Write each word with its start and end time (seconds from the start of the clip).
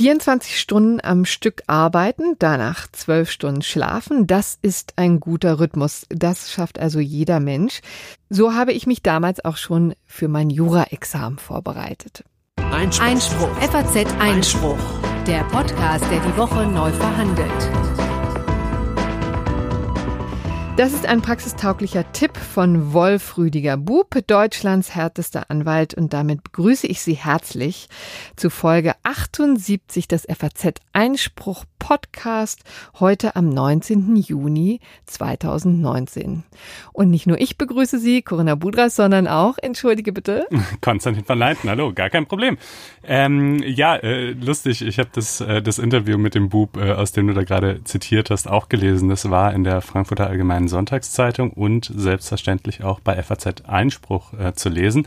24 0.00 0.58
Stunden 0.58 0.98
am 1.02 1.26
Stück 1.26 1.62
arbeiten, 1.66 2.34
danach 2.38 2.86
12 2.90 3.30
Stunden 3.30 3.60
schlafen, 3.60 4.26
das 4.26 4.58
ist 4.62 4.94
ein 4.96 5.20
guter 5.20 5.60
Rhythmus. 5.60 6.06
Das 6.08 6.50
schafft 6.50 6.78
also 6.78 7.00
jeder 7.00 7.38
Mensch. 7.38 7.82
So 8.30 8.54
habe 8.54 8.72
ich 8.72 8.86
mich 8.86 9.02
damals 9.02 9.44
auch 9.44 9.58
schon 9.58 9.92
für 10.06 10.28
mein 10.28 10.48
Jura-Examen 10.48 11.36
vorbereitet. 11.36 12.24
Einspruch. 12.56 13.04
Einspruch. 13.04 13.60
FAZ 13.60 14.06
Einspruch. 14.18 14.78
Der 15.26 15.44
Podcast, 15.44 16.06
der 16.10 16.20
die 16.20 16.36
Woche 16.38 16.66
neu 16.66 16.90
verhandelt. 16.92 18.19
Das 20.80 20.94
ist 20.94 21.04
ein 21.04 21.20
praxistauglicher 21.20 22.10
Tipp 22.12 22.38
von 22.38 22.94
Wolf 22.94 23.36
Rüdiger 23.36 23.76
Bub, 23.76 24.16
Deutschlands 24.26 24.94
härtester 24.94 25.50
Anwalt. 25.50 25.92
Und 25.92 26.14
damit 26.14 26.42
begrüße 26.42 26.86
ich 26.86 27.02
Sie 27.02 27.12
herzlich 27.12 27.90
zu 28.34 28.48
Folge 28.48 28.94
78 29.02 30.08
des 30.08 30.26
FAZ 30.26 30.80
Einspruch 30.94 31.66
Podcast 31.78 32.62
heute 33.00 33.36
am 33.36 33.48
19. 33.48 34.16
Juni 34.16 34.80
2019. 35.06 36.44
Und 36.92 37.10
nicht 37.10 37.26
nur 37.26 37.40
ich 37.40 37.58
begrüße 37.58 37.98
Sie, 37.98 38.22
Corinna 38.22 38.54
Budras, 38.54 38.96
sondern 38.96 39.26
auch, 39.26 39.58
entschuldige 39.58 40.12
bitte. 40.12 40.46
Konstantin 40.80 41.24
van 41.26 41.38
Leinten, 41.38 41.68
hallo, 41.68 41.92
gar 41.92 42.08
kein 42.08 42.26
Problem. 42.26 42.56
Ähm, 43.02 43.62
ja, 43.64 43.96
äh, 43.96 44.30
lustig, 44.32 44.82
ich 44.82 44.98
habe 44.98 45.10
das, 45.12 45.40
äh, 45.40 45.60
das 45.60 45.78
Interview 45.78 46.16
mit 46.16 46.34
dem 46.34 46.48
Bub, 46.48 46.76
äh, 46.76 46.92
aus 46.92 47.12
dem 47.12 47.26
du 47.26 47.34
da 47.34 47.42
gerade 47.42 47.82
zitiert 47.84 48.30
hast, 48.30 48.48
auch 48.48 48.68
gelesen. 48.68 49.08
Das 49.08 49.28
war 49.28 49.52
in 49.52 49.64
der 49.64 49.80
Frankfurter 49.80 50.28
Allgemeinen 50.28 50.68
Sonntagszeitung 50.70 51.50
und 51.50 51.92
selbstverständlich 51.94 52.82
auch 52.82 53.00
bei 53.00 53.22
FAZ 53.22 53.62
Einspruch 53.66 54.32
äh, 54.32 54.54
zu 54.54 54.70
lesen. 54.70 55.06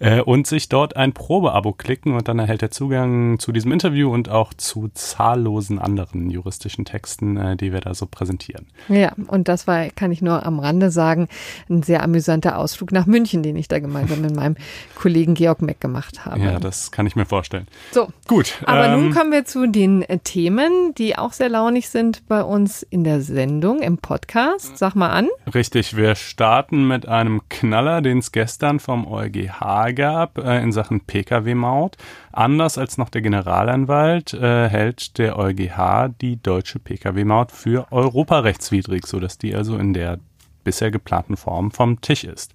äh, 0.00 0.20
und 0.20 0.46
sich 0.46 0.68
dort 0.68 0.96
ein 0.96 1.12
Probeabo 1.12 1.72
klicken 1.72 2.14
und 2.14 2.28
dann 2.28 2.38
erhält 2.38 2.62
er 2.62 2.70
Zugang 2.70 3.38
zu 3.38 3.52
diesem 3.52 3.72
Interview 3.72 4.12
und 4.12 4.28
auch 4.28 4.54
zu 4.54 4.88
zahllosen 4.94 5.78
anderen 5.78 6.30
juristischen 6.30 6.84
Texten, 6.84 7.36
äh, 7.36 7.56
die 7.56 7.72
wir 7.72 7.80
da 7.80 7.94
so 7.94 8.06
präsentieren. 8.06 8.66
Ja, 8.88 9.12
und 9.26 9.48
das 9.48 9.66
war, 9.66 9.88
kann 9.90 10.12
ich 10.12 10.22
nur 10.22 10.44
am 10.44 10.58
Rande 10.58 10.90
sagen, 10.90 11.28
ein 11.68 11.82
sehr 11.82 12.02
amüsanter 12.02 12.58
Ausflug 12.58 12.92
nach 12.92 13.06
München, 13.06 13.42
den 13.42 13.56
ich 13.56 13.68
da 13.68 13.78
gemeinsam 13.78 14.22
mit 14.22 14.34
meinem 14.34 14.56
Kollegen 14.94 15.34
Georg 15.34 15.62
Meck 15.62 15.80
gemacht 15.80 16.24
habe. 16.24 16.40
Ja, 16.40 16.58
das 16.58 16.90
kann 16.90 17.06
ich 17.06 17.16
mir 17.16 17.26
vorstellen. 17.26 17.66
So, 17.90 18.08
gut. 18.26 18.62
Aber 18.64 18.86
ähm, 18.86 19.00
nun 19.00 19.14
kommen 19.14 19.32
wir 19.32 19.44
zu 19.44 19.66
den 19.66 20.02
äh, 20.02 20.18
Themen, 20.18 20.94
die 20.96 21.16
auch 21.16 21.32
sehr 21.32 21.48
launig 21.48 21.88
sind 21.88 22.26
bei 22.28 22.42
uns 22.42 22.82
in 22.82 23.04
der 23.04 23.20
Sendung, 23.20 23.80
im 23.80 23.98
Podcast. 23.98 24.78
Sag 24.78 24.94
mal 24.94 25.10
an. 25.10 25.28
Richtig, 25.54 25.96
wir 25.96 26.14
starten 26.14 26.86
mit 26.86 27.06
einem 27.06 27.42
Knaller, 27.48 28.02
den 28.02 28.18
es 28.18 28.32
gestern 28.32 28.80
vom 28.80 29.06
EuGH 29.06 29.87
gab 29.92 30.38
äh, 30.38 30.62
in 30.62 30.72
Sachen 30.72 31.00
Pkw-Maut. 31.00 31.96
Anders 32.32 32.78
als 32.78 32.98
noch 32.98 33.08
der 33.08 33.22
Generalanwalt 33.22 34.34
äh, 34.34 34.68
hält 34.68 35.18
der 35.18 35.38
EuGH 35.38 36.10
die 36.20 36.42
deutsche 36.42 36.78
Pkw-Maut 36.78 37.52
für 37.52 37.90
europarechtswidrig, 37.90 39.06
sodass 39.06 39.38
die 39.38 39.54
also 39.54 39.76
in 39.76 39.92
der 39.92 40.18
bisher 40.64 40.90
geplanten 40.90 41.36
Form 41.36 41.70
vom 41.70 42.00
Tisch 42.00 42.24
ist. 42.24 42.52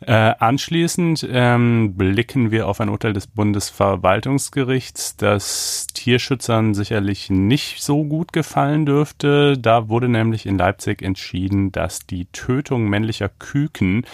Äh, 0.00 0.12
anschließend 0.12 1.26
ähm, 1.30 1.94
blicken 1.96 2.50
wir 2.50 2.68
auf 2.68 2.82
ein 2.82 2.90
Urteil 2.90 3.14
des 3.14 3.26
Bundesverwaltungsgerichts, 3.26 5.16
das 5.16 5.86
Tierschützern 5.94 6.74
sicherlich 6.74 7.30
nicht 7.30 7.82
so 7.82 8.04
gut 8.04 8.34
gefallen 8.34 8.84
dürfte. 8.84 9.56
Da 9.56 9.88
wurde 9.88 10.10
nämlich 10.10 10.44
in 10.44 10.58
Leipzig 10.58 11.00
entschieden, 11.00 11.72
dass 11.72 12.06
die 12.06 12.26
Tötung 12.26 12.90
männlicher 12.90 13.30
Küken 13.30 14.04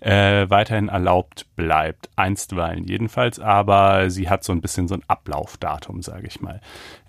äh, 0.00 0.48
weiterhin 0.48 0.88
erlaubt 0.88 1.46
bleibt, 1.56 2.08
einstweilen 2.16 2.84
jedenfalls, 2.84 3.38
aber 3.38 4.10
sie 4.10 4.28
hat 4.28 4.44
so 4.44 4.52
ein 4.52 4.60
bisschen 4.60 4.88
so 4.88 4.94
ein 4.94 5.02
Ablaufdatum, 5.06 6.02
sage 6.02 6.26
ich 6.26 6.40
mal. 6.40 6.60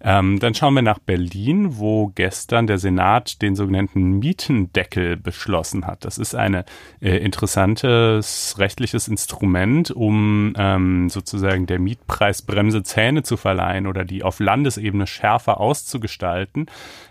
Ähm, 0.04 0.40
dann 0.40 0.54
schauen 0.54 0.74
wir 0.74 0.82
nach 0.82 1.00
Berlin, 1.00 1.78
wo 1.78 2.12
gestern 2.16 2.68
der 2.68 2.78
Senat 2.78 3.42
den 3.42 3.56
sogenannten 3.56 4.20
Mietendeckel 4.20 5.16
beschlossen 5.18 5.86
hat. 5.86 6.06
Das 6.06 6.18
ist 6.18 6.34
ein 6.34 6.64
äh, 7.02 7.18
interessantes 7.18 8.56
rechtliches 8.58 9.08
Instrument, 9.08 9.92
um 9.92 10.54
ähm, 10.58 11.10
sozusagen 11.10 11.68
der 11.68 11.80
Mietpreisbremse 11.80 12.84
Zähne 12.84 13.24
zu 13.24 13.38
verleihen 13.38 13.86
oder 13.86 14.04
die 14.04 14.24
auf 14.24 14.40
Landesebene 14.40 15.06
schärfer 15.06 15.60
auszugestalten. 15.60 16.66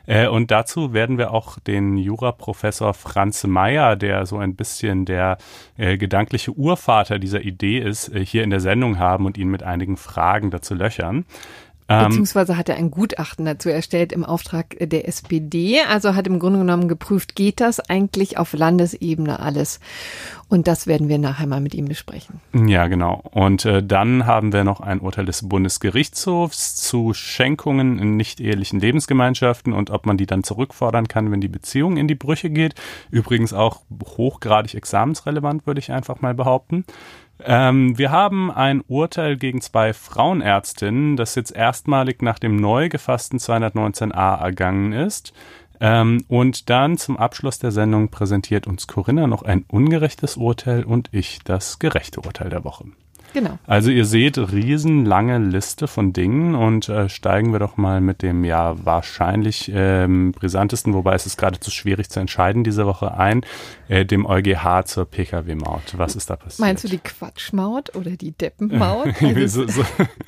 Äh, 0.06 0.26
und 0.26 0.50
dazu 0.50 0.92
werden 0.92 1.18
wir 1.18 1.32
auch 1.32 1.60
den 1.60 1.96
Juraprofessor 1.96 2.94
Franz 2.94 3.44
Mayer, 3.44 3.94
der 3.94 4.26
so 4.26 4.38
ein 4.38 4.56
bisschen 4.56 5.04
der 5.04 5.38
äh, 5.76 5.96
gedankliche 5.96 6.52
Urvater 6.52 7.20
dieser 7.20 7.42
Idee 7.42 7.78
ist, 7.78 8.08
äh, 8.08 8.24
hier 8.24 8.42
in 8.42 8.50
der 8.50 8.60
Sendung 8.60 8.98
haben 8.98 9.26
und 9.26 9.38
ihn 9.38 9.48
mit 9.48 9.62
einigen 9.62 9.96
Fragen 9.96 10.50
dazu 10.50 10.74
löchern. 10.74 11.24
Ähm, 11.90 12.06
Beziehungsweise 12.06 12.56
hat 12.56 12.68
er 12.68 12.76
ein 12.76 12.92
Gutachten 12.92 13.44
dazu 13.44 13.68
erstellt 13.68 14.12
im 14.12 14.24
Auftrag 14.24 14.76
der 14.78 15.08
SPD. 15.08 15.80
Also 15.80 16.14
hat 16.14 16.28
im 16.28 16.38
Grunde 16.38 16.60
genommen 16.60 16.86
geprüft, 16.86 17.34
geht 17.34 17.60
das 17.60 17.80
eigentlich 17.80 18.38
auf 18.38 18.52
Landesebene 18.52 19.40
alles? 19.40 19.80
Und 20.48 20.68
das 20.68 20.86
werden 20.86 21.08
wir 21.08 21.18
nachher 21.18 21.48
mal 21.48 21.60
mit 21.60 21.74
ihm 21.74 21.86
besprechen. 21.86 22.40
Ja, 22.54 22.86
genau. 22.86 23.24
Und 23.32 23.64
äh, 23.64 23.82
dann 23.82 24.24
haben 24.24 24.52
wir 24.52 24.62
noch 24.62 24.80
ein 24.80 25.00
Urteil 25.00 25.24
des 25.24 25.48
Bundesgerichtshofs 25.48 26.76
zu 26.76 27.12
Schenkungen 27.12 27.98
in 27.98 28.16
nicht-ehelichen 28.16 28.78
Lebensgemeinschaften 28.78 29.72
und 29.72 29.90
ob 29.90 30.06
man 30.06 30.16
die 30.16 30.26
dann 30.26 30.44
zurückfordern 30.44 31.08
kann, 31.08 31.32
wenn 31.32 31.40
die 31.40 31.48
Beziehung 31.48 31.96
in 31.96 32.06
die 32.06 32.14
Brüche 32.14 32.50
geht. 32.50 32.76
Übrigens 33.10 33.52
auch 33.52 33.80
hochgradig 34.16 34.74
examensrelevant, 34.74 35.66
würde 35.66 35.80
ich 35.80 35.90
einfach 35.90 36.20
mal 36.20 36.34
behaupten. 36.34 36.84
Ähm, 37.44 37.98
wir 37.98 38.10
haben 38.10 38.50
ein 38.50 38.82
Urteil 38.86 39.36
gegen 39.36 39.60
zwei 39.60 39.92
Frauenärztinnen, 39.92 41.16
das 41.16 41.34
jetzt 41.34 41.54
erstmalig 41.54 42.22
nach 42.22 42.38
dem 42.38 42.56
neu 42.56 42.88
gefassten 42.88 43.38
219a 43.38 44.40
ergangen 44.40 44.92
ist. 44.92 45.32
Ähm, 45.80 46.24
und 46.28 46.68
dann 46.68 46.98
zum 46.98 47.16
Abschluss 47.16 47.58
der 47.58 47.72
Sendung 47.72 48.10
präsentiert 48.10 48.66
uns 48.66 48.86
Corinna 48.86 49.26
noch 49.26 49.42
ein 49.42 49.64
ungerechtes 49.68 50.36
Urteil 50.36 50.84
und 50.84 51.08
ich 51.12 51.40
das 51.42 51.78
gerechte 51.78 52.20
Urteil 52.20 52.50
der 52.50 52.64
Woche. 52.64 52.84
Genau. 53.32 53.58
Also 53.66 53.90
ihr 53.90 54.04
seht, 54.04 54.38
riesenlange 54.38 55.38
Liste 55.38 55.86
von 55.86 56.12
Dingen 56.12 56.54
und 56.54 56.88
äh, 56.88 57.08
steigen 57.08 57.52
wir 57.52 57.58
doch 57.58 57.76
mal 57.76 58.00
mit 58.00 58.22
dem 58.22 58.44
ja 58.44 58.74
wahrscheinlich 58.84 59.70
ähm, 59.74 60.32
brisantesten, 60.32 60.94
wobei 60.94 61.14
es 61.14 61.26
ist 61.26 61.36
geradezu 61.36 61.70
schwierig 61.70 62.10
zu 62.10 62.20
entscheiden 62.20 62.64
diese 62.64 62.86
Woche 62.86 63.16
ein, 63.16 63.42
äh, 63.88 64.04
dem 64.04 64.26
EuGH 64.26 64.84
zur 64.84 65.04
Pkw-Maut. 65.04 65.94
Was 65.96 66.16
ist 66.16 66.30
da 66.30 66.36
passiert? 66.36 66.60
Meinst 66.60 66.84
du 66.84 66.88
die 66.88 66.98
Quatschmaut 66.98 67.96
oder 67.96 68.12
die 68.12 68.32
Deppenmaut? 68.32 69.08
Also 69.40 69.66
so, 69.66 69.82
so, 69.82 69.84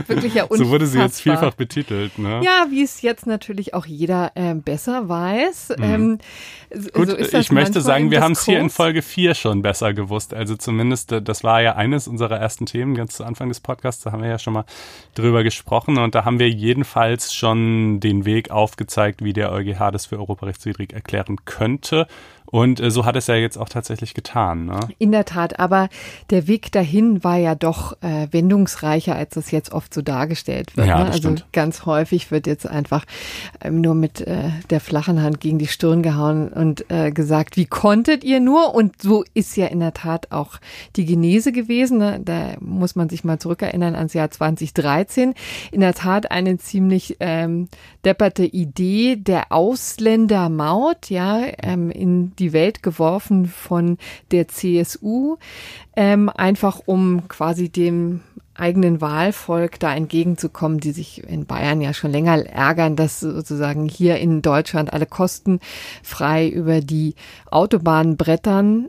wirklich 0.07 0.35
ja 0.35 0.47
so 0.51 0.69
wurde 0.69 0.87
sie 0.87 0.99
jetzt 0.99 1.21
vielfach 1.21 1.55
betitelt. 1.55 2.19
Ne? 2.19 2.41
Ja, 2.45 2.67
wie 2.71 2.83
es 2.83 3.03
jetzt 3.03 3.27
natürlich 3.27 3.75
auch 3.75 3.87
jeder 3.87 4.33
äh, 4.35 4.55
besser 4.55 5.09
weiß. 5.09 5.75
Mhm. 5.79 5.85
Ähm, 5.85 6.19
Gut, 6.93 7.09
so 7.09 7.39
ich 7.39 7.53
möchte 7.53 7.81
sagen, 7.81 8.11
wir 8.11 8.23
haben 8.23 8.33
es 8.33 8.45
hier 8.45 8.59
in 8.59 8.71
Folge 8.71 9.03
4 9.03 9.35
schon 9.35 9.63
besser 9.63 9.93
gewusst. 9.93 10.35
Also 10.35 10.57
zumindest, 10.57 11.13
äh, 11.13 11.23
das 11.23 11.45
war 11.45 11.63
ja 11.63 11.75
eines 11.77 12.09
unserer 12.09 12.39
ersten 12.39 12.67
Themen 12.67 12.92
ganz 12.95 13.17
zu 13.17 13.25
Anfang 13.25 13.49
des 13.49 13.61
Podcasts. 13.61 14.03
Da 14.03 14.13
haben 14.13 14.23
wir 14.23 14.29
ja 14.29 14.39
schon 14.39 14.53
mal 14.53 14.65
drüber 15.15 15.43
gesprochen 15.43 15.99
und 15.99 16.15
da 16.15 16.25
haben 16.25 16.39
wir 16.39 16.51
jedenfalls 16.51 17.35
schon 17.35 18.01
den 18.01 18.25
Weg 18.25 18.51
aufgezeigt, 18.51 19.23
wie 19.25 19.33
der 19.33 19.53
EuGH 19.53 19.91
das 19.91 20.07
für 20.07 20.19
europarechtswidrig 20.19 20.93
erklären 20.93 21.45
könnte 21.45 22.07
Und 22.53 22.81
äh, 22.81 22.91
so 22.91 23.07
hat 23.07 23.17
es 23.17 23.29
ja 23.29 23.35
jetzt 23.35 23.57
auch 23.57 23.71
tatsächlich 23.71 24.13
getan. 24.13 24.67
Ne? 24.67 24.79
In 24.99 25.11
der 25.11 25.25
Tat, 25.25 25.59
aber 25.59 25.89
der 26.29 26.47
Weg 26.49 26.71
dahin 26.71 27.25
war 27.25 27.39
ja 27.39 27.55
doch 27.55 27.95
äh, 28.03 28.29
wendungsreicher, 28.31 29.17
als 29.17 29.35
das 29.35 29.51
jetzt 29.51 29.73
oft 29.73 29.93
so 29.95 30.03
dargestellt 30.03 30.77
wird. 30.77 30.87
Ja, 30.87 30.99
ne? 30.99 31.07
Also 31.07 31.19
stimmt. 31.31 31.47
ganz 31.53 31.87
häufig 31.87 32.31
wird 32.31 32.47
jetzt 32.47 32.67
einfach 32.67 33.07
ähm, 33.63 33.81
nur 33.81 33.95
mit 33.95 34.21
äh, 34.21 34.51
der 34.69 34.81
flachen 34.81 35.23
Hand 35.23 35.41
gegen 35.41 35.59
die 35.59 35.67
Stirn 35.67 36.03
gehauen 36.03 36.49
und 36.53 36.91
äh, 36.91 37.11
gesagt, 37.11 37.57
wie 37.57 37.65
konntet 37.65 38.23
ihr 38.23 38.39
nur? 38.39 38.75
Und 38.75 39.01
so 39.01 39.25
ist 39.33 39.57
ja 39.57 39.69
in 39.69 39.81
der 39.81 39.95
Tat 39.95 40.31
auch 40.31 40.59
die 40.97 41.07
Genese 41.07 41.53
gewesen. 41.53 41.97
Ne? 41.97 42.21
Da 42.23 42.57
muss 42.61 42.97
man 42.97 43.09
sich 43.09 43.25
mal 43.25 43.39
zurückerinnern 43.39 43.95
ans 43.95 44.13
Jahr 44.13 44.31
2013. 44.31 45.33
In 45.71 45.81
der 45.81 45.95
Tat 45.95 46.31
eine 46.31 46.59
ziemlich 46.59 47.17
ähm, 47.21 47.69
depperte 48.05 48.45
Idee 48.45 49.17
der 49.17 49.53
Ausländermaut, 49.53 51.09
ja, 51.09 51.41
ähm, 51.63 51.91
in 51.91 52.37
die 52.37 52.42
Welt 52.53 52.83
geworfen 52.83 53.47
von 53.47 53.99
der 54.31 54.49
CSU, 54.49 55.37
ähm, 55.95 56.29
einfach 56.29 56.81
um 56.87 57.29
quasi 57.29 57.69
dem 57.69 58.21
eigenen 58.55 59.01
Wahlvolk 59.01 59.81
da 59.81 59.95
entgegenzukommen, 59.95 60.79
die 60.79 60.93
sich 60.93 61.27
in 61.27 61.47
Bayern 61.47 61.81
ja 61.81 61.95
schon 61.95 62.11
länger 62.11 62.47
ärgern, 62.47 62.97
dass 62.97 63.21
sozusagen 63.21 63.89
hier 63.89 64.19
in 64.19 64.43
Deutschland 64.43 64.93
alle 64.93 65.07
Kosten 65.07 65.61
frei 66.03 66.49
über 66.49 66.81
die 66.81 67.15
Autobahn 67.51 68.17
brettern, 68.17 68.89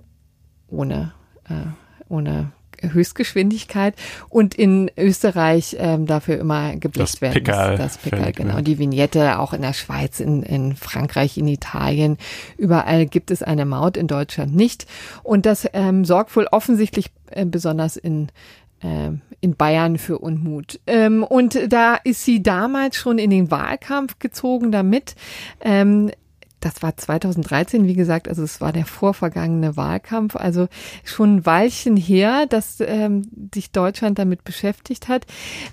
ohne, 0.68 1.14
äh, 1.48 1.68
ohne 2.10 2.52
Höchstgeschwindigkeit 2.92 3.96
und 4.30 4.56
in 4.56 4.92
Österreich 4.98 5.76
ähm, 5.80 6.06
dafür 6.06 6.40
immer 6.40 6.76
geblecht 6.76 7.16
Das 7.16 7.22
werden. 7.22 7.34
Pickerl 7.34 7.78
das 7.78 7.98
Pickerl, 7.98 8.32
genau. 8.32 8.62
Die 8.62 8.80
Vignette 8.80 9.40
auch 9.40 9.54
in 9.54 9.62
der 9.62 9.74
Schweiz, 9.74 10.20
in, 10.20 10.44
in 10.44 10.76
Frankreich, 10.76 11.38
in 11.38 11.48
Italien. 11.48 12.18
Überall 12.58 13.06
gibt 13.06 13.32
es 13.32 13.44
eine 13.44 13.66
Maut, 13.66 13.98
in 13.98 14.08
Deutschland 14.08 14.56
nicht. 14.56 14.86
Und 15.24 15.46
das 15.46 15.68
ähm, 15.74 16.06
sorgt 16.06 16.36
wohl 16.36 16.48
offensichtlich 16.52 17.12
äh, 17.32 17.46
besonders 17.46 17.98
in 17.98 18.30
ähm, 18.84 19.22
in 19.40 19.56
Bayern 19.56 19.98
für 19.98 20.20
Unmut. 20.20 20.80
Ähm, 20.88 21.24
und 21.24 21.72
da 21.72 21.96
ist 21.96 22.24
sie 22.24 22.44
damals 22.44 22.96
schon 22.96 23.18
in 23.18 23.30
den 23.30 23.52
Wahlkampf 23.52 24.20
gezogen 24.20 24.72
damit. 24.72 25.16
Das 26.64 26.82
war 26.82 26.96
2013, 26.96 27.86
wie 27.88 27.94
gesagt, 27.94 28.30
also 28.30 28.42
es 28.42 28.62
war 28.62 28.72
der 28.72 28.86
vorvergangene 28.86 29.76
Wahlkampf, 29.76 30.38
also 30.38 30.70
schon 31.04 31.36
ein 31.36 31.46
Weilchen 31.46 31.98
her, 31.98 32.46
dass 32.48 32.78
ähm, 32.80 33.24
sich 33.54 33.72
Deutschland 33.72 34.18
damit 34.18 34.46
beschäftigt 34.46 35.10
hat. 35.10 35.26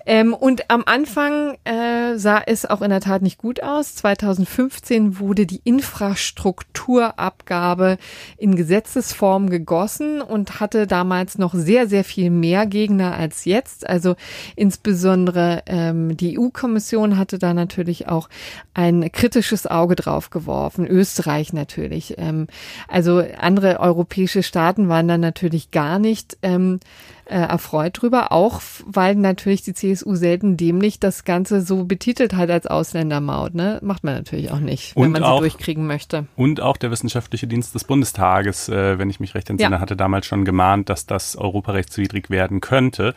Ähm, 0.05 0.35
und 0.35 0.69
am 0.69 0.83
Anfang 0.87 1.57
äh, 1.63 2.19
sah 2.19 2.43
es 2.45 2.67
auch 2.67 2.83
in 2.83 2.91
der 2.91 3.01
Tat 3.01 3.23
nicht 3.23 3.39
gut 3.39 3.63
aus. 3.63 3.95
2015 3.95 5.21
wurde 5.21 5.47
die 5.47 5.61
Infrastrukturabgabe 5.63 7.97
in 8.37 8.57
Gesetzesform 8.57 9.49
gegossen 9.49 10.21
und 10.21 10.59
hatte 10.59 10.89
damals 10.89 11.39
noch 11.39 11.55
sehr, 11.55 11.87
sehr 11.87 12.03
viel 12.03 12.31
mehr 12.31 12.67
Gegner 12.67 13.15
als 13.15 13.45
jetzt. 13.45 13.89
Also 13.89 14.17
insbesondere 14.57 15.63
ähm, 15.67 16.17
die 16.17 16.37
EU-Kommission 16.37 17.17
hatte 17.17 17.39
da 17.39 17.55
natürlich 17.55 18.09
auch 18.09 18.29
ein 18.75 19.13
kritisches 19.13 19.69
Auge 19.69 19.95
drauf 19.95 20.31
geworfen. 20.31 20.80
Österreich 20.87 21.53
natürlich. 21.53 22.15
Ähm, 22.19 22.47
also 22.89 23.23
andere 23.39 23.81
europäische 23.81 24.43
Staaten 24.43 24.89
waren 24.89 25.09
dann 25.09 25.21
natürlich 25.21 25.71
gar 25.71 25.99
nicht 25.99 26.37
ähm, 26.43 26.81
äh, 27.27 27.35
erfreut 27.35 28.01
drüber, 28.03 28.33
auch 28.33 28.61
weil 28.87 29.15
natürlich 29.15 29.63
die 29.63 29.73
CSU 29.75 30.17
selten 30.17 30.57
dämlich 30.57 30.99
das 30.99 31.25
Ganze 31.25 31.61
so 31.61 31.85
betitelt 31.85 32.35
hat 32.35 32.51
als 32.51 32.67
Ausländermaut. 32.67 33.55
Ne? 33.55 33.79
Macht 33.83 34.03
man 34.03 34.15
natürlich 34.15 34.51
auch 34.51 34.59
nicht, 34.59 34.97
wenn 34.97 35.05
Und 35.05 35.13
man 35.13 35.23
auch- 35.23 35.37
sie 35.43 35.49
durchkriegen 35.51 35.87
möchte. 35.87 36.27
Und 36.37 36.61
auch 36.61 36.77
der 36.77 36.91
Wissenschaftliche 36.91 37.47
Dienst 37.47 37.75
des 37.75 37.85
Bundestages, 37.85 38.69
äh, 38.69 38.99
wenn 38.99 39.11
ich 39.11 39.21
mich 39.21 39.35
recht 39.37 39.49
entsinne, 39.49 39.77
Ja. 39.77 39.81
hatte 39.81 39.95
damals 39.97 40.27
schon 40.27 40.45
gemahnt, 40.45 40.89
dass 40.89 41.07
das 41.07 41.37
europarechtswidrig 41.37 42.31
werden 42.31 42.61
könnte. 42.61 43.15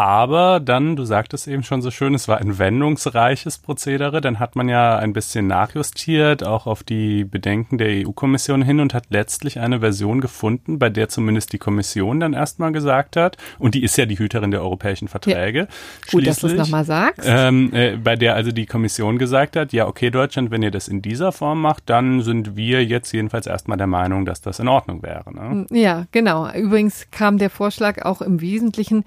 Aber 0.00 0.60
dann, 0.60 0.94
du 0.94 1.04
sagtest 1.04 1.48
eben 1.48 1.64
schon 1.64 1.82
so 1.82 1.90
schön, 1.90 2.14
es 2.14 2.28
war 2.28 2.38
ein 2.38 2.56
wendungsreiches 2.56 3.58
Prozedere. 3.58 4.20
Dann 4.20 4.38
hat 4.38 4.54
man 4.54 4.68
ja 4.68 4.96
ein 4.96 5.12
bisschen 5.12 5.48
nachjustiert, 5.48 6.46
auch 6.46 6.68
auf 6.68 6.84
die 6.84 7.24
Bedenken 7.24 7.78
der 7.78 8.06
EU-Kommission 8.06 8.62
hin 8.62 8.78
und 8.78 8.94
hat 8.94 9.06
letztlich 9.10 9.58
eine 9.58 9.80
Version 9.80 10.20
gefunden, 10.20 10.78
bei 10.78 10.88
der 10.88 11.08
zumindest 11.08 11.52
die 11.52 11.58
Kommission 11.58 12.20
dann 12.20 12.32
erstmal 12.32 12.70
gesagt 12.70 13.16
hat, 13.16 13.38
und 13.58 13.74
die 13.74 13.82
ist 13.82 13.98
ja 13.98 14.06
die 14.06 14.16
Hüterin 14.16 14.52
der 14.52 14.62
europäischen 14.62 15.08
Verträge. 15.08 15.66
Gut, 16.12 16.28
dass 16.28 16.38
du 16.38 16.46
es 16.46 16.54
nochmal 16.54 16.84
sagst. 16.84 17.26
ähm, 17.28 17.74
äh, 17.74 17.96
bei 17.96 18.14
der 18.14 18.36
also 18.36 18.52
die 18.52 18.66
Kommission 18.66 19.18
gesagt 19.18 19.56
hat, 19.56 19.72
ja, 19.72 19.88
okay, 19.88 20.10
Deutschland, 20.10 20.52
wenn 20.52 20.62
ihr 20.62 20.70
das 20.70 20.86
in 20.86 21.02
dieser 21.02 21.32
Form 21.32 21.60
macht, 21.60 21.90
dann 21.90 22.22
sind 22.22 22.54
wir 22.54 22.84
jetzt 22.84 23.10
jedenfalls 23.10 23.48
erstmal 23.48 23.78
der 23.78 23.88
Meinung, 23.88 24.26
dass 24.26 24.42
das 24.42 24.60
in 24.60 24.68
Ordnung 24.68 25.02
wäre. 25.02 25.34
Ne? 25.34 25.66
Ja, 25.72 26.06
genau. 26.12 26.48
Übrigens 26.52 27.08
kam 27.10 27.38
der 27.38 27.50
Vorschlag 27.50 28.04
auch 28.04 28.22
im 28.22 28.40
Wesentlichen 28.40 29.02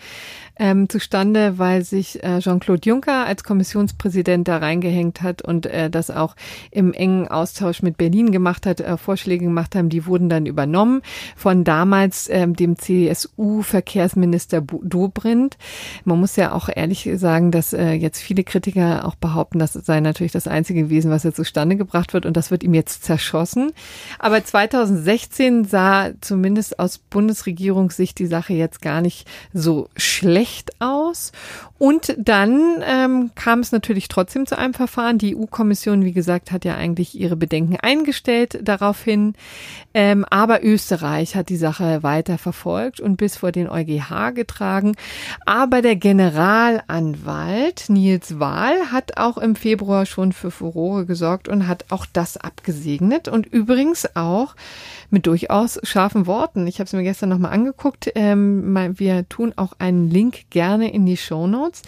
ähm, 0.57 0.80
zustande, 0.89 1.57
weil 1.57 1.83
sich 1.83 2.23
äh, 2.23 2.39
Jean-Claude 2.39 2.87
Juncker 2.87 3.25
als 3.25 3.43
Kommissionspräsident 3.43 4.47
da 4.47 4.57
reingehängt 4.57 5.21
hat 5.21 5.41
und 5.41 5.65
äh, 5.65 5.89
das 5.89 6.11
auch 6.11 6.35
im 6.71 6.93
engen 6.93 7.27
Austausch 7.27 7.81
mit 7.81 7.97
Berlin 7.97 8.31
gemacht 8.31 8.65
hat, 8.65 8.81
äh, 8.81 8.97
Vorschläge 8.97 9.45
gemacht 9.45 9.75
haben, 9.75 9.89
die 9.89 10.05
wurden 10.05 10.29
dann 10.29 10.45
übernommen 10.45 11.01
von 11.35 11.63
damals 11.63 12.29
ähm, 12.29 12.55
dem 12.55 12.77
CSU-Verkehrsminister 12.77 14.61
Dobrindt. 14.61 15.57
Man 16.05 16.19
muss 16.19 16.35
ja 16.35 16.51
auch 16.51 16.69
ehrlich 16.73 17.09
sagen, 17.15 17.51
dass 17.51 17.73
äh, 17.73 17.93
jetzt 17.93 18.19
viele 18.19 18.43
Kritiker 18.43 19.05
auch 19.05 19.15
behaupten, 19.15 19.59
das 19.59 19.73
sei 19.73 19.99
natürlich 19.99 20.31
das 20.31 20.47
einzige 20.47 20.83
gewesen, 20.83 21.11
was 21.11 21.23
jetzt 21.23 21.37
zustande 21.37 21.75
gebracht 21.75 22.13
wird 22.13 22.25
und 22.25 22.35
das 22.35 22.51
wird 22.51 22.63
ihm 22.63 22.73
jetzt 22.73 23.03
zerschossen. 23.03 23.71
Aber 24.19 24.43
2016 24.43 25.65
sah 25.65 26.11
zumindest 26.21 26.79
aus 26.79 26.97
Bundesregierungssicht 26.97 28.17
die 28.19 28.27
Sache 28.27 28.53
jetzt 28.53 28.81
gar 28.81 29.01
nicht 29.01 29.27
so 29.53 29.89
schlecht 29.95 30.70
aus. 30.79 31.31
Und 31.77 32.15
dann 32.17 32.83
ähm, 32.85 33.31
kam 33.35 33.59
es 33.59 33.71
natürlich 33.71 34.07
trotzdem 34.07 34.45
zu 34.45 34.57
einem 34.57 34.73
Verfahren. 34.73 35.17
Die 35.17 35.35
EU-Kommission, 35.35 36.05
wie 36.05 36.13
gesagt, 36.13 36.51
hat 36.51 36.63
ja 36.63 36.75
eigentlich 36.75 37.19
ihre 37.19 37.35
Bedenken 37.35 37.77
eingestellt 37.81 38.59
daraufhin. 38.61 39.33
Ähm, 39.93 40.23
aber 40.29 40.63
Österreich 40.63 41.35
hat 41.35 41.49
die 41.49 41.57
Sache 41.57 42.03
weiter 42.03 42.37
verfolgt 42.37 42.99
und 42.99 43.17
bis 43.17 43.37
vor 43.37 43.51
den 43.51 43.67
EuGH 43.67 44.33
getragen. 44.35 44.95
Aber 45.45 45.81
der 45.81 45.95
Generalanwalt 45.95 47.89
Nils 47.89 48.39
Wahl 48.39 48.91
hat 48.91 49.17
auch 49.17 49.37
im 49.37 49.55
Februar 49.55 50.05
schon 50.05 50.33
für 50.33 50.51
Furore 50.51 51.05
gesorgt 51.05 51.47
und 51.47 51.67
hat 51.67 51.85
auch 51.89 52.05
das 52.13 52.37
abgesegnet 52.37 53.27
und 53.27 53.47
übrigens 53.47 54.15
auch 54.15 54.55
mit 55.09 55.25
durchaus 55.25 55.79
scharfen 55.83 56.25
Worten. 56.25 56.67
Ich 56.67 56.79
habe 56.79 56.85
es 56.85 56.93
mir 56.93 57.03
gestern 57.03 57.29
nochmal 57.29 57.51
angeguckt. 57.51 58.11
Ähm, 58.15 58.97
wir 58.97 59.27
tun 59.27 59.53
auch 59.57 59.73
einen 59.79 60.09
Link 60.09 60.49
gerne 60.51 60.60
in 60.89 61.05
die 61.05 61.17
Show 61.17 61.47
Notes. 61.47 61.81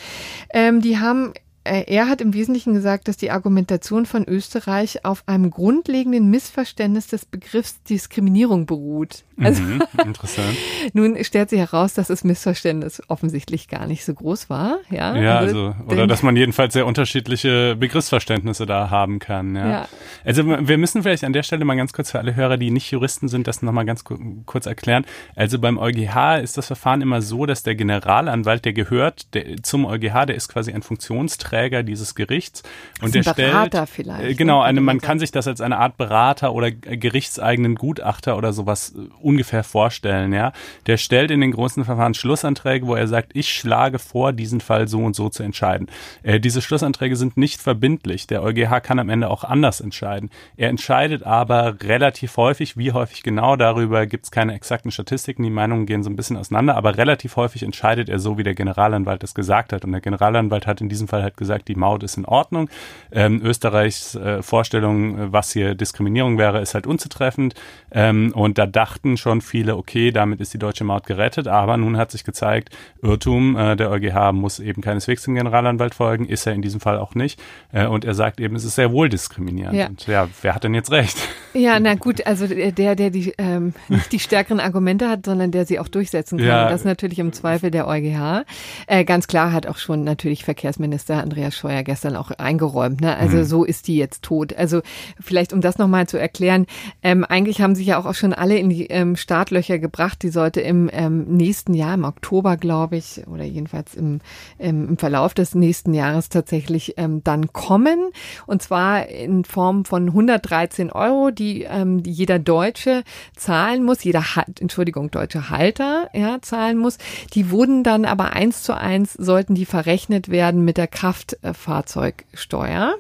Ähm, 0.54 0.82
die 0.82 0.98
haben 0.98 1.34
er 1.64 2.10
hat 2.10 2.20
im 2.22 2.34
Wesentlichen 2.34 2.74
gesagt, 2.74 3.08
dass 3.08 3.16
die 3.18 3.32
Argumentation 3.32 4.06
von 4.06 4.28
Österreich 4.28 5.06
auf 5.06 5.24
einem 5.28 5.50
grundlegenden 5.50 6.30
Missverständnis 6.30 7.08
des 7.08 7.26
Begriffs 7.26 7.82
Diskriminierung 7.84 8.66
beruht. 8.66 9.24
Also 9.40 9.62
Mhm, 9.64 9.82
interessant. 10.06 10.56
nun 10.94 11.24
stellt 11.24 11.50
sich 11.50 11.60
heraus, 11.60 11.94
dass 11.94 12.08
das 12.08 12.24
Missverständnis 12.24 13.02
offensichtlich 13.08 13.68
gar 13.68 13.88
nicht 13.88 14.04
so 14.06 14.14
groß 14.14 14.50
war. 14.50 14.78
Ja, 14.90 15.16
Ja, 15.16 15.38
also, 15.38 15.74
oder 15.88 15.96
denn- 15.96 16.10
dass 16.10 16.22
man 16.22 16.36
jedenfalls 16.36 16.74
sehr 16.74 16.86
unterschiedliche 16.86 17.76
Begriffsverständnisse 17.78 18.66
da 18.66 18.90
haben 18.90 19.20
kann. 19.20 19.56
Ja. 19.56 19.70
Ja. 19.70 19.88
Also 20.26 20.46
wir 20.46 20.78
müssen 20.78 21.02
vielleicht 21.02 21.24
an 21.24 21.34
der 21.34 21.44
Stelle 21.44 21.66
mal 21.66 21.76
ganz 21.76 21.94
kurz 21.94 22.12
für 22.12 22.20
alle 22.20 22.36
Hörer, 22.36 22.58
die 22.58 22.72
nicht 22.72 22.92
Juristen 22.92 23.28
sind, 23.28 23.48
das 23.48 23.62
nochmal 23.62 23.86
ganz 23.86 24.04
ku- 24.04 24.20
kurz 24.46 24.66
erklären. 24.66 25.06
Also 25.36 25.60
beim 25.60 25.78
EuGH 25.78 26.40
ist 26.44 26.58
das 26.58 26.68
Verfahren 26.68 27.02
immer 27.02 27.22
so, 27.22 27.46
dass 27.46 27.64
der 27.64 27.76
Generalanwalt, 27.76 28.66
der 28.66 28.74
gehört 28.74 29.34
der, 29.34 29.64
zum 29.64 29.86
EuGH, 29.86 30.26
der 30.28 30.36
ist 30.36 30.50
quasi 30.50 30.72
ein 30.74 30.84
Funktionsträger 30.84 31.53
dieses 31.84 32.16
Gerichts 32.16 32.64
und 33.02 33.16
ist 33.16 33.26
der 33.26 33.46
ein 33.46 33.52
Berater 33.52 33.86
stellt 33.86 33.88
vielleicht, 33.88 34.24
äh, 34.24 34.34
genau, 34.34 34.60
ne, 34.60 34.66
eine, 34.66 34.82
könnte 34.82 34.82
man 34.82 34.94
man 34.94 35.02
kann 35.02 35.18
sich 35.18 35.32
das 35.32 35.48
als 35.48 35.60
eine 35.60 35.80
Art 35.80 35.98
Berater 35.98 36.54
oder 36.54 36.70
gerichtseigenen 36.70 37.74
Gutachter 37.76 38.38
oder 38.38 38.54
sowas 38.54 38.94
äh, 38.96 39.10
ungefähr 39.22 39.64
vorstellen, 39.64 40.32
ja. 40.34 40.54
Der 40.86 40.98
stellt 40.98 41.32
in 41.32 41.42
den 41.42 41.52
großen 41.52 41.84
Verfahren 41.84 42.14
Schlussanträge, 42.14 42.86
wo 42.86 42.94
er 42.94 43.08
sagt, 43.08 43.32
ich 43.34 43.50
schlage 43.50 43.98
vor, 43.98 44.34
diesen 44.34 44.62
Fall 44.62 44.88
so 44.88 45.00
und 45.00 45.16
so 45.16 45.30
zu 45.30 45.42
entscheiden. 45.42 45.88
Äh, 46.22 46.40
diese 46.40 46.62
Schlussanträge 46.62 47.16
sind 47.16 47.38
nicht 47.38 47.60
verbindlich. 47.60 48.28
Der 48.28 48.44
EuGH 48.44 48.82
kann 48.84 49.00
am 49.00 49.10
Ende 49.10 49.32
auch 49.32 49.44
anders 49.44 49.82
entscheiden. 49.82 50.30
Er 50.58 50.70
entscheidet 50.70 51.24
aber 51.24 51.78
relativ 51.82 52.38
häufig, 52.38 52.78
wie 52.78 52.92
häufig 52.92 53.24
genau, 53.24 53.56
darüber 53.56 54.06
gibt 54.06 54.26
es 54.26 54.32
keine 54.32 54.54
exakten 54.54 54.92
Statistiken, 54.92 55.42
die 55.42 55.50
Meinungen 55.50 55.88
gehen 55.88 56.04
so 56.04 56.12
ein 56.12 56.16
bisschen 56.16 56.38
auseinander, 56.38 56.76
aber 56.76 56.98
relativ 56.98 57.36
häufig 57.36 57.64
entscheidet 57.64 58.10
er 58.10 58.20
so, 58.20 58.38
wie 58.38 58.44
der 58.44 58.54
Generalanwalt 58.54 59.24
es 59.24 59.34
gesagt 59.34 59.74
hat. 59.74 59.86
Und 59.86 59.92
der 59.92 60.02
Generalanwalt 60.02 60.68
hat 60.68 60.82
in 60.82 60.90
diesem 60.90 61.08
Fall 61.08 61.24
halt 61.24 61.36
gesagt, 61.36 61.43
die 61.68 61.76
Maut 61.76 62.04
ist 62.04 62.18
in 62.18 62.26
Ordnung. 62.26 62.70
Ähm, 63.12 63.42
Österreichs 63.44 64.16
äh, 64.16 64.42
Vorstellung, 64.42 65.18
äh, 65.18 65.32
was 65.34 65.52
hier 65.52 65.76
Diskriminierung 65.76 66.38
wäre, 66.38 66.62
ist 66.62 66.74
halt 66.74 66.88
unzutreffend. 66.88 67.56
Ähm, 67.92 68.32
und 68.36 68.58
da 68.58 68.66
dachten 68.66 69.18
schon 69.18 69.42
viele, 69.42 69.78
okay, 69.78 70.12
damit 70.12 70.42
ist 70.42 70.54
die 70.54 70.60
deutsche 70.60 70.84
Maut 70.84 71.06
gerettet. 71.06 71.48
Aber 71.48 71.78
nun 71.78 71.98
hat 71.98 72.12
sich 72.12 72.24
gezeigt, 72.24 72.70
Irrtum, 73.02 73.56
äh, 73.56 73.76
der 73.76 73.92
EuGH 73.92 74.34
muss 74.34 74.60
eben 74.60 74.82
keineswegs 74.82 75.24
dem 75.24 75.36
Generalanwalt 75.36 75.96
folgen, 75.96 76.26
ist 76.26 76.46
er 76.48 76.54
in 76.54 76.62
diesem 76.62 76.80
Fall 76.80 76.98
auch 76.98 77.16
nicht. 77.16 77.42
Äh, 77.72 77.88
und 77.88 78.06
er 78.06 78.14
sagt 78.14 78.40
eben, 78.40 78.56
es 78.56 78.64
ist 78.64 78.76
sehr 78.76 78.92
wohl 78.92 79.10
diskriminierend. 79.10 79.76
Ja. 79.76 79.88
Und 79.88 80.08
ja, 80.08 80.28
wer 80.42 80.56
hat 80.56 80.64
denn 80.64 80.74
jetzt 80.74 80.92
recht? 80.92 81.18
Ja, 81.54 81.80
na 81.80 81.96
gut, 81.96 82.26
also 82.26 82.48
der, 82.48 82.96
der 82.96 83.10
die 83.12 83.34
ähm, 83.38 83.74
nicht 83.88 84.12
die 84.12 84.20
stärkeren 84.20 84.60
Argumente 84.60 85.08
hat, 85.08 85.26
sondern 85.26 85.52
der 85.52 85.66
sie 85.66 85.80
auch 85.80 85.88
durchsetzen 85.88 86.40
kann. 86.40 86.48
Ja. 86.48 86.70
Das 86.70 86.82
ist 86.82 86.86
natürlich 86.86 87.20
im 87.20 87.32
Zweifel 87.32 87.70
der 87.72 87.88
EuGH. 87.88 88.44
Äh, 88.88 89.06
ganz 89.06 89.28
klar 89.28 89.52
hat 89.52 89.68
auch 89.68 89.78
schon 89.78 90.04
natürlich 90.04 90.44
Verkehrsminister 90.44 91.22
Andreas 91.34 91.56
Scheuer 91.56 91.82
gestern 91.82 92.16
auch 92.16 92.30
eingeräumt. 92.30 93.02
Ne? 93.02 93.18
Also 93.18 93.38
mhm. 93.38 93.44
so 93.44 93.64
ist 93.64 93.88
die 93.88 93.98
jetzt 93.98 94.22
tot. 94.22 94.56
Also 94.56 94.82
vielleicht 95.20 95.52
um 95.52 95.62
das 95.62 95.80
nochmal 95.80 96.08
zu 96.08 96.20
erklären, 96.20 96.68
ähm, 97.02 97.24
eigentlich 97.24 97.60
haben 97.60 97.74
sich 97.74 97.88
ja 97.88 97.98
auch 97.98 98.14
schon 98.14 98.34
alle 98.34 98.58
in 98.58 98.70
die 98.70 98.86
ähm, 98.86 99.16
Startlöcher 99.16 99.80
gebracht. 99.80 100.22
Die 100.22 100.30
sollte 100.30 100.62
im 100.62 100.92
ähm, 100.94 101.24
nächsten 101.24 101.74
Jahr, 101.74 101.96
im 101.96 102.04
Oktober, 102.04 102.56
glaube 102.56 102.98
ich, 102.98 103.24
oder 103.26 103.44
jedenfalls 103.44 103.96
im, 103.96 104.20
im, 104.60 104.90
im 104.90 104.98
Verlauf 104.98 105.34
des 105.34 105.56
nächsten 105.56 105.96
Jahres 105.96 106.30
tatsächlich 106.30 106.94
ähm, 106.98 107.24
dann 107.24 107.52
kommen. 107.52 108.12
Und 108.46 108.62
zwar 108.62 109.08
in 109.08 109.44
Form 109.44 109.86
von 109.86 110.10
113 110.10 110.92
Euro, 110.92 111.32
die 111.32 111.64
ähm, 111.64 112.04
die 112.04 112.12
jeder 112.12 112.38
Deutsche 112.38 113.04
zahlen 113.36 113.84
muss, 113.84 114.04
jeder, 114.04 114.24
Entschuldigung, 114.60 115.10
deutsche 115.10 115.50
Halter, 115.50 116.10
ja, 116.14 116.38
zahlen 116.42 116.78
muss. 116.78 117.00
Die 117.34 117.50
wurden 117.50 117.84
dann 117.84 118.06
aber 118.06 118.34
eins 118.34 118.62
zu 118.62 118.78
eins, 118.78 119.14
sollten 119.14 119.56
die 119.56 119.66
verrechnet 119.66 120.30
werden 120.30 120.64
mit 120.64 120.78
der 120.78 120.88
Kraftfahrzeugsteuer. 121.28 122.96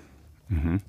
Mhm. 0.49 0.81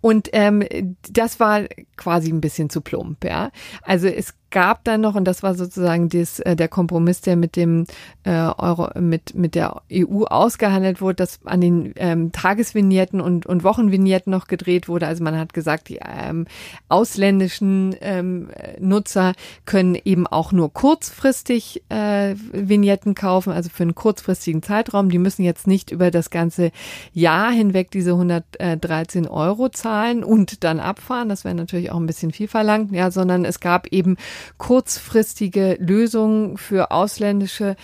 Und 0.00 0.28
ähm, 0.32 0.62
das 1.10 1.40
war 1.40 1.64
quasi 1.96 2.30
ein 2.30 2.40
bisschen 2.40 2.70
zu 2.70 2.80
plump, 2.80 3.24
ja. 3.24 3.50
Also 3.82 4.06
es 4.06 4.34
gab 4.54 4.84
dann 4.84 5.00
noch, 5.00 5.16
und 5.16 5.24
das 5.24 5.42
war 5.42 5.56
sozusagen 5.56 6.08
des, 6.08 6.38
äh, 6.38 6.54
der 6.54 6.68
Kompromiss, 6.68 7.20
der 7.20 7.34
mit 7.34 7.56
dem 7.56 7.86
äh, 8.22 8.30
Euro, 8.30 8.88
mit, 9.00 9.34
mit 9.34 9.56
der 9.56 9.82
EU 9.92 10.22
ausgehandelt 10.22 11.00
wurde, 11.00 11.16
dass 11.16 11.40
an 11.44 11.60
den 11.60 11.92
ähm, 11.96 12.30
Tagesvignetten 12.30 13.20
und, 13.20 13.46
und 13.46 13.64
Wochenvignetten 13.64 14.30
noch 14.30 14.46
gedreht 14.46 14.88
wurde. 14.88 15.08
Also 15.08 15.24
man 15.24 15.36
hat 15.36 15.54
gesagt, 15.54 15.88
die 15.88 15.98
ähm, 16.00 16.46
ausländischen 16.88 17.96
ähm, 18.00 18.48
Nutzer 18.78 19.32
können 19.66 19.98
eben 20.04 20.28
auch 20.28 20.52
nur 20.52 20.72
kurzfristig 20.72 21.82
äh, 21.88 22.36
Vignetten 22.52 23.16
kaufen, 23.16 23.52
also 23.52 23.70
für 23.70 23.82
einen 23.82 23.96
kurzfristigen 23.96 24.62
Zeitraum. 24.62 25.10
Die 25.10 25.18
müssen 25.18 25.42
jetzt 25.42 25.66
nicht 25.66 25.90
über 25.90 26.12
das 26.12 26.30
ganze 26.30 26.70
Jahr 27.12 27.50
hinweg 27.50 27.90
diese 27.90 28.12
113 28.12 29.26
Euro 29.26 29.68
zahlen 29.68 30.22
und 30.22 30.62
dann 30.62 30.78
abfahren. 30.78 31.28
Das 31.28 31.42
wäre 31.42 31.56
natürlich 31.56 31.90
auch 31.90 31.98
ein 31.98 32.06
bisschen 32.06 32.30
viel 32.30 32.46
verlangt, 32.46 32.92
ja, 32.92 33.10
sondern 33.10 33.44
es 33.44 33.58
gab 33.58 33.88
eben 33.88 34.16
kurzfristige 34.58 35.76
Lösungen 35.80 36.56
für 36.56 36.90
ausländische 36.90 37.76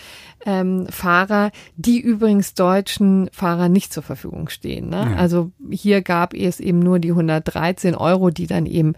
ähm, 0.45 0.87
Fahrer, 0.89 1.51
die 1.75 1.99
übrigens 1.99 2.53
deutschen 2.53 3.29
Fahrern 3.31 3.71
nicht 3.71 3.93
zur 3.93 4.03
Verfügung 4.03 4.49
stehen. 4.49 4.89
Ne? 4.89 5.11
Ja. 5.11 5.15
Also 5.17 5.51
hier 5.69 6.01
gab 6.01 6.33
es 6.33 6.59
eben 6.59 6.79
nur 6.79 6.99
die 6.99 7.11
113 7.11 7.95
Euro, 7.95 8.29
die 8.29 8.47
dann 8.47 8.65
eben 8.65 8.93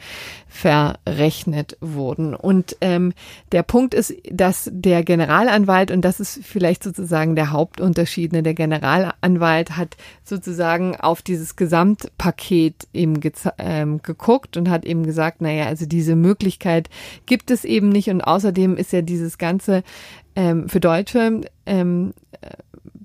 verrechnet 0.48 1.78
wurden. 1.82 2.36
Und 2.36 2.78
ähm, 2.82 3.14
der 3.52 3.64
Punkt 3.64 3.94
ist, 3.94 4.14
dass 4.32 4.70
der 4.72 5.04
Generalanwalt, 5.04 5.92
und 5.92 6.02
das 6.02 6.20
ist 6.20 6.40
vielleicht 6.44 6.84
sozusagen 6.84 7.36
der 7.36 7.52
Hauptunterschied, 7.52 8.34
ne, 8.34 8.44
der 8.44 8.54
Generalanwalt 8.54 9.78
hat 9.78 9.98
sozusagen 10.24 10.96
auf 10.96 11.22
dieses 11.22 11.56
Gesamtpaket 11.56 12.88
eben 12.94 13.20
ähm, 13.58 14.02
geguckt 14.02 14.58
und 14.58 14.70
hat 14.70 14.86
eben 14.86 15.04
gesagt, 15.04 15.42
naja, 15.42 15.66
also 15.66 15.86
diese 15.86 16.16
Möglichkeit 16.16 16.90
gibt 17.26 17.52
es 17.52 17.66
eben 17.66 17.90
nicht. 17.90 18.10
Und 18.10 18.22
außerdem 18.22 18.78
ist 18.78 18.94
ja 18.94 19.02
dieses 19.02 19.38
ganze 19.38 19.84
ähm, 20.36 20.70
für 20.70 20.80
deutsche 20.80 21.42
ähm, 21.66 22.14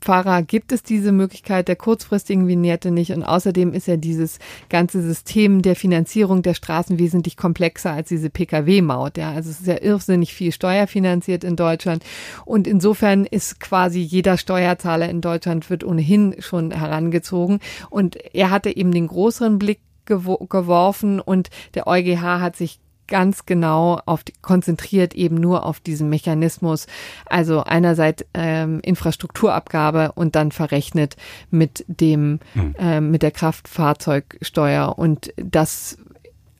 Fahrer 0.00 0.42
gibt 0.42 0.72
es 0.72 0.82
diese 0.82 1.12
Möglichkeit 1.12 1.68
der 1.68 1.76
kurzfristigen 1.76 2.46
Vignette 2.46 2.90
nicht. 2.90 3.12
Und 3.12 3.24
außerdem 3.24 3.72
ist 3.72 3.86
ja 3.88 3.96
dieses 3.96 4.38
ganze 4.68 5.02
System 5.02 5.62
der 5.62 5.76
Finanzierung 5.76 6.42
der 6.42 6.54
Straßen 6.54 6.98
wesentlich 6.98 7.36
komplexer 7.36 7.92
als 7.92 8.08
diese 8.08 8.30
Pkw-Maut. 8.30 9.16
Ja, 9.18 9.32
also 9.32 9.50
es 9.50 9.60
ist 9.60 9.66
ja 9.66 9.80
irrsinnig 9.80 10.34
viel 10.34 10.52
steuerfinanziert 10.52 11.44
in 11.44 11.56
Deutschland. 11.56 12.04
Und 12.44 12.66
insofern 12.66 13.24
ist 13.24 13.60
quasi 13.60 14.00
jeder 14.00 14.36
Steuerzahler 14.36 15.08
in 15.08 15.20
Deutschland 15.20 15.68
wird 15.70 15.84
ohnehin 15.84 16.36
schon 16.38 16.70
herangezogen. 16.70 17.60
Und 17.90 18.16
er 18.34 18.50
hatte 18.50 18.74
eben 18.74 18.92
den 18.92 19.08
größeren 19.08 19.58
Blick 19.58 19.80
geworfen 20.06 21.20
und 21.20 21.50
der 21.74 21.86
EuGH 21.86 22.40
hat 22.40 22.56
sich 22.56 22.80
ganz 23.08 23.46
genau 23.46 24.00
auf 24.06 24.22
die, 24.22 24.32
konzentriert 24.40 25.14
eben 25.14 25.36
nur 25.36 25.66
auf 25.66 25.80
diesen 25.80 26.08
Mechanismus. 26.08 26.86
Also 27.26 27.64
einerseits 27.64 28.24
ähm, 28.34 28.80
Infrastrukturabgabe 28.80 30.12
und 30.12 30.36
dann 30.36 30.52
verrechnet 30.52 31.16
mit 31.50 31.84
dem 31.88 32.38
mhm. 32.54 32.74
ähm, 32.78 33.10
mit 33.10 33.22
der 33.22 33.32
Kraftfahrzeugsteuer 33.32 34.98
und 34.98 35.32
das 35.36 35.98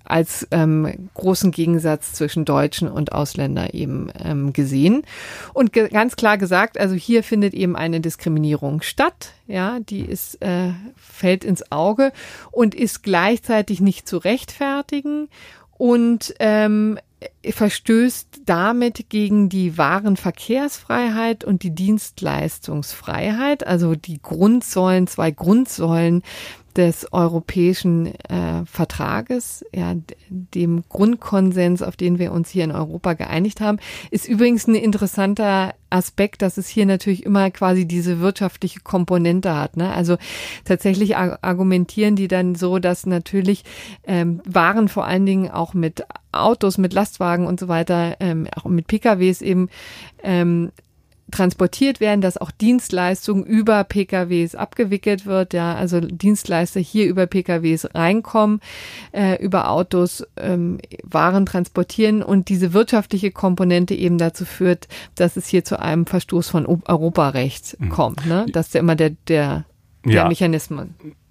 als 0.09 0.49
ähm, 0.50 1.11
großen 1.14 1.50
Gegensatz 1.50 2.14
zwischen 2.14 2.45
Deutschen 2.45 2.88
und 2.88 3.12
Ausländer 3.12 3.75
eben 3.75 4.11
ähm, 4.25 4.52
gesehen. 4.52 5.02
Und 5.52 5.73
ge 5.73 5.88
ganz 5.88 6.17
klar 6.17 6.38
gesagt, 6.38 6.78
also 6.78 6.95
hier 6.95 7.23
findet 7.23 7.55
eben 7.55 7.76
eine 7.76 8.00
Diskriminierung 8.00 8.81
statt, 8.83 9.35
ja, 9.47 9.78
die 9.81 10.00
ist, 10.00 10.40
äh, 10.43 10.71
fällt 10.97 11.45
ins 11.45 11.71
Auge 11.71 12.12
und 12.50 12.75
ist 12.75 13.02
gleichzeitig 13.02 13.81
nicht 13.81 14.09
zu 14.09 14.17
rechtfertigen 14.19 15.28
und 15.79 16.35
ähm, 16.41 16.99
verstößt 17.45 18.43
damit 18.45 19.09
gegen 19.09 19.49
die 19.49 19.79
Warenverkehrsfreiheit 19.79 21.45
und 21.45 21.63
die 21.63 21.75
Dienstleistungsfreiheit, 21.75 23.67
also 23.67 23.95
die 23.95 24.21
Grundsäulen, 24.21 25.07
zwei 25.07 25.31
Grundsäulen 25.31 26.23
des 26.79 27.13
europäischen 27.13 28.07
äh, 28.07 28.65
Vertrages, 28.65 29.65
ja, 29.75 29.95
dem 30.31 30.85
Grundkonsens, 30.89 31.83
auf 31.83 31.97
den 31.97 32.21
wir 32.21 32.31
uns 32.31 32.51
hier 32.51 32.63
in 32.63 32.71
Europa 32.71 33.15
geeinigt 33.15 33.61
haben, 33.61 33.79
ist 34.13 34.29
übrigens 34.29 34.69
ein 34.69 34.77
interessanter 34.77 35.75
Aspekt, 35.91 36.41
dass 36.41 36.57
es 36.57 36.69
hier 36.69 36.87
natürlich 36.87 37.27
immer 37.27 37.51
quasi 37.51 37.85
diese 37.85 38.21
wirtschaftliche 38.21 38.79
Komponente 38.81 39.57
hat. 39.57 39.77
Ne? 39.77 39.93
Also 39.93 40.19
tatsächlich 40.65 41.17
argumentieren 41.17 42.15
die 42.15 42.29
dann 42.29 42.55
so, 42.55 42.79
dass 42.79 43.07
natürlich 43.07 43.65
ähm, 44.07 44.41
Waren 44.45 44.87
vor 44.87 45.05
allen 45.05 45.27
Dingen 45.27 45.51
auch 45.51 45.75
mit 45.75 46.05
Autos, 46.31 46.79
mit 46.79 46.93
Lastwagen 46.93 47.49
und 47.49 47.59
so 47.59 47.67
weiter, 47.67 48.17
ähm, 48.21 48.47
auch 48.55 48.67
mit 48.67 48.87
PKWs 48.87 49.43
eben 49.43 49.69
ähm, 50.23 50.71
transportiert 51.31 52.01
werden, 52.01 52.21
dass 52.21 52.39
auch 52.39 52.51
Dienstleistungen 52.51 53.45
über 53.45 53.85
PKWs 53.85 54.55
abgewickelt 54.55 55.27
wird, 55.27 55.53
ja, 55.53 55.75
also 55.75 56.01
Dienstleister 56.01 56.81
hier 56.81 57.07
über 57.07 57.27
PKWs 57.27 57.89
reinkommen, 57.95 58.61
äh, 59.13 59.43
über 59.43 59.71
Autos 59.71 60.27
ähm, 60.37 60.79
Waren 61.03 61.47
transportieren 61.47 62.23
und 62.23 62.49
diese 62.49 62.73
wirtschaftliche 62.73 63.31
Komponente 63.31 63.95
eben 63.95 64.19
dazu 64.19 64.45
führt, 64.45 64.89
dass 65.15 65.37
es 65.37 65.47
hier 65.47 65.65
zu 65.65 65.79
einem 65.79 66.07
Verstoß 66.07 66.49
von 66.49 66.67
Europarecht 66.67 67.77
mhm. 67.79 67.89
kommt, 67.91 68.27
ne? 68.27 68.47
Das 68.53 68.69
ist 68.69 68.75
ja 68.75 68.81
immer 68.81 68.97
der 68.97 69.11
der, 69.29 69.65
der 70.05 70.15
ja. 70.15 70.29
Mechanismus. 70.29 70.87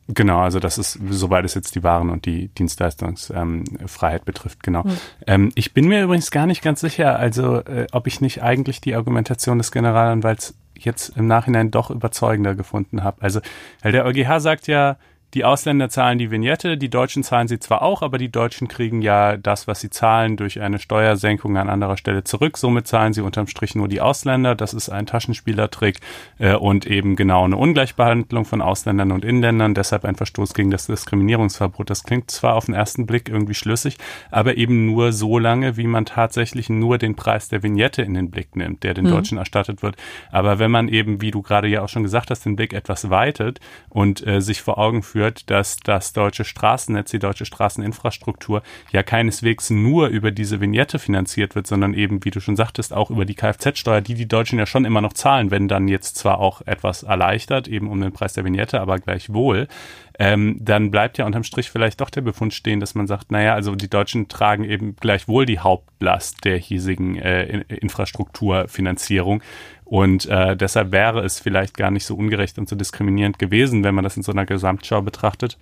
Genau, 0.10 0.40
also 0.40 0.60
das 0.60 0.78
ist, 0.78 1.00
soweit 1.10 1.44
es 1.44 1.54
jetzt 1.54 1.76
die 1.76 1.84
Waren- 1.84 2.10
und 2.10 2.26
die 2.26 2.48
Dienstleistungsfreiheit 2.50 4.22
ähm, 4.22 4.26
betrifft, 4.26 4.64
genau. 4.64 4.84
Mhm. 4.84 4.98
Ähm, 5.26 5.52
ich 5.56 5.74
bin 5.74 5.88
mir 5.88 6.04
übrigens 6.04 6.32
gar 6.32 6.46
nicht 6.46 6.62
ganz 6.62 6.80
sicher, 6.80 7.20
also 7.20 7.58
äh, 7.58 7.88
ob 7.92 8.08
ich 8.08 8.22
nicht 8.22 8.42
eigentlich 8.42 8.80
die 8.80 8.96
Argumentation 8.96 9.58
des 9.58 9.72
Generalanwalts 9.72 10.56
jetzt 10.78 11.18
im 11.18 11.28
Nachhinein 11.28 11.72
doch 11.72 11.90
überzeugender 11.90 12.56
gefunden 12.56 13.04
habe. 13.04 13.22
Also, 13.22 13.42
weil 13.82 13.92
der 13.92 14.06
EuGH 14.06 14.40
sagt 14.40 14.68
ja, 14.68 14.98
die 15.34 15.44
Ausländer 15.44 15.90
zahlen 15.90 16.18
die 16.18 16.32
Vignette, 16.32 16.78
die 16.78 16.90
Deutschen 16.90 17.22
zahlen 17.22 17.50
sie 17.50 17.60
zwar 17.60 17.82
auch, 17.82 18.02
aber 18.02 18.18
die 18.18 18.32
Deutschen 18.32 18.70
kriegen 18.70 19.02
ja 19.02 19.36
das, 19.36 19.68
was 19.68 19.82
sie 19.82 19.90
zahlen, 19.90 20.38
durch 20.38 20.62
eine 20.62 20.80
Steuersenkung 20.80 21.58
an 21.58 21.70
anderer 21.70 21.98
Stelle 21.98 22.24
zurück. 22.24 22.58
Somit 22.58 22.88
zahlen 22.88 23.12
sie 23.12 23.22
unterm 23.22 23.48
Strich 23.48 23.76
nur 23.76 23.90
die 23.90 24.00
Ausländer. 24.00 24.56
Das 24.56 24.74
ist 24.74 24.90
ein 24.90 25.06
Taschenspielertrick 25.06 26.00
äh, 26.40 26.56
und 26.56 26.88
eben 26.88 27.18
genau 27.18 27.44
eine 27.44 27.58
Ungleichbehandlung 27.58 28.46
von 28.46 28.62
Ausländern 28.62 29.12
und 29.12 29.26
Inländern. 29.26 29.74
Deshalb 29.74 30.06
ein 30.06 30.16
Verstoß 30.16 30.54
gegen 30.54 30.72
das 30.72 30.88
Diskriminierungsverbot. 30.88 31.90
Das 31.90 32.06
klingt 32.06 32.32
zwar 32.32 32.56
auf 32.56 32.68
den 32.68 32.76
ersten 32.76 33.06
Blick 33.06 33.28
irgendwie 33.28 33.54
schlüssig, 33.54 33.98
aber 34.32 34.56
eben 34.56 34.86
nur 34.86 35.12
so 35.12 35.40
lange, 35.40 35.76
wie 35.76 35.88
man 35.88 36.06
tatsächlich 36.06 36.70
nur 36.70 36.98
den 36.98 37.16
Preis 37.16 37.50
der 37.50 37.64
Vignette 37.64 38.02
in 38.02 38.14
den 38.14 38.32
Blick 38.32 38.56
nimmt, 38.56 38.84
der 38.84 38.94
den 38.94 39.06
mhm. 39.06 39.12
Deutschen 39.12 39.38
erstattet 39.38 39.84
wird. 39.84 39.98
Aber 40.32 40.58
wenn 40.58 40.72
man 40.72 40.88
eben, 40.88 41.22
wie 41.22 41.32
du 41.32 41.42
gerade 41.42 41.68
ja 41.68 41.82
auch 41.82 41.90
schon 41.90 42.04
gesagt 42.04 42.32
hast, 42.32 42.46
den 42.46 42.56
Blick 42.56 42.72
etwas 42.72 43.10
weitet 43.10 43.60
und 43.90 44.26
äh, 44.26 44.40
sich 44.40 44.62
vor 44.62 44.78
Augen 44.78 45.04
führt, 45.04 45.17
führt, 45.18 45.50
dass 45.50 45.78
das 45.78 46.14
deutsche 46.14 46.46
Straßennetz, 46.46 47.10
die 47.10 47.18
deutsche 47.18 47.46
Straßeninfrastruktur 47.46 48.62
ja 48.92 49.02
keineswegs 49.02 49.72
nur 49.72 50.10
über 50.10 50.30
diese 50.30 50.62
Vignette 50.62 51.00
finanziert 51.00 51.56
wird, 51.56 51.66
sondern 51.66 51.96
eben, 51.96 52.24
wie 52.24 52.30
du 52.30 52.40
schon 52.40 52.56
sagtest, 52.56 52.94
auch 52.94 53.10
über 53.10 53.26
die 53.26 53.34
Kfz-Steuer, 53.34 54.02
die 54.02 54.14
die 54.14 54.28
Deutschen 54.28 54.60
ja 54.60 54.68
schon 54.68 54.86
immer 54.86 55.02
noch 55.02 55.14
zahlen, 55.14 55.50
wenn 55.50 55.68
dann 55.68 55.88
jetzt 55.88 56.18
zwar 56.18 56.38
auch 56.38 56.62
etwas 56.68 57.02
erleichtert, 57.02 57.68
eben 57.68 57.90
um 57.90 58.00
den 58.00 58.12
Preis 58.12 58.34
der 58.34 58.46
Vignette, 58.46 58.80
aber 58.80 59.00
gleichwohl, 59.00 59.68
ähm, 60.20 60.58
dann 60.60 60.92
bleibt 60.92 61.18
ja 61.18 61.26
unterm 61.26 61.44
Strich 61.44 61.72
vielleicht 61.72 62.02
doch 62.02 62.12
der 62.12 62.22
Befund 62.22 62.54
stehen, 62.54 62.80
dass 62.80 62.94
man 62.94 63.08
sagt, 63.08 63.32
naja, 63.32 63.54
also 63.54 63.76
die 63.76 63.90
Deutschen 63.90 64.28
tragen 64.28 64.64
eben 64.64 64.96
gleichwohl 64.96 65.48
die 65.48 65.60
Hauptlast 65.60 66.44
der 66.46 66.58
hiesigen 66.58 67.18
äh, 67.18 67.64
Infrastrukturfinanzierung. 67.70 69.42
Und 69.90 70.26
äh, 70.26 70.58
deshalb 70.58 70.92
wäre 70.92 71.24
es 71.24 71.40
vielleicht 71.40 71.78
gar 71.78 71.92
nicht 71.92 72.06
so 72.06 72.16
ungerecht 72.16 72.58
und 72.60 72.68
so 72.68 72.76
diskriminierend 72.76 73.40
gewesen, 73.40 73.84
wenn 73.84 73.96
man 73.96 74.04
das 74.04 74.18
in 74.18 74.24
so 74.24 74.34
einer 74.34 74.46
Gesamtschau 74.46 75.02
betrachtet. 75.02 75.58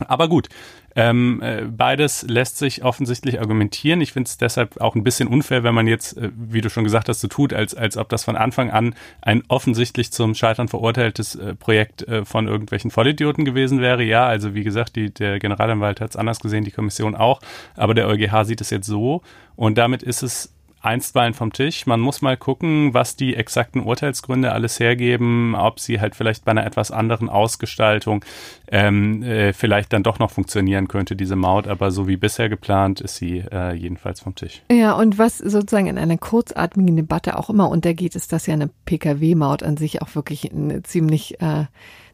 Aber 0.00 0.28
gut, 0.28 0.48
ähm, 0.96 1.40
äh, 1.42 1.64
beides 1.64 2.22
lässt 2.28 2.58
sich 2.58 2.84
offensichtlich 2.84 3.40
argumentieren. 3.40 4.00
Ich 4.00 4.12
finde 4.12 4.28
es 4.28 4.38
deshalb 4.38 4.80
auch 4.80 4.96
ein 4.96 5.04
bisschen 5.04 5.28
unfair, 5.28 5.62
wenn 5.62 5.74
man 5.74 5.86
jetzt, 5.86 6.16
äh, 6.16 6.30
wie 6.36 6.60
du 6.60 6.68
schon 6.68 6.84
gesagt 6.84 7.08
hast, 7.08 7.20
so 7.20 7.28
tut, 7.28 7.52
als, 7.52 7.74
als 7.74 7.96
ob 7.96 8.08
das 8.08 8.24
von 8.24 8.36
Anfang 8.36 8.70
an 8.70 8.94
ein 9.22 9.42
offensichtlich 9.48 10.12
zum 10.12 10.34
Scheitern 10.34 10.68
verurteiltes 10.68 11.36
äh, 11.36 11.54
Projekt 11.54 12.06
äh, 12.06 12.24
von 12.24 12.48
irgendwelchen 12.48 12.90
Vollidioten 12.90 13.44
gewesen 13.44 13.80
wäre. 13.80 14.02
Ja, 14.02 14.26
also 14.26 14.54
wie 14.54 14.64
gesagt, 14.64 14.96
die, 14.96 15.14
der 15.14 15.38
Generalanwalt 15.38 16.00
hat 16.00 16.10
es 16.10 16.16
anders 16.16 16.40
gesehen, 16.40 16.64
die 16.64 16.72
Kommission 16.72 17.14
auch, 17.14 17.40
aber 17.76 17.94
der 17.94 18.08
EuGH 18.08 18.44
sieht 18.44 18.60
es 18.60 18.70
jetzt 18.70 18.86
so 18.86 19.22
und 19.56 19.78
damit 19.78 20.02
ist 20.02 20.22
es 20.22 20.53
einstweilen 20.84 21.34
vom 21.34 21.52
Tisch. 21.52 21.86
Man 21.86 22.00
muss 22.00 22.22
mal 22.22 22.36
gucken, 22.36 22.94
was 22.94 23.16
die 23.16 23.34
exakten 23.34 23.82
Urteilsgründe 23.82 24.52
alles 24.52 24.78
hergeben, 24.80 25.54
ob 25.54 25.80
sie 25.80 26.00
halt 26.00 26.14
vielleicht 26.14 26.44
bei 26.44 26.50
einer 26.50 26.66
etwas 26.66 26.90
anderen 26.90 27.28
Ausgestaltung 27.28 28.24
ähm, 28.68 29.22
äh, 29.22 29.52
vielleicht 29.52 29.92
dann 29.92 30.02
doch 30.02 30.18
noch 30.18 30.30
funktionieren 30.30 30.88
könnte, 30.88 31.16
diese 31.16 31.36
Maut. 31.36 31.68
Aber 31.68 31.90
so 31.90 32.08
wie 32.08 32.16
bisher 32.16 32.48
geplant 32.48 33.00
ist 33.00 33.16
sie 33.16 33.44
äh, 33.52 33.74
jedenfalls 33.74 34.20
vom 34.20 34.34
Tisch. 34.34 34.62
Ja, 34.70 34.92
und 34.92 35.18
was 35.18 35.38
sozusagen 35.38 35.86
in 35.86 35.98
einer 35.98 36.18
kurzatmigen 36.18 36.96
Debatte 36.96 37.38
auch 37.38 37.50
immer 37.50 37.68
untergeht, 37.68 38.14
ist, 38.14 38.32
dass 38.32 38.46
ja 38.46 38.54
eine 38.54 38.70
Pkw-Maut 38.84 39.62
an 39.62 39.76
sich 39.76 40.02
auch 40.02 40.14
wirklich 40.14 40.52
eine 40.52 40.82
ziemlich 40.82 41.40
äh, 41.40 41.64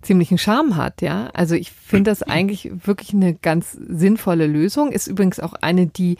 ziemlichen 0.02 0.38
Charme 0.38 0.76
hat, 0.76 1.02
ja. 1.02 1.28
Also 1.34 1.54
ich 1.54 1.70
finde 1.70 2.10
das 2.10 2.22
eigentlich 2.22 2.70
wirklich 2.86 3.12
eine 3.14 3.34
ganz 3.34 3.72
sinnvolle 3.72 4.46
Lösung. 4.46 4.92
Ist 4.92 5.06
übrigens 5.06 5.40
auch 5.40 5.54
eine, 5.54 5.86
die 5.86 6.16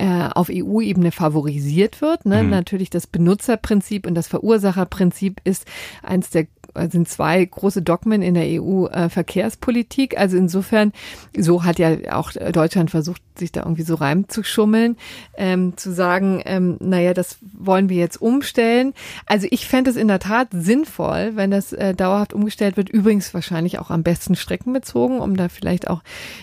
äh, 0.00 0.30
auf 0.34 0.48
EU-Ebene 0.50 1.12
favorisiert 1.12 2.00
wird. 2.00 2.24
Ne? 2.24 2.42
Mhm. 2.42 2.50
Natürlich 2.50 2.88
das 2.88 3.06
Benutzerprinzip 3.06 4.06
und 4.06 4.14
das 4.14 4.28
Verursacherprinzip 4.28 5.42
ist 5.44 5.66
eins 6.02 6.30
der 6.30 6.46
sind 6.90 7.08
zwei 7.08 7.44
große 7.44 7.82
Dogmen 7.82 8.22
in 8.22 8.34
der 8.34 8.60
EU-Verkehrspolitik. 8.60 10.18
also 10.18 10.36
insofern, 10.36 10.92
so 11.36 11.64
hat 11.64 11.78
ja 11.78 12.16
auch 12.16 12.32
Deutschland 12.32 12.90
versucht, 12.90 13.22
sich 13.40 13.52
da 13.52 13.62
irgendwie 13.62 13.82
so 13.82 13.96
reimzuschummeln, 13.96 14.96
ähm, 15.36 15.76
zu 15.76 15.92
sagen, 15.92 16.42
ähm, 16.44 16.76
naja, 16.80 17.14
das 17.14 17.38
wollen 17.40 17.88
wir 17.88 17.96
jetzt 17.96 18.20
umstellen. 18.20 18.94
Also 19.26 19.48
ich 19.50 19.66
fände 19.66 19.90
es 19.90 19.96
in 19.96 20.08
der 20.08 20.20
Tat 20.20 20.48
sinnvoll, 20.52 21.32
wenn 21.34 21.50
das 21.50 21.72
äh, 21.72 21.94
dauerhaft 21.94 22.32
umgestellt 22.32 22.76
wird, 22.76 22.88
übrigens 22.88 23.34
wahrscheinlich 23.34 23.78
auch 23.78 23.90
am 23.90 24.02
besten 24.02 24.36
streckenbezogen, 24.36 25.20
um 25.20 25.36
da 25.36 25.48
vielleicht 25.48 25.88
auch 25.88 26.02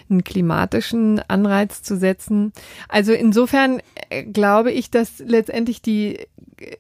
einen 0.10 0.24
klimatischen 0.24 1.22
Anreiz 1.27 1.81
zu 1.84 1.98
setzen. 1.98 2.51
Also 2.89 3.13
insofern 3.13 3.81
äh, 4.10 4.24
glaube 4.24 4.72
ich, 4.72 4.91
dass 4.91 5.19
letztendlich 5.19 5.81
die 5.81 6.17
äh, 6.60 6.77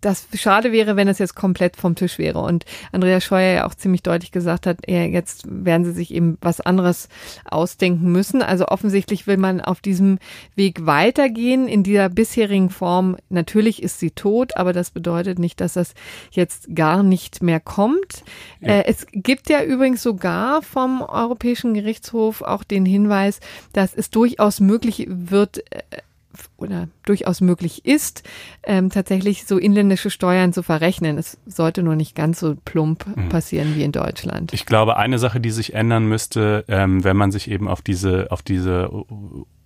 das 0.00 0.26
schade 0.34 0.72
wäre, 0.72 0.96
wenn 0.96 1.08
es 1.08 1.18
jetzt 1.18 1.34
komplett 1.34 1.76
vom 1.76 1.94
Tisch 1.94 2.18
wäre. 2.18 2.40
Und 2.40 2.64
Andreas 2.92 3.24
Scheuer 3.24 3.54
ja 3.54 3.66
auch 3.66 3.74
ziemlich 3.74 4.02
deutlich 4.02 4.32
gesagt 4.32 4.66
hat, 4.66 4.78
ja, 4.88 5.02
jetzt 5.04 5.44
werden 5.48 5.84
sie 5.84 5.92
sich 5.92 6.12
eben 6.12 6.38
was 6.40 6.60
anderes 6.60 7.08
ausdenken 7.44 8.10
müssen. 8.12 8.42
Also 8.42 8.66
offensichtlich 8.66 9.26
will 9.26 9.36
man 9.36 9.60
auf 9.60 9.80
diesem 9.80 10.18
Weg 10.54 10.86
weitergehen 10.86 11.68
in 11.68 11.82
dieser 11.82 12.08
bisherigen 12.08 12.70
Form. 12.70 13.16
Natürlich 13.28 13.82
ist 13.82 13.98
sie 13.98 14.10
tot, 14.10 14.56
aber 14.56 14.72
das 14.72 14.90
bedeutet 14.90 15.38
nicht, 15.38 15.60
dass 15.60 15.74
das 15.74 15.94
jetzt 16.30 16.74
gar 16.74 17.02
nicht 17.02 17.42
mehr 17.42 17.60
kommt. 17.60 18.24
Ja. 18.60 18.68
Äh, 18.68 18.84
es 18.86 19.06
gibt 19.12 19.48
ja 19.48 19.62
übrigens 19.62 20.02
sogar 20.02 20.62
vom 20.62 21.02
Europäischen 21.02 21.74
Gerichtshof 21.74 22.42
auch 22.42 22.64
den 22.64 22.86
Hinweis, 22.86 23.40
dass 23.72 23.94
es 23.94 24.10
durchaus 24.10 24.60
möglich 24.60 25.06
wird, 25.08 25.58
äh, 25.72 25.82
oder 26.64 26.88
durchaus 27.04 27.40
möglich 27.40 27.84
ist, 27.84 28.22
ähm, 28.62 28.90
tatsächlich 28.90 29.46
so 29.46 29.58
inländische 29.58 30.10
Steuern 30.10 30.52
zu 30.52 30.62
verrechnen. 30.62 31.18
Es 31.18 31.38
sollte 31.46 31.82
nur 31.82 31.96
nicht 31.96 32.14
ganz 32.14 32.40
so 32.40 32.56
plump 32.64 33.06
mhm. 33.14 33.28
passieren 33.28 33.76
wie 33.76 33.82
in 33.82 33.92
Deutschland. 33.92 34.52
Ich 34.52 34.66
glaube, 34.66 34.96
eine 34.96 35.18
Sache, 35.18 35.40
die 35.40 35.50
sich 35.50 35.74
ändern 35.74 36.06
müsste, 36.06 36.64
ähm, 36.68 37.04
wenn 37.04 37.16
man 37.16 37.30
sich 37.30 37.50
eben 37.50 37.68
auf 37.68 37.82
diese, 37.82 38.30
auf 38.30 38.42
diese 38.42 38.90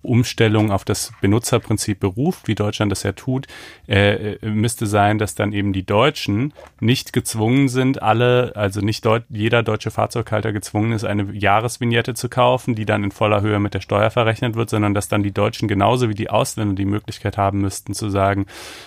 Umstellung 0.01 0.71
auf 0.71 0.85
das 0.85 1.11
Benutzerprinzip 1.21 1.99
beruft, 1.99 2.47
wie 2.47 2.55
Deutschland 2.55 2.91
das 2.91 3.03
ja 3.03 3.11
tut, 3.11 3.47
äh, 3.87 4.37
müsste 4.47 4.85
sein, 4.85 5.17
dass 5.17 5.35
dann 5.35 5.51
eben 5.51 5.73
die 5.73 5.85
Deutschen 5.85 6.53
nicht 6.79 7.11
gezwungen 7.11 7.67
sind, 7.67 8.01
alle, 8.01 8.55
also 8.55 8.79
nicht 8.79 9.05
deut 9.05 9.23
jeder 9.29 9.61
deutsche 9.61 9.91
Fahrzeughalter 9.91 10.53
gezwungen 10.53 10.93
ist, 10.93 11.03
eine 11.03 11.33
Jahresvignette 11.33 12.13
zu 12.13 12.29
kaufen, 12.29 12.75
die 12.75 12.85
dann 12.85 13.03
in 13.03 13.11
voller 13.11 13.41
Höhe 13.41 13.59
mit 13.59 13.73
der 13.73 13.81
Steuer 13.81 14.09
verrechnet 14.09 14.55
wird, 14.55 14.69
sondern 14.69 14.93
dass 14.93 15.09
dann 15.09 15.23
die 15.23 15.33
Deutschen 15.33 15.67
genauso 15.67 16.07
wie 16.07 16.15
die 16.15 16.29
Ausländer 16.29 16.75
die 16.75 16.85
Möglichkeit 16.89 17.37
haben 17.37 17.61
müssten 17.61 17.93
zu 17.93 18.09
sagen, 18.09 18.45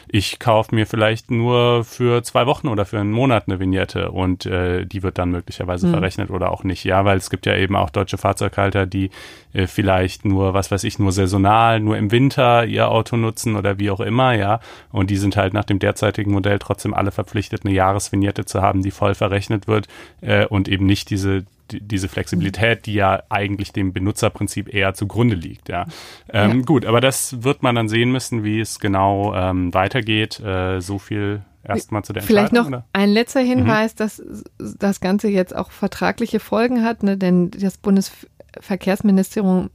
ich 0.09 0.39
kaufe 0.39 0.75
mir 0.75 0.87
vielleicht 0.87 1.31
nur 1.31 1.85
für 1.85 2.23
zwei 2.23 2.47
Wochen 2.47 2.69
oder 2.69 2.85
für 2.85 2.99
einen 2.99 3.13
Monat 3.13 3.45
eine 3.47 3.61
Vignette 3.61 4.11
und 4.11 4.47
äh, 4.47 4.85
die 4.85 5.03
wird 5.03 5.19
dann 5.19 5.31
möglicherweise 5.31 5.87
mhm. 5.87 5.93
verrechnet 5.93 6.31
oder 6.31 6.51
auch 6.51 6.65
nicht. 6.65 6.85
Ja, 6.85 7.05
weil 7.05 7.19
es 7.19 7.31
gibt 7.31 7.47
ja 7.47 7.57
eben 7.57 7.77
auch 7.77 7.91
deutsche 7.91 8.19
Fahrzeughalter, 8.19 8.87
die 8.87 9.11
äh, 9.53 9.67
vielleicht 9.67 10.25
nur, 10.25 10.55
was 10.55 10.71
weiß 10.71 10.85
ich, 10.85 10.99
nur 10.99 11.13
saisonal, 11.13 11.81
nur 11.81 11.97
im 11.97 12.11
Winter 12.11 12.65
ihr 12.65 12.89
Auto 12.89 13.17
nutzen 13.17 13.57
oder 13.57 13.79
wie 13.79 13.91
auch 13.91 14.01
immer, 14.01 14.35
ja. 14.35 14.61
Und 14.91 15.11
die 15.11 15.17
sind 15.17 15.37
halt 15.37 15.55
nach 15.55 15.65
dem 15.65 15.79
derzeitigen 15.79 16.33
Modell 16.33 16.59
trotzdem 16.59 16.95
alle 16.95 17.11
verpflichtet, 17.11 17.65
eine 17.65 17.75
Jahresvignette 17.75 18.45
zu 18.45 18.63
haben, 18.63 18.83
die 18.83 18.91
voll 18.91 19.15
verrechnet 19.15 19.69
wird 19.69 19.89
äh, 20.21 20.47
und 20.47 20.69
eben 20.69 20.87
nicht 20.87 21.11
diese 21.11 21.45
diese 21.81 22.09
Flexibilität, 22.09 22.87
die 22.87 22.95
ja 22.95 23.23
eigentlich 23.29 23.73
dem 23.73 23.93
Benutzerprinzip 23.93 24.73
eher 24.73 24.95
zugrunde 24.95 25.35
liegt. 25.35 25.69
Ja. 25.69 25.87
Ähm, 26.33 26.61
ja. 26.61 26.65
Gut, 26.65 26.85
aber 26.87 27.01
das 27.01 27.43
wird 27.43 27.63
man 27.63 27.75
dann 27.75 27.89
sehen 27.89 28.13
müssen, 28.13 28.45
wie 28.45 28.61
es 28.61 28.81
genau 28.81 29.35
ähm, 29.35 29.73
weitergeht. 29.75 30.41
Äh, 30.41 30.81
so 30.81 30.99
viel 30.99 31.43
erstmal 31.65 32.05
zu 32.05 32.13
der 32.13 32.23
Vielleicht 32.23 32.53
noch 32.53 32.67
oder? 32.67 32.85
ein 32.93 33.11
letzter 33.11 33.41
Hinweis, 33.41 33.95
mhm. 33.95 33.99
dass 33.99 34.23
das 34.59 35.01
Ganze 35.01 35.29
jetzt 35.29 35.55
auch 35.55 35.71
vertragliche 35.71 36.41
Folgen 36.41 36.83
hat, 36.85 37.03
ne? 37.03 37.17
denn 37.17 37.51
das 37.51 37.79
Bundesverkehrsministerium 37.79 39.71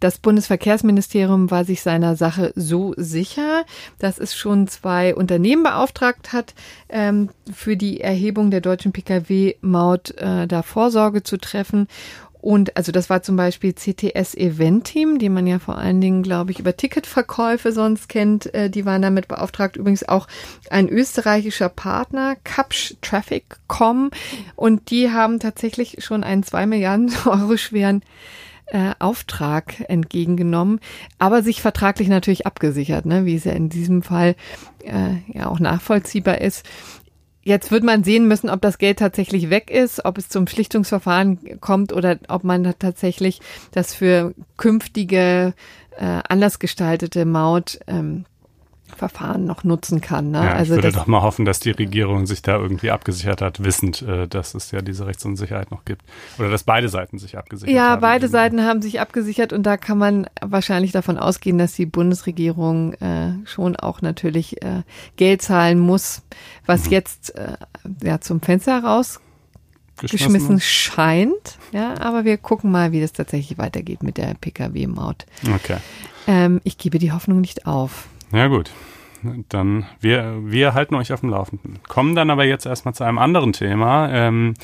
das 0.00 0.18
Bundesverkehrsministerium 0.18 1.50
war 1.50 1.64
sich 1.64 1.82
seiner 1.82 2.16
Sache 2.16 2.52
so 2.56 2.94
sicher, 2.96 3.64
dass 3.98 4.18
es 4.18 4.34
schon 4.34 4.66
zwei 4.66 5.14
Unternehmen 5.14 5.62
beauftragt 5.62 6.32
hat, 6.32 6.54
ähm, 6.88 7.28
für 7.52 7.76
die 7.76 8.00
Erhebung 8.00 8.50
der 8.50 8.62
deutschen 8.62 8.92
Pkw-Maut 8.92 10.12
äh, 10.16 10.46
da 10.46 10.62
Vorsorge 10.62 11.22
zu 11.22 11.36
treffen. 11.36 11.86
Und 12.40 12.76
also 12.76 12.90
das 12.90 13.10
war 13.10 13.22
zum 13.22 13.36
Beispiel 13.36 13.74
CTS 13.74 14.34
Event 14.34 14.84
Team, 14.84 15.18
die 15.18 15.28
man 15.28 15.46
ja 15.46 15.58
vor 15.58 15.76
allen 15.76 16.00
Dingen, 16.00 16.22
glaube 16.22 16.52
ich, 16.52 16.58
über 16.58 16.74
Ticketverkäufe 16.74 17.70
sonst 17.70 18.08
kennt. 18.08 18.52
Äh, 18.54 18.70
die 18.70 18.86
waren 18.86 19.02
damit 19.02 19.28
beauftragt. 19.28 19.76
Übrigens 19.76 20.08
auch 20.08 20.26
ein 20.70 20.88
österreichischer 20.88 21.68
Partner, 21.68 22.36
Kapsch 22.42 22.94
Traffic.com. 23.02 24.10
Und 24.56 24.90
die 24.90 25.10
haben 25.10 25.38
tatsächlich 25.38 25.98
schon 26.02 26.24
einen 26.24 26.42
zwei 26.42 26.64
Milliarden 26.64 27.12
Euro 27.26 27.58
schweren 27.58 28.02
äh, 28.70 28.92
Auftrag 28.98 29.84
entgegengenommen, 29.88 30.80
aber 31.18 31.42
sich 31.42 31.60
vertraglich 31.62 32.08
natürlich 32.08 32.46
abgesichert, 32.46 33.06
ne, 33.06 33.24
wie 33.24 33.34
es 33.34 33.44
ja 33.44 33.52
in 33.52 33.68
diesem 33.68 34.02
Fall 34.02 34.36
äh, 34.84 35.16
ja 35.32 35.48
auch 35.48 35.60
nachvollziehbar 35.60 36.40
ist. 36.40 36.64
Jetzt 37.42 37.70
wird 37.70 37.84
man 37.84 38.04
sehen 38.04 38.28
müssen, 38.28 38.50
ob 38.50 38.60
das 38.60 38.78
Geld 38.78 38.98
tatsächlich 38.98 39.48
weg 39.48 39.70
ist, 39.70 40.04
ob 40.04 40.18
es 40.18 40.28
zum 40.28 40.46
Schlichtungsverfahren 40.46 41.60
kommt 41.60 41.92
oder 41.92 42.18
ob 42.28 42.44
man 42.44 42.74
tatsächlich 42.78 43.40
das 43.72 43.94
für 43.94 44.34
künftige 44.56 45.54
äh, 45.98 46.20
anders 46.28 46.58
gestaltete 46.58 47.24
Maut 47.24 47.80
ähm, 47.86 48.26
Verfahren 48.96 49.44
noch 49.44 49.64
nutzen 49.64 50.00
kann. 50.00 50.30
Ne? 50.30 50.44
Ja, 50.44 50.52
also 50.52 50.74
ich 50.74 50.82
würde 50.82 50.96
doch 50.96 51.06
mal 51.06 51.22
hoffen, 51.22 51.44
dass 51.44 51.60
die 51.60 51.70
Regierung 51.70 52.26
sich 52.26 52.42
da 52.42 52.56
irgendwie 52.56 52.90
abgesichert 52.90 53.40
hat, 53.42 53.62
wissend, 53.62 54.02
äh, 54.02 54.28
dass 54.28 54.54
es 54.54 54.70
ja 54.70 54.82
diese 54.82 55.06
Rechtsunsicherheit 55.06 55.70
noch 55.70 55.84
gibt. 55.84 56.02
Oder 56.38 56.50
dass 56.50 56.64
beide 56.64 56.88
Seiten 56.88 57.18
sich 57.18 57.38
abgesichert 57.38 57.74
ja, 57.74 57.82
haben. 57.82 57.90
Ja, 57.90 57.96
beide 57.96 58.28
Seiten 58.28 58.62
haben 58.64 58.82
sich 58.82 59.00
abgesichert 59.00 59.52
und 59.52 59.64
da 59.64 59.76
kann 59.76 59.98
man 59.98 60.26
wahrscheinlich 60.40 60.92
davon 60.92 61.18
ausgehen, 61.18 61.58
dass 61.58 61.74
die 61.74 61.86
Bundesregierung 61.86 62.94
äh, 62.94 63.32
schon 63.44 63.76
auch 63.76 64.02
natürlich 64.02 64.62
äh, 64.62 64.82
Geld 65.16 65.42
zahlen 65.42 65.78
muss, 65.78 66.22
was 66.66 66.86
mhm. 66.86 66.92
jetzt 66.92 67.34
äh, 67.36 67.56
ja 68.02 68.20
zum 68.20 68.40
Fenster 68.40 68.82
heraus 68.82 69.20
geschmissen 70.08 70.60
scheint. 70.60 71.58
Ja, 71.72 72.00
aber 72.00 72.24
wir 72.24 72.38
gucken 72.38 72.70
mal, 72.70 72.92
wie 72.92 73.00
das 73.00 73.12
tatsächlich 73.12 73.58
weitergeht 73.58 74.02
mit 74.02 74.16
der 74.16 74.34
Pkw-Maut. 74.40 75.26
Okay. 75.54 75.76
Ähm, 76.26 76.60
ich 76.64 76.78
gebe 76.78 76.98
die 76.98 77.12
Hoffnung 77.12 77.40
nicht 77.40 77.66
auf. 77.66 78.08
Ja 78.32 78.46
gut, 78.46 78.70
dann 79.48 79.86
wir, 80.00 80.38
wir 80.44 80.74
halten 80.74 80.94
euch 80.94 81.12
auf 81.12 81.20
dem 81.20 81.30
Laufenden. 81.30 81.80
Kommen 81.88 82.14
dann 82.14 82.30
aber 82.30 82.44
jetzt 82.44 82.66
erstmal 82.66 82.94
zu 82.94 83.04
einem 83.04 83.18
anderen 83.18 83.52
Thema, 83.52 84.08
ähm, 84.10 84.54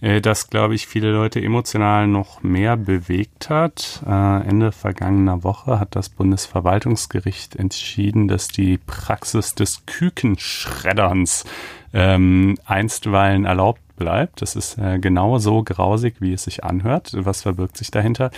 äh, 0.00 0.20
das, 0.20 0.50
glaube 0.50 0.74
ich, 0.74 0.86
viele 0.86 1.12
Leute 1.12 1.42
emotional 1.42 2.06
noch 2.06 2.42
mehr 2.42 2.76
bewegt 2.76 3.48
hat. 3.50 4.02
Äh, 4.06 4.46
Ende 4.46 4.72
vergangener 4.72 5.44
Woche 5.44 5.80
hat 5.80 5.96
das 5.96 6.08
Bundesverwaltungsgericht 6.08 7.56
entschieden, 7.56 8.28
dass 8.28 8.48
die 8.48 8.78
Praxis 8.78 9.54
des 9.54 9.86
Kükenschredderns 9.86 11.44
ähm, 11.92 12.56
einstweilen 12.66 13.44
erlaubt 13.44 13.80
bleibt. 13.96 14.42
Das 14.42 14.56
ist 14.56 14.78
äh, 14.78 14.98
genau 14.98 15.38
so 15.38 15.62
grausig, 15.62 16.16
wie 16.20 16.32
es 16.32 16.44
sich 16.44 16.64
anhört. 16.64 17.12
Was 17.14 17.42
verbirgt 17.42 17.76
sich 17.76 17.90
dahinter? 17.90 18.30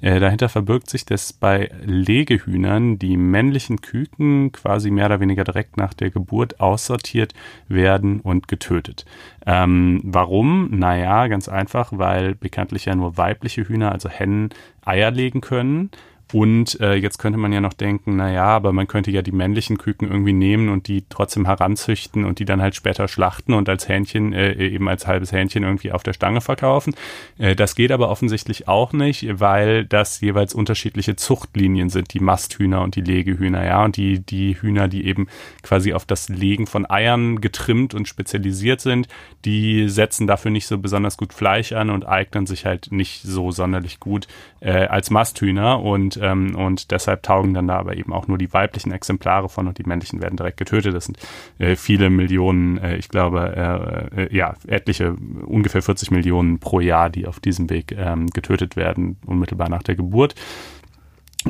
Äh, 0.00 0.20
dahinter 0.20 0.48
verbirgt 0.48 0.88
sich, 0.90 1.04
dass 1.04 1.32
bei 1.32 1.70
Legehühnern 1.84 2.98
die 2.98 3.16
männlichen 3.16 3.80
Küken 3.80 4.52
quasi 4.52 4.90
mehr 4.90 5.06
oder 5.06 5.20
weniger 5.20 5.44
direkt 5.44 5.76
nach 5.76 5.94
der 5.94 6.10
Geburt 6.10 6.60
aussortiert 6.60 7.34
werden 7.68 8.20
und 8.20 8.48
getötet. 8.48 9.04
Ähm, 9.46 10.00
warum? 10.04 10.70
Naja, 10.70 11.26
ganz 11.28 11.48
einfach, 11.48 11.92
weil 11.94 12.34
bekanntlich 12.34 12.84
ja 12.84 12.94
nur 12.94 13.16
weibliche 13.16 13.68
Hühner, 13.68 13.92
also 13.92 14.08
Hennen, 14.08 14.50
Eier 14.84 15.10
legen 15.10 15.40
können. 15.40 15.90
Und 16.32 16.80
äh, 16.80 16.94
jetzt 16.94 17.18
könnte 17.18 17.38
man 17.38 17.52
ja 17.52 17.60
noch 17.60 17.72
denken, 17.72 18.16
na 18.16 18.32
ja, 18.32 18.46
aber 18.46 18.72
man 18.72 18.88
könnte 18.88 19.12
ja 19.12 19.22
die 19.22 19.32
männlichen 19.32 19.78
Küken 19.78 20.08
irgendwie 20.10 20.32
nehmen 20.32 20.68
und 20.68 20.88
die 20.88 21.04
trotzdem 21.08 21.46
heranzüchten 21.46 22.24
und 22.24 22.40
die 22.40 22.44
dann 22.44 22.60
halt 22.60 22.74
später 22.74 23.06
schlachten 23.06 23.54
und 23.54 23.68
als 23.68 23.88
Hähnchen, 23.88 24.32
äh, 24.32 24.54
eben 24.54 24.88
als 24.88 25.06
halbes 25.06 25.30
Hähnchen 25.30 25.62
irgendwie 25.62 25.92
auf 25.92 26.02
der 26.02 26.14
Stange 26.14 26.40
verkaufen. 26.40 26.94
Äh, 27.38 27.54
das 27.54 27.76
geht 27.76 27.92
aber 27.92 28.08
offensichtlich 28.08 28.66
auch 28.66 28.92
nicht, 28.92 29.38
weil 29.38 29.84
das 29.84 30.20
jeweils 30.20 30.52
unterschiedliche 30.52 31.14
Zuchtlinien 31.14 31.90
sind, 31.90 32.12
die 32.12 32.20
Masthühner 32.20 32.82
und 32.82 32.96
die 32.96 33.02
Legehühner, 33.02 33.64
ja. 33.64 33.84
Und 33.84 33.96
die, 33.96 34.18
die 34.18 34.60
Hühner, 34.60 34.88
die 34.88 35.06
eben 35.06 35.28
quasi 35.62 35.92
auf 35.92 36.06
das 36.06 36.28
Legen 36.28 36.66
von 36.66 36.90
Eiern 36.90 37.40
getrimmt 37.40 37.94
und 37.94 38.08
spezialisiert 38.08 38.80
sind, 38.80 39.06
die 39.44 39.88
setzen 39.88 40.26
dafür 40.26 40.50
nicht 40.50 40.66
so 40.66 40.78
besonders 40.78 41.16
gut 41.16 41.32
Fleisch 41.32 41.72
an 41.72 41.90
und 41.90 42.04
eignen 42.04 42.46
sich 42.46 42.66
halt 42.66 42.90
nicht 42.90 43.22
so 43.22 43.52
sonderlich 43.52 44.00
gut 44.00 44.26
äh, 44.60 44.86
als 44.86 45.10
Masthühner 45.10 45.82
und 45.82 46.18
ähm, 46.22 46.54
und 46.56 46.90
deshalb 46.90 47.22
taugen 47.22 47.54
dann 47.54 47.68
da 47.68 47.78
aber 47.78 47.96
eben 47.96 48.12
auch 48.12 48.28
nur 48.28 48.38
die 48.38 48.52
weiblichen 48.52 48.92
Exemplare 48.92 49.48
von 49.48 49.68
und 49.68 49.78
die 49.78 49.84
männlichen 49.84 50.20
werden 50.20 50.36
direkt 50.36 50.56
getötet. 50.56 50.94
Das 50.94 51.04
sind 51.06 51.18
äh, 51.58 51.76
viele 51.76 52.10
Millionen, 52.10 52.78
äh, 52.78 52.96
ich 52.96 53.08
glaube, 53.08 54.10
äh, 54.16 54.22
äh 54.22 54.36
ja, 54.36 54.54
etliche, 54.66 55.14
ungefähr 55.46 55.82
40 55.82 56.10
Millionen 56.10 56.58
pro 56.58 56.80
Jahr, 56.80 57.10
die 57.10 57.26
auf 57.26 57.40
diesem 57.40 57.70
Weg 57.70 57.92
ähm, 57.96 58.26
getötet 58.28 58.76
werden, 58.76 59.16
unmittelbar 59.26 59.68
nach 59.68 59.82
der 59.82 59.96
Geburt. 59.96 60.34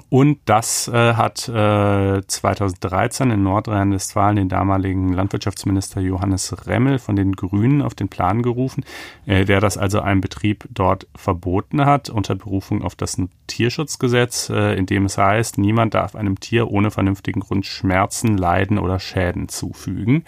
Und 0.09 0.39
das 0.45 0.89
äh, 0.89 1.15
hat 1.15 1.49
äh, 1.49 2.23
2013 2.27 3.31
in 3.31 3.43
Nordrhein-Westfalen 3.43 4.37
den 4.37 4.49
damaligen 4.49 5.13
Landwirtschaftsminister 5.13 6.01
Johannes 6.01 6.67
Remmel 6.67 6.99
von 6.99 7.17
den 7.17 7.33
Grünen 7.33 7.83
auf 7.83 7.95
den 7.95 8.09
Plan 8.09 8.43
gerufen, 8.43 8.85
äh, 9.27 9.45
der 9.45 9.61
das 9.61 9.77
also 9.77 10.01
einem 10.01 10.21
Betrieb 10.21 10.67
dort 10.71 11.07
verboten 11.15 11.85
hat, 11.85 12.09
unter 12.09 12.35
Berufung 12.35 12.83
auf 12.83 12.95
das 12.95 13.21
Tierschutzgesetz, 13.47 14.51
äh, 14.51 14.75
in 14.75 14.87
dem 14.87 15.07
es 15.07 15.19
heißt, 15.19 15.59
niemand 15.59 15.95
darf 15.95 16.15
einem 16.15 16.39
Tier 16.41 16.71
ohne 16.71 16.91
vernünftigen 16.91 17.41
Grund 17.41 17.67
Schmerzen, 17.67 18.37
Leiden 18.37 18.79
oder 18.79 18.99
Schäden 18.99 19.49
zufügen. 19.49 20.25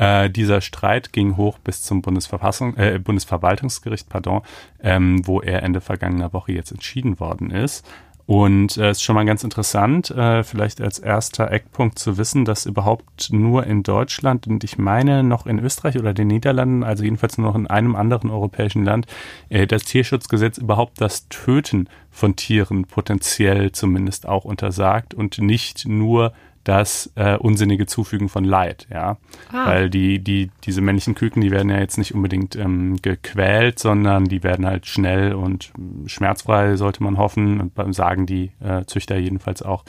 Äh, 0.00 0.30
dieser 0.30 0.62
Streit 0.62 1.12
ging 1.12 1.36
hoch 1.36 1.58
bis 1.58 1.82
zum 1.82 2.00
Bundesverfassung, 2.00 2.74
äh, 2.78 2.98
Bundesverwaltungsgericht, 2.98 4.08
pardon, 4.08 4.40
ähm, 4.82 5.26
wo 5.26 5.42
er 5.42 5.62
Ende 5.62 5.82
vergangener 5.82 6.32
Woche 6.32 6.52
jetzt 6.52 6.72
entschieden 6.72 7.20
worden 7.20 7.50
ist. 7.50 7.86
Und 8.30 8.70
es 8.70 8.76
äh, 8.76 8.90
ist 8.92 9.02
schon 9.02 9.16
mal 9.16 9.24
ganz 9.24 9.42
interessant, 9.42 10.12
äh, 10.12 10.44
vielleicht 10.44 10.80
als 10.80 11.00
erster 11.00 11.50
Eckpunkt 11.50 11.98
zu 11.98 12.16
wissen, 12.16 12.44
dass 12.44 12.64
überhaupt 12.64 13.32
nur 13.32 13.66
in 13.66 13.82
Deutschland 13.82 14.46
und 14.46 14.62
ich 14.62 14.78
meine 14.78 15.24
noch 15.24 15.46
in 15.46 15.58
Österreich 15.58 15.98
oder 15.98 16.14
den 16.14 16.28
Niederlanden, 16.28 16.84
also 16.84 17.02
jedenfalls 17.02 17.38
nur 17.38 17.48
noch 17.48 17.56
in 17.56 17.66
einem 17.66 17.96
anderen 17.96 18.30
europäischen 18.30 18.84
Land, 18.84 19.08
äh, 19.48 19.66
das 19.66 19.82
Tierschutzgesetz 19.82 20.58
überhaupt 20.58 21.00
das 21.00 21.28
Töten 21.28 21.88
von 22.08 22.36
Tieren 22.36 22.84
potenziell 22.84 23.72
zumindest 23.72 24.28
auch 24.28 24.44
untersagt 24.44 25.12
und 25.12 25.38
nicht 25.38 25.88
nur 25.88 26.32
das 26.64 27.10
äh, 27.14 27.36
unsinnige 27.36 27.86
Zufügen 27.86 28.28
von 28.28 28.44
Leid, 28.44 28.86
ja. 28.90 29.16
Ah. 29.52 29.66
Weil 29.66 29.90
die, 29.90 30.18
die, 30.18 30.50
diese 30.64 30.80
männlichen 30.80 31.14
Küken, 31.14 31.40
die 31.40 31.50
werden 31.50 31.70
ja 31.70 31.78
jetzt 31.78 31.96
nicht 31.96 32.14
unbedingt 32.14 32.54
ähm, 32.56 32.96
gequält, 33.00 33.78
sondern 33.78 34.26
die 34.26 34.42
werden 34.42 34.66
halt 34.66 34.86
schnell 34.86 35.34
und 35.34 35.72
schmerzfrei, 36.06 36.76
sollte 36.76 37.02
man 37.02 37.16
hoffen, 37.16 37.72
und 37.74 37.94
sagen 37.94 38.26
die 38.26 38.52
äh, 38.60 38.84
Züchter 38.84 39.16
jedenfalls 39.16 39.62
auch, 39.62 39.84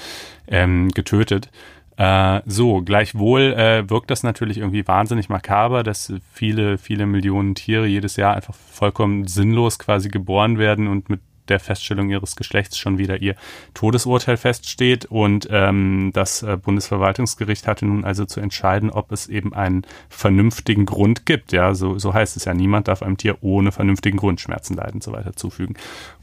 ähm, 0.47 0.89
getötet. 0.89 1.49
Äh, 1.97 2.41
so, 2.45 2.81
gleichwohl 2.81 3.53
äh, 3.53 3.89
wirkt 3.89 4.09
das 4.09 4.23
natürlich 4.23 4.57
irgendwie 4.57 4.87
wahnsinnig 4.87 5.29
makaber, 5.29 5.83
dass 5.83 6.13
viele, 6.31 6.77
viele 6.77 7.05
Millionen 7.05 7.53
Tiere 7.53 7.85
jedes 7.85 8.15
Jahr 8.15 8.35
einfach 8.35 8.55
vollkommen 8.55 9.27
sinnlos 9.27 9.77
quasi 9.77 10.09
geboren 10.09 10.57
werden 10.57 10.87
und 10.87 11.09
mit 11.09 11.19
der 11.47 11.59
Feststellung 11.59 12.09
ihres 12.09 12.35
Geschlechts 12.35 12.77
schon 12.77 12.97
wieder 12.97 13.21
ihr 13.21 13.35
Todesurteil 13.73 14.37
feststeht. 14.37 15.05
Und 15.05 15.47
ähm, 15.51 16.11
das 16.13 16.43
äh, 16.43 16.57
Bundesverwaltungsgericht 16.57 17.67
hatte 17.67 17.85
nun 17.85 18.05
also 18.05 18.25
zu 18.25 18.39
entscheiden, 18.39 18.89
ob 18.89 19.11
es 19.11 19.27
eben 19.27 19.53
einen 19.53 19.85
vernünftigen 20.09 20.85
Grund 20.85 21.25
gibt. 21.25 21.51
Ja, 21.51 21.73
so, 21.73 21.97
so 21.99 22.13
heißt 22.13 22.37
es 22.37 22.45
ja. 22.45 22.53
Niemand 22.53 22.87
darf 22.87 23.01
einem 23.01 23.17
Tier 23.17 23.37
ohne 23.41 23.71
vernünftigen 23.71 24.17
Grund 24.17 24.41
Schmerzen, 24.41 24.75
Leiden 24.75 24.95
und 24.95 25.03
so 25.03 25.11
weiter 25.11 25.35
zufügen. 25.35 25.75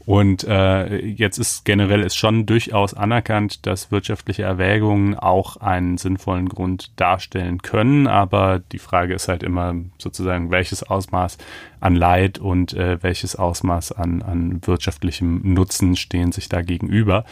Und 0.09 0.43
äh, 0.43 1.05
jetzt 1.05 1.37
ist 1.37 1.65
generell 1.65 2.01
ist 2.01 2.15
schon 2.15 2.47
durchaus 2.47 2.95
anerkannt, 2.95 3.67
dass 3.67 3.91
wirtschaftliche 3.91 4.41
Erwägungen 4.41 5.13
auch 5.13 5.57
einen 5.57 5.99
sinnvollen 5.99 6.49
Grund 6.49 6.99
darstellen 6.99 7.61
können. 7.61 8.07
Aber 8.07 8.57
die 8.57 8.79
Frage 8.79 9.13
ist 9.13 9.27
halt 9.27 9.43
immer 9.43 9.75
sozusagen, 9.99 10.49
welches 10.49 10.81
Ausmaß 10.81 11.37
an 11.79 11.95
Leid 11.95 12.39
und 12.39 12.73
äh, 12.73 12.97
welches 13.03 13.35
Ausmaß 13.35 13.91
an, 13.91 14.23
an 14.23 14.61
wirtschaftlichem 14.65 15.41
Nutzen 15.43 15.95
stehen 15.95 16.31
sich 16.31 16.49
da 16.49 16.63
gegenüber. 16.63 17.23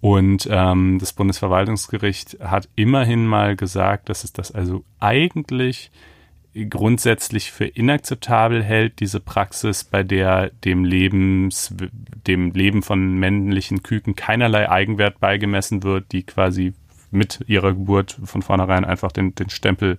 Und 0.00 0.46
ähm, 0.52 0.98
das 1.00 1.12
Bundesverwaltungsgericht 1.12 2.38
hat 2.40 2.68
immerhin 2.76 3.26
mal 3.26 3.56
gesagt, 3.56 4.08
dass 4.08 4.22
es 4.22 4.32
das 4.32 4.52
also 4.52 4.84
eigentlich 5.00 5.90
grundsätzlich 6.68 7.52
für 7.52 7.66
inakzeptabel 7.66 8.62
hält, 8.62 9.00
diese 9.00 9.20
Praxis, 9.20 9.84
bei 9.84 10.02
der 10.02 10.50
dem 10.64 10.84
Lebens, 10.84 11.74
dem 12.26 12.50
Leben 12.52 12.82
von 12.82 13.18
männlichen 13.18 13.82
Küken 13.82 14.16
keinerlei 14.16 14.68
Eigenwert 14.68 15.20
beigemessen 15.20 15.82
wird, 15.82 16.12
die 16.12 16.24
quasi 16.24 16.74
mit 17.12 17.40
ihrer 17.46 17.72
Geburt 17.72 18.18
von 18.24 18.42
vornherein 18.42 18.84
einfach 18.84 19.12
den, 19.12 19.34
den 19.34 19.50
Stempel 19.50 19.96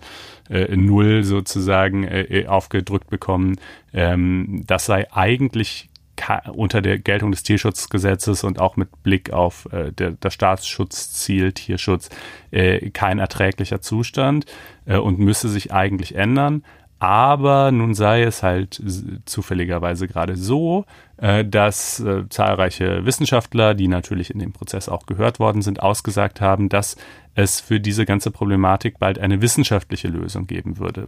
äh, 0.49 0.75
Null 0.75 1.23
sozusagen 1.23 2.03
äh, 2.03 2.23
äh 2.23 2.47
aufgedrückt 2.47 3.09
bekommen. 3.09 3.57
Ähm, 3.93 4.63
das 4.65 4.85
sei 4.85 5.11
eigentlich 5.11 5.89
unter 6.53 6.81
der 6.81 6.99
Geltung 6.99 7.31
des 7.31 7.43
Tierschutzgesetzes 7.43 8.43
und 8.43 8.59
auch 8.59 8.75
mit 8.75 9.03
Blick 9.03 9.31
auf 9.31 9.67
äh, 9.71 9.91
der, 9.91 10.11
das 10.11 10.33
Staatsschutzziel 10.33 11.51
Tierschutz 11.53 12.09
äh, 12.51 12.89
kein 12.91 13.19
erträglicher 13.19 13.81
Zustand 13.81 14.45
äh, 14.85 14.97
und 14.97 15.19
müsse 15.19 15.49
sich 15.49 15.73
eigentlich 15.73 16.15
ändern. 16.15 16.63
Aber 17.01 17.71
nun 17.71 17.95
sei 17.95 18.21
es 18.21 18.43
halt 18.43 18.79
zufälligerweise 19.25 20.07
gerade 20.07 20.35
so, 20.35 20.85
äh, 21.17 21.43
dass 21.43 21.99
äh, 21.99 22.29
zahlreiche 22.29 23.05
Wissenschaftler, 23.05 23.73
die 23.73 23.87
natürlich 23.87 24.29
in 24.29 24.37
dem 24.37 24.53
Prozess 24.53 24.87
auch 24.87 25.07
gehört 25.07 25.39
worden 25.39 25.63
sind, 25.63 25.81
ausgesagt 25.81 26.41
haben, 26.41 26.69
dass 26.69 26.97
es 27.33 27.59
für 27.59 27.79
diese 27.79 28.05
ganze 28.05 28.29
Problematik 28.29 28.99
bald 28.99 29.17
eine 29.17 29.41
wissenschaftliche 29.41 30.09
Lösung 30.09 30.45
geben 30.45 30.77
würde. 30.77 31.07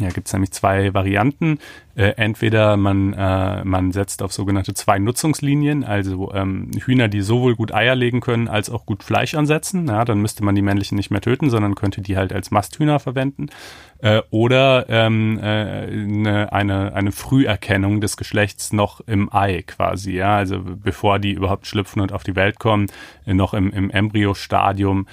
Ja, 0.00 0.08
gibt 0.08 0.26
es 0.26 0.32
nämlich 0.32 0.52
zwei 0.52 0.92
Varianten. 0.92 1.58
Äh, 1.94 2.14
entweder 2.16 2.76
man, 2.76 3.12
äh, 3.12 3.64
man 3.64 3.92
setzt 3.92 4.22
auf 4.22 4.32
sogenannte 4.32 4.72
zwei 4.72 4.98
Nutzungslinien, 4.98 5.84
also 5.84 6.32
ähm, 6.32 6.70
Hühner, 6.84 7.08
die 7.08 7.20
sowohl 7.20 7.54
gut 7.54 7.72
Eier 7.74 7.94
legen 7.94 8.20
können, 8.20 8.48
als 8.48 8.70
auch 8.70 8.86
gut 8.86 9.02
Fleisch 9.02 9.34
ansetzen. 9.34 9.86
Ja, 9.88 10.04
dann 10.04 10.22
müsste 10.22 10.42
man 10.42 10.54
die 10.54 10.62
männlichen 10.62 10.96
nicht 10.96 11.10
mehr 11.10 11.20
töten, 11.20 11.50
sondern 11.50 11.74
könnte 11.74 12.00
die 12.00 12.16
halt 12.16 12.32
als 12.32 12.50
Masthühner 12.50 12.98
verwenden. 12.98 13.48
Äh, 14.02 14.20
oder 14.30 14.86
ähm, 14.88 15.38
äh, 15.38 15.42
eine, 15.42 16.52
eine, 16.52 16.92
eine 16.92 17.12
Früherkennung 17.12 18.00
des 18.00 18.16
Geschlechts 18.16 18.72
noch 18.72 19.00
im 19.00 19.32
Ei 19.32 19.62
quasi, 19.62 20.14
ja, 20.14 20.36
also 20.36 20.60
bevor 20.60 21.20
die 21.20 21.30
überhaupt 21.30 21.68
schlüpfen 21.68 22.02
und 22.02 22.12
auf 22.12 22.24
die 22.24 22.34
Welt 22.34 22.58
kommen, 22.58 22.88
äh, 23.26 23.32
noch 23.32 23.54
im, 23.54 23.70
im 23.70 23.90
Embryostadium, 23.90 25.06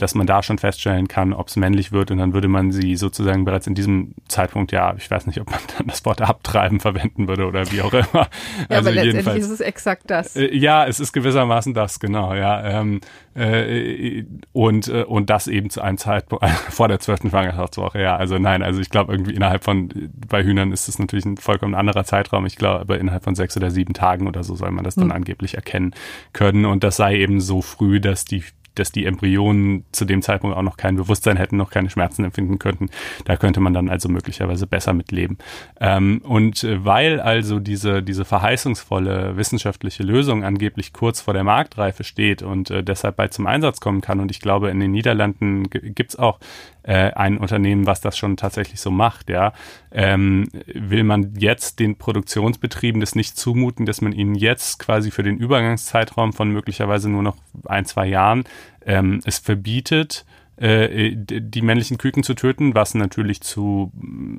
dass 0.00 0.16
man 0.16 0.26
da 0.26 0.42
schon 0.42 0.58
feststellen 0.58 1.06
kann, 1.06 1.32
ob 1.32 1.46
es 1.46 1.54
männlich 1.54 1.92
wird 1.92 2.10
und 2.10 2.18
dann 2.18 2.32
würde 2.34 2.48
man 2.48 2.72
sie 2.72 2.96
sozusagen 2.96 3.44
bereits 3.44 3.68
in 3.68 3.76
diesem 3.76 4.14
Zeitpunkt, 4.26 4.72
ja, 4.72 4.92
ich 4.96 5.08
weiß 5.08 5.28
nicht, 5.28 5.40
ob 5.40 5.48
man 5.48 5.60
dann 5.78 5.86
das 5.86 6.04
Wort 6.04 6.20
abtreiben 6.28 6.80
verwenden 6.80 7.28
würde 7.28 7.46
oder 7.46 7.70
wie 7.70 7.82
auch 7.82 7.92
immer. 7.92 8.04
ja, 8.12 8.26
also 8.68 8.90
aber 8.90 8.92
letztendlich 8.92 9.36
ist 9.38 9.50
es 9.50 9.60
exakt 9.60 10.04
das. 10.10 10.36
Äh, 10.36 10.54
ja, 10.54 10.86
es 10.86 11.00
ist 11.00 11.12
gewissermaßen 11.12 11.74
das, 11.74 12.00
genau, 12.00 12.34
ja. 12.34 12.80
Ähm, 12.80 13.00
äh, 13.34 14.24
und, 14.52 14.88
äh, 14.88 15.02
und 15.02 15.30
das 15.30 15.46
eben 15.46 15.70
zu 15.70 15.82
einem 15.82 15.98
Zeitpunkt 15.98 16.44
vor 16.70 16.88
der 16.88 17.00
zwölften 17.00 17.30
Schwangerschaftswoche, 17.30 18.00
ja. 18.00 18.16
Also 18.16 18.38
nein, 18.38 18.62
also 18.62 18.80
ich 18.80 18.90
glaube 18.90 19.12
irgendwie 19.12 19.34
innerhalb 19.34 19.64
von, 19.64 20.10
bei 20.28 20.42
Hühnern 20.42 20.72
ist 20.72 20.88
es 20.88 20.98
natürlich 20.98 21.24
ein 21.24 21.36
vollkommen 21.36 21.74
anderer 21.74 22.04
Zeitraum. 22.04 22.46
Ich 22.46 22.56
glaube, 22.56 22.80
aber 22.80 22.98
innerhalb 22.98 23.24
von 23.24 23.34
sechs 23.34 23.56
oder 23.56 23.70
sieben 23.70 23.94
Tagen 23.94 24.26
oder 24.26 24.42
so 24.42 24.54
soll 24.54 24.70
man 24.70 24.84
das 24.84 24.94
dann 24.94 25.06
mhm. 25.06 25.12
angeblich 25.12 25.54
erkennen 25.54 25.94
können. 26.32 26.64
Und 26.64 26.84
das 26.84 26.96
sei 26.96 27.16
eben 27.16 27.40
so 27.40 27.62
früh, 27.62 28.00
dass 28.00 28.24
die 28.24 28.44
dass 28.78 28.92
die 28.92 29.04
Embryonen 29.04 29.84
zu 29.92 30.04
dem 30.04 30.22
Zeitpunkt 30.22 30.56
auch 30.56 30.62
noch 30.62 30.76
kein 30.76 30.96
Bewusstsein 30.96 31.36
hätten, 31.36 31.56
noch 31.56 31.70
keine 31.70 31.90
Schmerzen 31.90 32.24
empfinden 32.24 32.58
könnten. 32.58 32.88
Da 33.24 33.36
könnte 33.36 33.60
man 33.60 33.74
dann 33.74 33.88
also 33.88 34.08
möglicherweise 34.08 34.66
besser 34.66 34.92
mitleben. 34.92 35.38
Ähm, 35.80 36.20
und 36.24 36.64
äh, 36.64 36.84
weil 36.84 37.20
also 37.20 37.58
diese, 37.58 38.02
diese 38.02 38.24
verheißungsvolle 38.24 39.36
wissenschaftliche 39.36 40.02
Lösung 40.02 40.44
angeblich 40.44 40.92
kurz 40.92 41.20
vor 41.20 41.34
der 41.34 41.44
Marktreife 41.44 42.04
steht 42.04 42.42
und 42.42 42.70
äh, 42.70 42.82
deshalb 42.82 43.16
bald 43.16 43.32
zum 43.32 43.46
Einsatz 43.46 43.80
kommen 43.80 44.00
kann, 44.00 44.20
und 44.20 44.30
ich 44.30 44.40
glaube, 44.40 44.70
in 44.70 44.80
den 44.80 44.92
Niederlanden 44.92 45.68
gibt's 45.70 46.16
auch 46.16 46.38
äh, 46.86 47.12
ein 47.12 47.38
Unternehmen, 47.38 47.86
was 47.86 48.00
das 48.00 48.16
schon 48.16 48.36
tatsächlich 48.36 48.80
so 48.80 48.90
macht, 48.90 49.28
ja, 49.28 49.52
ähm, 49.90 50.48
will 50.72 51.02
man 51.02 51.34
jetzt 51.36 51.80
den 51.80 51.96
Produktionsbetrieben 51.96 53.00
das 53.00 53.14
nicht 53.14 53.36
zumuten, 53.36 53.86
dass 53.86 54.00
man 54.00 54.12
ihnen 54.12 54.34
jetzt 54.34 54.78
quasi 54.78 55.10
für 55.10 55.22
den 55.22 55.36
Übergangszeitraum 55.36 56.32
von 56.32 56.50
möglicherweise 56.50 57.10
nur 57.10 57.22
noch 57.22 57.36
ein, 57.64 57.84
zwei 57.86 58.06
Jahren 58.06 58.44
ähm, 58.84 59.20
es 59.24 59.38
verbietet, 59.38 60.24
die 60.58 61.62
männlichen 61.62 61.98
Küken 61.98 62.22
zu 62.22 62.32
töten, 62.32 62.74
was 62.74 62.94
natürlich 62.94 63.42
zu 63.42 63.92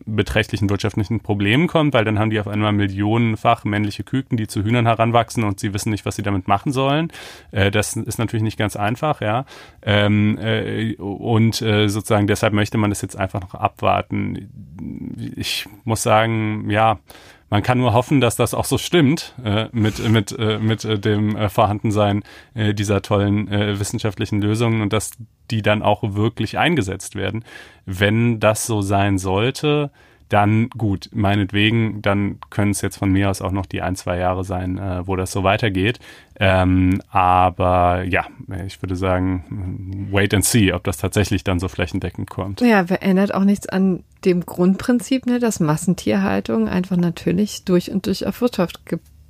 beträchtlichen 0.06 0.68
wirtschaftlichen 0.70 1.20
Problemen 1.20 1.68
kommt, 1.68 1.94
weil 1.94 2.06
dann 2.06 2.18
haben 2.18 2.32
die 2.32 2.40
auf 2.40 2.48
einmal 2.48 2.72
millionenfach 2.72 3.66
männliche 3.66 4.04
Küken, 4.04 4.36
die 4.36 4.48
zu 4.48 4.64
Hühnern 4.64 4.88
heranwachsen 4.88 5.44
und 5.44 5.60
sie 5.60 5.76
wissen 5.76 5.92
nicht, 5.92 6.06
was 6.06 6.16
sie 6.16 6.24
damit 6.24 6.48
machen 6.48 6.72
sollen. 6.72 7.12
Äh, 7.52 7.70
das 7.70 7.96
ist 7.96 8.18
natürlich 8.18 8.44
nicht 8.44 8.58
ganz 8.58 8.76
einfach, 8.76 9.22
ja. 9.22 9.46
Ähm, 9.84 10.40
äh, 10.40 10.96
und 10.96 11.56
sozusagen 11.56 12.28
deshalb 12.28 12.54
möchte 12.54 12.78
man 12.78 12.90
das 12.90 13.02
jetzt 13.02 13.16
einfach 13.16 13.42
noch 13.42 13.54
abwarten. 13.54 14.50
Ich 15.36 15.68
muss 15.84 16.02
sagen, 16.04 16.70
ja, 16.70 17.00
man 17.50 17.64
kann 17.64 17.78
nur 17.78 17.94
hoffen, 17.94 18.20
dass 18.20 18.36
das 18.36 18.54
auch 18.54 18.66
so 18.66 18.78
stimmt 18.78 19.34
äh, 19.44 19.68
mit 19.72 20.00
mit 20.10 20.38
äh, 20.38 20.60
mit 20.60 20.84
äh, 20.86 21.00
dem 21.00 21.36
äh, 21.36 21.50
Vorhandensein 21.50 22.24
äh, 22.54 22.74
dieser 22.74 23.02
tollen 23.02 23.50
wissenschaftlichen 23.80 24.42
Lösungen 24.42 24.82
und 24.82 24.94
dass 24.94 25.12
die 25.50 25.62
dann 25.62 25.82
auch 25.82 26.16
wirklich 26.16 26.58
eingesetzt 26.58 27.16
werden. 27.16 27.46
Wenn 27.86 28.40
das 28.40 28.66
so 28.66 28.82
sein 28.82 29.18
sollte, 29.18 29.92
dann 30.30 30.70
gut, 30.70 31.10
meinetwegen, 31.14 32.02
dann 32.02 32.40
können 32.50 32.72
es 32.72 32.82
jetzt 32.82 32.98
von 32.98 33.12
mir 33.12 33.30
aus 33.30 33.42
auch 33.42 33.52
noch 33.52 33.66
die 33.66 33.82
ein, 33.82 33.96
zwei 33.96 34.18
Jahre 34.18 34.44
sein, 34.44 34.78
äh, 34.78 35.08
wo 35.08 35.16
das 35.16 35.32
so 35.32 35.44
weitergeht. 35.44 36.00
Ähm, 36.40 37.02
aber 37.10 38.04
ja, 38.04 38.26
ich 38.66 38.82
würde 38.82 38.96
sagen, 38.96 40.08
wait 40.12 40.34
and 40.34 40.46
see, 40.46 40.74
ob 40.74 40.84
das 40.84 40.98
tatsächlich 40.98 41.44
dann 41.44 41.60
so 41.60 41.68
flächendeckend 41.68 42.30
kommt. 42.30 42.62
Ja, 42.62 42.86
verändert 42.86 43.34
auch 43.34 43.44
nichts 43.44 43.68
an 43.68 44.04
dem 44.26 44.46
Grundprinzip, 44.46 45.26
ne, 45.26 45.40
dass 45.40 45.60
Massentierhaltung 45.60 46.68
einfach 46.68 46.98
natürlich 46.98 47.66
durch 47.66 47.92
und 47.92 48.06
durch 48.06 48.26
auf 48.26 48.42
Wirtschaft 48.42 48.82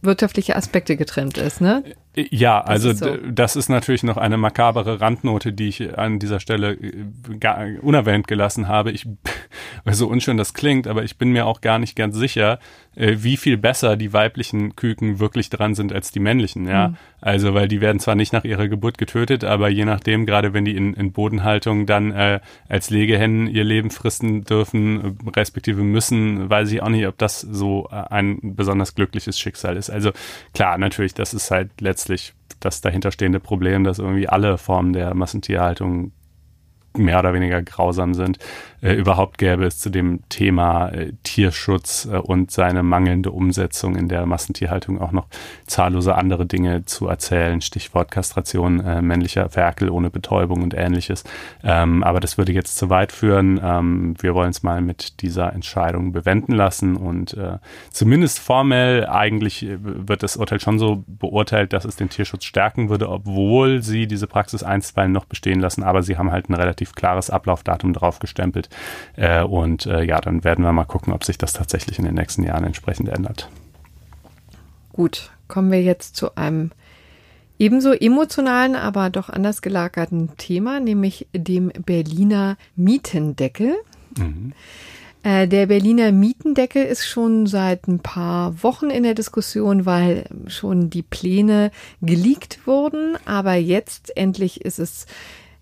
wirtschaftliche 0.02 0.56
Aspekte 0.56 0.96
getrennt 0.96 1.38
ist, 1.38 1.60
ne? 1.60 1.84
Ja, 2.32 2.62
das 2.62 2.70
also 2.70 2.90
ist 2.90 3.00
so. 3.00 3.18
das 3.32 3.56
ist 3.56 3.70
natürlich 3.70 4.02
noch 4.02 4.18
eine 4.18 4.38
makabere 4.38 5.00
Randnote, 5.00 5.54
die 5.54 5.68
ich 5.68 5.98
an 5.98 6.18
dieser 6.18 6.40
Stelle 6.40 6.74
äh, 6.74 7.06
gar 7.40 7.66
unerwähnt 7.82 8.28
gelassen 8.28 8.68
habe. 8.68 8.92
Ich, 8.92 9.08
so 9.86 10.08
unschön 10.08 10.36
das 10.36 10.56
klingt, 10.56 10.88
aber 10.88 11.04
ich 11.04 11.18
bin 11.18 11.30
mir 11.30 11.46
auch 11.46 11.62
gar 11.62 11.78
nicht 11.78 11.96
ganz 11.96 12.16
sicher, 12.16 12.58
äh, 12.96 13.18
wie 13.20 13.38
viel 13.38 13.58
besser 13.58 13.96
die 13.96 14.14
weiblichen 14.14 14.76
Küken 14.76 15.20
wirklich 15.20 15.52
dran 15.52 15.76
sind 15.76 15.94
als 15.94 16.12
die 16.12 16.20
männlichen, 16.20 16.68
ja. 16.68 16.90
Mhm. 16.90 16.98
Also, 17.22 17.54
weil 17.54 17.68
die 17.68 17.82
werden 17.82 18.00
zwar 18.00 18.16
nicht 18.16 18.34
nach 18.34 18.44
ihrer 18.44 18.68
Geburt 18.68 18.98
getötet, 18.98 19.44
aber 19.44 19.70
je 19.70 19.86
nachdem, 19.86 20.26
gerade 20.26 20.54
wenn 20.54 20.66
die 20.66 20.76
in, 20.76 20.94
in 20.96 21.12
Bodenhaltung 21.12 21.86
dann 21.86 22.12
äh, 22.12 22.40
als 22.68 22.90
Legehennen 22.90 23.48
ihr 23.48 23.64
Leben 23.64 23.92
fristen 23.92 24.44
dürfen, 24.44 25.18
respektive 25.36 25.84
müssen, 25.84 26.50
weiß 26.50 26.72
ich 26.72 26.82
auch 26.82 26.90
nicht, 26.90 27.06
ob 27.08 27.18
das 27.18 27.42
so 27.42 27.88
ein 27.90 28.56
besonders 28.56 28.96
glückliches 28.96 29.40
Schicksal 29.40 29.78
ist. 29.78 29.90
Also 29.90 30.12
klar, 30.54 30.78
natürlich, 30.78 31.14
das 31.14 31.34
ist 31.34 31.52
halt 31.52 31.82
letztlich 31.82 32.07
letztlich 32.10 32.34
das 32.60 32.82
dahinterstehende 32.82 33.40
Problem, 33.40 33.84
dass 33.84 34.00
irgendwie 34.00 34.28
alle 34.28 34.58
Formen 34.58 34.94
der 34.94 35.14
Massentierhaltung 35.14 36.12
mehr 36.96 37.20
oder 37.20 37.34
weniger 37.34 37.62
grausam 37.62 38.14
sind, 38.14 38.40
äh, 38.82 38.94
überhaupt 38.94 39.38
gäbe 39.38 39.66
es 39.66 39.80
zu 39.80 39.90
dem 39.90 40.20
Thema 40.30 40.90
äh, 40.90 41.14
Tierschutz 41.24 42.08
äh, 42.12 42.18
und 42.18 42.52
seine 42.52 42.84
mangelnde 42.84 43.32
Umsetzung 43.32 43.96
in 43.96 44.08
der 44.08 44.26
Massentierhaltung 44.26 45.02
auch 45.02 45.12
noch 45.12 45.28
zahllose 45.66 46.16
andere 46.16 46.46
Dinge 46.46 46.86
zu 46.86 47.08
erzählen, 47.08 47.62
Stichwort 47.62 48.12
Kastration 48.12 48.80
äh, 48.80 49.02
männlicher 49.02 49.50
Ferkel 49.50 49.90
ohne 49.90 50.10
Betäubung 50.10 50.62
und 50.62 50.76
ähnliches. 50.76 51.24
Ähm, 51.64 52.04
aber 52.04 52.20
das 52.20 52.38
würde 52.38 52.52
jetzt 52.52 52.78
zu 52.78 52.90
weit 52.90 53.12
führen. 53.12 53.60
Ähm, 53.64 54.14
wir 54.20 54.36
wollen 54.36 54.52
es 54.52 54.62
mal 54.62 54.82
mit 54.82 55.22
dieser 55.22 55.54
Entscheidung 55.54 56.12
bewenden 56.12 56.54
lassen 56.54 56.96
und 56.96 57.34
äh, 57.34 57.58
zumindest 57.90 58.40
formell 58.40 59.08
eigentlich 59.08 59.64
äh, 59.64 59.78
wird 59.82 60.22
das 60.22 60.38
Urteil 60.38 60.60
schon 60.60 60.78
so 60.78 61.04
beurteilt, 61.08 61.74
dass 61.74 61.86
es 61.86 61.96
den 61.96 62.10
Tierschutz 62.10 62.46
stärken 62.46 62.90
würde, 62.90 63.10
obwohl 63.10 63.82
sie 63.82 64.08
diese 64.08 64.28
Praxis 64.28 64.62
einstweilen 64.62 65.12
noch 65.12 65.26
bestehen 65.26 65.60
lassen, 65.60 65.84
aber 65.84 66.04
sie 66.04 66.18
haben 66.18 66.32
halt 66.32 66.50
ein 66.50 66.54
relativ 66.54 66.94
klares 66.94 67.30
Ablaufdatum 67.30 67.94
draufgestempelt. 67.94 68.67
Äh, 69.16 69.44
und 69.44 69.86
äh, 69.86 70.04
ja, 70.04 70.20
dann 70.22 70.44
werden 70.44 70.64
wir 70.64 70.72
mal 70.74 70.86
gucken, 70.86 71.14
ob 71.14 71.24
sich 71.24 71.38
das 71.38 71.54
tatsächlich 71.54 72.00
in 72.00 72.06
den 72.06 72.16
nächsten 72.16 72.44
Jahren 72.44 72.64
entsprechend 72.64 73.10
ändert. 73.10 73.50
Gut, 74.94 75.32
kommen 75.48 75.72
wir 75.72 75.82
jetzt 75.82 76.16
zu 76.16 76.36
einem 76.36 76.72
ebenso 77.60 77.94
emotionalen, 77.94 78.76
aber 78.76 79.10
doch 79.10 79.30
anders 79.30 79.62
gelagerten 79.62 80.32
Thema, 80.38 80.80
nämlich 80.80 81.28
dem 81.34 81.70
Berliner 81.70 82.58
Mietendeckel. 82.76 83.76
Mhm. 84.18 84.54
Äh, 85.24 85.48
der 85.48 85.66
Berliner 85.66 86.12
Mietendeckel 86.12 86.86
ist 86.86 87.06
schon 87.06 87.48
seit 87.48 87.88
ein 87.88 88.00
paar 88.00 88.64
Wochen 88.64 88.90
in 88.90 89.04
der 89.04 89.14
Diskussion, 89.14 89.86
weil 89.86 90.26
schon 90.48 90.90
die 90.90 91.02
Pläne 91.02 91.72
geleakt 92.02 92.66
wurden. 92.66 93.18
Aber 93.26 93.56
jetzt 93.56 94.16
endlich 94.16 94.62
ist 94.62 94.80
es 94.80 95.06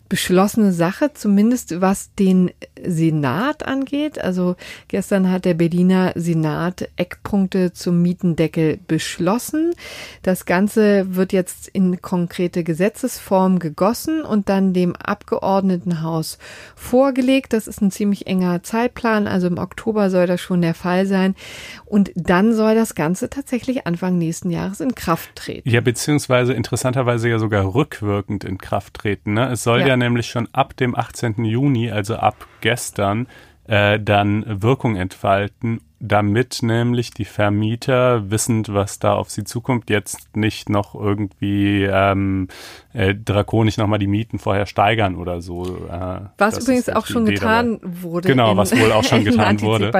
beschlossene 0.07 0.71
Sache, 0.71 1.11
zumindest 1.13 1.81
was 1.81 2.13
den 2.13 2.51
Senat 2.83 3.65
angeht. 3.65 4.19
Also 4.19 4.55
gestern 4.87 5.31
hat 5.31 5.45
der 5.45 5.55
Berliner 5.55 6.13
Senat 6.15 6.89
Eckpunkte 6.95 7.73
zum 7.73 8.01
Mietendeckel 8.01 8.79
beschlossen. 8.87 9.73
Das 10.21 10.45
Ganze 10.45 11.15
wird 11.15 11.33
jetzt 11.33 11.67
in 11.67 12.01
konkrete 12.01 12.63
Gesetzesform 12.63 13.59
gegossen 13.59 14.23
und 14.23 14.49
dann 14.49 14.73
dem 14.73 14.95
Abgeordnetenhaus 14.95 16.37
vorgelegt. 16.75 17.53
Das 17.53 17.67
ist 17.67 17.81
ein 17.81 17.91
ziemlich 17.91 18.27
enger 18.27 18.61
Zeitplan. 18.61 19.27
Also 19.27 19.47
im 19.47 19.57
Oktober 19.57 20.09
soll 20.09 20.27
das 20.27 20.39
schon 20.39 20.61
der 20.61 20.75
Fall 20.75 21.07
sein. 21.07 21.35
Und 21.85 22.11
dann 22.15 22.53
soll 22.53 22.75
das 22.75 22.93
Ganze 22.93 23.29
tatsächlich 23.29 23.87
Anfang 23.87 24.17
nächsten 24.17 24.51
Jahres 24.51 24.81
in 24.81 24.93
Kraft 24.93 25.35
treten. 25.35 25.67
Ja, 25.67 25.81
beziehungsweise 25.81 26.53
interessanterweise 26.53 27.29
ja 27.29 27.39
sogar 27.39 27.73
rückwirkend 27.73 28.43
in 28.43 28.59
Kraft 28.59 28.93
treten. 28.95 29.33
Ne? 29.33 29.51
Es 29.51 29.63
soll 29.63 29.79
ja, 29.79 29.87
ja 29.87 29.94
nämlich 29.97 30.27
schon 30.27 30.47
ab 30.53 30.75
dem 30.77 30.95
18. 30.95 31.43
Juni, 31.45 31.91
also 31.91 32.15
ab 32.15 32.47
gestern, 32.61 33.27
äh, 33.67 33.99
dann 33.99 34.61
Wirkung 34.61 34.95
entfalten 34.95 35.81
damit 35.99 36.59
nämlich 36.61 37.11
die 37.11 37.25
Vermieter, 37.25 38.29
wissend, 38.29 38.73
was 38.73 38.99
da 38.99 39.13
auf 39.13 39.29
sie 39.29 39.43
zukommt, 39.43 39.89
jetzt 39.89 40.35
nicht 40.35 40.69
noch 40.69 40.93
irgendwie 40.93 41.83
ähm, 41.83 42.49
äh, 42.93 43.15
drakonisch 43.15 43.77
nochmal 43.77 43.99
die 43.99 44.07
Mieten 44.07 44.37
vorher 44.37 44.65
steigern 44.65 45.15
oder 45.15 45.41
so. 45.41 45.87
Äh, 45.89 46.19
was 46.37 46.59
übrigens 46.59 46.89
auch 46.89 47.05
schon 47.05 47.23
Idee 47.23 47.35
getan 47.35 47.79
dabei. 47.81 47.93
wurde. 48.01 48.27
Genau, 48.27 48.51
in, 48.51 48.57
was 48.57 48.77
wohl 48.77 48.91
auch 48.91 49.03
schon 49.03 49.23
getan 49.25 49.61
wurde. 49.61 49.91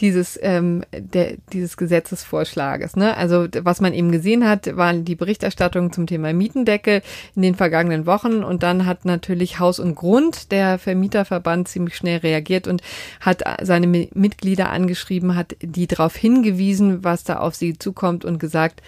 Dieses, 0.00 0.38
ähm, 0.42 0.84
der, 0.92 1.34
dieses 1.52 1.76
Gesetzesvorschlages. 1.76 2.96
Ne? 2.96 3.16
Also 3.16 3.46
was 3.62 3.80
man 3.80 3.94
eben 3.94 4.10
gesehen 4.10 4.46
hat, 4.46 4.76
waren 4.76 5.04
die 5.04 5.14
Berichterstattungen 5.14 5.92
zum 5.92 6.06
Thema 6.06 6.32
Mietendeckel 6.32 7.02
in 7.36 7.42
den 7.42 7.54
vergangenen 7.54 8.06
Wochen 8.06 8.42
und 8.42 8.62
dann 8.62 8.84
hat 8.84 9.04
natürlich 9.04 9.60
Haus 9.60 9.78
und 9.78 9.94
Grund, 9.94 10.50
der 10.50 10.78
Vermieterverband, 10.78 11.68
ziemlich 11.68 11.96
schnell 11.96 12.18
reagiert 12.18 12.66
und 12.66 12.82
hat 13.20 13.44
seine 13.62 13.86
Mitglieder 13.86 14.70
angeschrieben, 14.70 15.03
geschrieben 15.04 15.36
hat, 15.36 15.56
die 15.60 15.86
darauf 15.86 16.16
hingewiesen, 16.16 17.04
was 17.04 17.24
da 17.24 17.38
auf 17.38 17.54
sie 17.54 17.78
zukommt 17.78 18.24
und 18.24 18.38
gesagt, 18.38 18.82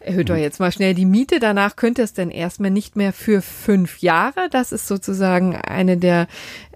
erhöht 0.00 0.28
doch 0.28 0.34
mhm. 0.34 0.40
jetzt 0.40 0.58
mal 0.58 0.72
schnell 0.72 0.94
die 0.94 1.06
Miete. 1.06 1.38
Danach 1.38 1.76
könnte 1.76 2.02
es 2.02 2.12
dann 2.12 2.30
erstmal 2.30 2.72
nicht 2.72 2.96
mehr 2.96 3.12
für 3.12 3.40
fünf 3.40 4.00
Jahre. 4.00 4.48
Das 4.50 4.72
ist 4.72 4.88
sozusagen 4.88 5.54
eine 5.54 5.96
der 5.96 6.26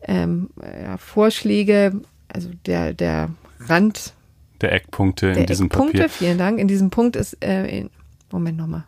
ähm, 0.02 0.50
ja, 0.62 0.96
Vorschläge, 0.96 2.00
also 2.28 2.50
der, 2.66 2.94
der 2.94 3.30
Rand. 3.58 4.14
Der 4.60 4.72
Eckpunkte 4.72 5.32
der 5.32 5.38
in 5.38 5.46
diesem 5.46 5.66
Eckpunkte, 5.66 6.02
Papier. 6.02 6.08
Vielen 6.08 6.38
Dank. 6.38 6.60
In 6.60 6.68
diesem 6.68 6.90
Punkt 6.90 7.16
ist, 7.16 7.36
äh, 7.44 7.66
in, 7.66 7.90
Moment 8.30 8.58
nochmal. 8.58 8.84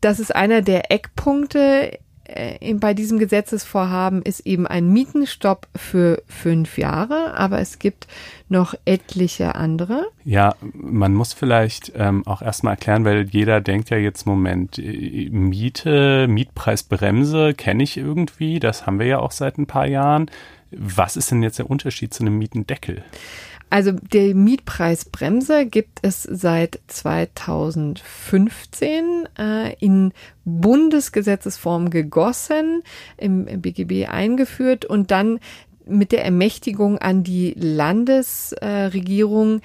Das 0.00 0.18
ist 0.18 0.34
einer 0.34 0.62
der 0.62 0.90
Eckpunkte 0.90 1.98
bei 2.74 2.94
diesem 2.94 3.18
Gesetzesvorhaben 3.18 4.22
ist 4.22 4.40
eben 4.40 4.66
ein 4.66 4.92
Mietenstopp 4.92 5.68
für 5.76 6.22
fünf 6.26 6.78
Jahre, 6.78 7.34
aber 7.34 7.60
es 7.60 7.78
gibt 7.78 8.06
noch 8.48 8.74
etliche 8.84 9.54
andere. 9.54 10.06
Ja, 10.24 10.54
man 10.72 11.14
muss 11.14 11.32
vielleicht 11.32 11.92
ähm, 11.96 12.26
auch 12.26 12.42
erstmal 12.42 12.74
erklären, 12.74 13.04
weil 13.04 13.28
jeder 13.28 13.60
denkt 13.60 13.90
ja 13.90 13.96
jetzt, 13.96 14.26
Moment, 14.26 14.78
äh, 14.78 15.28
Miete, 15.30 16.26
Mietpreisbremse 16.28 17.54
kenne 17.54 17.82
ich 17.82 17.96
irgendwie, 17.96 18.60
das 18.60 18.86
haben 18.86 18.98
wir 18.98 19.06
ja 19.06 19.18
auch 19.18 19.32
seit 19.32 19.58
ein 19.58 19.66
paar 19.66 19.86
Jahren. 19.86 20.30
Was 20.70 21.16
ist 21.16 21.30
denn 21.30 21.42
jetzt 21.42 21.58
der 21.58 21.70
Unterschied 21.70 22.12
zu 22.12 22.22
einem 22.22 22.38
Mietendeckel? 22.38 23.04
Also 23.68 23.92
die 23.92 24.32
Mietpreisbremse 24.32 25.66
gibt 25.66 25.98
es 26.02 26.22
seit 26.22 26.78
2015 26.86 29.28
äh, 29.38 29.74
in 29.80 30.12
Bundesgesetzesform 30.44 31.90
gegossen, 31.90 32.84
im, 33.16 33.48
im 33.48 33.62
BGB 33.62 34.08
eingeführt 34.08 34.84
und 34.84 35.10
dann 35.10 35.40
mit 35.84 36.12
der 36.12 36.24
Ermächtigung 36.24 36.98
an 36.98 37.24
die 37.24 37.54
Landesregierung 37.56 39.62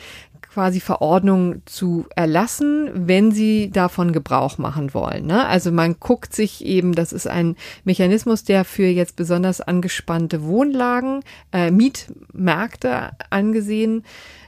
quasi 0.53 0.81
Verordnungen 0.81 1.61
zu 1.65 2.05
erlassen, 2.15 2.89
wenn 2.93 3.31
sie 3.31 3.69
davon 3.71 4.11
Gebrauch 4.11 4.57
machen 4.57 4.93
wollen. 4.93 5.25
Ne? 5.25 5.47
Also 5.47 5.71
man 5.71 5.95
guckt 5.99 6.35
sich 6.35 6.65
eben, 6.65 6.93
das 6.93 7.13
ist 7.13 7.27
ein 7.27 7.55
Mechanismus, 7.85 8.43
der 8.43 8.65
für 8.65 8.87
jetzt 8.87 9.15
besonders 9.15 9.61
angespannte 9.61 10.43
Wohnlagen, 10.43 11.21
äh, 11.53 11.71
Mietmärkte 11.71 13.11
angesehen 13.29 14.03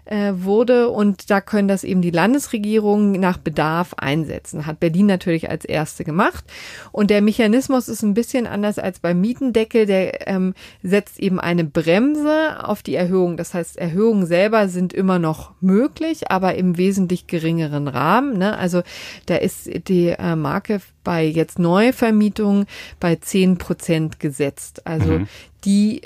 äh, 0.06 0.34
wurde 0.36 0.90
und 0.90 1.30
da 1.30 1.42
können 1.42 1.68
das 1.68 1.84
eben 1.84 2.02
die 2.02 2.12
Landesregierungen 2.12 3.14
nach 3.14 3.38
Bedarf 3.38 3.94
einsetzen. 3.96 4.66
Hat 4.66 4.80
Berlin 4.80 5.06
natürlich 5.06 5.50
als 5.50 5.66
erste 5.66 6.04
gemacht 6.04 6.44
und 6.92 7.10
der 7.10 7.22
Mechanismus 7.22 7.88
ist 7.88 8.04
ein 8.04 8.14
bisschen 8.14 8.48
anders 8.48 8.80
als 8.80 9.00
beim 9.00 9.22
Mietendeckel. 9.22 9.86
Der 9.86 10.28
ähm, 10.28 10.54
setzt 10.82 11.20
eben 11.20 11.40
eine 11.40 11.64
Bremse 11.64 12.64
auf 12.64 12.84
die 12.84 12.96
Erhöhung. 12.96 13.38
Das 13.38 13.54
heißt, 13.54 13.78
Erhöhungen 13.78 14.26
selber 14.26 14.68
sind 14.68 14.94
immer 14.94 15.20
noch 15.20 15.54
möglich, 15.62 16.30
aber 16.32 16.56
im 16.56 16.78
wesentlich 16.78 17.28
geringeren 17.28 17.88
Rahmen. 17.88 18.38
Ne? 18.38 18.58
Also 18.58 18.84
da 19.26 19.36
ist 19.36 19.70
die 19.88 20.10
äh, 20.10 20.36
Marke 20.36 20.82
bei 21.04 21.26
jetzt 21.26 21.60
Neuvermietungen 21.60 22.66
bei 23.00 23.16
zehn 23.16 23.58
Prozent 23.58 24.20
gesetzt. 24.20 24.86
Also 24.86 25.20
mhm. 25.20 25.28
die 25.66 26.02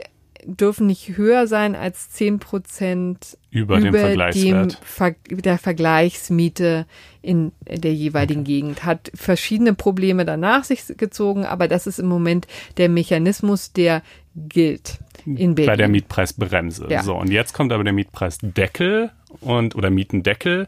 dürfen 0.46 0.88
nicht 0.88 1.18
höher 1.18 1.48
sein 1.48 1.76
als 1.76 2.10
zehn 2.10 2.40
Prozent 2.40 3.38
über, 3.50 3.78
über 3.78 3.86
dem 3.86 3.94
Vergleichswert. 3.94 4.74
Dem 4.74 4.78
Ver 4.84 5.16
der 5.30 5.58
Vergleichsmiete 5.58 6.86
in 7.22 7.52
der 7.68 7.94
jeweiligen 7.94 8.42
okay. 8.42 8.52
Gegend. 8.52 8.86
Hat 8.86 9.12
verschiedene 9.14 9.74
Probleme 9.74 10.26
danach 10.26 10.64
sich 10.64 10.84
gezogen, 10.98 11.46
aber 11.46 11.68
das 11.68 11.88
ist 11.88 12.00
im 12.00 12.08
Moment 12.08 12.48
der 12.78 12.90
Mechanismus, 12.90 13.74
der 13.74 14.02
gilt 14.36 15.00
in 15.26 15.56
Berlin. 15.56 15.66
Bei 15.66 15.76
der 15.76 15.88
Mietpreisbremse. 15.90 16.88
Ja. 16.90 17.04
So, 17.04 17.16
und 17.16 17.32
jetzt 17.32 17.54
kommt 17.54 17.74
aber 17.74 17.84
der 17.84 17.94
Mietpreisdeckel 17.94 19.12
und 19.42 19.76
oder 19.76 19.90
Mietendeckel 19.90 20.68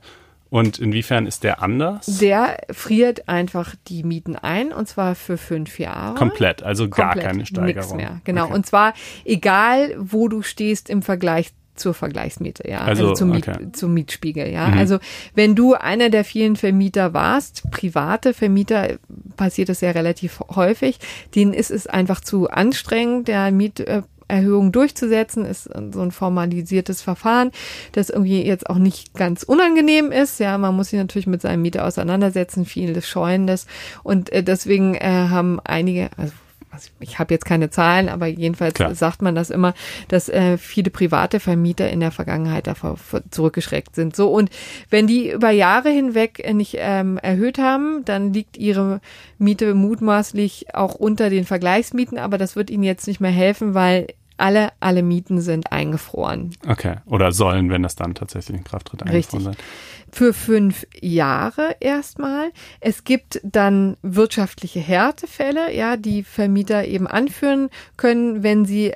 und 0.49 0.79
inwiefern 0.79 1.27
ist 1.27 1.43
der 1.43 1.61
anders? 1.61 2.05
Der 2.05 2.57
friert 2.71 3.29
einfach 3.29 3.75
die 3.87 4.03
Mieten 4.03 4.35
ein 4.35 4.71
und 4.71 4.87
zwar 4.87 5.15
für 5.15 5.37
fünf 5.37 5.77
Jahre. 5.79 6.15
Komplett, 6.15 6.63
also 6.63 6.89
gar 6.89 7.13
Komplett, 7.13 7.25
keine 7.25 7.45
Steigerung. 7.45 7.75
Nichts 7.75 7.93
mehr, 7.93 8.21
genau. 8.23 8.45
Okay. 8.45 8.53
Und 8.53 8.65
zwar 8.65 8.93
egal, 9.25 9.95
wo 9.97 10.27
du 10.27 10.41
stehst 10.41 10.89
im 10.89 11.01
Vergleich 11.01 11.51
zur 11.75 11.93
Vergleichsmiete, 11.93 12.67
ja, 12.67 12.79
also, 12.79 13.03
also 13.03 13.13
zum, 13.15 13.29
Miet, 13.29 13.47
okay. 13.47 13.71
zum 13.71 13.93
Mietspiegel, 13.93 14.51
ja. 14.51 14.67
Mhm. 14.67 14.77
Also 14.77 14.99
wenn 15.33 15.55
du 15.55 15.75
einer 15.75 16.09
der 16.09 16.25
vielen 16.25 16.55
Vermieter 16.55 17.13
warst, 17.13 17.69
private 17.71 18.33
Vermieter, 18.33 18.97
passiert 19.37 19.69
das 19.69 19.81
ja 19.81 19.91
relativ 19.91 20.41
häufig, 20.55 20.99
denen 21.35 21.53
ist 21.53 21.71
es 21.71 21.87
einfach 21.87 22.19
zu 22.19 22.49
anstrengend, 22.49 23.27
der 23.27 23.51
Miet 23.51 23.79
äh, 23.79 24.01
Erhöhung 24.29 24.71
durchzusetzen, 24.71 25.45
ist 25.45 25.69
so 25.91 26.01
ein 26.01 26.11
formalisiertes 26.11 27.01
Verfahren, 27.01 27.51
das 27.91 28.09
irgendwie 28.09 28.45
jetzt 28.45 28.69
auch 28.69 28.77
nicht 28.77 29.13
ganz 29.15 29.43
unangenehm 29.43 30.11
ist. 30.11 30.39
Ja, 30.39 30.57
man 30.57 30.75
muss 30.75 30.89
sich 30.89 30.99
natürlich 30.99 31.27
mit 31.27 31.41
seinem 31.41 31.61
Mieter 31.61 31.85
auseinandersetzen, 31.85 32.65
viele 32.65 33.01
scheuen 33.01 33.47
das 33.47 33.65
und 34.03 34.31
äh, 34.31 34.43
deswegen 34.43 34.95
äh, 34.95 35.27
haben 35.29 35.59
einige, 35.63 36.09
also 36.17 36.33
ich 36.99 37.19
habe 37.19 37.33
jetzt 37.33 37.45
keine 37.45 37.69
Zahlen, 37.69 38.09
aber 38.09 38.27
jedenfalls 38.27 38.75
Klar. 38.75 38.93
sagt 38.93 39.21
man 39.21 39.35
das 39.35 39.49
immer, 39.49 39.73
dass 40.07 40.29
äh, 40.29 40.57
viele 40.57 40.91
private 40.91 41.39
Vermieter 41.39 41.89
in 41.89 41.99
der 41.99 42.11
Vergangenheit 42.11 42.67
davor 42.67 42.97
zurückgeschreckt 43.31 43.95
sind. 43.95 44.15
So 44.15 44.31
und 44.31 44.49
wenn 44.89 45.07
die 45.07 45.31
über 45.31 45.49
Jahre 45.49 45.89
hinweg 45.89 46.47
nicht 46.53 46.75
ähm, 46.77 47.17
erhöht 47.17 47.57
haben, 47.57 48.05
dann 48.05 48.33
liegt 48.33 48.57
ihre 48.57 49.01
Miete 49.37 49.73
mutmaßlich 49.73 50.75
auch 50.75 50.95
unter 50.95 51.29
den 51.29 51.45
Vergleichsmieten, 51.45 52.17
aber 52.17 52.37
das 52.37 52.55
wird 52.55 52.69
ihnen 52.69 52.83
jetzt 52.83 53.07
nicht 53.07 53.19
mehr 53.19 53.31
helfen, 53.31 53.73
weil 53.73 54.07
alle, 54.39 54.69
alle 54.79 55.03
Mieten 55.03 55.41
sind 55.41 55.71
eingefroren. 55.71 56.55
Okay. 56.67 56.95
Oder 57.05 57.31
sollen, 57.31 57.69
wenn 57.69 57.83
das 57.83 57.95
dann 57.95 58.15
tatsächlich 58.15 58.57
in 58.57 58.63
Kraft 58.63 58.87
tritt, 58.87 59.03
eingefroren 59.03 59.45
Richtig. 59.45 59.59
sein. 59.59 59.65
Für 60.11 60.33
fünf 60.33 60.87
Jahre 60.99 61.75
erstmal. 61.79 62.51
Es 62.79 63.03
gibt 63.03 63.39
dann 63.43 63.97
wirtschaftliche 64.01 64.79
Härtefälle, 64.79 65.75
ja, 65.75 65.97
die 65.97 66.23
Vermieter 66.23 66.85
eben 66.85 67.05
anführen 67.05 67.69
können, 67.97 68.41
wenn 68.41 68.65
sie 68.65 68.93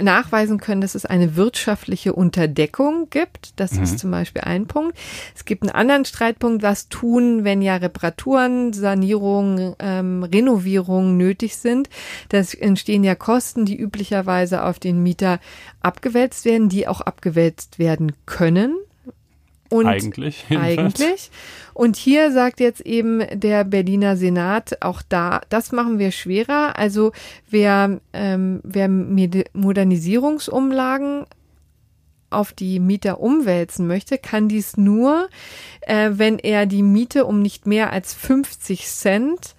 nachweisen 0.00 0.58
können, 0.58 0.80
dass 0.80 0.94
es 0.94 1.06
eine 1.06 1.36
wirtschaftliche 1.36 2.12
Unterdeckung 2.12 3.08
gibt. 3.10 3.52
Das 3.56 3.72
mhm. 3.72 3.82
ist 3.82 3.98
zum 3.98 4.10
Beispiel 4.10 4.42
ein 4.42 4.66
Punkt. 4.66 4.96
Es 5.34 5.44
gibt 5.44 5.62
einen 5.62 5.72
anderen 5.72 6.04
Streitpunkt, 6.04 6.62
was 6.62 6.88
tun, 6.88 7.44
wenn 7.44 7.62
ja 7.62 7.76
Reparaturen, 7.76 8.72
Sanierungen, 8.72 9.74
ähm, 9.78 10.22
Renovierungen 10.22 11.16
nötig 11.16 11.56
sind. 11.56 11.88
Das 12.28 12.54
entstehen 12.54 13.04
ja 13.04 13.14
Kosten, 13.14 13.64
die 13.64 13.76
üblicherweise 13.76 14.64
auf 14.64 14.78
den 14.78 15.02
Mieter 15.02 15.40
abgewälzt 15.80 16.44
werden, 16.44 16.68
die 16.68 16.86
auch 16.86 17.00
abgewälzt 17.00 17.78
werden 17.78 18.12
können. 18.26 18.76
Und 19.68 19.86
eigentlich. 19.86 20.46
Jedenfalls. 20.48 20.78
Eigentlich. 20.78 21.30
Und 21.74 21.96
hier 21.96 22.32
sagt 22.32 22.60
jetzt 22.60 22.80
eben 22.80 23.22
der 23.32 23.64
Berliner 23.64 24.16
Senat, 24.16 24.80
auch 24.82 25.02
da, 25.08 25.42
das 25.48 25.72
machen 25.72 25.98
wir 25.98 26.10
schwerer. 26.10 26.78
Also 26.78 27.12
wer, 27.48 28.00
ähm, 28.12 28.60
wer 28.64 28.88
Modernisierungsumlagen 28.88 31.26
auf 32.30 32.52
die 32.52 32.80
Mieter 32.80 33.20
umwälzen 33.20 33.86
möchte, 33.86 34.18
kann 34.18 34.48
dies 34.48 34.76
nur, 34.76 35.28
äh, 35.82 36.10
wenn 36.12 36.38
er 36.38 36.66
die 36.66 36.82
Miete 36.82 37.24
um 37.24 37.40
nicht 37.40 37.66
mehr 37.66 37.92
als 37.92 38.14
50 38.14 38.86
Cent 38.86 39.54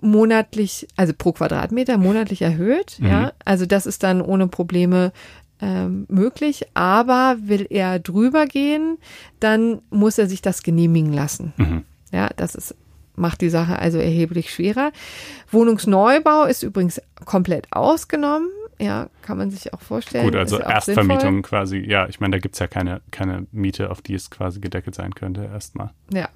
monatlich, 0.00 0.88
also 0.96 1.12
pro 1.16 1.32
Quadratmeter 1.32 1.96
monatlich 1.96 2.42
erhöht. 2.42 2.96
Mhm. 2.98 3.06
Ja, 3.06 3.32
also 3.44 3.66
das 3.66 3.86
ist 3.86 4.02
dann 4.02 4.20
ohne 4.20 4.48
Probleme 4.48 5.12
ähm, 5.60 6.06
möglich, 6.08 6.66
aber 6.74 7.36
will 7.40 7.66
er 7.70 7.98
drüber 7.98 8.46
gehen, 8.46 8.98
dann 9.40 9.80
muss 9.90 10.18
er 10.18 10.28
sich 10.28 10.42
das 10.42 10.62
genehmigen 10.62 11.12
lassen. 11.12 11.52
Mhm. 11.56 11.84
Ja, 12.12 12.30
das 12.36 12.54
ist 12.54 12.74
macht 13.16 13.40
die 13.40 13.48
Sache 13.48 13.78
also 13.78 13.98
erheblich 13.98 14.52
schwerer. 14.52 14.92
Wohnungsneubau 15.50 16.44
ist 16.44 16.62
übrigens 16.62 17.00
komplett 17.24 17.66
ausgenommen. 17.72 18.48
Ja, 18.78 19.08
kann 19.22 19.38
man 19.38 19.50
sich 19.50 19.72
auch 19.72 19.80
vorstellen. 19.80 20.26
Gut, 20.26 20.36
also 20.36 20.58
Erstvermietung 20.58 21.40
quasi, 21.40 21.78
ja, 21.78 22.06
ich 22.08 22.20
meine, 22.20 22.36
da 22.36 22.40
gibt 22.40 22.56
es 22.56 22.58
ja 22.58 22.66
keine, 22.66 23.00
keine 23.10 23.46
Miete, 23.50 23.90
auf 23.90 24.02
die 24.02 24.12
es 24.12 24.30
quasi 24.30 24.60
gedeckelt 24.60 24.94
sein 24.94 25.14
könnte, 25.14 25.44
erstmal. 25.44 25.90
Ja. 26.12 26.28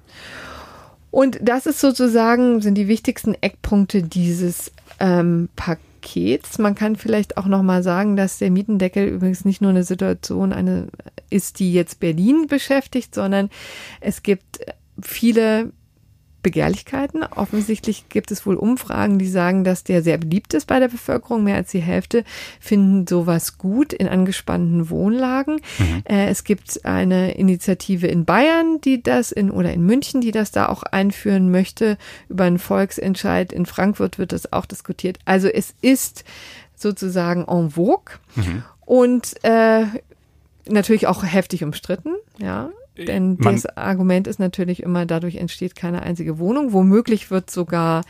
Und 1.11 1.37
das 1.41 1.67
ist 1.67 1.79
sozusagen, 1.79 2.61
sind 2.61 2.75
die 2.75 2.87
wichtigsten 2.87 3.35
Eckpunkte 3.35 4.01
dieses 4.01 4.71
ähm, 4.99 5.49
Pakets. 5.55 5.85
Pakets. 6.01 6.57
Man 6.57 6.75
kann 6.75 6.95
vielleicht 6.95 7.37
auch 7.37 7.45
noch 7.45 7.61
mal 7.61 7.83
sagen, 7.83 8.15
dass 8.15 8.39
der 8.39 8.51
Mietendeckel 8.51 9.07
übrigens 9.07 9.45
nicht 9.45 9.61
nur 9.61 9.69
eine 9.69 9.83
Situation 9.83 10.51
eine 10.51 10.87
ist, 11.29 11.59
die 11.59 11.73
jetzt 11.73 11.99
Berlin 11.99 12.47
beschäftigt, 12.47 13.15
sondern 13.15 13.49
es 14.01 14.23
gibt 14.23 14.59
viele 15.01 15.71
Begehrlichkeiten. 16.41 17.23
Offensichtlich 17.23 18.09
gibt 18.09 18.31
es 18.31 18.45
wohl 18.45 18.55
Umfragen, 18.55 19.19
die 19.19 19.27
sagen, 19.27 19.63
dass 19.63 19.83
der 19.83 20.01
sehr 20.01 20.17
beliebt 20.17 20.53
ist 20.53 20.67
bei 20.67 20.79
der 20.79 20.87
Bevölkerung. 20.87 21.43
Mehr 21.43 21.55
als 21.55 21.71
die 21.71 21.81
Hälfte 21.81 22.23
finden 22.59 23.07
sowas 23.07 23.57
gut 23.57 23.93
in 23.93 24.07
angespannten 24.07 24.89
Wohnlagen. 24.89 25.61
Mhm. 25.77 26.03
Äh, 26.05 26.29
es 26.29 26.43
gibt 26.43 26.85
eine 26.85 27.33
Initiative 27.35 28.07
in 28.07 28.25
Bayern, 28.25 28.81
die 28.81 29.01
das 29.01 29.31
in 29.31 29.51
oder 29.51 29.73
in 29.73 29.85
München, 29.85 30.21
die 30.21 30.31
das 30.31 30.51
da 30.51 30.69
auch 30.69 30.83
einführen 30.83 31.51
möchte 31.51 31.97
über 32.29 32.45
einen 32.45 32.59
Volksentscheid. 32.59 33.53
In 33.53 33.65
Frankfurt 33.65 34.17
wird 34.17 34.31
das 34.31 34.51
auch 34.51 34.65
diskutiert. 34.65 35.19
Also 35.25 35.47
es 35.47 35.73
ist 35.81 36.23
sozusagen 36.75 37.45
en 37.47 37.71
vogue 37.71 38.15
mhm. 38.35 38.63
und 38.85 39.35
äh, 39.43 39.85
natürlich 40.67 41.07
auch 41.07 41.23
heftig 41.23 41.63
umstritten. 41.63 42.15
Ja, 42.39 42.71
denn 42.97 43.37
Man, 43.39 43.55
das 43.55 43.65
Argument 43.77 44.27
ist 44.27 44.39
natürlich 44.39 44.83
immer, 44.83 45.05
dadurch 45.05 45.35
entsteht 45.37 45.75
keine 45.75 46.01
einzige 46.01 46.39
Wohnung. 46.39 46.73
Womöglich 46.73 47.31
wird 47.31 47.49
sogar 47.49 48.03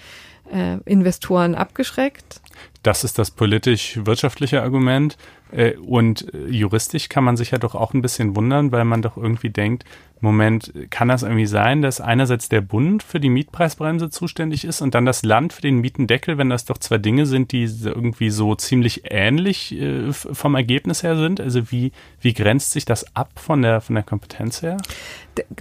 äh, 0.51 0.77
Investoren 0.85 1.55
abgeschreckt. 1.55 2.41
Das 2.83 3.03
ist 3.03 3.19
das 3.19 3.31
politisch-wirtschaftliche 3.31 4.61
Argument. 4.61 5.17
Äh, 5.51 5.75
und 5.77 6.33
äh, 6.33 6.47
juristisch 6.47 7.09
kann 7.09 7.23
man 7.23 7.37
sich 7.37 7.51
ja 7.51 7.57
doch 7.57 7.75
auch 7.75 7.93
ein 7.93 8.01
bisschen 8.01 8.35
wundern, 8.35 8.71
weil 8.71 8.85
man 8.85 9.01
doch 9.01 9.17
irgendwie 9.17 9.49
denkt, 9.49 9.85
Moment, 10.21 10.71
kann 10.91 11.07
das 11.07 11.23
irgendwie 11.23 11.47
sein, 11.47 11.81
dass 11.81 11.99
einerseits 11.99 12.47
der 12.47 12.61
Bund 12.61 13.03
für 13.03 13.19
die 13.19 13.29
Mietpreisbremse 13.29 14.09
zuständig 14.09 14.65
ist 14.65 14.81
und 14.81 14.93
dann 14.93 15.05
das 15.05 15.23
Land 15.23 15.51
für 15.53 15.61
den 15.61 15.79
Mietendeckel, 15.79 16.37
wenn 16.37 16.49
das 16.49 16.65
doch 16.65 16.77
zwei 16.77 16.99
Dinge 16.99 17.25
sind, 17.25 17.51
die 17.51 17.63
irgendwie 17.63 18.29
so 18.29 18.55
ziemlich 18.55 19.03
ähnlich 19.09 19.73
äh, 19.73 20.13
vom 20.13 20.55
Ergebnis 20.55 21.03
her 21.03 21.17
sind? 21.17 21.41
Also 21.41 21.71
wie, 21.71 21.91
wie 22.21 22.33
grenzt 22.33 22.71
sich 22.71 22.85
das 22.85 23.15
ab 23.15 23.31
von 23.35 23.63
der, 23.63 23.81
von 23.81 23.95
der 23.95 24.03
Kompetenz 24.03 24.61
her? 24.61 24.77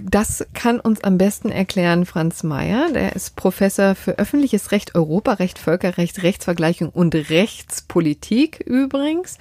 Das 0.01 0.45
kann 0.53 0.79
uns 0.79 1.03
am 1.03 1.17
besten 1.17 1.49
erklären 1.49 2.05
Franz 2.05 2.43
Mayer. 2.43 2.91
Der 2.93 3.15
ist 3.15 3.35
Professor 3.35 3.95
für 3.95 4.19
öffentliches 4.19 4.71
Recht, 4.71 4.95
Europarecht, 4.95 5.57
Völkerrecht, 5.57 6.23
Rechtsvergleichung 6.23 6.89
und 6.89 7.15
Rechtspolitik 7.15 8.59
übrigens 8.59 9.37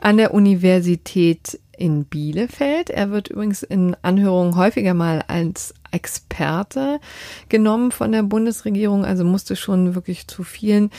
an 0.00 0.18
der 0.18 0.34
Universität 0.34 1.58
in 1.80 2.04
Bielefeld. 2.04 2.90
Er 2.90 3.10
wird 3.10 3.28
übrigens 3.28 3.62
in 3.62 3.96
Anhörungen 4.02 4.56
häufiger 4.56 4.94
mal 4.94 5.24
als 5.26 5.74
Experte 5.90 7.00
genommen 7.48 7.90
von 7.90 8.12
der 8.12 8.22
Bundesregierung, 8.22 9.04
also 9.04 9.24
musste 9.24 9.56
schon 9.56 9.94
wirklich 9.94 10.28
zu 10.28 10.44
vielen 10.44 10.90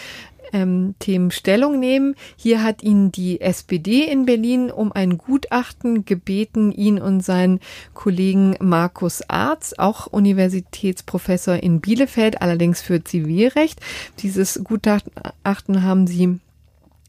ähm, 0.53 0.95
Themen 0.99 1.31
Stellung 1.31 1.79
nehmen. 1.79 2.15
Hier 2.35 2.63
hat 2.63 2.83
ihn 2.83 3.11
die 3.11 3.41
SPD 3.41 4.03
in 4.03 4.25
Berlin 4.25 4.71
um 4.71 4.91
ein 4.91 5.17
Gutachten 5.17 6.05
gebeten, 6.05 6.71
ihn 6.71 6.99
und 6.99 7.21
seinen 7.21 7.59
Kollegen 7.93 8.55
Markus 8.59 9.21
Arz, 9.29 9.73
auch 9.77 10.07
Universitätsprofessor 10.07 11.55
in 11.55 11.79
Bielefeld, 11.79 12.41
allerdings 12.41 12.81
für 12.81 13.03
Zivilrecht. 13.03 13.79
Dieses 14.19 14.61
Gutachten 14.63 15.83
haben 15.83 16.07
sie 16.07 16.39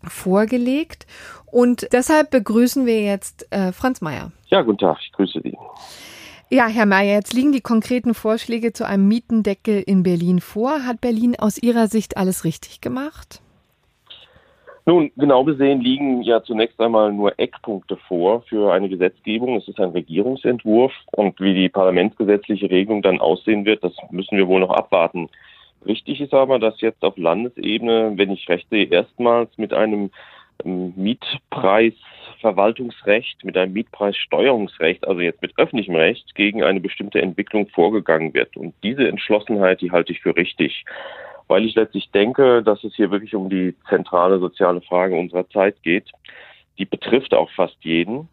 vorgelegt 0.09 1.07
und 1.47 1.89
deshalb 1.93 2.31
begrüßen 2.31 2.87
wir 2.87 3.03
jetzt 3.03 3.47
äh, 3.53 3.73
Franz 3.73 4.01
Mayer. 4.01 4.33
Ja, 4.47 4.63
guten 4.63 4.79
Tag, 4.79 4.99
ich 5.01 5.13
grüße 5.13 5.41
Sie. 5.43 5.57
Ja, 6.51 6.67
Herr 6.67 6.85
Mayer, 6.87 7.15
jetzt 7.15 7.33
liegen 7.33 7.53
die 7.53 7.63
konkreten 7.63 8.13
Vorschläge 8.13 8.75
zu 8.75 8.87
einem 8.87 9.09
Mietendeckel 9.09 9.83
in 9.87 10.03
Berlin 10.03 10.41
vor. 10.41 10.85
Hat 10.85 11.01
Berlin 11.01 11.35
aus 11.39 11.57
Ihrer 11.57 11.87
Sicht 11.87 12.19
alles 12.19 12.45
richtig 12.45 12.83
gemacht? 12.83 13.41
Nun, 14.85 15.13
genau 15.17 15.45
gesehen 15.45 15.81
liegen 15.81 16.23
ja 16.23 16.43
zunächst 16.43 16.81
einmal 16.81 17.13
nur 17.13 17.39
Eckpunkte 17.39 17.97
vor 18.09 18.43
für 18.43 18.73
eine 18.73 18.89
Gesetzgebung. 18.89 19.57
Es 19.57 19.69
ist 19.69 19.79
ein 19.79 19.91
Regierungsentwurf 19.91 20.93
und 21.13 21.41
wie 21.41 21.55
die 21.55 21.69
parlamentsgesetzliche 21.69 22.69
Regelung 22.69 23.01
dann 23.01 23.21
aussehen 23.21 23.65
wird, 23.65 23.85
das 23.85 23.93
müssen 24.11 24.37
wir 24.37 24.49
wohl 24.49 24.61
noch 24.61 24.71
abwarten. 24.71 25.29
Richtig 25.87 26.21
ist 26.21 26.35
aber, 26.35 26.59
dass 26.59 26.81
jetzt 26.81 27.03
auf 27.03 27.17
Landesebene, 27.17 28.13
wenn 28.17 28.31
ich 28.31 28.49
recht 28.49 28.69
sehe, 28.71 28.87
erstmals 28.87 29.57
mit 29.59 29.73
einem 29.73 30.11
Mietpreisverwaltungsrecht, 30.65 33.45
mit 33.45 33.57
einem 33.57 33.73
Mietpreissteuerungsrecht, 33.73 35.07
also 35.07 35.21
jetzt 35.21 35.43
mit 35.43 35.59
öffentlichem 35.59 35.97
Recht, 35.97 36.35
gegen 36.35 36.63
eine 36.63 36.81
bestimmte 36.81 37.21
Entwicklung 37.21 37.69
vorgegangen 37.69 38.33
wird. 38.35 38.57
Und 38.57 38.75
diese 38.83 39.09
Entschlossenheit, 39.09 39.81
die 39.81 39.91
halte 39.91 40.13
ich 40.13 40.21
für 40.21 40.37
richtig, 40.37 40.85
weil 41.49 41.65
ich 41.65 41.75
letztlich 41.75 42.11
denke, 42.13 42.63
dass 42.63 42.85
es 42.85 42.95
hier 42.95 43.11
wirklich 43.11 43.35
um 43.35 43.51
die 43.51 43.75
zentrale 43.89 44.39
soziale 44.39 44.81
Frage 44.83 45.17
unserer 45.17 45.49
Zeit 45.51 45.83
geht. 45.83 46.13
Die 46.79 46.85
betrifft 46.85 47.35
auch 47.35 47.51
fast 47.51 47.77
jeden. 47.81 48.29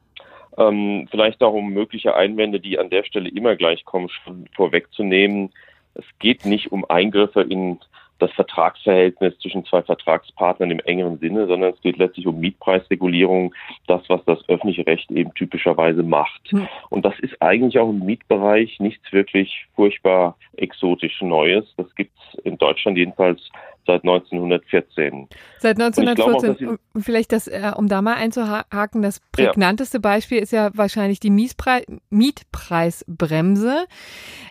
Ähm, 0.57 1.07
vielleicht 1.09 1.41
auch 1.41 1.53
um 1.53 1.73
mögliche 1.73 2.15
Einwände, 2.15 2.59
die 2.59 2.77
an 2.77 2.89
der 2.89 3.03
Stelle 3.03 3.29
immer 3.29 3.55
gleich 3.55 3.85
kommen, 3.85 4.09
schon 4.09 4.47
vorwegzunehmen. 4.55 5.51
Es 5.93 6.05
geht 6.19 6.45
nicht 6.45 6.71
um 6.71 6.85
Eingriffe 6.89 7.41
in 7.41 7.79
das 8.19 8.31
Vertragsverhältnis 8.33 9.37
zwischen 9.39 9.65
zwei 9.65 9.81
Vertragspartnern 9.81 10.71
im 10.71 10.79
engeren 10.81 11.17
Sinne, 11.19 11.47
sondern 11.47 11.73
es 11.73 11.81
geht 11.81 11.97
letztlich 11.97 12.27
um 12.27 12.39
Mietpreisregulierung, 12.39 13.55
das, 13.87 14.01
was 14.09 14.23
das 14.25 14.47
öffentliche 14.49 14.85
Recht 14.85 15.09
eben 15.09 15.33
typischerweise 15.33 16.03
macht. 16.03 16.51
Hm. 16.51 16.67
Und 16.89 17.05
das 17.05 17.17
ist 17.19 17.41
eigentlich 17.41 17.79
auch 17.79 17.89
im 17.89 18.05
Mietbereich 18.05 18.79
nichts 18.79 19.11
wirklich 19.11 19.67
furchtbar 19.75 20.37
exotisch 20.57 21.21
Neues. 21.21 21.65
Das 21.77 21.93
gibt 21.95 22.11
es 22.17 22.39
in 22.43 22.57
Deutschland 22.57 22.97
jedenfalls 22.97 23.49
seit 23.89 24.03
1914. 24.03 25.27
Seit 25.57 25.79
1914. 25.79 26.69
Auch, 26.69 26.75
Vielleicht 27.01 27.31
das, 27.31 27.47
äh, 27.47 27.71
um 27.75 27.87
da 27.87 28.03
mal 28.03 28.15
einzuhaken, 28.15 29.01
das 29.01 29.19
prägnanteste 29.31 29.97
ja. 29.97 30.01
Beispiel 30.01 30.37
ist 30.37 30.51
ja 30.51 30.69
wahrscheinlich 30.75 31.19
die 31.19 31.31
Mietpreis 31.31 31.85
Mietpreisbremse, 32.11 33.85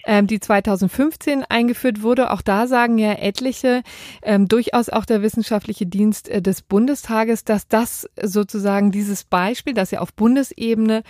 ähm, 0.06 0.26
die 0.26 0.40
2015 0.40 1.44
eingeführt 1.48 2.02
wurde. 2.02 2.32
Auch 2.32 2.42
da 2.42 2.66
sagen 2.66 2.98
ja 2.98 3.12
etliche, 3.12 3.82
ähm, 4.22 4.48
durchaus 4.48 4.88
auch 4.88 5.04
der 5.04 5.22
wissenschaftliche 5.22 5.86
Dienst 5.86 6.28
äh, 6.28 6.42
des 6.42 6.62
Bundestages, 6.62 7.44
dass 7.44 7.68
das 7.68 8.08
sozusagen 8.20 8.90
dieses 8.90 9.22
Beispiel, 9.22 9.74
das 9.74 9.92
ja 9.92 10.00
auf 10.00 10.12
Bundesebene 10.14 11.04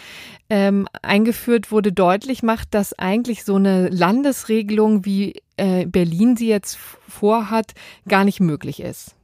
ähm, 0.50 0.86
eingeführt 1.00 1.72
wurde, 1.72 1.92
deutlich 1.92 2.42
macht, 2.42 2.74
dass 2.74 2.98
eigentlich 2.98 3.44
so 3.44 3.54
eine 3.54 3.88
Landesregelung 3.88 5.06
wie 5.06 5.40
äh, 5.58 5.86
Berlin 5.86 6.36
sie 6.36 6.48
jetzt 6.48 6.76
vorhat, 6.76 7.74
gar 8.06 8.24
nicht 8.24 8.40
möglich 8.40 8.80
ist. 8.80 9.14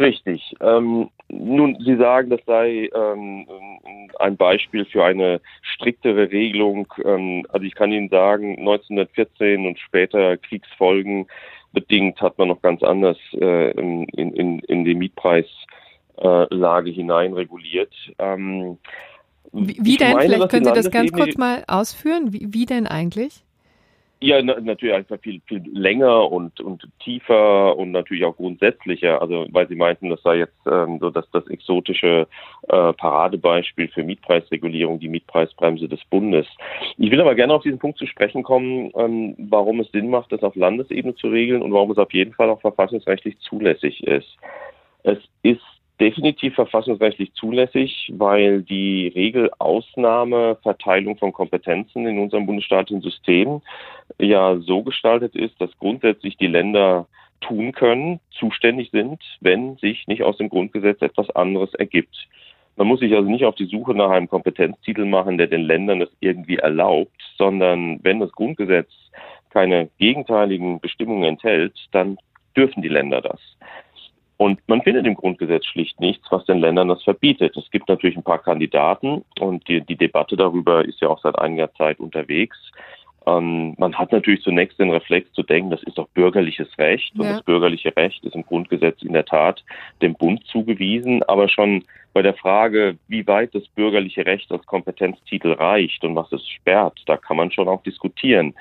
Richtig. 0.00 0.54
Ähm, 0.60 1.10
nun, 1.28 1.76
Sie 1.84 1.96
sagen, 1.96 2.30
das 2.30 2.40
sei 2.46 2.88
ähm, 2.94 3.46
ein 4.18 4.36
Beispiel 4.36 4.86
für 4.86 5.04
eine 5.04 5.40
striktere 5.60 6.30
Regelung. 6.30 6.86
Ähm, 7.04 7.46
also 7.50 7.66
ich 7.66 7.74
kann 7.74 7.92
Ihnen 7.92 8.08
sagen, 8.08 8.58
1914 8.58 9.66
und 9.66 9.78
später 9.78 10.38
Kriegsfolgen 10.38 11.26
bedingt 11.72 12.20
hat 12.20 12.38
man 12.38 12.48
noch 12.48 12.62
ganz 12.62 12.82
anders 12.82 13.18
äh, 13.34 13.72
in, 13.72 14.08
in, 14.08 14.58
in 14.60 14.84
die 14.84 14.94
Mietpreislage 14.94 16.90
hinein 16.90 17.34
reguliert. 17.34 17.94
Ähm, 18.18 18.78
wie, 19.52 19.76
wie 19.80 19.96
denn? 19.96 20.14
Meine, 20.14 20.34
Vielleicht 20.34 20.48
können 20.50 20.64
Sie 20.64 20.72
das 20.72 20.90
ganz 20.90 21.12
kurz 21.12 21.36
mal 21.36 21.62
ausführen. 21.68 22.32
Wie, 22.32 22.48
wie 22.50 22.66
denn 22.66 22.86
eigentlich? 22.86 23.44
Ja, 24.22 24.42
na, 24.42 24.60
natürlich 24.60 24.94
einfach 24.94 25.18
viel, 25.20 25.40
viel 25.46 25.62
länger 25.72 26.30
und, 26.30 26.60
und 26.60 26.86
tiefer 27.02 27.74
und 27.78 27.90
natürlich 27.90 28.26
auch 28.26 28.36
grundsätzlicher. 28.36 29.22
Also, 29.22 29.46
weil 29.50 29.66
Sie 29.66 29.76
meinten, 29.76 30.10
das 30.10 30.20
sei 30.22 30.36
jetzt 30.36 30.58
ähm, 30.66 30.98
so 31.00 31.08
dass 31.08 31.30
das 31.30 31.46
exotische 31.48 32.26
äh, 32.68 32.92
Paradebeispiel 32.92 33.88
für 33.88 34.04
Mietpreisregulierung, 34.04 35.00
die 35.00 35.08
Mietpreisbremse 35.08 35.88
des 35.88 36.04
Bundes. 36.10 36.46
Ich 36.98 37.10
will 37.10 37.20
aber 37.22 37.34
gerne 37.34 37.54
auf 37.54 37.62
diesen 37.62 37.78
Punkt 37.78 37.96
zu 37.96 38.06
sprechen 38.06 38.42
kommen, 38.42 38.92
ähm, 38.94 39.36
warum 39.38 39.80
es 39.80 39.90
Sinn 39.90 40.10
macht, 40.10 40.32
das 40.32 40.42
auf 40.42 40.54
Landesebene 40.54 41.14
zu 41.14 41.28
regeln 41.28 41.62
und 41.62 41.72
warum 41.72 41.90
es 41.90 41.98
auf 41.98 42.12
jeden 42.12 42.34
Fall 42.34 42.50
auch 42.50 42.60
verfassungsrechtlich 42.60 43.38
zulässig 43.38 44.06
ist. 44.06 44.36
Es 45.02 45.18
ist 45.42 45.79
definitiv 46.00 46.54
verfassungsrechtlich 46.54 47.34
zulässig, 47.34 48.10
weil 48.16 48.62
die 48.62 49.12
Regelausnahmeverteilung 49.14 51.18
von 51.18 51.32
Kompetenzen 51.32 52.06
in 52.06 52.18
unserem 52.18 52.46
bundesstaatlichen 52.46 53.02
System 53.02 53.60
ja 54.18 54.56
so 54.58 54.82
gestaltet 54.82 55.36
ist, 55.36 55.60
dass 55.60 55.76
grundsätzlich 55.78 56.38
die 56.38 56.46
Länder 56.46 57.06
tun 57.40 57.72
können, 57.72 58.20
zuständig 58.30 58.90
sind, 58.90 59.22
wenn 59.40 59.76
sich 59.76 60.06
nicht 60.06 60.22
aus 60.22 60.38
dem 60.38 60.48
Grundgesetz 60.48 61.02
etwas 61.02 61.28
anderes 61.30 61.74
ergibt. 61.74 62.28
Man 62.76 62.86
muss 62.86 63.00
sich 63.00 63.14
also 63.14 63.28
nicht 63.28 63.44
auf 63.44 63.56
die 63.56 63.66
Suche 63.66 63.94
nach 63.94 64.10
einem 64.10 64.28
Kompetenztitel 64.28 65.04
machen, 65.04 65.36
der 65.36 65.48
den 65.48 65.62
Ländern 65.62 66.00
das 66.00 66.10
irgendwie 66.20 66.56
erlaubt, 66.56 67.20
sondern 67.36 68.02
wenn 68.02 68.20
das 68.20 68.32
Grundgesetz 68.32 68.90
keine 69.50 69.90
gegenteiligen 69.98 70.80
Bestimmungen 70.80 71.24
enthält, 71.24 71.74
dann 71.92 72.16
dürfen 72.56 72.82
die 72.82 72.88
Länder 72.88 73.20
das. 73.20 73.40
Und 74.40 74.58
man 74.68 74.80
findet 74.80 75.06
im 75.06 75.16
Grundgesetz 75.16 75.66
schlicht 75.66 76.00
nichts, 76.00 76.26
was 76.30 76.46
den 76.46 76.60
Ländern 76.60 76.88
das 76.88 77.02
verbietet. 77.02 77.54
Es 77.58 77.70
gibt 77.70 77.90
natürlich 77.90 78.16
ein 78.16 78.22
paar 78.22 78.38
Kandidaten 78.38 79.22
und 79.38 79.68
die, 79.68 79.82
die 79.82 79.96
Debatte 79.96 80.34
darüber 80.34 80.82
ist 80.82 80.98
ja 81.02 81.08
auch 81.08 81.20
seit 81.20 81.38
einiger 81.38 81.70
Zeit 81.74 82.00
unterwegs. 82.00 82.56
Ähm, 83.26 83.74
man 83.76 83.98
hat 83.98 84.12
natürlich 84.12 84.40
zunächst 84.40 84.78
den 84.78 84.92
Reflex 84.92 85.30
zu 85.32 85.42
denken, 85.42 85.68
das 85.68 85.82
ist 85.82 85.98
doch 85.98 86.08
bürgerliches 86.14 86.68
Recht 86.78 87.12
ja. 87.16 87.20
und 87.20 87.28
das 87.34 87.42
bürgerliche 87.42 87.94
Recht 87.94 88.24
ist 88.24 88.34
im 88.34 88.46
Grundgesetz 88.46 89.02
in 89.02 89.12
der 89.12 89.26
Tat 89.26 89.62
dem 90.00 90.14
Bund 90.14 90.42
zugewiesen, 90.46 91.22
aber 91.24 91.50
schon 91.50 91.84
bei 92.14 92.22
der 92.22 92.32
Frage, 92.32 92.96
wie 93.08 93.26
weit 93.26 93.54
das 93.54 93.68
bürgerliche 93.68 94.24
Recht 94.24 94.50
als 94.50 94.64
Kompetenztitel 94.64 95.52
reicht 95.52 96.02
und 96.02 96.16
was 96.16 96.32
es 96.32 96.48
sperrt, 96.48 96.98
da 97.04 97.18
kann 97.18 97.36
man 97.36 97.52
schon 97.52 97.68
auch 97.68 97.82
diskutieren. 97.82 98.54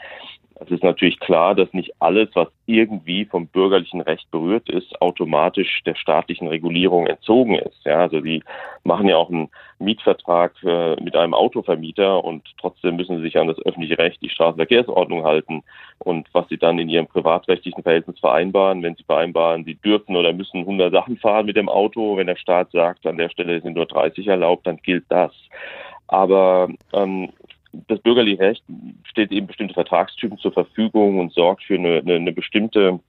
Es 0.61 0.69
ist 0.71 0.83
natürlich 0.83 1.19
klar, 1.21 1.55
dass 1.55 1.71
nicht 1.71 1.93
alles, 1.99 2.29
was 2.33 2.49
irgendwie 2.65 3.23
vom 3.23 3.47
bürgerlichen 3.47 4.01
Recht 4.01 4.29
berührt 4.29 4.69
ist, 4.69 5.01
automatisch 5.01 5.81
der 5.85 5.95
staatlichen 5.95 6.47
Regulierung 6.47 7.07
entzogen 7.07 7.55
ist. 7.55 7.85
Ja, 7.85 7.99
also 8.01 8.19
sie 8.21 8.43
machen 8.83 9.07
ja 9.07 9.15
auch 9.15 9.29
einen 9.29 9.49
Mietvertrag 9.79 10.51
äh, 10.63 11.01
mit 11.01 11.15
einem 11.15 11.33
Autovermieter 11.33 12.23
und 12.25 12.43
trotzdem 12.59 12.97
müssen 12.97 13.17
sie 13.17 13.23
sich 13.23 13.37
an 13.37 13.47
das 13.47 13.59
öffentliche 13.59 13.97
Recht, 13.97 14.21
die 14.21 14.29
Straßenverkehrsordnung 14.29 15.23
halten. 15.23 15.63
Und 15.99 16.27
was 16.33 16.49
sie 16.49 16.57
dann 16.57 16.77
in 16.77 16.89
ihrem 16.89 17.07
privatrechtlichen 17.07 17.81
Verhältnis 17.81 18.19
vereinbaren, 18.19 18.83
wenn 18.83 18.95
sie 18.95 19.03
vereinbaren, 19.03 19.63
sie 19.63 19.75
dürfen 19.75 20.17
oder 20.17 20.33
müssen 20.33 20.59
100 20.59 20.91
Sachen 20.91 21.17
fahren 21.17 21.45
mit 21.45 21.55
dem 21.55 21.69
Auto, 21.69 22.17
wenn 22.17 22.27
der 22.27 22.35
Staat 22.35 22.71
sagt, 22.71 23.07
an 23.07 23.17
der 23.17 23.29
Stelle 23.29 23.61
sind 23.61 23.75
nur 23.75 23.85
30 23.85 24.27
erlaubt, 24.27 24.67
dann 24.67 24.77
gilt 24.77 25.05
das. 25.07 25.31
Aber 26.07 26.67
ähm, 26.91 27.29
das 27.87 27.99
bürgerliche 27.99 28.41
Recht 28.41 28.63
steht 29.03 29.31
eben 29.31 29.47
bestimmte 29.47 29.73
Vertragstypen 29.73 30.37
zur 30.37 30.51
Verfügung 30.51 31.19
und 31.19 31.33
sorgt 31.33 31.63
für 31.63 31.75
eine, 31.75 31.99
eine, 31.99 32.15
eine 32.15 32.31
bestimmte 32.31 32.99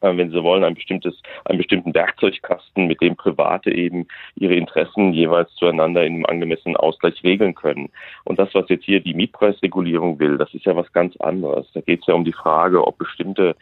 äh, 0.00 0.16
wenn 0.16 0.30
Sie 0.30 0.42
wollen, 0.42 0.64
ein 0.64 0.74
bestimmtes, 0.74 1.20
einen 1.44 1.58
bestimmten 1.58 1.94
Werkzeugkasten, 1.94 2.86
mit 2.86 3.00
dem 3.00 3.16
Private 3.16 3.72
eben 3.72 4.06
ihre 4.34 4.54
Interessen 4.54 5.12
jeweils 5.12 5.52
zueinander 5.54 6.04
in 6.04 6.14
einem 6.14 6.26
angemessenen 6.26 6.76
Ausgleich 6.76 7.22
regeln 7.24 7.54
können. 7.54 7.90
Und 8.24 8.38
das, 8.38 8.54
was 8.54 8.68
jetzt 8.68 8.84
hier 8.84 9.00
die 9.00 9.14
Mietpreisregulierung 9.14 10.18
will, 10.18 10.38
das 10.38 10.52
ist 10.54 10.66
ja 10.66 10.76
was 10.76 10.92
ganz 10.92 11.16
anderes. 11.18 11.66
Da 11.72 11.80
geht 11.80 12.00
es 12.00 12.06
ja 12.06 12.14
um 12.14 12.24
die 12.24 12.32
Frage, 12.32 12.86
ob 12.86 12.98
bestimmte 12.98 13.56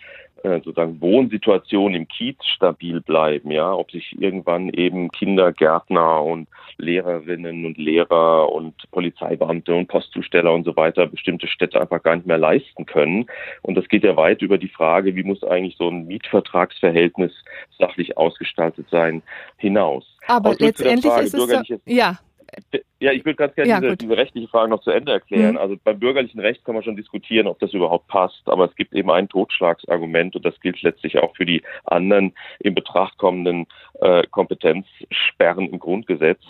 sozusagen 0.44 1.00
Wohnsituationen 1.00 2.02
im 2.02 2.08
Kiez 2.08 2.36
stabil 2.44 3.00
bleiben, 3.00 3.50
ja, 3.50 3.72
ob 3.72 3.90
sich 3.90 4.14
irgendwann 4.20 4.68
eben 4.68 5.10
Kindergärtner 5.10 6.22
und 6.22 6.48
Lehrerinnen 6.76 7.64
und 7.66 7.78
Lehrer 7.78 8.52
und 8.52 8.74
Polizeibeamte 8.90 9.74
und 9.74 9.88
Postzusteller 9.88 10.52
und 10.52 10.64
so 10.64 10.76
weiter 10.76 11.06
bestimmte 11.06 11.46
Städte 11.46 11.80
einfach 11.80 12.02
gar 12.02 12.16
nicht 12.16 12.26
mehr 12.26 12.38
leisten 12.38 12.86
können. 12.86 13.26
Und 13.62 13.76
das 13.76 13.88
geht 13.88 14.04
ja 14.04 14.16
weit 14.16 14.42
über 14.42 14.58
die 14.58 14.68
Frage, 14.68 15.16
wie 15.16 15.22
muss 15.22 15.42
eigentlich 15.44 15.76
so 15.76 15.88
ein 15.88 16.06
Mietvertragsverhältnis 16.06 17.32
sachlich 17.78 18.16
ausgestaltet 18.16 18.86
sein, 18.90 19.22
hinaus. 19.56 20.04
Aber 20.26 20.54
letztendlich 20.58 21.12
Frage, 21.12 21.24
ist 21.24 21.34
es 21.34 21.68
so, 21.68 21.76
ja, 21.86 22.18
ja, 23.00 23.12
ich 23.12 23.24
würde 23.24 23.36
ganz 23.36 23.54
gerne 23.54 23.70
Ja, 23.70 23.80
diese, 23.80 23.96
diese 23.96 24.16
rechtliche 24.16 24.48
Frage 24.48 24.70
noch 24.70 24.82
zu 24.82 24.90
Ende 24.90 25.12
erklären. 25.12 25.52
Mhm. 25.52 25.58
Also 25.58 25.76
beim 25.82 25.98
bürgerlichen 25.98 26.40
Recht 26.40 26.64
kann 26.64 26.74
man 26.74 26.84
schon 26.84 26.96
diskutieren, 26.96 27.46
ob 27.46 27.58
das 27.58 27.72
überhaupt 27.72 28.08
passt, 28.08 28.42
aber 28.46 28.64
es 28.64 28.74
gibt 28.76 28.94
eben 28.94 29.10
ein 29.10 29.28
Totschlagsargument 29.28 30.36
und 30.36 30.44
das 30.44 30.58
gilt 30.60 30.80
letztlich 30.82 31.18
auch 31.18 31.36
für 31.36 31.46
die 31.46 31.62
anderen 31.84 32.32
in 32.60 32.74
Betracht 32.74 33.18
kommenden 33.18 33.66
äh, 34.00 34.22
Kompetenzsperren 34.30 35.68
im 35.68 35.78
Grundgesetz. 35.78 36.40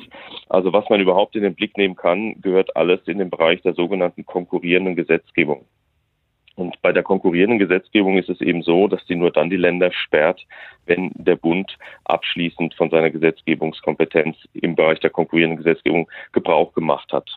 Also 0.48 0.72
was 0.72 0.88
man 0.88 1.00
überhaupt 1.00 1.36
in 1.36 1.42
den 1.42 1.55
Blick 1.55 1.76
nehmen 1.76 1.96
kann, 1.96 2.40
gehört 2.40 2.76
alles 2.76 3.00
in 3.07 3.18
den 3.18 3.30
Bereich 3.30 3.62
der 3.62 3.74
sogenannten 3.74 4.24
konkurrierenden 4.26 4.96
Gesetzgebung. 4.96 5.66
Und 6.57 6.80
bei 6.82 6.92
der 6.92 7.02
konkurrierenden 7.02 7.59
Gesetzgebung 7.59 8.16
ist 8.16 8.28
es 8.28 8.40
eben 8.40 8.62
so, 8.62 8.86
dass 8.86 9.05
die 9.07 9.16
nur 9.16 9.32
dann 9.32 9.50
die 9.50 9.57
Länder 9.57 9.90
sperrt, 9.92 10.46
wenn 10.86 11.11
der 11.14 11.36
Bund 11.36 11.76
abschließend 12.05 12.74
von 12.74 12.90
seiner 12.90 13.11
Gesetzgebungskompetenz 13.11 14.36
im 14.55 14.76
Bereich 14.76 15.00
der 15.00 15.11
konkurrierenden 15.11 15.59
Gesetzgebung 15.59 16.09
Gebrauch 16.32 16.72
gemacht 16.72 17.12
hat. 17.12 17.28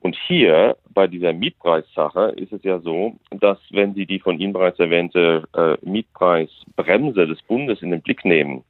Und 0.00 0.16
hier 0.26 0.76
bei 0.94 1.06
dieser 1.06 1.32
Mietpreissache 1.32 2.34
ist 2.36 2.52
es 2.52 2.62
ja 2.62 2.78
so, 2.78 3.16
dass 3.30 3.58
wenn 3.70 3.94
Sie 3.94 4.06
die 4.06 4.20
von 4.20 4.38
Ihnen 4.38 4.52
bereits 4.52 4.78
erwähnte 4.78 5.44
äh, 5.54 5.76
Mietpreisbremse 5.84 7.26
des 7.26 7.42
Bundes 7.42 7.82
in 7.82 7.90
den 7.90 8.02
Blick 8.02 8.24
nehmen, 8.24 8.64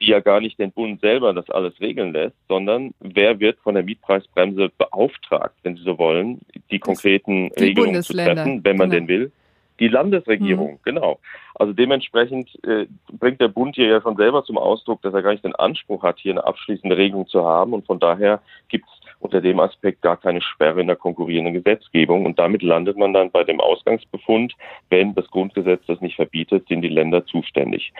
die 0.00 0.06
ja 0.08 0.20
gar 0.20 0.40
nicht 0.40 0.58
den 0.58 0.72
Bund 0.72 1.00
selber 1.00 1.34
das 1.34 1.50
alles 1.50 1.80
regeln 1.80 2.12
lässt, 2.12 2.36
sondern 2.48 2.94
wer 3.00 3.40
wird 3.40 3.58
von 3.60 3.74
der 3.74 3.82
Mietpreisbremse 3.82 4.70
beauftragt, 4.78 5.54
wenn 5.62 5.76
Sie 5.76 5.82
so 5.82 5.98
wollen, 5.98 6.40
die 6.70 6.78
konkreten 6.78 7.50
die 7.58 7.64
Regelungen 7.64 8.02
zu 8.02 8.12
treffen, 8.12 8.62
wenn 8.64 8.76
man 8.76 8.90
genau. 8.90 9.00
denn 9.00 9.08
will? 9.08 9.32
Die 9.80 9.88
Landesregierung, 9.88 10.80
genau. 10.84 11.20
Also 11.54 11.72
dementsprechend 11.72 12.50
äh, 12.64 12.86
bringt 13.12 13.40
der 13.40 13.48
Bund 13.48 13.76
hier 13.76 13.86
ja 13.86 14.00
schon 14.00 14.16
selber 14.16 14.44
zum 14.44 14.58
Ausdruck, 14.58 15.02
dass 15.02 15.14
er 15.14 15.22
gar 15.22 15.30
nicht 15.32 15.44
den 15.44 15.54
Anspruch 15.54 16.02
hat, 16.02 16.18
hier 16.18 16.32
eine 16.32 16.44
abschließende 16.44 16.96
Regelung 16.96 17.28
zu 17.28 17.44
haben. 17.44 17.72
Und 17.72 17.86
von 17.86 18.00
daher 18.00 18.40
gibt 18.68 18.86
es 18.92 18.97
unter 19.20 19.40
dem 19.40 19.58
Aspekt 19.60 20.02
gar 20.02 20.16
keine 20.16 20.40
Sperre 20.40 20.80
in 20.80 20.86
der 20.86 20.96
konkurrierenden 20.96 21.54
Gesetzgebung. 21.54 22.24
Und 22.24 22.38
damit 22.38 22.62
landet 22.62 22.96
man 22.96 23.12
dann 23.12 23.30
bei 23.30 23.44
dem 23.44 23.60
Ausgangsbefund, 23.60 24.54
wenn 24.90 25.14
das 25.14 25.26
Grundgesetz 25.28 25.82
das 25.86 26.00
nicht 26.00 26.16
verbietet, 26.16 26.68
sind 26.68 26.82
die 26.82 26.88
Länder 26.88 27.26
zuständig. 27.26 27.92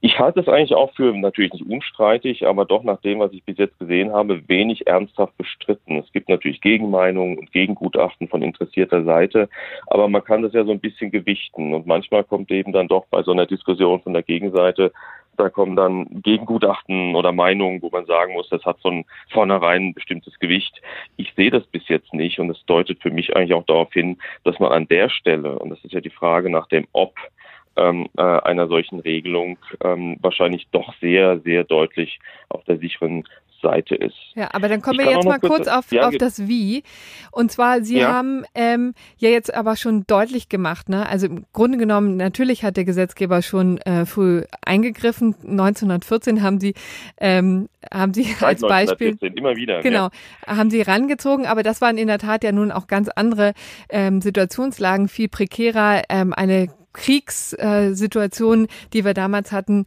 Ich 0.00 0.18
halte 0.18 0.40
es 0.40 0.48
eigentlich 0.48 0.74
auch 0.74 0.92
für 0.94 1.12
natürlich 1.16 1.52
nicht 1.52 1.68
unstreitig, 1.68 2.46
aber 2.46 2.64
doch 2.64 2.82
nach 2.82 3.00
dem, 3.00 3.20
was 3.20 3.32
ich 3.32 3.44
bis 3.44 3.58
jetzt 3.58 3.78
gesehen 3.78 4.12
habe, 4.12 4.46
wenig 4.48 4.86
ernsthaft 4.86 5.36
bestritten. 5.36 5.98
Es 5.98 6.12
gibt 6.12 6.28
natürlich 6.28 6.60
Gegenmeinungen 6.60 7.38
und 7.38 7.52
Gegengutachten 7.52 8.28
von 8.28 8.42
interessierter 8.42 9.04
Seite, 9.04 9.48
aber 9.86 10.08
man 10.08 10.24
kann 10.24 10.42
das 10.42 10.52
ja 10.52 10.64
so 10.64 10.72
ein 10.72 10.80
bisschen 10.80 11.10
gewichten. 11.10 11.74
Und 11.74 11.86
manchmal 11.86 12.24
kommt 12.24 12.50
eben 12.50 12.72
dann 12.72 12.88
doch 12.88 13.06
bei 13.10 13.22
so 13.22 13.32
einer 13.32 13.46
Diskussion 13.46 14.00
von 14.00 14.12
der 14.12 14.22
Gegenseite 14.22 14.92
da 15.36 15.50
kommen 15.50 15.76
dann 15.76 16.06
Gegengutachten 16.22 17.14
oder 17.14 17.32
Meinungen, 17.32 17.82
wo 17.82 17.90
man 17.90 18.06
sagen 18.06 18.32
muss, 18.34 18.48
das 18.48 18.64
hat 18.64 18.80
von 18.80 19.04
vornherein 19.30 19.88
ein 19.88 19.94
bestimmtes 19.94 20.38
Gewicht. 20.38 20.80
Ich 21.16 21.32
sehe 21.34 21.50
das 21.50 21.64
bis 21.66 21.88
jetzt 21.88 22.12
nicht 22.14 22.38
und 22.38 22.50
es 22.50 22.64
deutet 22.66 23.00
für 23.02 23.10
mich 23.10 23.36
eigentlich 23.36 23.54
auch 23.54 23.66
darauf 23.66 23.92
hin, 23.92 24.18
dass 24.44 24.58
man 24.58 24.72
an 24.72 24.88
der 24.88 25.08
Stelle, 25.08 25.58
und 25.58 25.70
das 25.70 25.82
ist 25.84 25.92
ja 25.92 26.00
die 26.00 26.10
Frage 26.10 26.50
nach 26.50 26.66
dem 26.68 26.86
Ob, 26.92 27.14
ähm, 27.76 28.08
äh, 28.16 28.22
einer 28.22 28.68
solchen 28.68 29.00
Regelung 29.00 29.58
ähm, 29.84 30.16
wahrscheinlich 30.20 30.66
doch 30.72 30.94
sehr, 31.00 31.40
sehr 31.40 31.64
deutlich 31.64 32.18
auf 32.48 32.64
der 32.64 32.78
sicheren 32.78 33.24
Seite 33.62 33.94
ist. 33.94 34.14
Ja, 34.34 34.48
aber 34.52 34.68
dann 34.68 34.82
kommen 34.82 35.00
Ich 35.00 35.06
wir 35.06 35.12
jetzt 35.12 35.24
mal 35.24 35.38
kurz- 35.38 35.56
kurz 35.56 35.68
auf, 35.68 35.90
ja, 35.92 36.08
auf 36.08 36.16
das 36.16 36.46
Wie. 36.48 36.82
Und 37.30 37.50
zwar, 37.52 37.82
Sie 37.82 37.98
Ja. 37.98 38.12
haben 38.12 38.44
ähm, 38.54 38.94
ja 39.18 39.30
jetzt 39.30 39.52
aber 39.54 39.76
schon 39.76 40.04
deutlich 40.06 40.48
gemacht, 40.48 40.88
ne? 40.88 41.08
Also 41.08 41.26
im 41.26 41.44
Grunde 41.52 41.78
genommen, 41.78 42.16
natürlich 42.16 42.64
hat 42.64 42.76
der 42.76 42.84
Gesetzgeber 42.84 43.42
schon 43.42 43.78
äh, 43.78 44.06
früh 44.06 44.42
eingegriffen. 44.64 45.34
1914 45.42 46.42
haben 46.42 46.60
Sie, 46.60 46.74
ähm, 47.18 47.68
haben 47.92 48.12
Sie 48.14 48.24
als 48.40 48.60
Beispiel 48.60 49.08
1914 49.12 49.34
immer 49.34 49.56
wieder. 49.56 49.80
Genau, 49.82 50.08
haben 50.46 50.70
sie 50.70 50.82
rangezogen, 50.82 51.46
aber 51.46 51.62
das 51.62 51.80
waren 51.80 51.98
in 51.98 52.08
der 52.08 52.18
Tat 52.18 52.44
ja 52.44 52.52
nun 52.52 52.70
auch 52.72 52.86
ganz 52.86 53.08
andere 53.08 53.52
ähm, 53.88 54.20
Situationslagen, 54.20 55.08
viel 55.08 55.28
prekärer, 55.28 56.02
ähm, 56.08 56.32
eine 56.32 56.68
Kriegssituation, 56.92 58.68
die 58.92 59.04
wir 59.04 59.14
damals 59.14 59.52
hatten, 59.52 59.84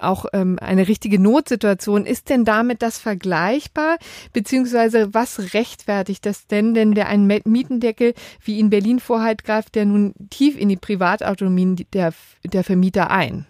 auch 0.00 0.26
ähm, 0.32 0.58
eine 0.60 0.88
richtige 0.88 1.18
Notsituation. 1.18 2.06
Ist 2.06 2.28
denn 2.28 2.44
damit 2.44 2.82
das 2.82 2.98
vergleichbar? 2.98 3.98
Beziehungsweise 4.32 5.14
was 5.14 5.54
rechtfertigt 5.54 6.26
das 6.26 6.46
denn? 6.46 6.74
Denn 6.74 6.94
der 6.94 7.08
einen 7.08 7.26
Mietendeckel, 7.26 8.14
wie 8.42 8.58
in 8.58 8.70
Berlin 8.70 9.00
vorhalt, 9.00 9.44
greift 9.44 9.74
der 9.74 9.84
nun 9.84 10.14
tief 10.30 10.58
in 10.58 10.68
die 10.68 10.76
Privatautonomie 10.76 11.86
der, 11.92 12.12
der 12.44 12.64
Vermieter 12.64 13.10
ein. 13.10 13.46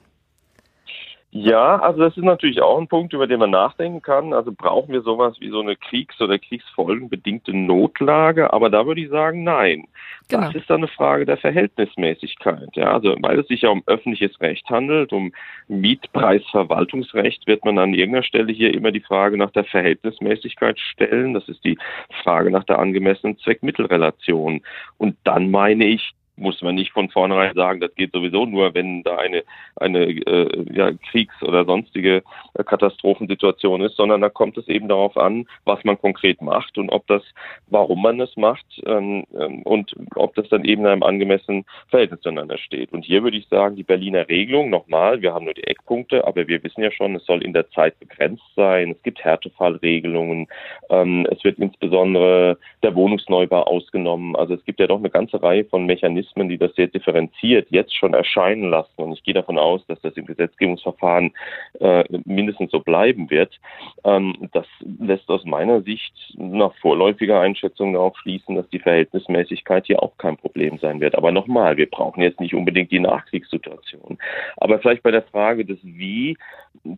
Ja, 1.31 1.77
also 1.81 2.01
das 2.01 2.17
ist 2.17 2.25
natürlich 2.25 2.63
auch 2.63 2.79
ein 2.79 2.89
Punkt, 2.89 3.13
über 3.13 3.27
den 3.27 3.41
man 3.41 3.51
nachdenken 3.51 4.01
kann. 4.01 4.33
Also 4.33 4.51
brauchen 4.51 4.95
wir 4.95 5.03
sowas 5.03 5.37
wie 5.41 5.51
so 5.51 5.61
eine 5.61 5.77
Kriegs- 5.77 6.19
oder 6.23 6.39
Kriegsfolgenbedingte 6.39 7.55
Notlage? 7.55 8.51
Aber 8.51 8.71
da 8.71 8.87
würde 8.87 9.03
ich 9.03 9.11
sagen, 9.11 9.45
nein. 9.45 9.85
Genau. 10.31 10.47
Das 10.47 10.55
ist 10.55 10.71
dann 10.71 10.79
eine 10.79 10.89
Frage 10.89 11.27
der 11.27 11.37
Verhältnismäßigkeit. 11.37 12.71
Ja, 12.77 12.95
also 12.95 13.15
weil 13.21 13.39
es 13.41 13.47
sich 13.49 13.61
ja 13.63 13.69
um 13.69 13.83
öffentliches 13.85 14.41
Recht 14.41 14.71
handelt, 14.71 15.13
um 15.13 15.33
Mietpreisverwaltungsrecht, 15.69 17.47
wird 17.47 17.63
man 17.63 17.79
an 17.79 17.93
irgendeiner 17.93 18.25
Stelle 18.25 18.51
hier 18.51 18.73
immer 18.73 18.91
die 18.91 19.01
Frage 19.01 19.37
nach 19.37 19.51
der 19.51 19.65
Verhältnismäßigkeit 19.65 20.81
stellen. 20.81 21.35
Das 21.35 21.47
ist 21.47 21.63
die 21.63 21.79
Frage 22.23 22.51
nach 22.51 22.65
der 22.65 22.79
angemessenen 22.79 23.37
Zweckmittelrelation. 23.39 24.63
Und 24.97 25.17
dann 25.25 25.51
meine 25.51 25.85
ich, 25.85 26.15
muss 26.39 26.63
man 26.63 26.75
nicht 26.75 26.93
von 26.93 27.09
vornherein 27.11 27.55
sagen, 27.55 27.81
das 27.81 27.95
geht 27.95 28.13
sowieso 28.13 28.47
nur, 28.47 28.75
wenn 28.75 29.03
da 29.03 29.17
eine, 29.17 29.45
eine 29.77 30.05
äh, 30.05 30.65
ja, 30.73 30.93
Kriegs- 31.11 31.43
oder 31.43 31.65
sonstige 31.65 32.23
äh, 32.55 32.65
Katastrophensituation 32.65 33.83
ist, 33.83 33.97
sondern 33.97 34.21
da 34.21 34.29
kommt 34.29 34.57
es 34.59 34.69
eben 34.69 34.89
darauf 34.89 35.17
an, 35.17 35.47
was 35.65 35.83
man 35.85 35.99
konkret 35.99 36.41
macht 36.43 36.79
und 36.79 36.91
ob 36.91 37.07
das, 37.07 37.23
warum 37.67 38.03
man 38.03 38.21
es 38.21 38.37
macht 38.37 38.67
ähm, 38.87 39.25
ähm, 39.39 39.63
und 39.63 39.95
ob 40.15 40.35
das 40.35 40.49
dann 40.49 40.65
eben 40.65 40.83
in 40.83 40.89
einem 40.89 41.03
angemessenen 41.03 41.65
Verhältnis 41.89 42.21
zueinander 42.21 42.59
steht. 42.59 42.93
Und 42.93 43.05
hier 43.05 43.23
würde 43.23 43.37
ich 43.37 43.49
sagen, 43.49 43.77
die 43.77 43.83
Berliner 43.83 44.29
Regelung, 44.29 44.71
nochmal, 44.71 45.23
wir 45.23 45.35
haben 45.35 45.45
nur 45.45 45.55
die 45.55 45.67
Eckpunkte, 45.67 46.27
aber 46.27 46.47
wir 46.49 46.63
wissen 46.63 46.83
ja 46.83 46.91
schon, 46.91 47.17
es 47.17 47.27
soll 47.27 47.43
in 47.43 47.53
der 47.53 47.69
Zeit 47.71 47.99
begrenzt 47.99 48.45
sein, 48.57 48.93
es 48.93 49.03
gibt 49.03 49.25
Härtefallregelungen, 49.25 50.47
ähm, 50.91 51.27
es 51.31 51.43
wird 51.45 51.59
insbesondere 51.59 52.59
der 52.83 52.95
Wohnungsneubau 52.95 53.63
ausgenommen. 53.63 54.37
Also 54.37 54.55
es 54.55 54.65
gibt 54.65 54.81
ja 54.81 54.87
doch 54.87 54.99
eine 54.99 55.11
ganze 55.11 55.43
Reihe 55.43 55.65
von 55.65 55.87
Mechanismen, 55.87 56.28
die 56.37 56.59
das 56.59 56.75
sehr 56.75 56.87
differenziert 56.87 57.69
jetzt 57.71 57.95
schon 57.95 58.15
erscheinen 58.15 58.71
lassen. 58.71 59.03
Und 59.03 59.13
ich 59.13 59.23
gehe 59.23 59.35
davon 59.35 59.59
aus, 59.59 59.85
dass 59.87 60.01
das 60.01 60.17
im 60.17 60.27
Gesetzgebungsverfahren 60.27 61.33
äh, 61.81 62.05
mindestens 62.25 62.71
so 62.71 62.81
bleiben 62.81 63.31
wird. 63.31 63.59
Ähm, 64.05 64.49
das 64.53 64.67
lässt 64.81 65.29
aus 65.29 65.45
meiner 65.45 65.83
Sicht 65.83 66.15
nach 66.37 66.75
vorläufiger 66.77 67.41
Einschätzung 67.41 67.93
darauf 67.93 68.17
schließen, 68.19 68.55
dass 68.55 68.69
die 68.71 68.79
Verhältnismäßigkeit 68.79 69.87
hier 69.87 70.03
auch 70.03 70.17
kein 70.17 70.37
Problem 70.37 70.79
sein 70.79 71.01
wird. 71.01 71.15
Aber 71.15 71.33
nochmal, 71.33 71.77
wir 71.77 71.91
brauchen 71.91 72.23
jetzt 72.23 72.41
nicht 72.41 72.55
unbedingt 72.55 72.91
die 72.91 73.01
Nachkriegssituation. 73.01 74.19
Aber 74.57 74.79
vielleicht 74.79 75.03
bei 75.03 75.11
der 75.11 75.23
Frage 75.23 75.65
des 75.65 75.79
Wie, 75.83 76.37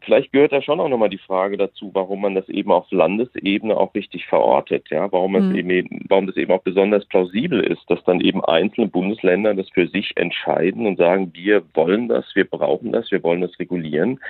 vielleicht 0.02 0.32
gehört 0.32 0.52
da 0.52 0.62
schon 0.62 0.80
auch 0.80 0.88
nochmal 0.88 1.08
die 1.08 1.18
Frage 1.18 1.56
dazu, 1.56 1.90
warum 1.94 2.20
man 2.20 2.34
das 2.34 2.48
eben 2.48 2.70
auf 2.70 2.90
Landesebene 2.90 3.76
auch 3.76 3.94
richtig 3.94 4.26
verortet, 4.26 4.90
ja, 4.90 5.10
warum 5.10 5.30
Mhm. 5.30 5.54
eben, 5.54 6.06
warum 6.08 6.26
das 6.26 6.36
eben 6.36 6.52
auch 6.52 6.62
besonders 6.62 7.04
plausibel 7.06 7.60
ist, 7.60 7.88
dass 7.88 8.02
dann 8.04 8.20
eben 8.20 8.44
einzelne 8.44 8.88
Bundesländer 8.88 9.19
das 9.56 9.68
für 9.70 9.86
sich 9.88 10.16
entscheiden 10.16 10.86
und 10.86 10.98
sagen, 10.98 11.32
wir 11.34 11.62
wollen 11.74 12.08
das, 12.08 12.24
wir 12.34 12.44
brauchen 12.44 12.92
das, 12.92 13.10
wir 13.10 13.22
wollen 13.22 13.40
das 13.40 13.58
regulieren. 13.58 14.20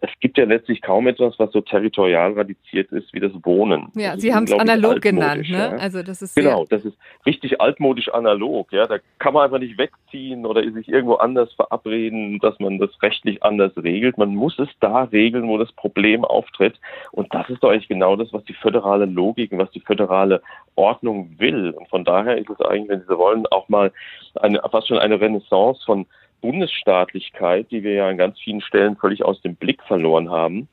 Es 0.00 0.10
gibt 0.20 0.36
ja 0.36 0.44
letztlich 0.44 0.82
kaum 0.82 1.06
etwas, 1.06 1.38
was 1.38 1.50
so 1.52 1.62
territorial 1.62 2.32
radiziert 2.32 2.92
ist 2.92 3.12
wie 3.14 3.20
das 3.20 3.32
Wohnen. 3.42 3.88
Ja, 3.94 4.12
Das 4.12 4.20
Sie 4.20 4.34
haben 4.34 4.44
es 4.44 4.52
analog 4.52 5.00
genannt, 5.00 5.48
ne? 5.48 5.56
ja. 5.56 5.68
Also 5.76 6.02
das 6.02 6.20
ist 6.20 6.36
Genau, 6.36 6.66
das 6.68 6.84
ist 6.84 6.98
richtig 7.24 7.60
altmodisch 7.60 8.12
analog. 8.12 8.70
Ja, 8.72 8.86
da 8.86 8.98
kann 9.18 9.32
man 9.32 9.44
einfach 9.44 9.58
nicht 9.58 9.78
wegziehen 9.78 10.44
oder 10.44 10.62
sich 10.70 10.88
irgendwo 10.88 11.14
anders 11.14 11.50
verabreden, 11.54 12.38
dass 12.40 12.58
man 12.60 12.78
das 12.78 12.90
rechtlich 13.02 13.42
anders 13.42 13.72
regelt. 13.76 14.18
Man 14.18 14.34
muss 14.34 14.58
es 14.58 14.68
da 14.80 15.04
regeln, 15.04 15.48
wo 15.48 15.56
das 15.56 15.72
Problem 15.72 16.24
auftritt. 16.24 16.78
Und 17.12 17.32
das 17.32 17.48
ist 17.48 17.62
doch 17.62 17.70
eigentlich 17.70 17.88
genau 17.88 18.16
das, 18.16 18.32
was 18.34 18.44
die 18.44 18.54
föderale 18.54 19.06
Logik 19.06 19.52
und 19.52 19.58
was 19.58 19.70
die 19.70 19.80
föderale 19.80 20.42
Ordnung 20.74 21.30
will. 21.38 21.70
Und 21.70 21.88
von 21.88 22.04
daher 22.04 22.36
ist 22.36 22.50
es 22.50 22.60
eigentlich, 22.60 22.90
wenn 22.90 23.00
Sie 23.00 23.06
so 23.06 23.18
wollen, 23.18 23.46
auch 23.46 23.68
mal 23.70 23.92
eine, 24.34 24.60
fast 24.70 24.88
schon 24.88 24.98
eine 24.98 25.18
Renaissance 25.20 25.82
von 25.86 26.06
Bundesstaatlichkeit, 26.46 27.72
die 27.72 27.82
wir 27.82 27.94
ja 27.94 28.08
an 28.08 28.18
ganz 28.18 28.38
vielen 28.38 28.60
Stellen 28.60 28.96
völlig 28.96 29.24
aus 29.24 29.42
dem 29.42 29.56
Blick 29.56 29.82
verloren 29.82 30.30
haben. 30.30 30.68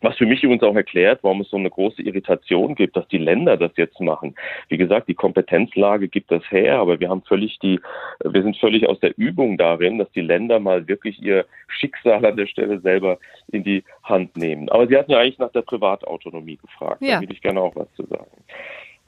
Was 0.00 0.16
für 0.16 0.26
mich 0.26 0.42
übrigens 0.42 0.64
auch 0.64 0.74
erklärt, 0.74 1.20
warum 1.22 1.42
es 1.42 1.50
so 1.50 1.56
eine 1.56 1.70
große 1.70 2.02
Irritation 2.02 2.74
gibt, 2.74 2.96
dass 2.96 3.06
die 3.06 3.18
Länder 3.18 3.56
das 3.56 3.70
jetzt 3.76 4.00
machen. 4.00 4.34
Wie 4.68 4.76
gesagt, 4.76 5.06
die 5.06 5.14
Kompetenzlage 5.14 6.08
gibt 6.08 6.32
das 6.32 6.42
her, 6.50 6.80
aber 6.80 6.98
wir 6.98 7.08
haben 7.08 7.22
völlig 7.22 7.60
die, 7.60 7.78
wir 8.24 8.42
sind 8.42 8.56
völlig 8.56 8.88
aus 8.88 8.98
der 8.98 9.16
Übung 9.16 9.58
darin, 9.58 9.98
dass 9.98 10.10
die 10.10 10.20
Länder 10.20 10.58
mal 10.58 10.88
wirklich 10.88 11.22
ihr 11.22 11.46
Schicksal 11.68 12.26
an 12.26 12.36
der 12.36 12.48
Stelle 12.48 12.80
selber 12.80 13.18
in 13.52 13.62
die 13.62 13.84
Hand 14.02 14.36
nehmen. 14.36 14.68
Aber 14.70 14.88
Sie 14.88 14.96
hatten 14.96 15.12
ja 15.12 15.18
eigentlich 15.18 15.38
nach 15.38 15.52
der 15.52 15.62
Privatautonomie 15.62 16.56
gefragt. 16.56 17.00
Ja. 17.00 17.14
Da 17.14 17.20
will 17.20 17.32
ich 17.32 17.40
gerne 17.40 17.60
auch 17.60 17.76
was 17.76 17.92
zu 17.94 18.04
sagen. 18.06 18.26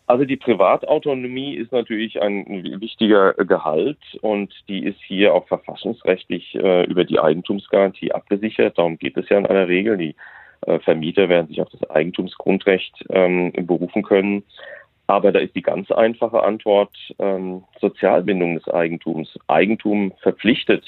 Also 0.07 0.27
die 0.27 0.37
Privatautonomie 0.37 1.55
ist 1.55 1.73
natürlich 1.73 2.21
ein 2.21 2.45
wichtiger 2.81 3.33
Gehalt 3.35 3.99
und 4.21 4.53
die 4.69 4.85
ist 4.85 5.01
hier 5.01 5.33
auch 5.35 5.47
verfassungsrechtlich 5.49 6.55
äh, 6.57 6.85
über 6.85 7.05
die 7.05 7.19
Eigentumsgarantie 7.19 8.13
abgesichert. 8.13 8.77
Darum 8.77 8.99
geht 8.99 9.17
es 9.17 9.29
ja 9.31 9.39
in 9.39 9.47
aller 9.47 9.67
Regel. 9.67 9.97
Die 9.97 10.15
äh, 10.67 10.79
Vermieter 10.81 11.31
werden 11.31 11.49
sich 11.49 11.63
auf 11.63 11.71
das 11.71 11.89
Eigentumsgrundrecht 11.89 13.05
ähm, 13.09 13.53
berufen 13.53 14.03
können. 14.03 14.43
Aber 15.07 15.33
da 15.33 15.39
ist 15.39 15.55
die 15.55 15.63
ganz 15.63 15.91
einfache 15.91 16.43
Antwort 16.43 16.97
ähm, 17.19 17.65
Sozialbindung 17.81 18.57
des 18.57 18.69
Eigentums. 18.69 19.39
Eigentum 19.49 20.13
verpflichtet. 20.21 20.85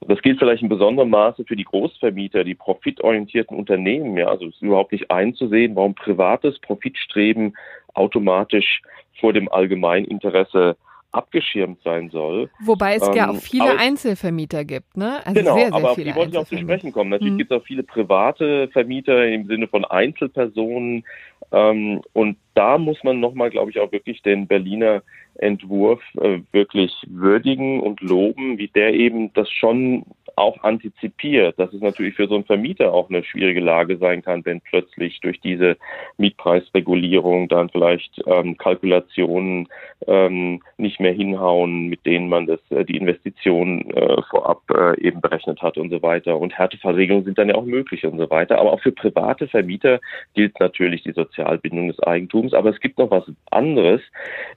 Das 0.00 0.20
gilt 0.22 0.38
vielleicht 0.38 0.62
in 0.62 0.68
besonderem 0.68 1.10
Maße 1.10 1.44
für 1.44 1.56
die 1.56 1.64
Großvermieter, 1.64 2.44
die 2.44 2.54
profitorientierten 2.54 3.56
Unternehmen. 3.56 4.16
Ja, 4.16 4.28
also 4.28 4.46
es 4.46 4.54
ist 4.54 4.62
überhaupt 4.62 4.92
nicht 4.92 5.10
einzusehen, 5.10 5.74
warum 5.74 5.94
privates 5.94 6.58
Profitstreben 6.60 7.56
automatisch 7.96 8.82
vor 9.20 9.32
dem 9.32 9.48
Allgemeininteresse 9.50 10.76
abgeschirmt 11.12 11.80
sein 11.82 12.10
soll. 12.10 12.50
Wobei 12.60 12.96
es 12.96 13.08
ähm, 13.08 13.14
ja 13.14 13.30
auch 13.30 13.36
viele 13.36 13.78
Einzelvermieter 13.78 14.64
gibt, 14.64 14.96
ne? 14.96 15.20
Also 15.24 15.40
genau, 15.40 15.54
sehr, 15.54 15.66
sehr 15.66 15.74
aber 15.74 15.90
auf 15.90 15.96
die 15.96 16.14
wollte 16.14 16.32
ich 16.32 16.38
auch 16.38 16.46
zu 16.46 16.58
sprechen 16.58 16.92
kommen. 16.92 17.10
Natürlich 17.10 17.32
hm. 17.32 17.38
gibt 17.38 17.50
es 17.50 17.58
auch 17.58 17.64
viele 17.64 17.82
private 17.82 18.68
Vermieter 18.68 19.26
im 19.26 19.46
Sinne 19.46 19.66
von 19.66 19.84
Einzelpersonen. 19.84 21.04
Ähm, 21.52 22.02
und 22.12 22.36
da 22.56 22.78
muss 22.78 23.04
man 23.04 23.20
nochmal, 23.20 23.50
glaube 23.50 23.70
ich, 23.70 23.78
auch 23.78 23.92
wirklich 23.92 24.22
den 24.22 24.46
Berliner 24.46 25.02
Entwurf 25.38 26.00
äh, 26.20 26.40
wirklich 26.52 26.92
würdigen 27.06 27.80
und 27.80 28.00
loben, 28.00 28.58
wie 28.58 28.68
der 28.68 28.94
eben 28.94 29.32
das 29.34 29.50
schon 29.50 30.04
auch 30.36 30.62
antizipiert, 30.64 31.58
dass 31.58 31.72
es 31.72 31.80
natürlich 31.80 32.14
für 32.14 32.28
so 32.28 32.34
einen 32.34 32.44
Vermieter 32.44 32.92
auch 32.92 33.08
eine 33.08 33.24
schwierige 33.24 33.60
Lage 33.60 33.96
sein 33.96 34.22
kann, 34.22 34.44
wenn 34.44 34.60
plötzlich 34.60 35.20
durch 35.20 35.40
diese 35.40 35.78
Mietpreisregulierung 36.18 37.48
dann 37.48 37.70
vielleicht 37.70 38.22
ähm, 38.26 38.58
Kalkulationen 38.58 39.68
ähm, 40.06 40.62
nicht 40.76 41.00
mehr 41.00 41.12
hinhauen, 41.12 41.86
mit 41.88 42.04
denen 42.04 42.28
man 42.28 42.46
das, 42.46 42.60
äh, 42.68 42.84
die 42.84 42.98
Investitionen 42.98 43.90
äh, 43.92 44.22
vorab 44.28 44.62
äh, 44.70 45.00
eben 45.00 45.22
berechnet 45.22 45.62
hat 45.62 45.78
und 45.78 45.90
so 45.90 46.02
weiter. 46.02 46.38
Und 46.38 46.56
Härtefallregelungen 46.56 47.24
sind 47.24 47.38
dann 47.38 47.48
ja 47.48 47.54
auch 47.54 47.64
möglich 47.64 48.04
und 48.04 48.18
so 48.18 48.28
weiter. 48.28 48.58
Aber 48.58 48.74
auch 48.74 48.80
für 48.80 48.92
private 48.92 49.48
Vermieter 49.48 50.00
gilt 50.34 50.60
natürlich 50.60 51.02
die 51.02 51.12
Sozialbindung 51.12 51.88
des 51.88 52.00
Eigentums. 52.00 52.45
Aber 52.54 52.70
es 52.70 52.80
gibt 52.80 52.98
noch 52.98 53.10
was 53.10 53.24
anderes. 53.50 54.00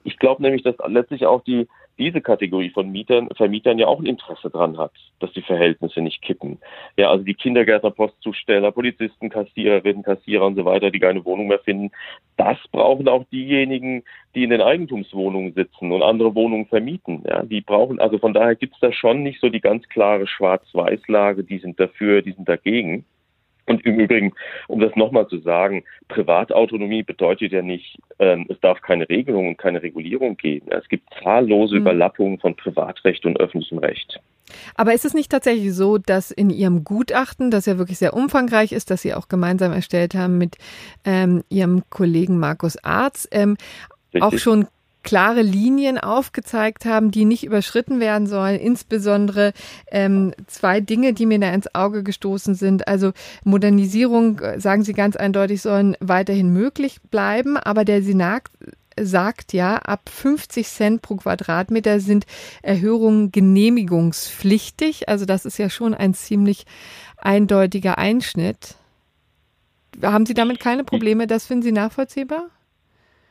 Ich 0.04 0.18
glaube 0.18 0.42
nämlich, 0.42 0.62
dass 0.62 0.76
letztlich 0.86 1.26
auch 1.26 1.42
die 1.42 1.66
diese 2.00 2.22
Kategorie 2.22 2.70
von 2.70 2.90
Mietern, 2.90 3.28
Vermietern 3.36 3.78
ja 3.78 3.86
auch 3.86 4.00
ein 4.00 4.06
Interesse 4.06 4.48
dran 4.48 4.78
hat, 4.78 4.92
dass 5.20 5.32
die 5.32 5.42
Verhältnisse 5.42 6.00
nicht 6.00 6.22
kippen. 6.22 6.58
Ja, 6.96 7.10
also 7.10 7.24
die 7.24 7.34
Kindergärtner, 7.34 7.90
Postzusteller, 7.90 8.72
Polizisten, 8.72 9.28
Kassiererinnen, 9.28 10.02
Kassierer 10.02 10.46
und 10.46 10.56
so 10.56 10.64
weiter, 10.64 10.90
die 10.90 10.98
keine 10.98 11.24
Wohnung 11.26 11.48
mehr 11.48 11.58
finden, 11.58 11.90
das 12.38 12.56
brauchen 12.72 13.06
auch 13.06 13.24
diejenigen, 13.30 14.02
die 14.34 14.44
in 14.44 14.50
den 14.50 14.62
Eigentumswohnungen 14.62 15.52
sitzen 15.52 15.92
und 15.92 16.02
andere 16.02 16.34
Wohnungen 16.34 16.66
vermieten. 16.66 17.22
Ja, 17.28 17.42
die 17.42 17.60
brauchen, 17.60 18.00
also 18.00 18.18
von 18.18 18.32
daher 18.32 18.54
gibt 18.54 18.74
es 18.74 18.80
da 18.80 18.92
schon 18.92 19.22
nicht 19.22 19.40
so 19.40 19.50
die 19.50 19.60
ganz 19.60 19.86
klare 19.90 20.26
Schwarz-Weiß-Lage, 20.26 21.44
die 21.44 21.58
sind 21.58 21.78
dafür, 21.78 22.22
die 22.22 22.32
sind 22.32 22.48
dagegen. 22.48 23.04
Und 23.70 23.86
im 23.86 24.00
Übrigen, 24.00 24.32
um 24.66 24.80
das 24.80 24.96
nochmal 24.96 25.28
zu 25.28 25.38
sagen, 25.38 25.84
Privatautonomie 26.08 27.04
bedeutet 27.04 27.52
ja 27.52 27.62
nicht, 27.62 28.00
ähm, 28.18 28.46
es 28.48 28.58
darf 28.58 28.82
keine 28.82 29.08
Regelung 29.08 29.46
und 29.46 29.58
keine 29.58 29.80
Regulierung 29.80 30.36
geben. 30.36 30.72
Es 30.72 30.88
gibt 30.88 31.08
zahllose 31.22 31.76
mhm. 31.76 31.82
Überlappungen 31.82 32.40
von 32.40 32.56
Privatrecht 32.56 33.24
und 33.26 33.38
öffentlichem 33.38 33.78
Recht. 33.78 34.18
Aber 34.74 34.92
ist 34.92 35.04
es 35.04 35.14
nicht 35.14 35.30
tatsächlich 35.30 35.72
so, 35.72 35.98
dass 35.98 36.32
in 36.32 36.50
Ihrem 36.50 36.82
Gutachten, 36.82 37.52
das 37.52 37.66
ja 37.66 37.78
wirklich 37.78 37.98
sehr 37.98 38.14
umfangreich 38.14 38.72
ist, 38.72 38.90
das 38.90 39.02
Sie 39.02 39.14
auch 39.14 39.28
gemeinsam 39.28 39.70
erstellt 39.72 40.16
haben 40.16 40.36
mit 40.36 40.56
ähm, 41.04 41.44
Ihrem 41.48 41.84
Kollegen 41.90 42.40
Markus 42.40 42.76
Arz, 42.82 43.28
ähm, 43.30 43.56
auch 44.18 44.36
schon 44.36 44.66
klare 45.02 45.42
Linien 45.42 45.98
aufgezeigt 45.98 46.84
haben, 46.84 47.10
die 47.10 47.24
nicht 47.24 47.44
überschritten 47.44 48.00
werden 48.00 48.26
sollen. 48.26 48.58
Insbesondere 48.58 49.52
ähm, 49.90 50.34
zwei 50.46 50.80
Dinge, 50.80 51.12
die 51.12 51.26
mir 51.26 51.38
da 51.38 51.52
ins 51.52 51.74
Auge 51.74 52.02
gestoßen 52.02 52.54
sind. 52.54 52.86
Also 52.88 53.12
Modernisierung, 53.44 54.40
äh, 54.40 54.60
sagen 54.60 54.82
Sie 54.84 54.92
ganz 54.92 55.16
eindeutig, 55.16 55.62
sollen 55.62 55.96
weiterhin 56.00 56.52
möglich 56.52 57.00
bleiben, 57.10 57.56
aber 57.56 57.84
der 57.84 58.02
Senat 58.02 58.42
sagt 58.98 59.52
ja, 59.52 59.76
ab 59.76 60.10
50 60.10 60.66
Cent 60.68 61.02
pro 61.02 61.16
Quadratmeter 61.16 62.00
sind 62.00 62.26
Erhöhungen 62.62 63.32
genehmigungspflichtig. 63.32 65.08
Also 65.08 65.24
das 65.24 65.46
ist 65.46 65.58
ja 65.58 65.70
schon 65.70 65.94
ein 65.94 66.14
ziemlich 66.14 66.66
eindeutiger 67.16 67.98
Einschnitt. 67.98 68.76
Haben 70.02 70.26
Sie 70.26 70.34
damit 70.34 70.60
keine 70.60 70.84
Probleme? 70.84 71.26
Das 71.26 71.46
finden 71.46 71.62
Sie 71.62 71.72
nachvollziehbar? 71.72 72.48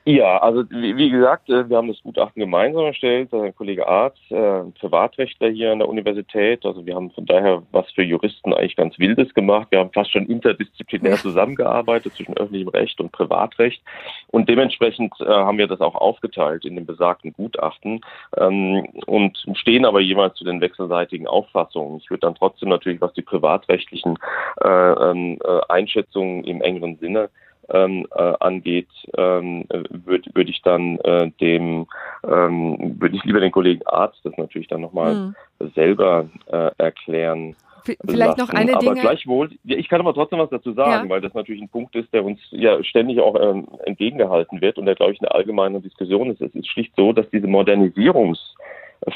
Ja, 0.10 0.40
also 0.40 0.64
wie, 0.72 0.98
wie, 0.98 1.12
gesagt, 1.12 1.52
äh, 1.52 1.70
wir 1.70 1.78
haben 1.78 1.88
das 1.88 2.02
Gutachten 2.02 2.40
gemeinsam 2.40 2.86
erstellt, 2.86 3.32
ein 3.32 3.56
Kollege 3.56 3.88
Arzt, 3.88 4.20
äh, 4.32 4.64
Privatrechtler 4.80 5.50
hier 5.50 5.72
an 5.72 5.78
der 5.78 5.88
Universität. 5.88 6.66
Also 6.66 6.84
wir 6.84 6.96
haben 6.96 7.12
von 7.12 7.28
daher 7.28 7.62
was 7.72 7.92
für 7.92 8.02
Juristen 8.02 8.52
eigentlich 8.52 8.76
ganz 8.76 8.98
Wildes 8.98 9.32
gemacht. 9.36 9.68
Wir 9.70 9.78
haben 9.78 9.92
fast 9.92 10.12
schon 10.12 10.26
interdisziplinär 10.26 11.18
zusammengearbeitet 11.18 12.16
zwischen 12.16 12.36
öffentlichem 12.36 12.70
Recht 12.70 13.00
und 13.00 13.12
Privatrecht. 13.12 13.84
Und 14.30 14.50
dementsprechend 14.50 15.14
äh, 15.22 15.26
haben 15.26 15.60
wir 15.60 15.68
das 15.68 15.80
auch 15.80 15.94
aufgeteilt 15.94 16.66
in 16.66 16.74
dem 16.74 16.88
besagten 16.88 17.32
Gutachten 17.34 18.02
ähm, 18.36 18.88
und 19.06 19.38
stehen 19.54 19.86
aber 19.86 20.00
jeweils 20.00 20.34
zu 20.34 20.44
den 20.44 20.60
wechselseitigen 20.60 21.28
Auffassungen. 21.28 22.00
Ich 22.00 22.10
würde 22.10 22.22
dann 22.22 22.34
trotzdem 22.34 22.70
natürlich, 22.70 23.00
was 23.00 23.14
die 23.14 23.22
privatrechtlichen 23.22 24.18
äh, 24.60 24.68
ähm, 24.68 25.38
äh, 25.44 25.60
Einschätzungen 25.70 26.46
im 26.46 26.64
engeren 26.64 26.98
Sinne 26.98 27.30
ähm, 27.72 28.08
äh, 28.16 28.34
angeht, 28.40 28.90
ähm, 29.18 29.66
würde 29.90 30.30
würd 30.34 30.50
ich 30.50 30.62
dann 30.62 30.98
äh, 31.00 31.32
dem, 31.40 31.88
ähm, 32.24 32.96
würde 33.00 33.16
ich 33.16 33.24
lieber 33.24 33.40
den 33.40 33.52
Kollegen 33.52 33.86
Arzt 33.86 34.20
das 34.24 34.38
natürlich 34.38 34.68
dann 34.68 34.82
nochmal 34.82 35.34
hm. 35.60 35.70
selber 35.76 36.30
äh, 36.48 36.72
erklären. 36.78 37.56
Vielleicht 37.84 38.38
lassen. 38.38 38.42
noch 38.42 38.50
eine 38.50 38.74
aber 38.74 38.82
Dinge. 38.82 39.02
gleichwohl, 39.02 39.50
ich 39.64 39.88
kann 39.90 40.02
aber 40.02 40.14
trotzdem 40.14 40.40
was 40.40 40.50
dazu 40.50 40.74
sagen, 40.74 41.08
ja. 41.08 41.10
weil 41.10 41.22
das 41.22 41.34
natürlich 41.34 41.62
ein 41.62 41.70
Punkt 41.70 41.96
ist, 41.96 42.14
der 42.14 42.24
uns 42.24 42.40
ja 42.52 42.84
ständig 42.84 43.20
auch 43.20 43.36
ähm, 43.40 43.68
entgegengehalten 43.86 44.62
wird 44.62 44.78
und 44.78 44.86
der, 44.86 44.96
glaube 44.96 45.14
ich, 45.14 45.22
eine 45.22 45.32
allgemeine 45.32 45.82
Diskussion 45.82 46.30
ist. 46.30 46.42
Es 46.42 46.54
ist 46.54 46.68
schlicht 46.68 46.94
so, 46.96 47.14
dass 47.14 47.30
diese 47.30 47.48
Modernisierungs- 47.48 48.56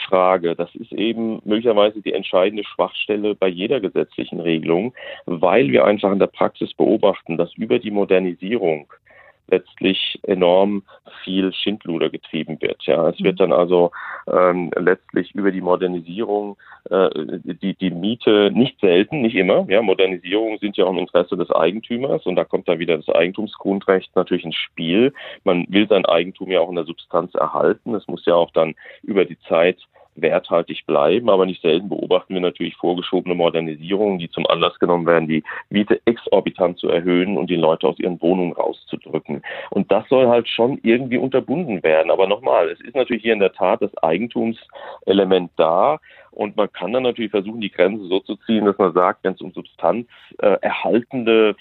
Frage. 0.08 0.56
Das 0.56 0.74
ist 0.76 0.92
eben 0.92 1.42
möglicherweise 1.46 2.02
die 2.02 2.14
entscheidende 2.14 2.64
Schwachstelle 2.64 3.36
bei 3.36 3.48
jeder 3.48 3.80
gesetzlichen 3.80 4.40
Regelung, 4.40 4.94
weil 5.26 5.70
wir 5.72 5.86
einfach 5.86 6.12
in 6.12 6.20
der 6.20 6.28
Praxis 6.28 6.74
beobachten, 6.74 7.38
dass 7.38 7.54
über 7.56 7.80
die 7.80 7.92
Modernisierung 7.92 8.92
letztlich 9.48 10.20
enorm 10.24 10.84
viel 11.24 11.54
Schindluder 11.54 12.10
getrieben 12.10 12.62
wird. 12.62 12.84
Ja, 12.84 13.10
es 13.10 13.22
wird 13.22 13.40
dann 13.40 13.54
also 13.54 13.92
ähm, 14.28 14.72
letztlich 14.76 15.34
über 15.36 15.52
die 15.52 15.62
Modernisierung 15.62 16.58
äh, 16.90 17.10
die 17.44 17.76
die 17.76 17.92
Miete 17.92 18.52
nicht 18.54 18.80
selten, 18.80 19.22
nicht 19.22 19.36
immer. 19.36 19.66
Ja, 19.70 19.82
Modernisierungen 19.82 20.60
sind 20.60 20.76
ja 20.76 20.86
auch 20.86 20.92
im 20.92 20.98
Interesse 20.98 21.38
des 21.38 21.50
Eigentümers 21.52 22.26
und 22.26 22.36
da 22.36 22.44
kommt 22.44 22.68
dann 22.68 22.80
wieder 22.80 22.98
das 22.98 23.08
Eigentumsgrundrecht 23.10 24.16
natürlich 24.16 24.44
ins 24.44 24.56
Spiel. 24.56 25.14
Man 25.44 25.66
will 25.70 25.88
sein 25.88 26.06
Eigentum 26.06 26.52
ja 26.52 26.60
auch 26.60 26.70
in 26.70 26.76
der 26.76 26.86
Substanz 26.86 27.34
erhalten. 27.36 27.96
Es 27.96 28.08
muss 28.08 28.26
ja 28.26 28.36
auch 28.36 28.52
dann 28.52 28.76
über 29.02 29.26
die 29.26 29.40
Zeit 29.48 29.78
werthaltig 30.16 30.86
bleiben. 30.86 31.30
Aber 31.30 31.46
nicht 31.46 31.62
selten 31.62 31.90
beobachten 31.90 32.34
wir 32.34 32.42
natürlich 32.42 32.76
vorgeschobene 32.76 33.36
Modernisierungen, 33.36 34.20
die 34.20 34.30
zum 34.30 34.46
Anlass 34.48 34.78
genommen 34.80 35.06
werden, 35.06 35.28
die 35.28 35.44
Miete 35.70 36.02
exorbitant 36.06 36.80
zu 36.80 36.90
erhöhen 36.90 37.38
und 37.38 37.50
die 37.50 37.56
Leute 37.56 37.88
aus 37.88 38.00
ihren 38.00 38.22
Wohnungen 38.22 38.54
rauszudrücken. 38.54 39.42
Und 39.70 39.92
das 39.92 40.08
soll 40.10 40.28
halt 40.28 40.48
schon 40.48 40.80
irgendwie 40.84 41.18
unterbunden 41.18 41.84
werden. 41.84 42.12
Aber 42.12 42.28
nochmal, 42.28 42.70
es 42.70 42.82
ist 42.82 42.96
natürlich 42.96 43.24
hier 43.24 43.34
in 43.34 43.40
der 43.40 43.54
Tat 43.54 43.82
das 43.82 43.96
Eigentumselement 44.04 45.52
da. 45.58 46.00
Und 46.32 46.58
man 46.58 46.72
kann 46.72 46.94
dann 46.94 47.04
natürlich 47.04 47.32
versuchen, 47.32 47.62
die 47.62 47.72
Grenze 47.72 48.08
so 48.08 48.20
zu 48.20 48.36
ziehen, 48.38 48.66
dass 48.66 48.78
man 48.78 48.94
sagt, 48.94 49.24
wenn 49.24 49.34
es 49.34 49.42
um 49.42 49.52
substanzerhaltende 49.52 51.56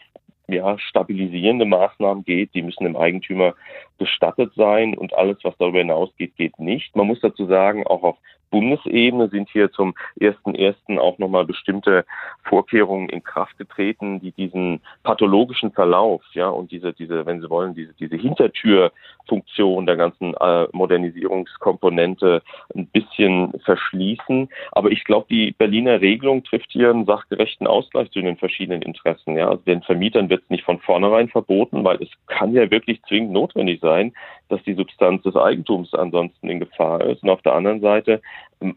ja, 0.49 0.79
stabilisierende 0.79 1.65
Maßnahmen 1.65 2.25
geht, 2.25 2.55
die 2.55 2.63
müssen 2.63 2.85
dem 2.85 2.97
Eigentümer 2.97 3.55
gestattet 3.99 4.53
sein 4.57 4.97
und 4.97 5.15
alles, 5.15 5.39
was 5.43 5.57
darüber 5.59 5.79
hinausgeht, 5.79 6.37
geht 6.37 6.59
nicht. 6.59 6.95
Man 6.97 7.07
muss 7.07 7.21
dazu 7.21 7.47
sagen, 7.47 7.87
auch 7.87 8.03
auf 8.03 8.17
Bundesebene 8.53 9.29
sind 9.31 9.49
hier 9.51 9.73
zum 9.73 9.95
ersten 10.21 10.55
ersten 10.55 10.99
auch 10.99 11.19
nochmal 11.19 11.45
bestimmte 11.45 12.05
Vorkehrungen 12.45 13.09
in 13.09 13.25
Kraft 13.25 13.59
getreten, 13.59 14.21
die 14.21 14.31
diesen 14.31 14.81
pathologischen 15.03 15.73
Verlauf, 15.73 16.23
ja, 16.35 16.49
und 16.49 16.71
diese, 16.71 16.93
diese, 16.93 17.27
wenn 17.27 17.41
Sie 17.41 17.51
wollen, 17.51 17.75
diese, 17.75 17.95
diese 17.95 18.17
Hintertürfunktion 18.17 19.87
der 19.87 19.97
ganzen 19.97 20.35
äh, 20.35 20.69
Modernisierungskomponente 20.73 22.43
ein 22.75 22.87
bisschen 22.87 23.53
verschließen. 23.65 24.49
Aber 24.73 24.91
ich 24.91 25.05
glaube, 25.05 25.27
die 25.31 25.53
Berliner 25.53 26.01
Regelung 26.01 26.45
trifft 26.45 26.71
hier 26.71 26.91
einen 26.91 27.07
sachgerechten 27.07 27.67
Ausgleich 27.67 28.11
zu 28.11 28.21
den 28.21 28.37
verschiedenen 28.37 28.83
Interessen. 28.83 29.37
Ja, 29.37 29.49
also 29.49 29.63
den 29.65 29.83
Vermietern 29.83 30.29
wird 30.29 30.43
es 30.45 30.51
nicht 30.51 30.65
von 30.65 30.79
vornherein 30.79 31.29
verboten, 31.29 31.85
weil 31.85 32.03
es 32.03 32.11
kann 32.27 32.53
ja 32.53 32.71
wirklich 32.71 33.03
zwingend 33.09 33.33
notwendig 33.33 33.81
sein, 33.81 34.13
dass 34.53 34.63
die 34.65 34.75
Substanz 34.75 35.23
des 35.23 35.35
Eigentums 35.35 35.95
ansonsten 35.95 36.51
in 36.51 36.61
Gefahr 36.61 37.03
ist. 37.07 37.23
Und 37.23 37.31
auf 37.31 37.41
der 37.41 37.55
anderen 37.55 37.81
Seite 37.81 38.21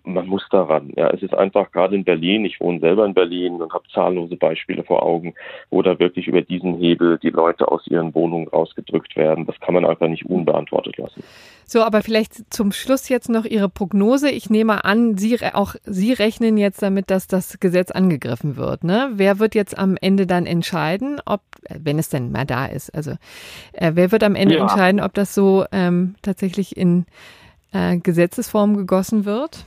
man 0.03 0.27
muss 0.27 0.43
daran. 0.49 0.91
Ja, 0.95 1.09
es 1.09 1.21
ist 1.21 1.33
einfach 1.33 1.71
gerade 1.71 1.95
in 1.95 2.03
Berlin, 2.03 2.45
ich 2.45 2.59
wohne 2.59 2.79
selber 2.79 3.05
in 3.05 3.13
Berlin 3.13 3.61
und 3.61 3.73
habe 3.73 3.85
zahllose 3.93 4.35
Beispiele 4.35 4.83
vor 4.83 5.03
Augen, 5.03 5.33
wo 5.69 5.81
da 5.81 5.99
wirklich 5.99 6.27
über 6.27 6.41
diesen 6.41 6.77
Hebel 6.77 7.17
die 7.19 7.29
Leute 7.29 7.67
aus 7.69 7.85
ihren 7.87 8.13
Wohnungen 8.13 8.47
rausgedrückt 8.47 9.15
werden. 9.15 9.45
Das 9.45 9.59
kann 9.59 9.73
man 9.73 9.85
einfach 9.85 10.07
nicht 10.07 10.25
unbeantwortet 10.25 10.97
lassen. 10.97 11.23
So, 11.67 11.81
aber 11.81 12.03
vielleicht 12.03 12.53
zum 12.53 12.71
Schluss 12.71 13.09
jetzt 13.09 13.27
noch 13.27 13.43
Ihre 13.43 13.69
Prognose. 13.69 14.29
Ich 14.29 14.49
nehme 14.51 14.85
an, 14.85 15.17
Sie 15.17 15.39
auch 15.53 15.75
Sie 15.83 16.13
rechnen 16.13 16.57
jetzt 16.57 16.81
damit, 16.83 17.09
dass 17.09 17.27
das 17.27 17.59
Gesetz 17.59 17.89
angegriffen 17.89 18.55
wird. 18.55 18.83
Ne? 18.83 19.09
Wer 19.13 19.39
wird 19.39 19.55
jetzt 19.55 19.77
am 19.77 19.97
Ende 19.99 20.27
dann 20.27 20.45
entscheiden, 20.45 21.19
ob, 21.25 21.41
wenn 21.69 21.97
es 21.97 22.09
denn 22.09 22.31
mal 22.31 22.45
da 22.45 22.67
ist, 22.67 22.93
also 22.93 23.11
äh, 23.73 23.93
wer 23.95 24.11
wird 24.11 24.23
am 24.23 24.35
Ende 24.35 24.55
ja. 24.55 24.61
entscheiden, 24.61 25.01
ob 25.01 25.13
das 25.15 25.33
so 25.33 25.65
ähm, 25.71 26.15
tatsächlich 26.21 26.77
in 26.77 27.05
äh, 27.73 27.97
Gesetzesform 27.97 28.77
gegossen 28.77 29.25
wird? 29.25 29.65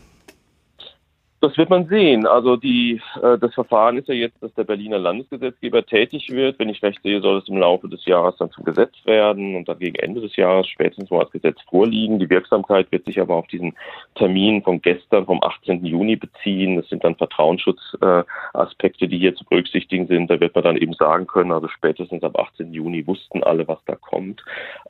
Das 1.41 1.57
wird 1.57 1.70
man 1.70 1.86
sehen. 1.86 2.26
Also 2.26 2.57
die, 2.57 3.01
äh, 3.22 3.39
das 3.39 3.55
Verfahren 3.55 3.97
ist 3.97 4.09
ja 4.09 4.14
jetzt, 4.14 4.43
dass 4.43 4.53
der 4.55 4.64
Berliner 4.64 4.99
Landesgesetzgeber 4.99 5.86
tätig 5.86 6.28
wird. 6.30 6.59
Wenn 6.59 6.68
ich 6.68 6.82
recht 6.82 7.01
sehe, 7.05 7.20
soll 7.20 7.39
es 7.39 7.49
im 7.49 7.59
Laufe 7.59 7.89
des 7.89 8.05
Jahres 8.07 8.36
dann 8.39 8.51
zum 8.51 8.64
Gesetz 8.64 8.95
werden 9.05 9.55
und 9.55 9.68
dann 9.68 9.78
gegen 9.78 9.95
Ende 9.97 10.20
des 10.20 10.34
Jahres 10.34 10.66
spätestens 10.66 11.11
mal 11.11 11.20
als 11.20 11.30
Gesetz 11.30 11.61
vorliegen. 11.70 12.18
Die 12.18 12.28
Wirksamkeit 12.28 12.91
wird 12.91 13.05
sich 13.05 13.20
aber 13.20 13.36
auf 13.36 13.47
diesen 13.47 13.74
Termin 14.16 14.62
von 14.64 14.82
gestern, 14.82 15.26
vom 15.26 15.41
18. 15.41 15.84
Juni 15.84 16.16
beziehen. 16.16 16.74
Das 16.74 16.89
sind 16.89 17.05
dann 17.05 17.14
Vertrauensschutzaspekte, 17.14 19.05
äh, 19.05 19.09
die 19.09 19.18
hier 19.18 19.36
zu 19.36 19.45
berücksichtigen 19.45 20.09
sind. 20.09 20.28
Da 20.28 20.41
wird 20.41 20.57
man 20.57 20.64
dann 20.64 20.76
eben 20.76 20.95
sagen 20.95 21.28
können, 21.28 21.53
also 21.53 21.68
spätestens 21.68 22.24
ab 22.24 22.36
18. 22.36 22.72
Juni 22.72 23.07
wussten 23.07 23.45
alle, 23.45 23.68
was 23.68 23.78
da 23.86 23.95
kommt. 23.95 24.43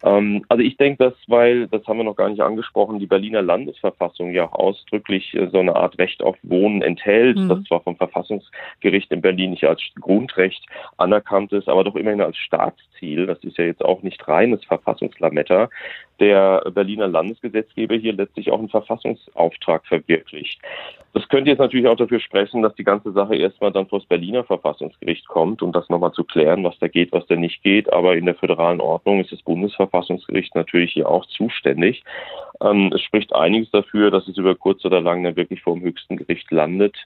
Ähm, 0.02 0.46
also 0.48 0.62
ich 0.62 0.78
denke, 0.78 1.04
dass, 1.04 1.14
weil, 1.26 1.66
das 1.68 1.86
haben 1.86 1.98
wir 1.98 2.04
noch 2.04 2.16
gar 2.16 2.30
nicht 2.30 2.40
angesprochen, 2.40 2.98
die 2.98 3.06
Berliner 3.06 3.42
Landesverfassung 3.42 4.32
ja 4.32 4.46
auch 4.46 4.52
ausdrücklich 4.52 5.34
äh, 5.34 5.48
so 5.52 5.58
eine 5.58 5.76
Art 5.76 5.98
Recht 5.98 6.22
auf 6.22 6.37
Wohnen 6.42 6.82
enthält, 6.82 7.36
mhm. 7.36 7.48
das 7.48 7.62
zwar 7.64 7.80
vom 7.80 7.96
Verfassungsgericht 7.96 9.10
in 9.10 9.20
Berlin 9.20 9.50
nicht 9.50 9.64
als 9.64 9.82
Grundrecht 10.00 10.64
anerkannt 10.96 11.52
ist, 11.52 11.68
aber 11.68 11.84
doch 11.84 11.96
immerhin 11.96 12.20
als 12.20 12.36
Staatsziel. 12.36 13.26
Das 13.26 13.38
ist 13.44 13.58
ja 13.58 13.64
jetzt 13.64 13.84
auch 13.84 14.02
nicht 14.02 14.26
reines 14.28 14.64
Verfassungslametta. 14.64 15.68
Der 16.20 16.62
Berliner 16.74 17.06
Landesgesetzgeber 17.06 17.94
hier 17.94 18.12
letztlich 18.12 18.50
auch 18.50 18.58
einen 18.58 18.68
Verfassungsauftrag 18.68 19.86
verwirklicht. 19.86 20.60
Das 21.14 21.28
könnte 21.28 21.50
jetzt 21.50 21.58
natürlich 21.58 21.86
auch 21.86 21.96
dafür 21.96 22.20
sprechen, 22.20 22.62
dass 22.62 22.74
die 22.74 22.84
ganze 22.84 23.12
Sache 23.12 23.34
erstmal 23.34 23.72
dann 23.72 23.86
vor 23.86 24.00
das 24.00 24.08
Berliner 24.08 24.44
Verfassungsgericht 24.44 25.26
kommt, 25.26 25.62
um 25.62 25.72
das 25.72 25.88
nochmal 25.88 26.12
zu 26.12 26.22
klären, 26.22 26.64
was 26.64 26.78
da 26.80 26.88
geht, 26.88 27.12
was 27.12 27.26
da 27.26 27.36
nicht 27.36 27.62
geht. 27.62 27.92
Aber 27.92 28.16
in 28.16 28.26
der 28.26 28.34
föderalen 28.34 28.80
Ordnung 28.80 29.20
ist 29.20 29.32
das 29.32 29.42
Bundesverfassungsgericht 29.42 30.54
natürlich 30.54 30.92
hier 30.92 31.08
auch 31.08 31.24
zuständig. 31.26 32.04
Ähm, 32.60 32.92
es 32.94 33.00
spricht 33.00 33.34
einiges 33.34 33.70
dafür, 33.70 34.10
dass 34.10 34.28
es 34.28 34.36
über 34.36 34.54
kurz 34.54 34.84
oder 34.84 35.00
lang 35.00 35.22
dann 35.22 35.36
wirklich 35.36 35.62
vor 35.62 35.74
dem 35.74 35.82
höchsten 35.82 36.16
Gericht 36.28 36.50
landet. 36.50 36.96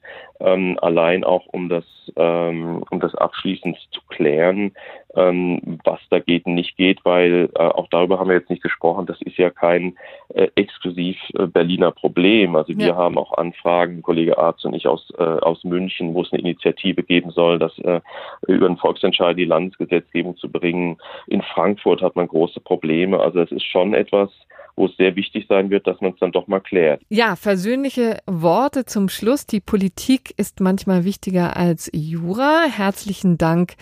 Ähm, 0.40 0.76
allein 0.82 1.22
auch 1.22 1.46
um 1.46 1.68
das, 1.68 1.84
ähm, 2.16 2.82
um 2.90 2.98
das 2.98 3.14
abschließend 3.14 3.78
zu 3.92 4.00
klären, 4.08 4.72
ähm, 5.14 5.78
was 5.84 6.00
da 6.10 6.18
geht 6.18 6.46
und 6.46 6.54
nicht 6.54 6.76
geht, 6.76 7.04
weil 7.04 7.48
äh, 7.54 7.58
auch 7.58 7.86
darüber 7.90 8.18
haben 8.18 8.28
wir 8.28 8.36
jetzt 8.36 8.50
nicht 8.50 8.62
gesprochen. 8.62 9.06
Das 9.06 9.20
ist 9.22 9.36
ja 9.36 9.50
kein 9.50 9.96
äh, 10.34 10.48
exklusiv 10.56 11.16
äh, 11.38 11.46
Berliner 11.46 11.92
Problem. 11.92 12.56
Also 12.56 12.76
wir 12.76 12.88
ja. 12.88 12.96
haben 12.96 13.16
auch 13.16 13.38
Anfragen, 13.38 14.02
Kollege 14.02 14.36
Arzt 14.36 14.64
und 14.64 14.74
ich 14.74 14.88
aus, 14.88 15.12
äh, 15.16 15.22
aus 15.22 15.62
München, 15.62 16.14
wo 16.14 16.22
es 16.22 16.32
eine 16.32 16.40
Initiative 16.40 17.04
geben 17.04 17.30
soll, 17.30 17.60
das 17.60 17.78
äh, 17.78 18.00
über 18.48 18.66
einen 18.66 18.78
Volksentscheid 18.78 19.38
die 19.38 19.44
Landesgesetzgebung 19.44 20.36
zu 20.36 20.50
bringen. 20.50 20.98
In 21.28 21.42
Frankfurt 21.42 22.02
hat 22.02 22.16
man 22.16 22.26
große 22.26 22.60
Probleme. 22.60 23.20
Also 23.20 23.40
es 23.40 23.52
ist 23.52 23.64
schon 23.64 23.94
etwas, 23.94 24.30
wo 24.76 24.86
es 24.86 24.96
sehr 24.96 25.16
wichtig 25.16 25.46
sein 25.48 25.70
wird, 25.70 25.86
dass 25.86 26.00
man 26.00 26.12
es 26.12 26.18
dann 26.18 26.32
doch 26.32 26.46
mal 26.46 26.60
klärt. 26.60 27.02
Ja, 27.08 27.36
versöhnliche 27.36 28.18
Worte 28.26 28.84
zum 28.84 29.08
Schluss. 29.08 29.46
Die 29.46 29.60
Politik 29.60 30.34
ist 30.36 30.60
manchmal 30.60 31.04
wichtiger 31.04 31.56
als 31.56 31.90
Jura. 31.92 32.64
Herzlichen 32.70 33.38
Dank 33.38 33.74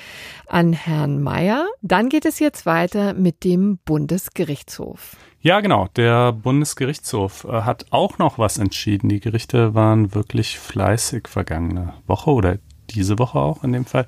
an 0.46 0.72
Herrn 0.72 1.22
Mayer. 1.22 1.66
Dann 1.82 2.08
geht 2.08 2.24
es 2.24 2.38
jetzt 2.38 2.66
weiter 2.66 3.14
mit 3.14 3.44
dem 3.44 3.78
Bundesgerichtshof. 3.84 5.16
Ja, 5.42 5.60
genau. 5.60 5.88
Der 5.96 6.32
Bundesgerichtshof 6.32 7.44
äh, 7.44 7.62
hat 7.62 7.86
auch 7.90 8.18
noch 8.18 8.38
was 8.38 8.58
entschieden. 8.58 9.08
Die 9.08 9.20
Gerichte 9.20 9.74
waren 9.74 10.14
wirklich 10.14 10.58
fleißig 10.58 11.28
vergangene 11.28 11.94
Woche 12.06 12.30
oder 12.30 12.58
diese 12.90 13.18
Woche 13.18 13.38
auch 13.38 13.64
in 13.64 13.72
dem 13.72 13.84
Fall. 13.86 14.06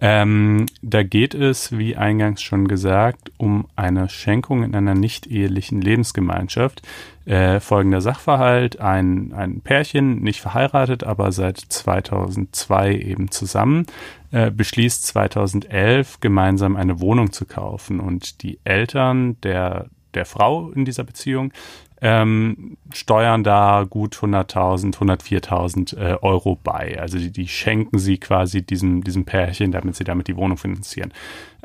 Ähm, 0.00 0.66
da 0.82 1.02
geht 1.02 1.34
es, 1.34 1.76
wie 1.76 1.96
eingangs 1.96 2.42
schon 2.42 2.68
gesagt, 2.68 3.32
um 3.38 3.66
eine 3.76 4.08
Schenkung 4.08 4.62
in 4.62 4.74
einer 4.74 4.94
nicht-ehelichen 4.94 5.80
Lebensgemeinschaft. 5.80 6.82
Äh, 7.24 7.60
folgender 7.60 8.00
Sachverhalt, 8.00 8.78
ein, 8.78 9.32
ein 9.32 9.60
Pärchen, 9.62 10.22
nicht 10.22 10.40
verheiratet, 10.40 11.02
aber 11.02 11.32
seit 11.32 11.58
2002 11.58 12.94
eben 12.94 13.30
zusammen, 13.30 13.86
äh, 14.30 14.50
beschließt 14.50 15.06
2011 15.06 16.20
gemeinsam 16.20 16.76
eine 16.76 17.00
Wohnung 17.00 17.32
zu 17.32 17.46
kaufen 17.46 17.98
und 17.98 18.42
die 18.42 18.60
Eltern 18.64 19.40
der 19.40 19.86
der 20.16 20.24
Frau 20.24 20.70
in 20.70 20.84
dieser 20.84 21.04
Beziehung 21.04 21.52
ähm, 22.02 22.76
steuern 22.92 23.42
da 23.42 23.86
gut 23.88 24.16
100.000, 24.16 24.96
104.000 24.96 25.96
äh, 25.96 26.18
Euro 26.20 26.58
bei. 26.62 27.00
Also 27.00 27.18
die, 27.18 27.30
die, 27.30 27.48
schenken 27.48 27.98
sie 27.98 28.18
quasi 28.18 28.62
diesem, 28.62 29.02
diesem 29.02 29.24
Pärchen, 29.24 29.72
damit 29.72 29.96
sie 29.96 30.04
damit 30.04 30.28
die 30.28 30.36
Wohnung 30.36 30.58
finanzieren. 30.58 31.12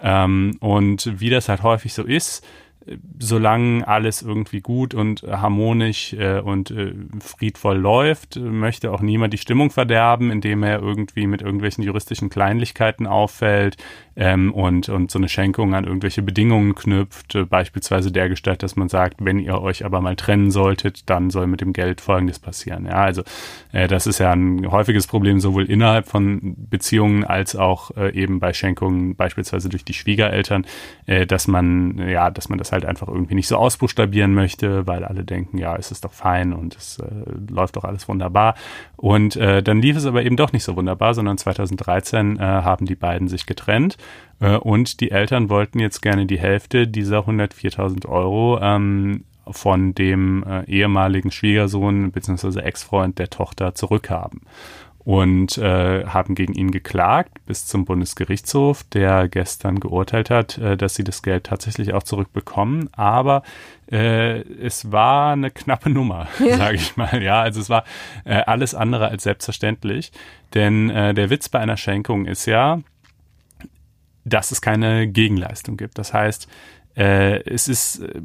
Ähm, 0.01 0.57
und 0.59 1.19
wie 1.19 1.29
das 1.29 1.49
halt 1.49 1.63
häufig 1.63 1.93
so 1.93 2.03
ist, 2.03 2.45
solange 3.19 3.87
alles 3.87 4.21
irgendwie 4.21 4.61
gut 4.61 4.93
und 4.93 5.23
harmonisch 5.23 6.13
äh, 6.13 6.39
und 6.39 6.71
äh, 6.71 6.93
friedvoll 7.19 7.77
läuft, 7.77 8.37
möchte 8.37 8.91
auch 8.91 9.01
niemand 9.01 9.33
die 9.33 9.37
Stimmung 9.37 9.69
verderben, 9.69 10.31
indem 10.31 10.63
er 10.63 10.81
irgendwie 10.81 11.27
mit 11.27 11.41
irgendwelchen 11.41 11.83
juristischen 11.83 12.29
Kleinlichkeiten 12.29 13.05
auffällt 13.05 13.77
ähm, 14.15 14.53
und, 14.53 14.89
und 14.89 15.09
so 15.09 15.19
eine 15.19 15.29
Schenkung 15.29 15.73
an 15.73 15.85
irgendwelche 15.85 16.21
Bedingungen 16.21 16.75
knüpft, 16.75 17.35
äh, 17.35 17.45
beispielsweise 17.45 18.11
dergestalt, 18.11 18.63
dass 18.63 18.75
man 18.75 18.89
sagt, 18.89 19.23
wenn 19.23 19.39
ihr 19.39 19.61
euch 19.61 19.85
aber 19.85 20.01
mal 20.01 20.15
trennen 20.15 20.51
solltet, 20.51 21.09
dann 21.09 21.29
soll 21.29 21.47
mit 21.47 21.61
dem 21.61 21.73
Geld 21.73 22.01
Folgendes 22.01 22.39
passieren. 22.39 22.85
Ja, 22.85 23.03
also 23.03 23.23
äh, 23.71 23.87
das 23.87 24.07
ist 24.07 24.19
ja 24.19 24.31
ein 24.31 24.69
häufiges 24.69 25.07
Problem 25.07 25.39
sowohl 25.39 25.65
innerhalb 25.65 26.07
von 26.07 26.55
Beziehungen 26.57 27.23
als 27.23 27.55
auch 27.55 27.91
äh, 27.95 28.13
eben 28.13 28.39
bei 28.39 28.53
Schenkungen, 28.53 29.15
beispielsweise 29.15 29.69
durch 29.69 29.85
die 29.85 29.93
Schwiegereltern, 29.93 30.65
äh, 31.05 31.25
dass 31.25 31.47
man 31.47 31.97
ja, 32.09 32.29
dass 32.31 32.49
man 32.49 32.57
das 32.57 32.71
halt 32.71 32.85
einfach 32.85 33.07
irgendwie 33.07 33.35
nicht 33.35 33.47
so 33.47 33.55
ausbuchstabieren 33.55 34.33
möchte, 34.33 34.87
weil 34.87 35.05
alle 35.05 35.23
denken, 35.23 35.57
ja, 35.57 35.75
es 35.75 35.91
ist 35.91 36.03
doch 36.03 36.13
fein 36.13 36.53
und 36.53 36.75
es 36.75 36.99
äh, 36.99 37.05
läuft 37.49 37.77
doch 37.77 37.85
alles 37.85 38.07
wunderbar. 38.07 38.55
Und 38.97 39.35
äh, 39.37 39.63
dann 39.63 39.81
lief 39.81 39.95
es 39.95 40.05
aber 40.05 40.23
eben 40.23 40.35
doch 40.35 40.51
nicht 40.51 40.63
so 40.63 40.75
wunderbar, 40.75 41.13
sondern 41.13 41.37
2013 41.37 42.37
äh, 42.37 42.41
haben 42.41 42.85
die 42.85 42.95
beiden 42.95 43.27
sich 43.27 43.45
getrennt 43.45 43.97
äh, 44.39 44.57
und 44.57 44.99
die 45.01 45.11
Eltern 45.11 45.49
wollten 45.49 45.79
jetzt 45.79 46.01
gerne 46.01 46.25
die 46.25 46.39
Hälfte 46.39 46.87
dieser 46.87 47.19
104.000 47.19 48.07
Euro 48.07 48.59
ähm, 48.61 49.23
von 49.49 49.93
dem 49.95 50.43
äh, 50.43 50.63
ehemaligen 50.65 51.31
Schwiegersohn 51.31 52.11
bzw. 52.11 52.59
Ex-Freund 52.59 53.19
der 53.19 53.29
Tochter 53.29 53.75
zurückhaben 53.75 54.41
und 55.03 55.57
äh, 55.57 56.05
haben 56.05 56.35
gegen 56.35 56.53
ihn 56.53 56.69
geklagt 56.69 57.43
bis 57.45 57.65
zum 57.65 57.85
Bundesgerichtshof, 57.85 58.83
der 58.83 59.27
gestern 59.27 59.79
geurteilt 59.79 60.29
hat, 60.29 60.57
äh, 60.59 60.77
dass 60.77 60.93
sie 60.93 61.03
das 61.03 61.23
Geld 61.23 61.45
tatsächlich 61.45 61.93
auch 61.93 62.03
zurückbekommen. 62.03 62.89
Aber 62.93 63.41
äh, 63.91 64.41
es 64.41 64.91
war 64.91 65.33
eine 65.33 65.49
knappe 65.49 65.89
Nummer, 65.89 66.27
ja. 66.39 66.57
sage 66.57 66.75
ich 66.75 66.97
mal. 66.97 67.21
Ja, 67.23 67.41
also 67.41 67.59
es 67.61 67.69
war 67.69 67.83
äh, 68.25 68.35
alles 68.35 68.75
andere 68.75 69.07
als 69.07 69.23
selbstverständlich. 69.23 70.11
Denn 70.53 70.91
äh, 70.91 71.13
der 71.15 71.29
Witz 71.31 71.49
bei 71.49 71.59
einer 71.59 71.77
Schenkung 71.77 72.25
ist 72.25 72.45
ja, 72.45 72.79
dass 74.23 74.51
es 74.51 74.61
keine 74.61 75.07
Gegenleistung 75.07 75.77
gibt. 75.77 75.97
Das 75.97 76.13
heißt, 76.13 76.47
äh, 76.95 77.41
es 77.49 77.67
ist 77.67 77.99
äh, 77.99 78.21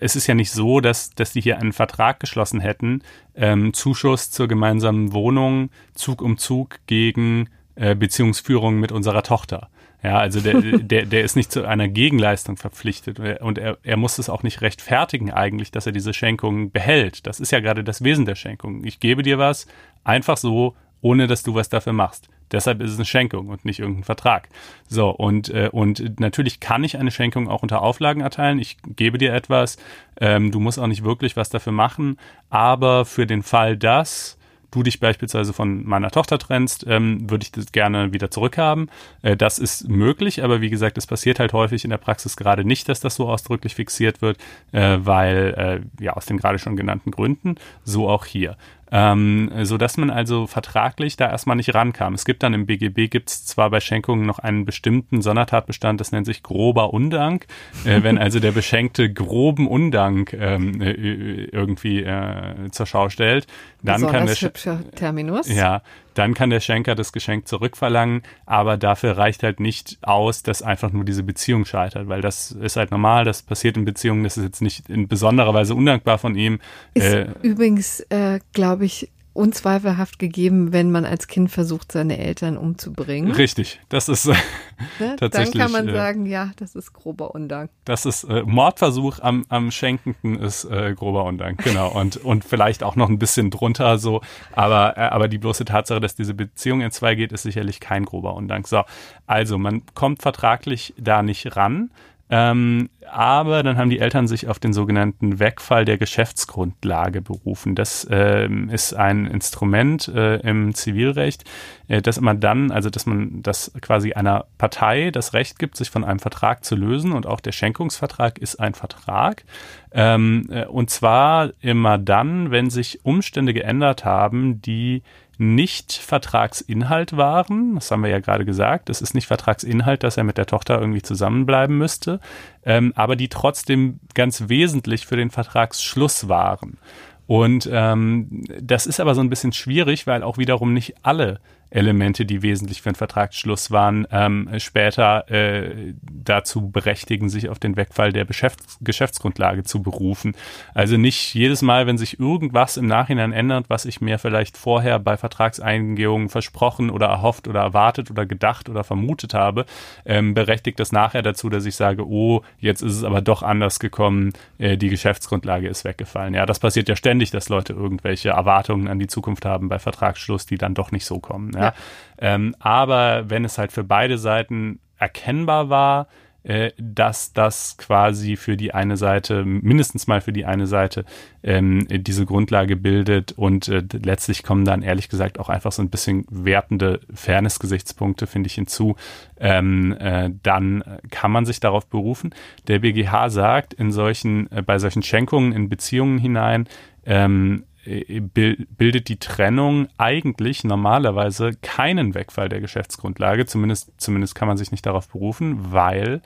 es 0.00 0.16
ist 0.16 0.26
ja 0.26 0.34
nicht 0.34 0.52
so, 0.52 0.80
dass 0.80 1.10
dass 1.10 1.32
die 1.32 1.40
hier 1.40 1.58
einen 1.58 1.72
Vertrag 1.72 2.20
geschlossen 2.20 2.60
hätten, 2.60 3.02
ähm, 3.34 3.72
Zuschuss 3.72 4.30
zur 4.30 4.48
gemeinsamen 4.48 5.12
Wohnung 5.12 5.70
Zug 5.94 6.22
um 6.22 6.38
Zug 6.38 6.78
gegen 6.86 7.48
äh, 7.74 7.94
Beziehungsführung 7.94 8.78
mit 8.78 8.92
unserer 8.92 9.22
Tochter. 9.22 9.68
Ja, 10.02 10.18
also 10.18 10.40
der, 10.40 10.60
der, 10.78 11.06
der 11.06 11.24
ist 11.24 11.34
nicht 11.34 11.50
zu 11.50 11.64
einer 11.66 11.88
Gegenleistung 11.88 12.56
verpflichtet 12.56 13.18
und 13.40 13.58
er, 13.58 13.78
er 13.82 13.96
muss 13.96 14.18
es 14.18 14.28
auch 14.28 14.42
nicht 14.42 14.60
rechtfertigen 14.60 15.32
eigentlich, 15.32 15.72
dass 15.72 15.86
er 15.86 15.92
diese 15.92 16.12
Schenkung 16.12 16.70
behält. 16.70 17.26
Das 17.26 17.40
ist 17.40 17.50
ja 17.50 17.60
gerade 17.60 17.82
das 17.82 18.04
Wesen 18.04 18.26
der 18.26 18.34
Schenkung. 18.34 18.84
Ich 18.84 19.00
gebe 19.00 19.22
dir 19.22 19.38
was 19.38 19.66
einfach 20.04 20.36
so, 20.36 20.76
ohne 21.00 21.26
dass 21.26 21.42
du 21.42 21.54
was 21.54 21.68
dafür 21.68 21.94
machst. 21.94 22.28
Deshalb 22.52 22.80
ist 22.80 22.92
es 22.92 22.96
eine 22.96 23.04
Schenkung 23.04 23.48
und 23.48 23.64
nicht 23.64 23.80
irgendein 23.80 24.04
Vertrag. 24.04 24.48
So, 24.88 25.10
und, 25.10 25.48
äh, 25.48 25.68
und 25.72 26.20
natürlich 26.20 26.60
kann 26.60 26.84
ich 26.84 26.96
eine 26.98 27.10
Schenkung 27.10 27.48
auch 27.48 27.62
unter 27.62 27.82
Auflagen 27.82 28.20
erteilen. 28.20 28.58
Ich 28.58 28.76
gebe 28.96 29.18
dir 29.18 29.32
etwas, 29.32 29.76
ähm, 30.20 30.50
du 30.50 30.60
musst 30.60 30.78
auch 30.78 30.86
nicht 30.86 31.04
wirklich 31.04 31.36
was 31.36 31.50
dafür 31.50 31.72
machen, 31.72 32.18
aber 32.50 33.04
für 33.04 33.26
den 33.26 33.42
Fall, 33.42 33.76
dass 33.76 34.38
du 34.74 34.82
dich 34.82 35.00
beispielsweise 35.00 35.52
von 35.52 35.86
meiner 35.86 36.10
Tochter 36.10 36.38
trennst, 36.38 36.84
ähm, 36.88 37.30
würde 37.30 37.44
ich 37.44 37.52
das 37.52 37.72
gerne 37.72 38.12
wieder 38.12 38.30
zurückhaben. 38.30 38.90
Äh, 39.22 39.36
das 39.36 39.58
ist 39.58 39.88
möglich, 39.88 40.42
aber 40.42 40.60
wie 40.60 40.70
gesagt, 40.70 40.98
es 40.98 41.06
passiert 41.06 41.38
halt 41.38 41.52
häufig 41.52 41.84
in 41.84 41.90
der 41.90 41.98
Praxis 41.98 42.36
gerade 42.36 42.64
nicht, 42.64 42.88
dass 42.88 43.00
das 43.00 43.14
so 43.14 43.28
ausdrücklich 43.28 43.74
fixiert 43.74 44.20
wird, 44.20 44.38
äh, 44.72 44.98
weil 45.00 45.82
äh, 45.98 46.04
ja 46.04 46.14
aus 46.14 46.26
den 46.26 46.38
gerade 46.38 46.58
schon 46.58 46.76
genannten 46.76 47.10
Gründen, 47.10 47.56
so 47.84 48.08
auch 48.08 48.24
hier. 48.24 48.56
Ähm, 48.90 49.50
so 49.62 49.76
dass 49.76 49.96
man 49.96 50.10
also 50.10 50.46
vertraglich 50.46 51.16
da 51.16 51.30
erstmal 51.30 51.56
nicht 51.56 51.74
rankam. 51.74 52.14
Es 52.14 52.24
gibt 52.24 52.42
dann 52.42 52.54
im 52.54 52.66
BGB 52.66 53.10
gibt 53.10 53.30
es 53.30 53.44
zwar 53.44 53.70
bei 53.70 53.80
Schenkungen 53.80 54.26
noch 54.26 54.38
einen 54.38 54.64
bestimmten 54.64 55.22
Sondertatbestand, 55.22 56.00
das 56.00 56.12
nennt 56.12 56.26
sich 56.26 56.42
grober 56.42 56.92
Undank. 56.92 57.46
Äh, 57.84 58.02
wenn 58.02 58.18
also 58.18 58.40
der 58.40 58.52
Beschenkte 58.52 59.12
groben 59.12 59.66
Undank 59.66 60.32
ähm, 60.32 60.80
äh, 60.80 60.92
irgendwie 60.92 62.02
äh, 62.02 62.70
zur 62.70 62.86
Schau 62.86 63.08
stellt, 63.08 63.46
dann 63.82 63.96
Besonders 63.96 64.12
kann 64.12 64.26
der 64.26 64.36
hübscher 64.36 64.90
Terminus. 64.94 65.48
ja, 65.48 65.82
dann 66.14 66.34
kann 66.34 66.50
der 66.50 66.60
Schenker 66.60 66.94
das 66.94 67.12
Geschenk 67.12 67.48
zurückverlangen, 67.48 68.22
aber 68.46 68.76
dafür 68.76 69.16
reicht 69.16 69.42
halt 69.42 69.60
nicht 69.60 69.98
aus, 70.02 70.42
dass 70.42 70.62
einfach 70.62 70.92
nur 70.92 71.04
diese 71.04 71.22
Beziehung 71.22 71.64
scheitert, 71.64 72.08
weil 72.08 72.20
das 72.20 72.52
ist 72.52 72.76
halt 72.76 72.90
normal, 72.90 73.24
das 73.24 73.42
passiert 73.42 73.76
in 73.76 73.84
Beziehungen, 73.84 74.24
das 74.24 74.36
ist 74.36 74.44
jetzt 74.44 74.62
nicht 74.62 74.88
in 74.88 75.08
besonderer 75.08 75.54
Weise 75.54 75.74
undankbar 75.74 76.18
von 76.18 76.34
ihm. 76.36 76.60
Ist 76.94 77.12
Äh, 77.12 77.26
übrigens, 77.42 78.00
äh, 78.10 78.40
glaube 78.52 78.84
ich, 78.84 79.10
unzweifelhaft 79.34 80.18
gegeben, 80.18 80.72
wenn 80.72 80.90
man 80.90 81.04
als 81.04 81.26
Kind 81.26 81.50
versucht, 81.50 81.92
seine 81.92 82.18
Eltern 82.18 82.56
umzubringen. 82.56 83.32
richtig, 83.32 83.80
das 83.88 84.08
ist 84.08 84.30
Ne? 84.98 85.16
Dann 85.16 85.16
tatsächlich, 85.16 85.62
kann 85.62 85.72
man 85.72 85.88
äh, 85.88 85.92
sagen, 85.92 86.26
ja, 86.26 86.50
das 86.56 86.74
ist 86.74 86.92
grober 86.92 87.34
Undank. 87.34 87.70
Das 87.84 88.06
ist 88.06 88.24
äh, 88.24 88.42
Mordversuch 88.42 89.20
am, 89.20 89.44
am 89.48 89.70
Schenkenden 89.70 90.38
ist 90.38 90.64
äh, 90.64 90.94
grober 90.94 91.24
Undank, 91.24 91.62
genau. 91.62 91.88
Und, 91.94 92.16
und 92.16 92.44
vielleicht 92.44 92.82
auch 92.82 92.96
noch 92.96 93.08
ein 93.08 93.18
bisschen 93.18 93.50
drunter 93.50 93.98
so. 93.98 94.20
Aber, 94.52 94.96
äh, 94.96 95.02
aber 95.02 95.28
die 95.28 95.38
bloße 95.38 95.64
Tatsache, 95.64 96.00
dass 96.00 96.16
diese 96.16 96.34
Beziehung 96.34 96.80
in 96.80 96.90
zwei 96.90 97.14
geht, 97.14 97.32
ist 97.32 97.42
sicherlich 97.42 97.80
kein 97.80 98.04
grober 98.04 98.34
Undank. 98.34 98.66
So, 98.66 98.82
also 99.26 99.58
man 99.58 99.82
kommt 99.94 100.22
vertraglich 100.22 100.94
da 100.98 101.22
nicht 101.22 101.56
ran. 101.56 101.90
Ähm, 102.36 102.90
aber 103.08 103.62
dann 103.62 103.76
haben 103.76 103.90
die 103.90 104.00
Eltern 104.00 104.26
sich 104.26 104.48
auf 104.48 104.58
den 104.58 104.72
sogenannten 104.72 105.38
Wegfall 105.38 105.84
der 105.84 105.98
Geschäftsgrundlage 105.98 107.22
berufen. 107.22 107.76
Das 107.76 108.08
ähm, 108.10 108.70
ist 108.70 108.92
ein 108.92 109.26
Instrument 109.26 110.08
äh, 110.08 110.38
im 110.38 110.74
Zivilrecht, 110.74 111.44
äh, 111.86 112.02
dass 112.02 112.20
man 112.20 112.40
dann, 112.40 112.72
also 112.72 112.90
dass 112.90 113.06
man 113.06 113.40
das 113.44 113.70
quasi 113.80 114.14
einer 114.14 114.46
Partei 114.58 115.12
das 115.12 115.32
Recht 115.32 115.60
gibt, 115.60 115.76
sich 115.76 115.90
von 115.90 116.02
einem 116.02 116.18
Vertrag 116.18 116.64
zu 116.64 116.74
lösen 116.74 117.12
und 117.12 117.24
auch 117.24 117.38
der 117.38 117.52
Schenkungsvertrag 117.52 118.38
ist 118.38 118.58
ein 118.58 118.74
Vertrag. 118.74 119.44
Ähm, 119.92 120.48
äh, 120.50 120.64
und 120.64 120.90
zwar 120.90 121.52
immer 121.60 121.98
dann, 121.98 122.50
wenn 122.50 122.68
sich 122.68 123.04
Umstände 123.04 123.54
geändert 123.54 124.04
haben, 124.04 124.60
die 124.60 125.04
nicht 125.38 125.92
Vertragsinhalt 125.92 127.16
waren. 127.16 127.74
Das 127.74 127.90
haben 127.90 128.02
wir 128.02 128.10
ja 128.10 128.20
gerade 128.20 128.44
gesagt. 128.44 128.90
Es 128.90 129.00
ist 129.00 129.14
nicht 129.14 129.26
Vertragsinhalt, 129.26 130.02
dass 130.02 130.16
er 130.16 130.24
mit 130.24 130.38
der 130.38 130.46
Tochter 130.46 130.80
irgendwie 130.80 131.02
zusammenbleiben 131.02 131.76
müsste, 131.76 132.20
ähm, 132.64 132.92
aber 132.96 133.16
die 133.16 133.28
trotzdem 133.28 134.00
ganz 134.14 134.48
wesentlich 134.48 135.06
für 135.06 135.16
den 135.16 135.30
Vertragsschluss 135.30 136.28
waren. 136.28 136.78
Und 137.26 137.68
ähm, 137.72 138.44
das 138.60 138.86
ist 138.86 139.00
aber 139.00 139.14
so 139.14 139.22
ein 139.22 139.30
bisschen 139.30 139.52
schwierig, 139.52 140.06
weil 140.06 140.22
auch 140.22 140.38
wiederum 140.38 140.74
nicht 140.74 140.94
alle 141.02 141.40
Elemente, 141.70 142.24
die 142.24 142.42
wesentlich 142.42 142.82
für 142.82 142.90
den 142.90 142.94
Vertragsschluss 142.94 143.70
waren, 143.70 144.06
ähm, 144.10 144.48
später 144.58 145.28
äh, 145.30 145.94
dazu 146.10 146.70
berechtigen, 146.70 147.28
sich 147.28 147.48
auf 147.48 147.58
den 147.58 147.76
Wegfall 147.76 148.12
der 148.12 148.24
Geschäfts 148.24 148.78
Geschäftsgrundlage 148.80 149.64
zu 149.64 149.82
berufen. 149.82 150.34
Also 150.74 150.96
nicht 150.96 151.34
jedes 151.34 151.62
Mal, 151.62 151.86
wenn 151.86 151.98
sich 151.98 152.20
irgendwas 152.20 152.76
im 152.76 152.86
Nachhinein 152.86 153.32
ändert, 153.32 153.66
was 153.68 153.84
ich 153.84 154.00
mir 154.00 154.18
vielleicht 154.18 154.56
vorher 154.56 154.98
bei 154.98 155.16
Vertragseingehungen 155.16 156.28
versprochen 156.28 156.90
oder 156.90 157.06
erhofft 157.06 157.48
oder 157.48 157.60
erwartet 157.60 158.10
oder 158.10 158.26
gedacht 158.26 158.68
oder 158.68 158.84
vermutet 158.84 159.34
habe, 159.34 159.66
ähm, 160.04 160.34
berechtigt 160.34 160.78
das 160.80 160.92
nachher 160.92 161.22
dazu, 161.22 161.48
dass 161.48 161.64
ich 161.64 161.76
sage, 161.76 162.06
oh, 162.06 162.42
jetzt 162.58 162.82
ist 162.82 162.96
es 162.96 163.04
aber 163.04 163.20
doch 163.20 163.42
anders 163.42 163.78
gekommen, 163.78 164.32
äh, 164.58 164.76
die 164.76 164.88
Geschäftsgrundlage 164.88 165.68
ist 165.68 165.84
weggefallen. 165.84 166.34
Ja, 166.34 166.46
das 166.46 166.58
passiert 166.58 166.88
ja 166.88 166.96
ständig, 166.96 167.30
dass 167.30 167.48
Leute 167.48 167.72
irgendwelche 167.72 168.30
Erwartungen 168.30 168.88
an 168.88 168.98
die 168.98 169.06
Zukunft 169.06 169.44
haben 169.44 169.68
bei 169.68 169.78
Vertragsschluss, 169.78 170.46
die 170.46 170.58
dann 170.58 170.74
doch 170.74 170.92
nicht 170.92 171.04
so 171.04 171.18
kommen. 171.18 171.53
Ja. 171.54 171.60
Ja. 171.60 171.74
Ähm, 172.18 172.54
aber 172.58 173.28
wenn 173.30 173.44
es 173.44 173.58
halt 173.58 173.72
für 173.72 173.84
beide 173.84 174.18
Seiten 174.18 174.80
erkennbar 174.98 175.68
war, 175.68 176.08
äh, 176.44 176.72
dass 176.76 177.32
das 177.32 177.78
quasi 177.78 178.36
für 178.36 178.58
die 178.58 178.74
eine 178.74 178.98
Seite, 178.98 179.46
mindestens 179.46 180.06
mal 180.06 180.20
für 180.20 180.32
die 180.32 180.44
eine 180.44 180.66
Seite, 180.66 181.06
ähm, 181.42 181.86
diese 181.88 182.26
Grundlage 182.26 182.76
bildet 182.76 183.32
und 183.32 183.68
äh, 183.68 183.82
letztlich 184.02 184.42
kommen 184.42 184.66
dann 184.66 184.82
ehrlich 184.82 185.08
gesagt 185.08 185.40
auch 185.40 185.48
einfach 185.48 185.72
so 185.72 185.80
ein 185.80 185.88
bisschen 185.88 186.26
wertende 186.28 187.00
Fairness-Gesichtspunkte, 187.14 188.26
finde 188.26 188.48
ich, 188.48 188.54
hinzu, 188.56 188.96
ähm, 189.40 189.96
äh, 189.98 190.30
dann 190.42 190.84
kann 191.10 191.32
man 191.32 191.46
sich 191.46 191.60
darauf 191.60 191.86
berufen. 191.86 192.34
Der 192.68 192.80
BGH 192.80 193.30
sagt, 193.30 193.72
in 193.72 193.90
solchen, 193.90 194.52
äh, 194.52 194.60
bei 194.60 194.78
solchen 194.78 195.02
Schenkungen 195.02 195.52
in 195.52 195.70
Beziehungen 195.70 196.18
hinein, 196.18 196.68
ähm, 197.06 197.64
äh, 197.64 197.73
bildet 197.86 199.08
die 199.08 199.18
Trennung 199.18 199.88
eigentlich 199.98 200.64
normalerweise 200.64 201.52
keinen 201.62 202.14
Wegfall 202.14 202.48
der 202.48 202.60
Geschäftsgrundlage. 202.60 203.46
Zumindest, 203.46 203.92
zumindest 203.98 204.34
kann 204.34 204.48
man 204.48 204.56
sich 204.56 204.70
nicht 204.70 204.86
darauf 204.86 205.08
berufen, 205.08 205.72
weil 205.72 206.22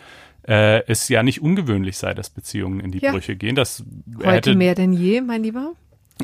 äh, 0.47 0.83
es 0.87 1.09
ja 1.09 1.23
nicht 1.23 1.43
ungewöhnlich 1.43 1.99
sei, 1.99 2.15
dass 2.15 2.31
Beziehungen 2.31 2.81
in 2.81 2.91
die 2.91 2.99
Ja. 2.99 3.13
Brüche 3.13 3.37
gehen. 3.37 3.55
Das 3.55 3.85
Heute 4.19 4.31
hätte 4.31 4.55
mehr 4.55 4.75
denn 4.75 4.93
je, 4.93 5.21
mein 5.21 5.43
Lieber. 5.43 5.73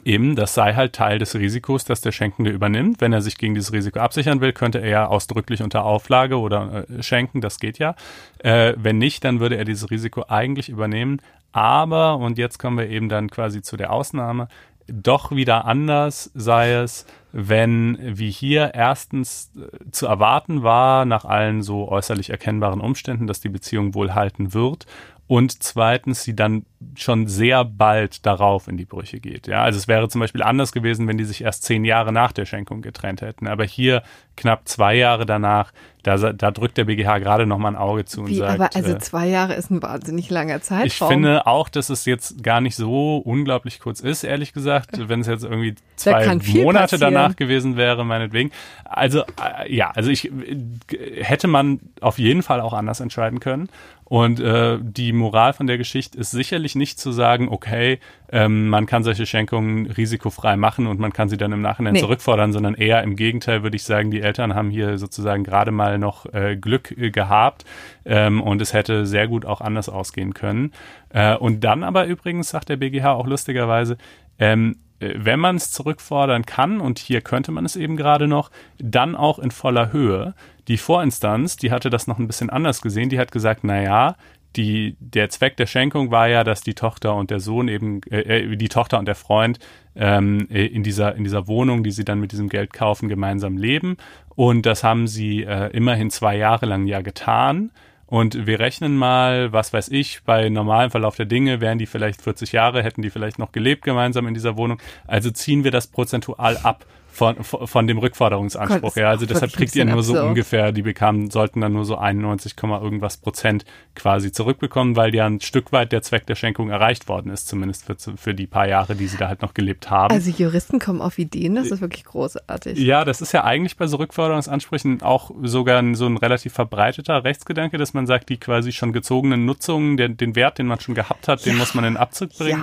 eben, 0.04 0.34
das 0.34 0.54
sei 0.54 0.74
halt 0.74 0.92
Teil 0.94 1.18
des 1.18 1.34
Risikos, 1.34 1.84
das 1.84 2.00
der 2.00 2.10
Schenkende 2.12 2.50
übernimmt. 2.50 3.00
Wenn 3.00 3.12
er 3.12 3.20
sich 3.22 3.36
gegen 3.38 3.54
dieses 3.54 3.72
Risiko 3.72 4.00
absichern 4.00 4.40
will, 4.40 4.52
könnte 4.52 4.80
er 4.80 4.88
ja 4.88 5.06
ausdrücklich 5.06 5.62
unter 5.62 5.84
Auflage 5.84 6.38
oder 6.38 6.86
äh, 6.88 7.02
schenken, 7.02 7.40
das 7.40 7.58
geht 7.60 7.78
ja. 7.78 7.94
Äh, 8.38 8.74
wenn 8.76 8.98
nicht, 8.98 9.24
dann 9.24 9.40
würde 9.40 9.56
er 9.56 9.64
dieses 9.64 9.90
Risiko 9.90 10.24
eigentlich 10.28 10.68
übernehmen. 10.68 11.20
Aber, 11.52 12.16
und 12.16 12.36
jetzt 12.36 12.58
kommen 12.58 12.78
wir 12.78 12.88
eben 12.88 13.08
dann 13.08 13.30
quasi 13.30 13.62
zu 13.62 13.76
der 13.76 13.92
Ausnahme, 13.92 14.48
doch 14.86 15.30
wieder 15.32 15.64
anders 15.64 16.30
sei 16.34 16.72
es, 16.74 17.06
wenn 17.32 17.98
wie 18.00 18.30
hier 18.30 18.72
erstens 18.74 19.50
äh, 19.56 19.90
zu 19.90 20.06
erwarten 20.06 20.62
war, 20.62 21.04
nach 21.04 21.24
allen 21.24 21.62
so 21.62 21.88
äußerlich 21.88 22.30
erkennbaren 22.30 22.80
Umständen, 22.80 23.26
dass 23.26 23.40
die 23.40 23.48
Beziehung 23.48 23.94
wohl 23.94 24.14
halten 24.14 24.54
wird 24.54 24.86
und 25.26 25.62
zweitens 25.62 26.22
sie 26.22 26.36
dann 26.36 26.66
schon 26.96 27.26
sehr 27.26 27.64
bald 27.64 28.26
darauf 28.26 28.68
in 28.68 28.76
die 28.76 28.84
Brüche 28.84 29.20
geht. 29.20 29.46
Ja, 29.46 29.62
also 29.62 29.78
es 29.78 29.88
wäre 29.88 30.08
zum 30.08 30.20
Beispiel 30.20 30.42
anders 30.42 30.72
gewesen, 30.72 31.08
wenn 31.08 31.16
die 31.16 31.24
sich 31.24 31.42
erst 31.42 31.62
zehn 31.62 31.84
Jahre 31.84 32.12
nach 32.12 32.32
der 32.32 32.44
Schenkung 32.44 32.82
getrennt 32.82 33.22
hätten. 33.22 33.46
Aber 33.46 33.64
hier 33.64 34.02
knapp 34.36 34.68
zwei 34.68 34.94
Jahre 34.94 35.24
danach, 35.24 35.72
da, 36.02 36.16
da 36.32 36.50
drückt 36.50 36.76
der 36.76 36.84
BGH 36.84 37.18
gerade 37.18 37.46
noch 37.46 37.56
mal 37.56 37.68
ein 37.68 37.76
Auge 37.76 38.04
zu 38.04 38.20
und 38.20 38.28
Wie, 38.28 38.36
sagt, 38.36 38.60
aber 38.60 38.76
also 38.76 38.92
äh, 38.92 38.98
zwei 38.98 39.26
Jahre 39.26 39.54
ist 39.54 39.70
ein 39.70 39.82
wahnsinnig 39.82 40.28
langer 40.28 40.60
Zeitraum. 40.60 40.86
ich 40.86 40.98
finde 40.98 41.46
auch, 41.46 41.68
dass 41.70 41.88
es 41.88 42.04
jetzt 42.04 42.42
gar 42.42 42.60
nicht 42.60 42.76
so 42.76 43.16
unglaublich 43.16 43.80
kurz 43.80 44.00
ist, 44.00 44.24
ehrlich 44.24 44.52
gesagt. 44.52 45.08
Wenn 45.08 45.20
es 45.20 45.26
jetzt 45.26 45.44
irgendwie 45.44 45.76
zwei 45.96 46.38
viel 46.40 46.64
Monate 46.64 46.98
danach 46.98 47.36
gewesen 47.36 47.76
wäre, 47.76 48.04
meinetwegen. 48.04 48.50
Also, 48.84 49.20
äh, 49.20 49.74
ja, 49.74 49.90
also 49.92 50.10
ich 50.10 50.30
äh, 50.30 51.22
hätte 51.22 51.48
man 51.48 51.80
auf 52.00 52.18
jeden 52.18 52.42
Fall 52.42 52.60
auch 52.60 52.74
anders 52.74 53.00
entscheiden 53.00 53.40
können. 53.40 53.70
Und 54.04 54.38
äh, 54.38 54.78
die 54.82 55.12
Moral 55.12 55.54
von 55.54 55.66
der 55.66 55.78
Geschichte 55.78 56.18
ist 56.18 56.30
sicherlich 56.30 56.74
nicht 56.74 56.98
zu 56.98 57.10
sagen, 57.10 57.48
okay, 57.48 57.98
ähm, 58.30 58.68
man 58.68 58.84
kann 58.86 59.02
solche 59.02 59.24
Schenkungen 59.24 59.86
risikofrei 59.86 60.56
machen 60.56 60.86
und 60.86 61.00
man 61.00 61.12
kann 61.12 61.28
sie 61.28 61.36
dann 61.38 61.52
im 61.52 61.62
Nachhinein 61.62 61.94
Nee. 61.94 62.00
zurückfordern, 62.00 62.52
sondern 62.52 62.74
eher 62.74 63.02
im 63.02 63.16
Gegenteil 63.16 63.62
würde 63.62 63.76
ich 63.76 63.84
sagen, 63.84 64.10
die 64.10 64.20
Eltern 64.20 64.54
haben 64.54 64.70
hier 64.70 64.98
sozusagen 64.98 65.42
gerade 65.42 65.70
mal 65.70 65.98
noch 65.98 66.26
äh, 66.34 66.56
Glück 66.56 66.90
äh, 66.90 67.10
gehabt 67.10 67.64
ähm, 68.04 68.42
und 68.42 68.60
es 68.60 68.74
hätte 68.74 69.06
sehr 69.06 69.26
gut 69.26 69.46
auch 69.46 69.60
anders 69.60 69.88
ausgehen 69.88 70.34
können. 70.34 70.72
Äh, 71.08 71.36
und 71.36 71.64
dann 71.64 71.82
aber 71.82 72.06
übrigens 72.06 72.50
sagt 72.50 72.68
der 72.68 72.76
BGH 72.76 73.12
auch 73.12 73.26
lustigerweise, 73.26 73.96
ähm, 74.38 74.72
äh, 74.72 74.83
wenn 75.16 75.40
man 75.40 75.56
es 75.56 75.70
zurückfordern 75.70 76.46
kann, 76.46 76.80
und 76.80 76.98
hier 76.98 77.20
könnte 77.20 77.52
man 77.52 77.64
es 77.64 77.76
eben 77.76 77.96
gerade 77.96 78.28
noch, 78.28 78.50
dann 78.78 79.14
auch 79.14 79.38
in 79.38 79.50
voller 79.50 79.92
Höhe. 79.92 80.34
Die 80.68 80.78
Vorinstanz, 80.78 81.56
die 81.56 81.70
hatte 81.70 81.90
das 81.90 82.06
noch 82.06 82.18
ein 82.18 82.26
bisschen 82.26 82.50
anders 82.50 82.80
gesehen, 82.80 83.08
die 83.10 83.18
hat 83.18 83.32
gesagt, 83.32 83.60
na 83.64 83.82
ja, 83.82 84.16
die, 84.56 84.96
der 85.00 85.30
Zweck 85.30 85.56
der 85.56 85.66
Schenkung 85.66 86.10
war 86.10 86.28
ja, 86.28 86.44
dass 86.44 86.60
die 86.60 86.74
Tochter 86.74 87.14
und 87.16 87.30
der 87.30 87.40
Sohn 87.40 87.68
eben, 87.68 88.00
äh, 88.10 88.42
äh, 88.42 88.56
die 88.56 88.68
Tochter 88.68 88.98
und 88.98 89.06
der 89.06 89.14
Freund 89.14 89.58
ähm, 89.96 90.46
äh, 90.50 90.66
in 90.66 90.82
dieser 90.82 91.16
in 91.16 91.24
dieser 91.24 91.48
Wohnung, 91.48 91.82
die 91.82 91.90
sie 91.90 92.04
dann 92.04 92.20
mit 92.20 92.32
diesem 92.32 92.48
Geld 92.48 92.72
kaufen, 92.72 93.08
gemeinsam 93.08 93.56
leben. 93.56 93.96
Und 94.36 94.66
das 94.66 94.84
haben 94.84 95.06
sie 95.06 95.42
äh, 95.42 95.70
immerhin 95.70 96.10
zwei 96.10 96.36
Jahre 96.36 96.66
lang 96.66 96.86
ja 96.86 97.00
getan. 97.00 97.70
Und 98.06 98.46
wir 98.46 98.60
rechnen 98.60 98.96
mal, 98.96 99.52
was 99.52 99.72
weiß 99.72 99.88
ich, 99.88 100.22
bei 100.24 100.48
normalem 100.48 100.90
Verlauf 100.90 101.16
der 101.16 101.26
Dinge 101.26 101.60
wären 101.60 101.78
die 101.78 101.86
vielleicht 101.86 102.20
40 102.22 102.52
Jahre, 102.52 102.82
hätten 102.82 103.02
die 103.02 103.10
vielleicht 103.10 103.38
noch 103.38 103.52
gelebt 103.52 103.82
gemeinsam 103.82 104.26
in 104.26 104.34
dieser 104.34 104.56
Wohnung. 104.56 104.80
Also 105.06 105.30
ziehen 105.30 105.64
wir 105.64 105.70
das 105.70 105.86
prozentual 105.86 106.58
ab 106.58 106.84
von, 107.14 107.36
von 107.44 107.86
dem 107.86 107.98
Rückforderungsanspruch. 107.98 108.94
Gott, 108.94 108.96
ja, 108.96 109.08
also 109.08 109.24
deshalb 109.26 109.52
kriegt 109.52 109.74
ihr 109.76 109.84
nur 109.84 110.02
so 110.02 110.14
absurd. 110.14 110.28
ungefähr, 110.28 110.72
die 110.72 110.82
bekamen, 110.82 111.30
sollten 111.30 111.60
dann 111.60 111.72
nur 111.72 111.84
so 111.84 111.96
91, 111.96 112.56
Komma 112.56 112.80
irgendwas 112.80 113.16
Prozent 113.16 113.64
quasi 113.94 114.32
zurückbekommen, 114.32 114.96
weil 114.96 115.14
ja 115.14 115.26
ein 115.26 115.40
Stück 115.40 115.72
weit 115.72 115.92
der 115.92 116.02
Zweck 116.02 116.26
der 116.26 116.34
Schenkung 116.34 116.70
erreicht 116.70 117.08
worden 117.08 117.30
ist, 117.30 117.46
zumindest 117.48 117.84
für, 117.86 117.96
für 118.16 118.34
die 118.34 118.46
paar 118.46 118.66
Jahre, 118.68 118.96
die 118.96 119.06
sie 119.06 119.16
da 119.16 119.28
halt 119.28 119.42
noch 119.42 119.54
gelebt 119.54 119.90
haben. 119.90 120.12
Also 120.12 120.30
Juristen 120.30 120.78
kommen 120.80 121.00
auf 121.00 121.18
Ideen, 121.18 121.54
das 121.54 121.68
ist 121.70 121.80
wirklich 121.80 122.04
großartig. 122.04 122.78
Ja, 122.78 123.04
das 123.04 123.20
ist 123.20 123.32
ja 123.32 123.44
eigentlich 123.44 123.76
bei 123.76 123.86
so 123.86 123.96
Rückforderungsansprüchen 123.98 125.02
auch 125.02 125.30
sogar 125.42 125.82
so 125.94 126.06
ein 126.06 126.16
relativ 126.16 126.52
verbreiteter 126.52 127.22
Rechtsgedanke, 127.24 127.78
dass 127.78 127.94
man 127.94 128.06
sagt, 128.06 128.28
die 128.28 128.36
quasi 128.38 128.72
schon 128.72 128.92
gezogenen 128.92 129.44
Nutzungen, 129.44 129.96
den, 129.96 130.16
den 130.16 130.34
Wert, 130.34 130.58
den 130.58 130.66
man 130.66 130.80
schon 130.80 130.94
gehabt 130.94 131.28
hat, 131.28 131.46
den 131.46 131.56
muss 131.56 131.74
man 131.74 131.84
in 131.84 131.96
Abzug 131.96 132.30
bringen. 132.36 132.62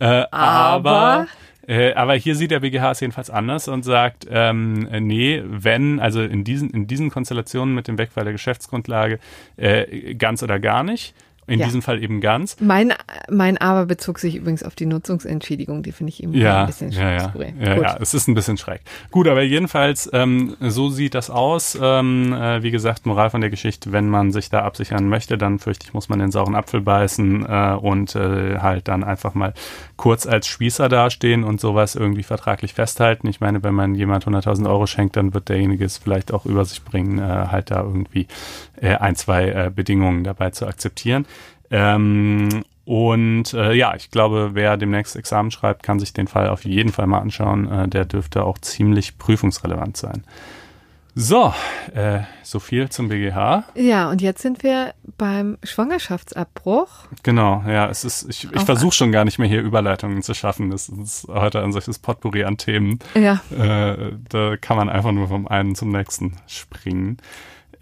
Ja, 0.00 0.22
Äh, 0.22 0.26
aber, 0.30 0.90
aber- 0.90 1.26
Äh, 1.66 1.94
aber 1.94 2.14
hier 2.14 2.34
sieht 2.34 2.50
der 2.50 2.60
BGH 2.60 2.92
es 2.92 3.00
jedenfalls 3.00 3.30
anders 3.30 3.68
und 3.68 3.82
sagt, 3.82 4.26
ähm, 4.30 4.88
nee, 5.00 5.42
wenn, 5.44 6.00
also 6.00 6.22
in 6.22 6.44
diesen, 6.44 6.70
in 6.70 6.86
diesen 6.86 7.10
Konstellationen 7.10 7.74
mit 7.74 7.88
dem 7.88 7.98
Wegfall 7.98 8.24
der 8.24 8.32
Geschäftsgrundlage 8.32 9.18
äh, 9.56 10.14
ganz 10.14 10.42
oder 10.42 10.58
gar 10.60 10.82
nicht. 10.82 11.14
In 11.46 11.58
ja. 11.58 11.66
diesem 11.66 11.82
Fall 11.82 12.02
eben 12.02 12.20
ganz. 12.20 12.56
Mein, 12.60 12.94
mein 13.28 13.58
Aber 13.58 13.84
bezog 13.86 14.18
sich 14.18 14.36
übrigens 14.36 14.62
auf 14.62 14.74
die 14.74 14.86
Nutzungsentschädigung, 14.86 15.82
die 15.82 15.92
finde 15.92 16.10
ich 16.10 16.22
eben 16.22 16.32
ja, 16.32 16.62
ein 16.62 16.66
bisschen 16.66 16.92
schräg. 16.92 17.20
Ja, 17.20 17.32
ja, 17.38 17.74
ja, 17.74 17.82
ja, 17.82 17.96
es 18.00 18.14
ist 18.14 18.28
ein 18.28 18.34
bisschen 18.34 18.56
schräg. 18.56 18.80
Gut, 19.10 19.28
aber 19.28 19.42
jedenfalls, 19.42 20.08
ähm, 20.12 20.56
so 20.60 20.88
sieht 20.88 21.14
das 21.14 21.28
aus. 21.28 21.78
Ähm, 21.80 22.32
äh, 22.32 22.62
wie 22.62 22.70
gesagt, 22.70 23.04
Moral 23.04 23.28
von 23.28 23.42
der 23.42 23.50
Geschichte, 23.50 23.92
wenn 23.92 24.08
man 24.08 24.32
sich 24.32 24.48
da 24.48 24.62
absichern 24.62 25.08
möchte, 25.08 25.36
dann 25.36 25.58
fürchte 25.58 25.86
ich, 25.86 25.92
muss 25.92 26.08
man 26.08 26.18
den 26.18 26.30
sauren 26.30 26.54
Apfel 26.54 26.80
beißen 26.80 27.44
äh, 27.46 27.76
und 27.78 28.14
äh, 28.14 28.58
halt 28.60 28.88
dann 28.88 29.04
einfach 29.04 29.34
mal 29.34 29.52
kurz 29.96 30.26
als 30.26 30.46
Spießer 30.46 30.88
dastehen 30.88 31.44
und 31.44 31.60
sowas 31.60 31.94
irgendwie 31.94 32.22
vertraglich 32.22 32.74
festhalten. 32.74 33.28
Ich 33.28 33.40
meine, 33.40 33.62
wenn 33.62 33.74
man 33.74 33.94
jemand 33.94 34.26
100.000 34.26 34.68
Euro 34.68 34.86
schenkt, 34.86 35.16
dann 35.16 35.34
wird 35.34 35.48
derjenige 35.50 35.84
es 35.84 35.98
vielleicht 35.98 36.32
auch 36.32 36.46
über 36.46 36.64
sich 36.64 36.82
bringen, 36.82 37.18
äh, 37.18 37.22
halt 37.22 37.70
da 37.70 37.82
irgendwie 37.82 38.26
äh, 38.80 38.94
ein, 38.96 39.16
zwei 39.16 39.48
äh, 39.48 39.70
Bedingungen 39.74 40.24
dabei 40.24 40.50
zu 40.50 40.66
akzeptieren. 40.66 41.26
Ähm, 41.70 42.64
und 42.84 43.54
äh, 43.54 43.72
ja, 43.72 43.94
ich 43.94 44.10
glaube, 44.10 44.50
wer 44.52 44.76
demnächst 44.76 45.16
Examen 45.16 45.50
schreibt, 45.50 45.82
kann 45.82 45.98
sich 45.98 46.12
den 46.12 46.28
Fall 46.28 46.48
auf 46.48 46.64
jeden 46.64 46.92
Fall 46.92 47.06
mal 47.06 47.20
anschauen. 47.20 47.70
Äh, 47.70 47.88
der 47.88 48.04
dürfte 48.04 48.44
auch 48.44 48.58
ziemlich 48.58 49.16
prüfungsrelevant 49.18 49.96
sein. 49.96 50.24
So, 51.16 51.54
äh, 51.94 52.22
so 52.42 52.58
viel 52.58 52.88
zum 52.88 53.08
BGH. 53.08 53.64
Ja, 53.76 54.10
und 54.10 54.20
jetzt 54.20 54.42
sind 54.42 54.64
wir 54.64 54.94
beim 55.16 55.58
Schwangerschaftsabbruch. 55.62 56.88
Genau, 57.22 57.62
ja, 57.68 57.88
es 57.88 58.04
ist, 58.04 58.28
ich, 58.28 58.52
ich 58.52 58.62
versuche 58.62 58.92
schon 58.92 59.12
gar 59.12 59.24
nicht 59.24 59.38
mehr 59.38 59.46
hier 59.46 59.62
Überleitungen 59.62 60.22
zu 60.22 60.34
schaffen. 60.34 60.70
Das 60.70 60.88
ist 60.88 61.28
heute 61.28 61.62
ein 61.62 61.72
solches 61.72 62.00
Potpourri 62.00 62.44
an 62.44 62.56
Themen. 62.56 62.98
Ja. 63.14 63.40
Äh, 63.56 64.14
da 64.28 64.56
kann 64.56 64.76
man 64.76 64.88
einfach 64.88 65.12
nur 65.12 65.28
vom 65.28 65.46
einen 65.46 65.76
zum 65.76 65.92
nächsten 65.92 66.36
springen. 66.48 67.18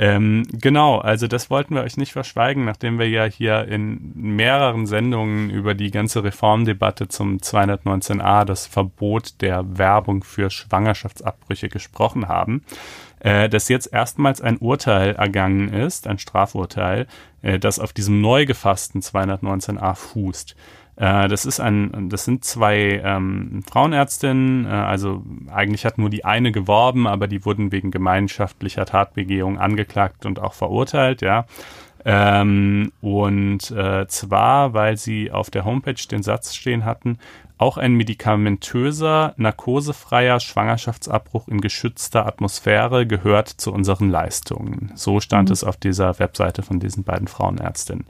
Ähm, 0.04 0.42
genau, 0.50 0.98
also 0.98 1.28
das 1.28 1.48
wollten 1.48 1.76
wir 1.76 1.84
euch 1.84 1.96
nicht 1.96 2.10
verschweigen, 2.10 2.64
nachdem 2.64 2.98
wir 2.98 3.08
ja 3.08 3.22
hier 3.22 3.68
in 3.68 4.10
mehreren 4.16 4.88
Sendungen 4.88 5.48
über 5.48 5.74
die 5.74 5.92
ganze 5.92 6.24
Reformdebatte 6.24 7.06
zum 7.06 7.36
219a, 7.36 8.44
das 8.44 8.66
Verbot 8.66 9.40
der 9.42 9.78
Werbung 9.78 10.24
für 10.24 10.50
Schwangerschaftsabbrüche 10.50 11.68
gesprochen 11.68 12.26
haben, 12.26 12.64
äh, 13.20 13.48
dass 13.48 13.68
jetzt 13.68 13.92
erstmals 13.92 14.40
ein 14.40 14.58
Urteil 14.58 15.14
ergangen 15.14 15.72
ist, 15.72 16.08
ein 16.08 16.18
Strafurteil, 16.18 17.06
äh, 17.42 17.60
das 17.60 17.78
auf 17.78 17.92
diesem 17.92 18.20
neu 18.20 18.44
gefassten 18.44 19.02
219a 19.02 19.94
fußt. 19.94 20.56
Äh, 20.96 21.28
das 21.28 21.44
ist 21.44 21.60
ein, 21.60 22.08
das 22.10 22.24
sind 22.24 22.44
zwei 22.44 23.00
ähm, 23.04 23.62
Frauenärztinnen, 23.70 24.66
äh, 24.66 24.68
also 24.68 25.22
eigentlich 25.50 25.84
hat 25.84 25.98
nur 25.98 26.10
die 26.10 26.24
eine 26.24 26.52
geworben, 26.52 27.06
aber 27.06 27.28
die 27.28 27.44
wurden 27.44 27.72
wegen 27.72 27.90
gemeinschaftlicher 27.90 28.84
Tatbegehung 28.84 29.58
angeklagt 29.58 30.26
und 30.26 30.38
auch 30.40 30.54
verurteilt, 30.54 31.22
ja. 31.22 31.46
Ähm, 32.04 32.92
und 33.00 33.70
äh, 33.70 34.06
zwar, 34.08 34.74
weil 34.74 34.96
sie 34.96 35.30
auf 35.30 35.50
der 35.50 35.64
Homepage 35.64 35.94
den 36.10 36.22
Satz 36.22 36.54
stehen 36.54 36.84
hatten, 36.84 37.18
auch 37.62 37.76
ein 37.76 37.94
medikamentöser, 37.94 39.34
narkosefreier 39.36 40.40
Schwangerschaftsabbruch 40.40 41.46
in 41.46 41.60
geschützter 41.60 42.26
Atmosphäre 42.26 43.06
gehört 43.06 43.48
zu 43.48 43.72
unseren 43.72 44.10
Leistungen. 44.10 44.90
So 44.96 45.20
stand 45.20 45.48
mhm. 45.48 45.52
es 45.52 45.62
auf 45.62 45.76
dieser 45.76 46.18
Webseite 46.18 46.62
von 46.62 46.80
diesen 46.80 47.04
beiden 47.04 47.28
Frauenärztinnen. 47.28 48.04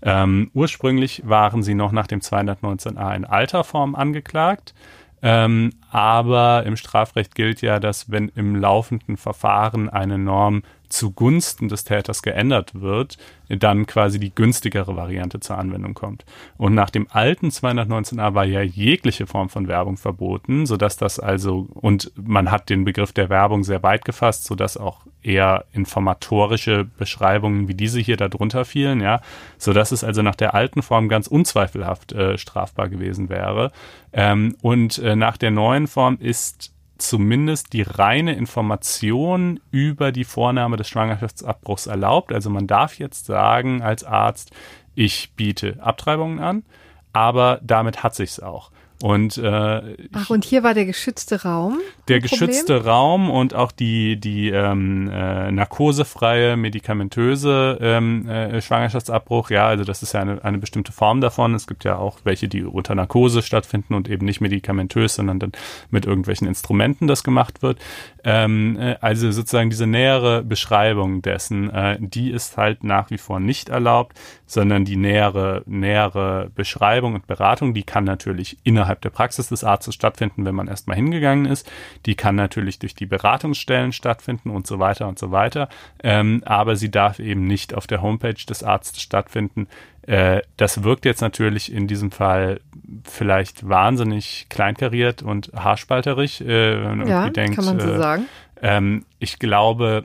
Ähm, 0.00 0.50
ursprünglich 0.54 1.22
waren 1.26 1.62
sie 1.62 1.74
noch 1.74 1.92
nach 1.92 2.06
dem 2.06 2.20
219a 2.20 3.14
in 3.14 3.26
alter 3.26 3.62
Form 3.62 3.94
angeklagt. 3.94 4.74
Ähm, 5.20 5.72
aber 5.90 6.64
im 6.64 6.76
Strafrecht 6.76 7.34
gilt 7.34 7.60
ja, 7.60 7.80
dass 7.80 8.10
wenn 8.10 8.30
im 8.30 8.56
laufenden 8.56 9.18
Verfahren 9.18 9.90
eine 9.90 10.16
Norm 10.18 10.62
zugunsten 10.88 11.68
des 11.68 11.84
Täters 11.84 12.22
geändert 12.22 12.80
wird, 12.80 13.18
dann 13.48 13.86
quasi 13.86 14.18
die 14.18 14.34
günstigere 14.34 14.96
Variante 14.96 15.40
zur 15.40 15.58
Anwendung 15.58 15.94
kommt. 15.94 16.24
Und 16.56 16.74
nach 16.74 16.90
dem 16.90 17.06
alten 17.10 17.48
219a 17.48 18.34
war 18.34 18.44
ja 18.44 18.62
jegliche 18.62 19.26
Form 19.26 19.48
von 19.48 19.68
Werbung 19.68 19.96
verboten, 19.96 20.66
sodass 20.66 20.96
das 20.96 21.18
also, 21.18 21.68
und 21.74 22.12
man 22.16 22.50
hat 22.50 22.70
den 22.70 22.84
Begriff 22.84 23.12
der 23.12 23.28
Werbung 23.28 23.64
sehr 23.64 23.82
weit 23.82 24.04
gefasst, 24.04 24.44
sodass 24.44 24.76
auch 24.76 25.00
eher 25.22 25.64
informatorische 25.72 26.84
Beschreibungen 26.84 27.68
wie 27.68 27.74
diese 27.74 28.00
hier 28.00 28.16
darunter 28.16 28.64
fielen, 28.64 29.00
ja, 29.00 29.20
sodass 29.58 29.92
es 29.92 30.04
also 30.04 30.22
nach 30.22 30.36
der 30.36 30.54
alten 30.54 30.82
Form 30.82 31.08
ganz 31.08 31.26
unzweifelhaft 31.26 32.12
äh, 32.12 32.38
strafbar 32.38 32.88
gewesen 32.88 33.28
wäre. 33.28 33.72
Ähm, 34.12 34.56
und 34.60 34.98
äh, 34.98 35.16
nach 35.16 35.36
der 35.36 35.50
neuen 35.50 35.86
Form 35.86 36.18
ist 36.20 36.73
zumindest 37.08 37.72
die 37.72 37.82
reine 37.82 38.34
Information 38.34 39.60
über 39.70 40.12
die 40.12 40.24
Vornahme 40.24 40.76
des 40.76 40.88
Schwangerschaftsabbruchs 40.88 41.86
erlaubt. 41.86 42.32
Also 42.32 42.50
man 42.50 42.66
darf 42.66 42.98
jetzt 42.98 43.26
sagen 43.26 43.82
als 43.82 44.04
Arzt, 44.04 44.52
ich 44.94 45.32
biete 45.36 45.76
Abtreibungen 45.80 46.38
an, 46.38 46.64
aber 47.12 47.60
damit 47.62 48.02
hat 48.02 48.14
sich's 48.14 48.40
auch. 48.40 48.70
Und, 49.04 49.36
äh, 49.36 49.96
Ach, 50.14 50.30
und 50.30 50.46
hier 50.46 50.62
war 50.62 50.72
der 50.72 50.86
geschützte 50.86 51.42
Raum? 51.42 51.78
Der 52.08 52.20
geschützte 52.20 52.76
Problem? 52.76 52.90
Raum 52.90 53.30
und 53.30 53.52
auch 53.52 53.70
die, 53.70 54.18
die 54.18 54.48
ähm, 54.48 55.10
äh, 55.12 55.52
narkosefreie, 55.52 56.56
medikamentöse 56.56 57.76
ähm, 57.82 58.26
äh, 58.26 58.62
Schwangerschaftsabbruch. 58.62 59.50
Ja, 59.50 59.66
also 59.66 59.84
das 59.84 60.02
ist 60.02 60.14
ja 60.14 60.22
eine, 60.22 60.42
eine 60.42 60.56
bestimmte 60.56 60.90
Form 60.90 61.20
davon. 61.20 61.54
Es 61.54 61.66
gibt 61.66 61.84
ja 61.84 61.98
auch 61.98 62.20
welche, 62.24 62.48
die 62.48 62.64
unter 62.64 62.94
Narkose 62.94 63.42
stattfinden 63.42 63.92
und 63.92 64.08
eben 64.08 64.24
nicht 64.24 64.40
medikamentös, 64.40 65.16
sondern 65.16 65.38
dann 65.38 65.52
mit 65.90 66.06
irgendwelchen 66.06 66.48
Instrumenten 66.48 67.06
das 67.06 67.22
gemacht 67.24 67.60
wird. 67.60 67.80
Ähm, 68.24 68.78
äh, 68.80 68.96
also 69.02 69.30
sozusagen 69.32 69.68
diese 69.68 69.86
nähere 69.86 70.42
Beschreibung 70.42 71.20
dessen, 71.20 71.68
äh, 71.68 71.98
die 72.00 72.30
ist 72.30 72.56
halt 72.56 72.84
nach 72.84 73.10
wie 73.10 73.18
vor 73.18 73.38
nicht 73.38 73.68
erlaubt, 73.68 74.18
sondern 74.46 74.86
die 74.86 74.96
nähere, 74.96 75.62
nähere 75.66 76.50
Beschreibung 76.54 77.14
und 77.14 77.26
Beratung, 77.26 77.74
die 77.74 77.82
kann 77.82 78.04
natürlich 78.04 78.56
innerhalb 78.64 78.93
innerhalb 78.94 79.00
der 79.00 79.10
Praxis 79.10 79.48
des 79.48 79.64
Arztes 79.64 79.94
stattfinden, 79.94 80.44
wenn 80.44 80.54
man 80.54 80.68
erstmal 80.68 80.96
hingegangen 80.96 81.46
ist. 81.46 81.70
Die 82.06 82.14
kann 82.14 82.36
natürlich 82.36 82.78
durch 82.78 82.94
die 82.94 83.06
Beratungsstellen 83.06 83.92
stattfinden 83.92 84.50
und 84.50 84.66
so 84.66 84.78
weiter 84.78 85.08
und 85.08 85.18
so 85.18 85.30
weiter. 85.30 85.68
Ähm, 86.02 86.42
aber 86.44 86.76
sie 86.76 86.90
darf 86.90 87.18
eben 87.18 87.46
nicht 87.46 87.74
auf 87.74 87.86
der 87.86 88.02
Homepage 88.02 88.34
des 88.48 88.62
Arztes 88.62 89.02
stattfinden. 89.02 89.66
Äh, 90.06 90.42
das 90.56 90.82
wirkt 90.84 91.04
jetzt 91.04 91.20
natürlich 91.20 91.72
in 91.72 91.86
diesem 91.86 92.10
Fall 92.10 92.60
vielleicht 93.04 93.68
wahnsinnig 93.68 94.46
kleinkariert 94.48 95.22
und 95.22 95.50
haarspalterig. 95.54 96.40
Äh, 96.40 97.08
ja, 97.08 97.30
denkt, 97.30 97.56
kann 97.56 97.64
man 97.64 97.80
so 97.80 97.90
äh, 97.90 97.98
sagen. 97.98 98.26
Ähm, 98.62 99.04
ich 99.18 99.38
glaube, 99.38 100.04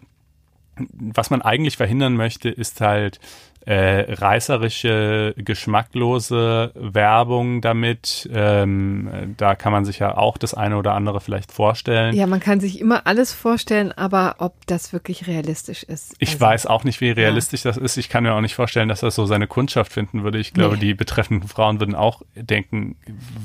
was 0.94 1.30
man 1.30 1.42
eigentlich 1.42 1.78
verhindern 1.78 2.16
möchte, 2.16 2.50
ist 2.50 2.80
halt 2.82 3.20
äh, 3.66 4.14
reißerische, 4.14 5.36
geschmacklose 5.38 6.72
Werbung 6.76 7.62
damit. 7.62 8.30
Ähm, 8.34 9.36
da 9.38 9.56
kann 9.56 9.72
man 9.72 9.86
sich 9.86 10.00
ja 10.00 10.18
auch 10.18 10.38
das 10.38 10.54
eine 10.54 10.78
oder 10.78 10.94
andere 10.94 11.20
vielleicht 11.20 11.52
vorstellen. 11.52 12.16
Ja, 12.16 12.26
man 12.26 12.40
kann 12.40 12.60
sich 12.60 12.80
immer 12.80 13.06
alles 13.06 13.34
vorstellen, 13.34 13.92
aber 13.92 14.36
ob 14.40 14.66
das 14.68 14.94
wirklich 14.94 15.28
realistisch 15.28 15.84
ist. 15.84 16.16
Ich 16.20 16.30
also, 16.30 16.42
weiß 16.42 16.66
auch 16.68 16.84
nicht, 16.84 17.02
wie 17.02 17.12
realistisch 17.12 17.66
ja. 17.66 17.72
das 17.72 17.78
ist. 17.78 17.98
Ich 17.98 18.10
kann 18.10 18.24
mir 18.24 18.34
auch 18.34 18.42
nicht 18.42 18.56
vorstellen, 18.56 18.88
dass 18.88 19.02
das 19.02 19.16
so 19.16 19.26
seine 19.26 19.48
Kundschaft 19.48 19.92
finden 19.92 20.24
würde. 20.24 20.40
Ich 20.40 20.54
glaube, 20.54 20.76
nee. 20.76 20.82
die 20.82 20.94
betreffenden 20.94 21.48
Frauen 21.50 21.80
würden 21.80 21.96
auch 21.96 22.22
denken, 22.36 22.96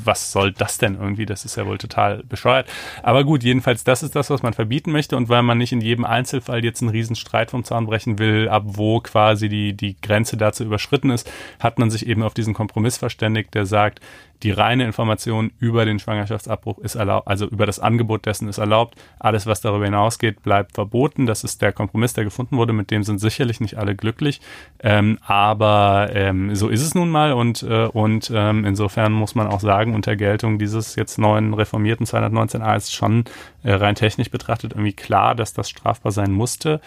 was 0.05 0.31
soll 0.33 0.53
das 0.53 0.79
denn 0.79 0.95
irgendwie? 0.95 1.27
Das 1.27 1.45
ist 1.45 1.57
ja 1.57 1.67
wohl 1.67 1.79
total 1.79 2.23
bescheuert. 2.23 2.69
Aber 3.03 3.25
gut, 3.25 3.43
jedenfalls, 3.43 3.85
das 3.85 4.03
ist 4.03 4.15
das, 4.15 4.31
was 4.31 4.43
man 4.43 4.55
verbieten 4.55 4.93
möchte. 4.93 5.17
Und 5.17 5.29
weil 5.29 5.43
man 5.43 5.59
nicht 5.59 5.73
in 5.73 5.81
jedem 5.81 6.05
Einzelfall 6.05 6.65
jetzt 6.65 6.83
einen 6.83 6.91
riesen 6.91 7.17
Streit 7.17 7.51
vom 7.51 7.65
Zaun 7.65 7.87
brechen 7.87 8.19
will, 8.19 8.49
ab 8.49 8.63
wo 8.67 9.01
quasi 9.01 9.49
die, 9.49 9.77
die 9.77 9.95
Grenze 10.05 10.37
dazu 10.37 10.63
überschritten 10.65 11.11
ist, 11.11 11.31
hat 11.59 11.79
man 11.79 11.91
sich 11.91 12.07
eben 12.07 12.23
auf 12.23 12.35
diesen 12.35 12.55
Kompromiss 12.55 12.97
verständigt, 12.97 13.55
der 13.55 13.67
sagt, 13.67 14.01
die 14.45 14.51
reine 14.51 14.85
Information 14.85 15.53
über 15.59 15.87
den 15.87 15.99
Schwangerschaftsabbruch 15.99 16.79
ist 16.79 16.97
erlaubt, 16.97 17.27
also 17.29 17.47
über 17.47 17.65
das 17.65 17.81
Angebot 17.81 18.27
dessen 18.27 18.47
ist 18.49 18.59
erlaubt. 18.59 18.95
Alles, 19.19 19.47
was 19.47 19.63
darüber 19.63 19.87
hinausgeht, 19.87 20.43
bleibt 20.43 20.73
verboten. 20.75 21.25
Das 21.25 21.45
ist 21.45 21.63
der 21.63 21.73
Kompromiss, 21.73 22.13
der 22.13 22.25
gefunden 22.25 22.59
wurde. 22.59 22.75
Mit 22.75 22.91
dem 22.91 23.05
sind 23.05 23.21
sicherlich 23.21 23.61
nicht 23.61 23.79
alle 23.79 23.95
glücklich. 23.95 24.43
Ähm, 24.81 25.19
aber 25.25 26.11
ähm, 26.13 26.55
so 26.55 26.69
ist 26.69 26.83
es 26.83 26.95
nun 26.95 27.09
mal 27.09 27.33
und, 27.33 27.63
äh, 27.63 27.87
und 27.87 28.31
ähm, 28.35 28.67
insofern 28.67 29.13
muss 29.13 29.35
man 29.35 29.47
auch 29.47 29.61
sagen, 29.61 29.95
unter 29.95 30.15
Geltung 30.15 30.59
dieses 30.59 30.95
jetzt 30.95 31.19
neuen 31.19 31.55
reformierten 31.55 32.05
219a 32.05 32.77
ist 32.77 32.93
schon 32.93 33.25
äh, 33.63 33.73
rein 33.73 33.95
technisch 33.95 34.31
betrachtet 34.31 34.73
irgendwie 34.73 34.93
klar, 34.93 35.35
dass 35.35 35.55
das 35.55 35.71
strafbar 35.71 36.13
sein 36.13 36.33
musste. 36.33 36.83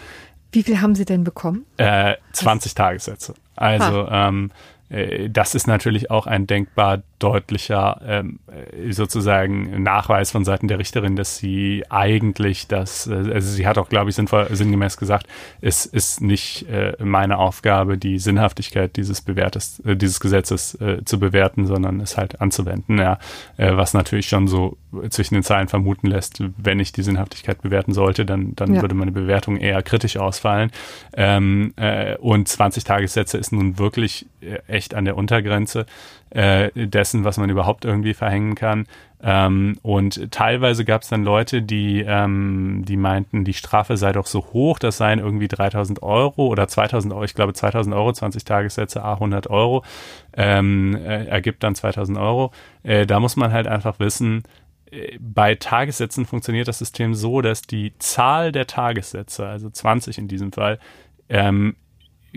Wie 0.57 0.63
viel 0.63 0.81
haben 0.81 0.95
Sie 0.95 1.05
denn 1.05 1.23
bekommen? 1.23 1.67
Äh, 1.77 2.15
20 2.33 2.71
Was? 2.71 2.73
Tagessätze. 2.73 3.35
Also 3.55 4.07
ähm, 4.09 4.49
äh, 4.49 4.55
das 4.89 5.53
ist 5.53 5.67
natürlich 5.67 6.09
auch 6.11 6.27
ein 6.27 6.47
denkbar 6.47 7.03
deutlicher 7.19 7.99
ähm, 8.05 8.39
äh, 8.47 8.91
sozusagen 8.91 9.81
Nachweis 9.81 10.31
von 10.31 10.45
Seiten 10.45 10.67
der 10.67 10.77
Richterin, 10.77 11.15
dass 11.15 11.37
sie 11.37 11.83
eigentlich 11.89 12.67
das, 12.67 13.07
äh, 13.07 13.13
also 13.33 13.49
sie 13.49 13.65
hat 13.65 13.77
auch, 13.77 13.89
glaube 13.89 14.09
ich, 14.09 14.15
sinnvoll, 14.15 14.47
sinngemäß 14.51 14.97
gesagt, 14.97 15.27
es 15.61 15.85
ist 15.85 16.21
nicht 16.21 16.69
äh, 16.69 16.95
meine 16.99 17.39
Aufgabe, 17.39 17.97
die 17.97 18.19
Sinnhaftigkeit 18.19 18.95
dieses 18.97 19.21
Bewertes, 19.21 19.79
äh, 19.79 19.95
dieses 19.95 20.19
Gesetzes 20.19 20.75
äh, 20.75 21.03
zu 21.05 21.19
bewerten, 21.19 21.65
sondern 21.65 21.99
es 22.01 22.17
halt 22.17 22.39
anzuwenden, 22.39 22.99
ja, 22.99 23.17
äh, 23.57 23.75
was 23.75 23.93
natürlich 23.93 24.29
schon 24.29 24.47
so 24.47 24.77
zwischen 25.09 25.33
den 25.33 25.43
Zeilen 25.43 25.67
vermuten 25.67 26.07
lässt, 26.07 26.41
wenn 26.57 26.79
ich 26.79 26.91
die 26.91 27.03
Sinnhaftigkeit 27.03 27.61
bewerten 27.61 27.93
sollte, 27.93 28.25
dann, 28.25 28.55
dann 28.55 28.75
ja. 28.75 28.81
würde 28.81 28.95
meine 28.95 29.11
Bewertung 29.11 29.57
eher 29.57 29.81
kritisch 29.81 30.17
ausfallen. 30.17 30.71
Ähm, 31.13 31.73
äh, 31.77 32.15
und 32.17 32.47
20 32.47 32.83
Tagessätze 32.83 33.37
ist 33.37 33.51
nun 33.51 33.77
wirklich 33.79 34.27
äh, 34.41 34.59
echt 34.77 34.93
an 34.93 35.05
der 35.05 35.17
Untergrenze 35.17 35.85
äh, 36.29 36.69
dessen, 36.73 37.23
was 37.23 37.37
man 37.37 37.49
überhaupt 37.49 37.83
irgendwie 37.83 38.13
verhängen 38.13 38.55
kann. 38.55 38.85
Ähm, 39.21 39.79
und 39.81 40.31
teilweise 40.31 40.85
gab 40.85 41.01
es 41.01 41.09
dann 41.09 41.23
Leute, 41.23 41.63
die, 41.63 42.03
ähm, 42.07 42.83
die 42.87 42.97
meinten, 42.97 43.43
die 43.43 43.53
Strafe 43.53 43.97
sei 43.97 44.11
doch 44.11 44.27
so 44.27 44.45
hoch, 44.53 44.77
das 44.77 44.97
seien 44.97 45.19
irgendwie 45.19 45.47
3000 45.47 46.03
Euro 46.03 46.47
oder 46.47 46.67
2000 46.67 47.13
Euro, 47.13 47.23
ich 47.23 47.33
glaube 47.33 47.53
2000 47.53 47.95
Euro, 47.95 48.13
20 48.13 48.45
Tagessätze, 48.45 49.03
a 49.03 49.13
100 49.13 49.49
Euro, 49.49 49.83
ähm, 50.35 50.95
äh, 50.95 51.25
ergibt 51.25 51.63
dann 51.63 51.73
2000 51.73 52.17
Euro. 52.17 52.51
Äh, 52.83 53.07
da 53.07 53.19
muss 53.19 53.35
man 53.35 53.51
halt 53.51 53.67
einfach 53.67 53.99
wissen, 53.99 54.43
äh, 54.91 55.17
bei 55.19 55.55
Tagessätzen 55.55 56.25
funktioniert 56.27 56.67
das 56.67 56.77
System 56.77 57.15
so, 57.15 57.41
dass 57.41 57.63
die 57.63 57.93
Zahl 57.97 58.51
der 58.51 58.67
Tagessätze, 58.67 59.47
also 59.47 59.69
20 59.69 60.19
in 60.19 60.27
diesem 60.27 60.51
Fall, 60.51 60.77
ähm, 61.29 61.75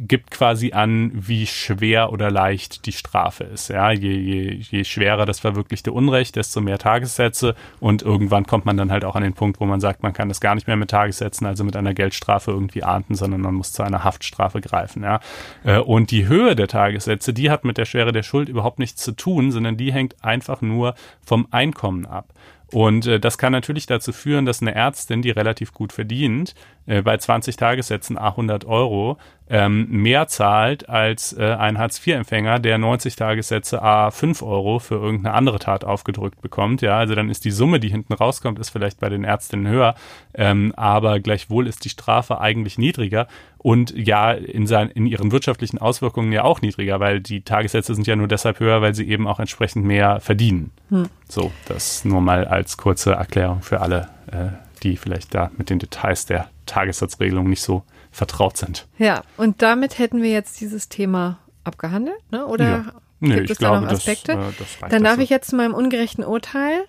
gibt 0.09 0.31
quasi 0.31 0.73
an, 0.73 1.11
wie 1.15 1.47
schwer 1.47 2.13
oder 2.13 2.31
leicht 2.31 2.87
die 2.87 2.93
Strafe 2.93 3.45
ist. 3.45 3.69
Ja, 3.69 3.91
je, 3.91 4.13
je, 4.13 4.51
je 4.53 4.85
schwerer 4.85 5.27
das 5.27 5.41
verwirklichte 5.41 5.93
Unrecht, 5.93 6.37
desto 6.37 6.61
mehr 6.61 6.79
Tagessätze 6.79 7.55
und 7.81 8.03
irgendwann 8.03 8.47
kommt 8.47 8.65
man 8.65 8.77
dann 8.77 8.91
halt 8.91 9.05
auch 9.05 9.17
an 9.17 9.23
den 9.23 9.35
Punkt, 9.35 9.61
wo 9.61 9.67
man 9.67 9.81
sagt, 9.81 10.03
man 10.03 10.13
kann 10.13 10.29
das 10.29 10.41
gar 10.41 10.55
nicht 10.55 10.67
mehr 10.67 10.77
mit 10.77 10.91
Tagessätzen, 10.91 11.47
also 11.47 11.65
mit 11.65 11.77
einer 11.77 11.95
Geldstrafe 11.95 12.51
irgendwie 12.51 12.83
ahnden, 12.83 13.15
sondern 13.15 13.41
man 13.41 13.55
muss 13.55 13.73
zu 13.73 13.83
einer 13.83 14.05
Haftstrafe 14.05 14.61
greifen. 14.61 15.03
Ja, 15.03 15.21
äh, 15.65 15.79
und 15.79 16.11
die 16.11 16.27
Höhe 16.27 16.57
der 16.57 16.69
Tagessätze, 16.69 17.33
die 17.33 17.51
hat 17.51 17.65
mit 17.65 17.79
der 17.79 17.85
Schwere 17.85 18.13
der 18.13 18.23
Schuld 18.23 18.49
überhaupt 18.49 18.79
nichts 18.79 19.03
zu 19.03 19.13
tun, 19.13 19.53
sondern 19.53 19.77
die 19.77 19.93
hängt 19.93 20.25
einfach 20.25 20.63
nur 20.63 20.95
vom 21.25 21.47
Einkommen 21.51 22.07
ab. 22.07 22.33
Und 22.73 23.07
äh, 23.07 23.19
das 23.19 23.39
kann 23.39 23.53
natürlich 23.53 23.87
dazu 23.87 24.13
führen, 24.13 24.47
dass 24.47 24.63
eine 24.63 24.75
Ärztin, 24.75 25.23
die 25.23 25.31
relativ 25.31 25.73
gut 25.73 25.93
verdient, 25.93 26.55
äh, 26.91 27.03
bei 27.03 27.17
20 27.17 27.57
Tagessätzen 27.57 28.19
a 28.19 28.31
100 28.31 28.65
Euro 28.65 29.17
ähm, 29.49 29.87
mehr 29.91 30.27
zahlt 30.27 30.89
als 30.89 31.33
äh, 31.33 31.55
ein 31.55 31.79
Hartz-IV-Empfänger, 31.79 32.59
der 32.59 32.79
90 32.79 33.15
Tagessätze 33.15 33.81
a 33.81 34.11
5 34.11 34.43
Euro 34.43 34.81
für 34.81 34.97
irgendeine 34.97 35.35
andere 35.35 35.61
Tat 35.61 35.85
aufgedrückt 35.85 36.41
bekommt. 36.41 36.83
Ja, 36.83 36.99
also 36.99 37.15
dann 37.15 37.31
ist 37.31 37.45
die 37.45 37.53
Summe, 37.53 37.79
die 37.79 37.89
hinten 37.89 38.13
rauskommt, 38.13 38.59
ist 38.59 38.71
vielleicht 38.71 38.99
bei 38.99 39.09
den 39.09 39.23
Ärztinnen 39.23 39.69
höher, 39.69 39.95
ähm, 40.35 40.73
aber 40.77 41.21
gleichwohl 41.21 41.69
ist 41.69 41.85
die 41.85 41.91
Strafe 41.91 42.41
eigentlich 42.41 42.77
niedriger 42.77 43.29
und 43.59 43.93
ja 43.97 44.33
in, 44.33 44.67
sein, 44.67 44.91
in 44.91 45.07
ihren 45.07 45.31
wirtschaftlichen 45.31 45.79
Auswirkungen 45.79 46.33
ja 46.33 46.43
auch 46.43 46.61
niedriger, 46.61 46.99
weil 46.99 47.21
die 47.21 47.43
Tagessätze 47.43 47.95
sind 47.95 48.09
ja 48.09 48.17
nur 48.17 48.29
deshalb 48.29 48.59
höher, 48.59 48.83
weil 48.83 48.97
sie 48.97 49.09
eben 49.09 49.29
auch 49.29 49.39
entsprechend 49.39 49.85
mehr 49.85 50.19
verdienen. 50.21 50.73
Hm. 50.89 51.09
So, 51.29 51.53
das 51.67 52.05
nur 52.05 52.21
mal 52.21 52.47
als 52.47 52.77
kurze 52.77 53.13
Erklärung 53.13 53.63
für 53.63 53.81
alle, 53.81 54.09
äh, 54.33 54.49
die 54.83 54.97
vielleicht 54.97 55.35
da 55.35 55.51
mit 55.57 55.71
den 55.71 55.79
Details 55.79 56.27
der 56.27 56.51
Tagessatzregelung 56.67 57.49
nicht 57.49 57.63
so 57.63 57.83
vertraut 58.11 58.57
sind. 58.57 58.87
Ja, 58.99 59.23
und 59.37 59.63
damit 59.63 59.99
hätten 59.99 60.23
wir 60.23 60.31
jetzt 60.31 60.61
dieses 60.61 60.89
Thema 60.89 61.39
abgehandelt, 61.65 62.21
ne? 62.31 62.47
oder 62.47 62.65
ja. 62.65 62.93
nee, 63.21 63.37
gibt 63.37 63.51
es 63.51 63.59
da 63.59 63.71
glaube, 63.71 63.87
noch 63.87 63.93
Aspekte? 63.93 64.35
Das, 64.35 64.55
äh, 64.55 64.59
das 64.81 64.91
Dann 64.91 65.05
darf 65.05 65.17
so. 65.17 65.23
ich 65.23 65.31
jetzt 65.31 65.51
zu 65.51 65.57
meinem 65.57 65.75
ungerechten 65.75 66.25
Urteil 66.25 66.85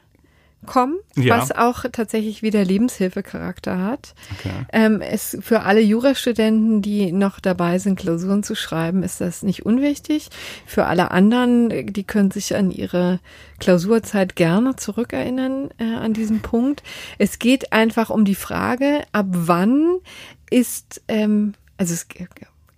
kommen, 0.65 0.97
ja. 1.15 1.37
was 1.37 1.51
auch 1.51 1.85
tatsächlich 1.91 2.41
wieder 2.41 2.63
Lebenshilfecharakter 2.63 3.79
hat. 3.79 4.13
Okay. 4.37 4.53
Ähm, 4.71 5.01
es 5.01 5.37
für 5.41 5.61
alle 5.61 5.81
Jurastudenten, 5.81 6.81
die 6.81 7.11
noch 7.11 7.39
dabei 7.39 7.79
sind, 7.79 7.97
Klausuren 7.97 8.43
zu 8.43 8.55
schreiben, 8.55 9.03
ist 9.03 9.21
das 9.21 9.43
nicht 9.43 9.65
unwichtig. 9.65 10.29
Für 10.65 10.85
alle 10.85 11.11
anderen, 11.11 11.91
die 11.91 12.03
können 12.03 12.31
sich 12.31 12.55
an 12.55 12.71
ihre 12.71 13.19
Klausurzeit 13.59 14.35
gerne 14.35 14.75
zurückerinnern 14.75 15.69
äh, 15.79 15.95
an 15.95 16.13
diesem 16.13 16.41
Punkt. 16.41 16.83
Es 17.17 17.39
geht 17.39 17.73
einfach 17.73 18.09
um 18.09 18.25
die 18.25 18.35
Frage, 18.35 19.01
ab 19.11 19.27
wann 19.29 19.97
ist, 20.49 21.01
ähm, 21.07 21.53
also 21.77 21.93
es 21.93 22.07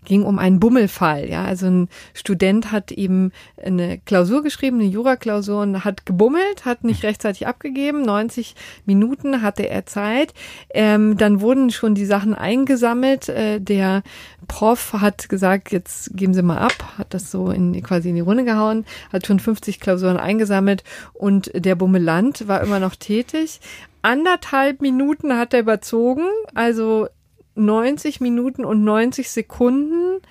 ging 0.05 0.23
um 0.23 0.39
einen 0.39 0.59
Bummelfall. 0.59 1.29
Ja, 1.29 1.45
also 1.45 1.67
ein 1.67 1.89
Student 2.13 2.71
hat 2.71 2.91
eben 2.91 3.31
eine 3.63 3.99
Klausur 3.99 4.43
geschrieben, 4.43 4.79
eine 4.79 4.89
Juraklausur 4.89 5.61
und 5.61 5.83
hat 5.83 6.05
gebummelt, 6.05 6.65
hat 6.65 6.83
nicht 6.83 7.03
rechtzeitig 7.03 7.47
abgegeben. 7.47 8.01
90 8.01 8.55
Minuten 8.85 9.41
hatte 9.41 9.69
er 9.69 9.85
Zeit. 9.85 10.33
Ähm, 10.73 11.17
dann 11.17 11.41
wurden 11.41 11.71
schon 11.71 11.95
die 11.95 12.05
Sachen 12.05 12.33
eingesammelt. 12.33 13.29
Äh, 13.29 13.59
der 13.59 14.03
Prof 14.47 14.93
hat 14.93 15.29
gesagt, 15.29 15.71
jetzt 15.71 16.15
geben 16.15 16.33
Sie 16.33 16.41
mal 16.41 16.57
ab, 16.57 16.97
hat 16.97 17.13
das 17.13 17.31
so 17.31 17.49
in, 17.49 17.81
quasi 17.83 18.09
in 18.09 18.15
die 18.15 18.21
Runde 18.21 18.43
gehauen, 18.43 18.85
hat 19.11 19.25
schon 19.25 19.39
50 19.39 19.79
Klausuren 19.79 20.17
eingesammelt 20.17 20.83
und 21.13 21.51
der 21.53 21.75
Bummeland 21.75 22.47
war 22.47 22.61
immer 22.61 22.79
noch 22.79 22.95
tätig. 22.95 23.59
Anderthalb 24.01 24.81
Minuten 24.81 25.37
hat 25.37 25.53
er 25.53 25.61
überzogen, 25.61 26.25
also 26.53 27.07
90 27.55 28.21
Minuten 28.21 28.65
und 28.65 28.83
90 28.83 29.29
Sekunden 29.29 30.21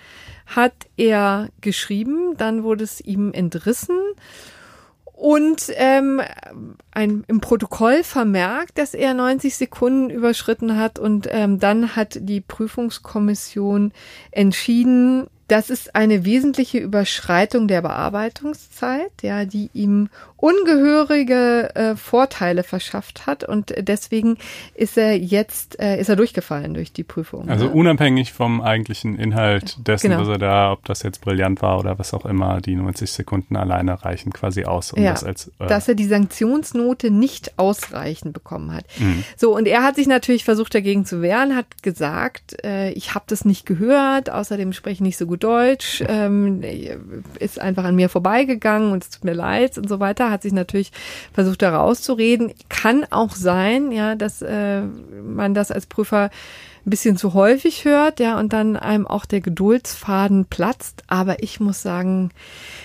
hat 0.46 0.74
er 0.96 1.48
geschrieben, 1.60 2.36
dann 2.36 2.62
wurde 2.62 2.84
es 2.84 3.00
ihm 3.00 3.32
entrissen. 3.32 3.96
Und 5.22 5.70
ähm, 5.76 6.20
ein, 6.90 7.24
im 7.28 7.40
Protokoll 7.40 8.02
vermerkt, 8.02 8.76
dass 8.76 8.92
er 8.92 9.14
90 9.14 9.56
Sekunden 9.56 10.10
überschritten 10.10 10.76
hat. 10.76 10.98
Und 10.98 11.28
ähm, 11.30 11.60
dann 11.60 11.94
hat 11.94 12.18
die 12.20 12.40
Prüfungskommission 12.40 13.92
entschieden, 14.32 15.28
das 15.52 15.68
ist 15.68 15.94
eine 15.94 16.24
wesentliche 16.24 16.78
Überschreitung 16.78 17.68
der 17.68 17.82
Bearbeitungszeit, 17.82 19.12
ja, 19.20 19.44
die 19.44 19.68
ihm 19.74 20.08
ungehörige 20.38 21.70
äh, 21.76 21.94
Vorteile 21.94 22.64
verschafft 22.64 23.26
hat 23.26 23.44
und 23.44 23.72
deswegen 23.78 24.38
ist 24.74 24.96
er 24.98 25.16
jetzt 25.16 25.78
äh, 25.78 26.00
ist 26.00 26.08
er 26.08 26.16
durchgefallen 26.16 26.74
durch 26.74 26.92
die 26.92 27.04
Prüfung. 27.04 27.48
Also 27.48 27.66
ja. 27.66 27.70
unabhängig 27.70 28.32
vom 28.32 28.60
eigentlichen 28.60 29.16
Inhalt 29.18 29.76
dessen, 29.86 30.10
genau. 30.10 30.22
was 30.22 30.28
er 30.28 30.38
da, 30.38 30.72
ob 30.72 30.84
das 30.86 31.04
jetzt 31.04 31.20
brillant 31.20 31.62
war 31.62 31.78
oder 31.78 31.96
was 31.98 32.12
auch 32.12 32.24
immer, 32.24 32.60
die 32.60 32.74
90 32.74 33.12
Sekunden 33.12 33.54
alleine 33.54 34.04
reichen 34.04 34.32
quasi 34.32 34.64
aus, 34.64 34.92
um 34.92 35.02
ja, 35.02 35.12
das 35.12 35.22
als 35.22 35.52
äh, 35.60 35.66
dass 35.68 35.86
er 35.86 35.94
die 35.94 36.06
Sanktionsnote 36.06 37.10
nicht 37.10 37.58
ausreichend 37.58 38.32
bekommen 38.32 38.74
hat. 38.74 38.86
Mhm. 38.98 39.22
So 39.36 39.54
und 39.54 39.68
er 39.68 39.84
hat 39.84 39.96
sich 39.96 40.08
natürlich 40.08 40.44
versucht 40.44 40.74
dagegen 40.74 41.04
zu 41.04 41.22
wehren, 41.22 41.54
hat 41.54 41.82
gesagt, 41.82 42.64
äh, 42.64 42.90
ich 42.92 43.14
habe 43.14 43.26
das 43.28 43.44
nicht 43.44 43.64
gehört, 43.64 44.28
außerdem 44.28 44.72
spreche 44.72 44.94
ich 44.94 45.00
nicht 45.02 45.18
so 45.18 45.26
gut 45.26 45.41
Deutsch, 45.42 46.02
ähm, 46.06 46.62
ist 47.38 47.60
einfach 47.60 47.84
an 47.84 47.96
mir 47.96 48.08
vorbeigegangen 48.08 48.92
und 48.92 49.04
es 49.04 49.10
tut 49.10 49.24
mir 49.24 49.34
leid 49.34 49.78
und 49.78 49.88
so 49.88 50.00
weiter 50.00 50.30
hat 50.30 50.42
sich 50.42 50.52
natürlich 50.52 50.92
versucht, 51.32 51.62
da 51.62 51.76
rauszureden. 51.76 52.52
Kann 52.68 53.04
auch 53.10 53.34
sein, 53.34 53.92
ja, 53.92 54.14
dass 54.14 54.42
äh, 54.42 54.82
man 54.82 55.54
das 55.54 55.70
als 55.70 55.86
Prüfer 55.86 56.30
ein 56.84 56.90
bisschen 56.90 57.16
zu 57.16 57.34
häufig 57.34 57.84
hört, 57.84 58.18
ja, 58.18 58.38
und 58.38 58.52
dann 58.52 58.76
einem 58.76 59.06
auch 59.06 59.24
der 59.24 59.40
Geduldsfaden 59.40 60.46
platzt. 60.46 61.04
Aber 61.06 61.42
ich 61.42 61.60
muss 61.60 61.82
sagen, 61.82 62.30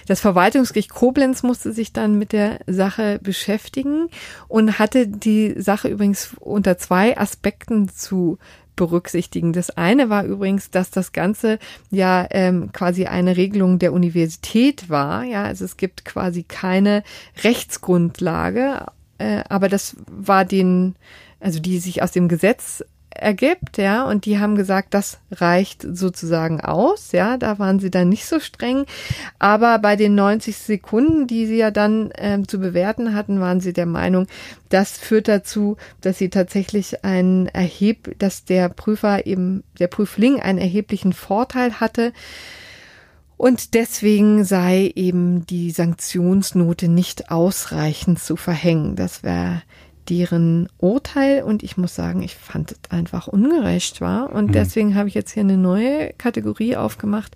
das 0.08 0.20
Verwaltungsgericht 0.20 0.92
Koblenz 0.92 1.42
musste 1.44 1.74
sich 1.74 1.94
dann 1.94 2.18
mit 2.20 2.32
der 2.32 2.60
Sache 2.68 3.20
beschäftigen 3.22 4.10
und 4.48 4.78
hatte 4.78 5.08
die 5.08 5.60
Sache 5.60 5.88
übrigens 5.88 6.32
unter 6.40 6.78
zwei 6.78 7.18
Aspekten 7.18 7.90
zu 7.90 8.38
berücksichtigen. 8.78 9.52
Das 9.52 9.72
eine 9.72 10.10
war 10.10 10.24
übrigens, 10.24 10.70
dass 10.70 10.92
das 10.92 11.12
Ganze 11.12 11.60
ja 11.90 12.26
ähm, 12.30 12.72
quasi 12.72 13.08
eine 13.08 13.36
Regelung 13.36 13.80
der 13.80 13.92
Universität 13.92 14.90
war. 14.90 15.24
Ja, 15.24 15.44
also 15.44 15.66
es 15.66 15.76
gibt 15.76 16.06
quasi 16.06 16.44
keine 16.44 17.04
Rechtsgrundlage, 17.44 18.86
äh, 19.18 19.44
aber 19.50 19.68
das 19.68 19.98
war 20.10 20.46
den, 20.46 20.96
also 21.42 21.60
die 21.60 21.80
sich 21.80 22.02
aus 22.02 22.12
dem 22.12 22.30
Gesetz 22.30 22.84
ergibt, 23.18 23.78
ja, 23.78 24.04
und 24.04 24.26
die 24.26 24.40
haben 24.40 24.56
gesagt, 24.56 24.94
das 24.94 25.20
reicht 25.32 25.86
sozusagen 25.90 26.62
aus, 26.62 27.12
ja, 27.12 27.38
da 27.38 27.60
waren 27.60 27.80
sie 27.80 27.92
dann 27.92 28.10
nicht 28.10 28.26
so 28.26 28.40
streng, 28.40 28.86
aber 29.40 29.80
bei 29.80 29.96
den 29.96 30.16
90 30.16 30.58
Sekunden, 30.58 31.28
die 31.28 31.46
sie 31.46 31.58
ja 31.58 31.72
dann 31.72 32.12
ähm, 32.18 32.48
zu 32.48 32.60
bewerten 32.60 33.14
hatten, 33.14 33.40
waren 33.40 33.60
sie 33.60 33.74
der 33.74 33.86
Meinung, 33.86 34.28
das 34.70 34.98
führt 34.98 35.28
dazu, 35.28 35.78
dass 36.02 36.18
sie 36.18 36.30
tatsächlich 36.30 37.04
ein 37.04 37.48
Erheb, 37.48 38.18
dass 38.20 38.46
der 38.46 38.70
Prüfer 38.70 39.26
eben, 39.26 39.64
der 39.80 39.88
Prüfling 39.88 40.40
einen 40.40 40.60
erheblichen 40.60 41.14
Vorteil 41.14 41.80
hatte, 41.80 42.14
und 43.38 43.76
deswegen 43.76 44.44
sei 44.44 44.92
eben 44.96 45.46
die 45.46 45.70
Sanktionsnote 45.70 46.88
nicht 46.88 47.30
ausreichend 47.30 48.20
zu 48.20 48.36
verhängen. 48.36 48.96
Das 48.96 49.22
wäre 49.22 49.62
deren 50.10 50.70
Urteil 50.78 51.44
und 51.44 51.64
ich 51.64 51.78
muss 51.78 51.94
sagen, 51.96 52.22
ich 52.22 52.36
fand 52.36 52.72
es 52.72 52.80
einfach 52.90 53.28
ungerecht 53.28 54.00
war 54.02 54.32
und 54.32 54.48
Mhm. 54.48 54.52
deswegen 54.54 54.96
habe 54.96 55.08
ich 55.10 55.14
jetzt 55.16 55.32
hier 55.32 55.42
eine 55.42 55.58
neue 55.58 56.14
Kategorie 56.18 56.76
aufgemacht. 56.76 57.36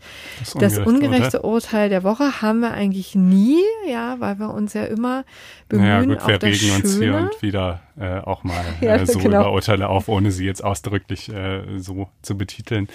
Das 0.59 0.77
ungerechte 0.77 1.41
Urteil 1.41 1.89
der 1.89 2.03
Woche 2.03 2.41
haben 2.41 2.59
wir 2.61 2.71
eigentlich 2.71 3.15
nie, 3.15 3.59
ja, 3.89 4.15
weil 4.19 4.39
wir 4.39 4.53
uns 4.53 4.73
ja 4.73 4.85
immer 4.85 5.23
bemühen, 5.69 5.87
Ja 5.87 5.99
gut, 6.03 6.27
wir 6.27 6.37
das 6.37 6.49
regen 6.49 6.75
uns 6.75 6.97
hier 6.97 7.13
Schöne. 7.13 7.29
und 7.31 7.41
wieder 7.41 7.81
äh, 7.99 8.19
auch 8.19 8.43
mal 8.43 8.63
Ja, 8.81 8.95
äh, 8.95 9.05
so 9.05 9.19
genau. 9.19 9.41
über 9.41 9.51
Urteile 9.51 9.89
auf, 9.89 10.07
ohne 10.07 10.31
sie 10.31 10.45
jetzt 10.45 10.63
ausdrücklich 10.63 11.27
äh, 11.31 11.61
so 11.77 12.07
zu 12.21 12.37
betiteln. 12.37 12.87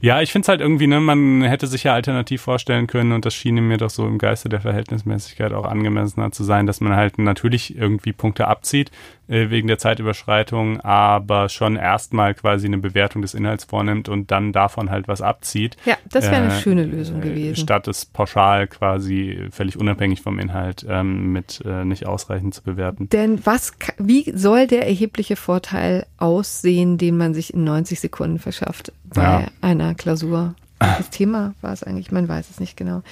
Ja, 0.00 0.20
ich 0.22 0.32
finde 0.32 0.44
es 0.44 0.48
halt 0.48 0.60
irgendwie, 0.60 0.86
ne, 0.86 1.00
man 1.00 1.42
hätte 1.42 1.66
sich 1.66 1.84
ja 1.84 1.94
alternativ 1.94 2.40
vorstellen 2.42 2.86
können 2.86 3.12
und 3.12 3.24
das 3.24 3.34
schien 3.34 3.54
mir 3.56 3.76
doch 3.76 3.90
so 3.90 4.06
im 4.06 4.18
Geiste 4.18 4.48
der 4.48 4.60
Verhältnismäßigkeit 4.60 5.52
auch 5.52 5.64
angemessener 5.66 6.32
zu 6.32 6.44
sein, 6.44 6.66
dass 6.66 6.80
man 6.80 6.96
halt 6.96 7.18
natürlich 7.18 7.76
irgendwie 7.76 8.12
Punkte 8.12 8.48
abzieht 8.48 8.90
wegen 9.28 9.68
der 9.68 9.78
Zeitüberschreitung, 9.78 10.80
aber 10.80 11.48
schon 11.48 11.76
erstmal 11.76 12.34
quasi 12.34 12.66
eine 12.66 12.78
Bewertung 12.78 13.22
des 13.22 13.34
Inhalts 13.34 13.64
vornimmt 13.64 14.08
und 14.08 14.30
dann 14.30 14.52
davon 14.52 14.90
halt 14.90 15.06
was 15.08 15.20
abzieht. 15.22 15.76
Ja, 15.84 15.96
das 16.10 16.24
wäre 16.24 16.36
eine 16.36 16.48
Äh, 16.54 16.60
schöne 16.60 16.84
Lösung 16.84 17.20
äh, 17.22 17.28
gewesen. 17.28 17.56
Statt 17.56 17.86
es 17.88 18.06
pauschal 18.06 18.66
quasi 18.66 19.46
völlig 19.50 19.76
unabhängig 19.78 20.22
vom 20.22 20.38
Inhalt 20.38 20.86
ähm, 20.88 21.32
mit 21.32 21.62
äh, 21.64 21.84
nicht 21.84 22.06
ausreichend 22.06 22.54
zu 22.54 22.62
bewerten. 22.62 23.08
Denn 23.10 23.44
was, 23.44 23.72
wie 23.98 24.32
soll 24.34 24.66
der 24.66 24.86
erhebliche 24.86 25.36
Vorteil 25.36 26.06
aussehen, 26.16 26.98
den 26.98 27.16
man 27.16 27.34
sich 27.34 27.52
in 27.54 27.64
90 27.64 28.00
Sekunden 28.00 28.38
verschafft 28.38 28.92
bei 29.04 29.22
Ja. 29.22 29.42
einer 29.60 29.94
Klausur? 29.94 30.54
Das 30.78 31.10
Thema 31.10 31.54
war 31.60 31.72
es 31.72 31.82
eigentlich, 31.82 32.12
man 32.12 32.28
weiß 32.28 32.50
es 32.50 32.60
nicht 32.60 32.76
genau. 32.76 33.02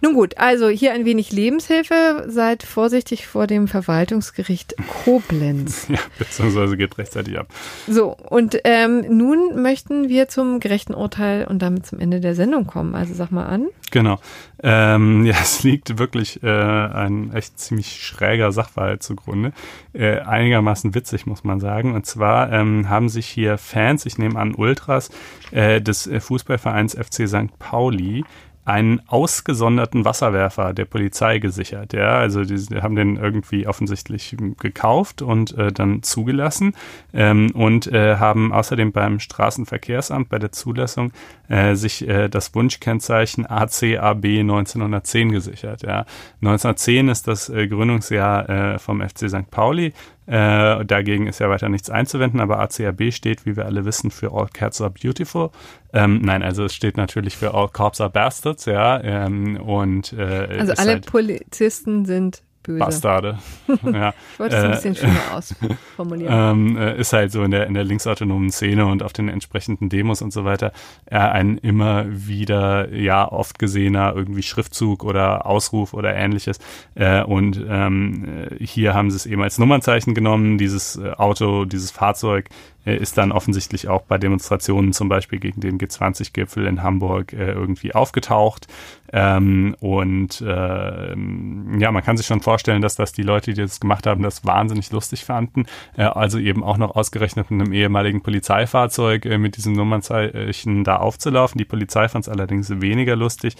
Nun 0.00 0.14
gut, 0.14 0.38
also 0.38 0.68
hier 0.68 0.92
ein 0.92 1.04
wenig 1.04 1.32
Lebenshilfe. 1.32 2.26
Seid 2.28 2.62
vorsichtig 2.62 3.26
vor 3.26 3.46
dem 3.46 3.68
Verwaltungsgericht 3.68 4.74
Koblenz. 5.04 5.86
Ja, 5.90 5.98
beziehungsweise 6.18 6.76
geht 6.76 6.98
rechtzeitig 6.98 7.36
ab. 7.36 7.48
So, 7.88 8.16
und 8.16 8.60
ähm, 8.62 9.04
nun 9.08 9.60
möchten 9.60 10.08
wir 10.08 10.28
zum 10.28 10.60
gerechten 10.60 10.94
Urteil 10.94 11.46
und 11.48 11.60
damit 11.62 11.84
zum 11.84 11.98
Ende 11.98 12.20
der 12.20 12.36
Sendung 12.36 12.66
kommen. 12.66 12.94
Also 12.94 13.14
sag 13.14 13.32
mal 13.32 13.46
an. 13.46 13.66
Genau. 13.90 14.20
Ähm, 14.62 15.24
ja, 15.26 15.36
es 15.40 15.62
liegt 15.62 15.98
wirklich 15.98 16.42
äh, 16.42 16.48
ein 16.48 17.32
echt 17.32 17.58
ziemlich 17.58 18.04
schräger 18.04 18.52
Sachverhalt 18.52 19.02
zugrunde. 19.02 19.52
Äh, 19.92 20.20
einigermaßen 20.20 20.94
witzig, 20.94 21.26
muss 21.26 21.44
man 21.44 21.60
sagen. 21.60 21.94
Und 21.94 22.06
zwar 22.06 22.52
ähm, 22.52 22.88
haben 22.88 23.08
sich 23.08 23.26
hier 23.26 23.58
Fans, 23.58 24.06
ich 24.06 24.18
nehme 24.18 24.38
an 24.38 24.54
Ultras, 24.54 25.10
äh, 25.50 25.80
des 25.80 26.06
äh, 26.06 26.20
Fußballvereins 26.20 26.94
FC 26.94 27.28
St. 27.28 27.58
Pauli 27.58 28.24
einen 28.70 29.00
ausgesonderten 29.08 30.04
Wasserwerfer 30.04 30.72
der 30.72 30.84
Polizei 30.84 31.38
gesichert. 31.38 31.92
Ja, 31.92 32.18
also 32.18 32.44
die, 32.44 32.54
die 32.54 32.82
haben 32.82 32.94
den 32.94 33.16
irgendwie 33.16 33.66
offensichtlich 33.66 34.36
gekauft 34.58 35.22
und 35.22 35.56
äh, 35.58 35.72
dann 35.72 36.02
zugelassen 36.02 36.74
ähm, 37.12 37.50
und 37.52 37.88
äh, 37.88 38.16
haben 38.16 38.52
außerdem 38.52 38.92
beim 38.92 39.18
Straßenverkehrsamt 39.18 40.28
bei 40.28 40.38
der 40.38 40.52
Zulassung 40.52 41.12
äh, 41.48 41.74
sich 41.74 42.06
äh, 42.08 42.28
das 42.28 42.54
Wunschkennzeichen 42.54 43.44
ACAB 43.44 44.24
1910 44.24 45.32
gesichert. 45.32 45.82
Ja. 45.82 46.06
1910 46.40 47.08
ist 47.08 47.26
das 47.26 47.48
äh, 47.48 47.66
Gründungsjahr 47.66 48.48
äh, 48.48 48.78
vom 48.78 49.00
FC 49.00 49.28
St. 49.28 49.50
Pauli. 49.50 49.92
Äh, 50.26 50.84
dagegen 50.84 51.26
ist 51.26 51.40
ja 51.40 51.48
weiter 51.48 51.68
nichts 51.68 51.90
einzuwenden, 51.90 52.40
aber 52.40 52.60
ACAB 52.60 53.12
steht, 53.12 53.46
wie 53.46 53.56
wir 53.56 53.66
alle 53.66 53.84
wissen, 53.84 54.10
für 54.10 54.32
All 54.32 54.48
Cats 54.52 54.80
Are 54.80 54.90
Beautiful. 54.90 55.50
Ähm, 55.92 56.20
nein, 56.22 56.42
also 56.42 56.64
es 56.64 56.74
steht 56.74 56.96
natürlich 56.96 57.36
für 57.36 57.52
All 57.54 57.68
Cops 57.68 58.00
Are 58.00 58.10
Bastards, 58.10 58.66
ja. 58.66 59.02
Ähm, 59.02 59.56
und 59.60 60.12
äh, 60.12 60.58
Also 60.58 60.74
alle 60.74 60.92
halt 60.92 61.06
Polizisten 61.06 62.04
sind 62.04 62.42
böse. 62.62 62.78
Bastarde. 62.78 63.38
ja. 63.82 64.12
Ich 64.32 64.38
wollte 64.40 64.56
es 64.56 64.64
ein 64.64 64.70
Äh, 64.70 64.74
bisschen 64.74 64.94
schöner 64.96 65.34
ausformulieren. 65.34 66.32
ähm, 66.70 66.76
äh, 66.76 66.98
ist 66.98 67.12
halt 67.12 67.32
so 67.32 67.42
in 67.42 67.50
der, 67.50 67.66
in 67.66 67.74
der 67.74 67.84
linksautonomen 67.84 68.50
Szene 68.50 68.86
und 68.86 69.02
auf 69.02 69.12
den 69.12 69.28
entsprechenden 69.28 69.88
Demos 69.88 70.22
und 70.22 70.32
so 70.32 70.44
weiter 70.44 70.72
äh, 71.06 71.16
ein 71.16 71.58
immer 71.58 72.04
wieder, 72.08 72.92
ja, 72.94 73.30
oft 73.30 73.58
gesehener 73.58 74.12
irgendwie 74.14 74.42
Schriftzug 74.42 75.04
oder 75.04 75.46
Ausruf 75.46 75.94
oder 75.94 76.14
ähnliches. 76.14 76.58
Äh, 76.94 77.22
und 77.22 77.62
ähm, 77.68 78.46
äh, 78.50 78.64
hier 78.64 78.94
haben 78.94 79.10
sie 79.10 79.16
es 79.16 79.26
eben 79.26 79.42
als 79.42 79.58
Nummernzeichen 79.58 80.14
genommen. 80.14 80.58
Dieses 80.58 80.96
äh, 80.96 81.10
Auto, 81.12 81.64
dieses 81.64 81.90
Fahrzeug 81.90 82.48
äh, 82.48 82.79
ist 82.84 83.18
dann 83.18 83.32
offensichtlich 83.32 83.88
auch 83.88 84.02
bei 84.02 84.18
Demonstrationen 84.18 84.92
zum 84.92 85.08
Beispiel 85.08 85.38
gegen 85.38 85.60
den 85.60 85.78
G20-Gipfel 85.78 86.66
in 86.66 86.82
Hamburg 86.82 87.32
äh, 87.32 87.52
irgendwie 87.52 87.94
aufgetaucht. 87.94 88.66
Ähm, 89.12 89.76
und 89.80 90.40
äh, 90.40 91.10
ja, 91.10 91.92
man 91.92 92.02
kann 92.02 92.16
sich 92.16 92.26
schon 92.26 92.40
vorstellen, 92.40 92.80
dass 92.80 92.94
das 92.94 93.12
die 93.12 93.22
Leute, 93.22 93.52
die 93.52 93.60
das 93.60 93.80
gemacht 93.80 94.06
haben, 94.06 94.22
das 94.22 94.44
wahnsinnig 94.44 94.90
lustig 94.92 95.24
fanden. 95.24 95.66
Äh, 95.96 96.04
also 96.04 96.38
eben 96.38 96.62
auch 96.62 96.78
noch 96.78 96.96
ausgerechnet 96.96 97.50
mit 97.50 97.60
einem 97.60 97.72
ehemaligen 97.72 98.22
Polizeifahrzeug 98.22 99.26
äh, 99.26 99.38
mit 99.38 99.56
diesem 99.56 99.72
Nummernzeichen 99.72 100.84
da 100.84 100.96
aufzulaufen. 100.96 101.58
Die 101.58 101.64
Polizei 101.64 102.08
fand 102.08 102.26
es 102.26 102.28
allerdings 102.28 102.80
weniger 102.80 103.16
lustig 103.16 103.56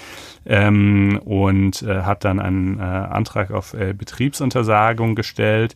ähm, 0.46 1.20
und 1.24 1.82
äh, 1.82 2.02
hat 2.02 2.24
dann 2.24 2.40
einen 2.40 2.78
äh, 2.78 2.82
Antrag 2.82 3.50
auf 3.50 3.72
Betriebsuntersagung 3.72 5.14
gestellt 5.14 5.74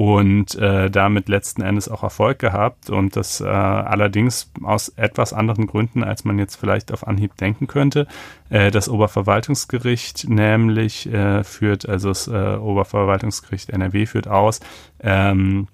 und 0.00 0.54
äh, 0.54 0.90
damit 0.90 1.28
letzten 1.28 1.60
Endes 1.60 1.90
auch 1.90 2.02
Erfolg 2.02 2.38
gehabt 2.38 2.88
und 2.88 3.16
das 3.16 3.42
äh, 3.42 3.44
allerdings 3.44 4.50
aus 4.62 4.88
etwas 4.96 5.34
anderen 5.34 5.66
Gründen, 5.66 6.02
als 6.02 6.24
man 6.24 6.38
jetzt 6.38 6.56
vielleicht 6.56 6.90
auf 6.90 7.06
Anhieb 7.06 7.36
denken 7.36 7.66
könnte. 7.66 8.06
Äh, 8.48 8.70
das 8.70 8.88
Oberverwaltungsgericht 8.88 10.26
nämlich 10.26 11.06
äh, 11.12 11.44
führt, 11.44 11.86
also 11.86 12.08
das 12.08 12.28
äh, 12.28 12.56
Oberverwaltungsgericht 12.56 13.68
NRW 13.68 14.06
führt 14.06 14.26
aus, 14.26 14.60
ähm, 15.00 15.68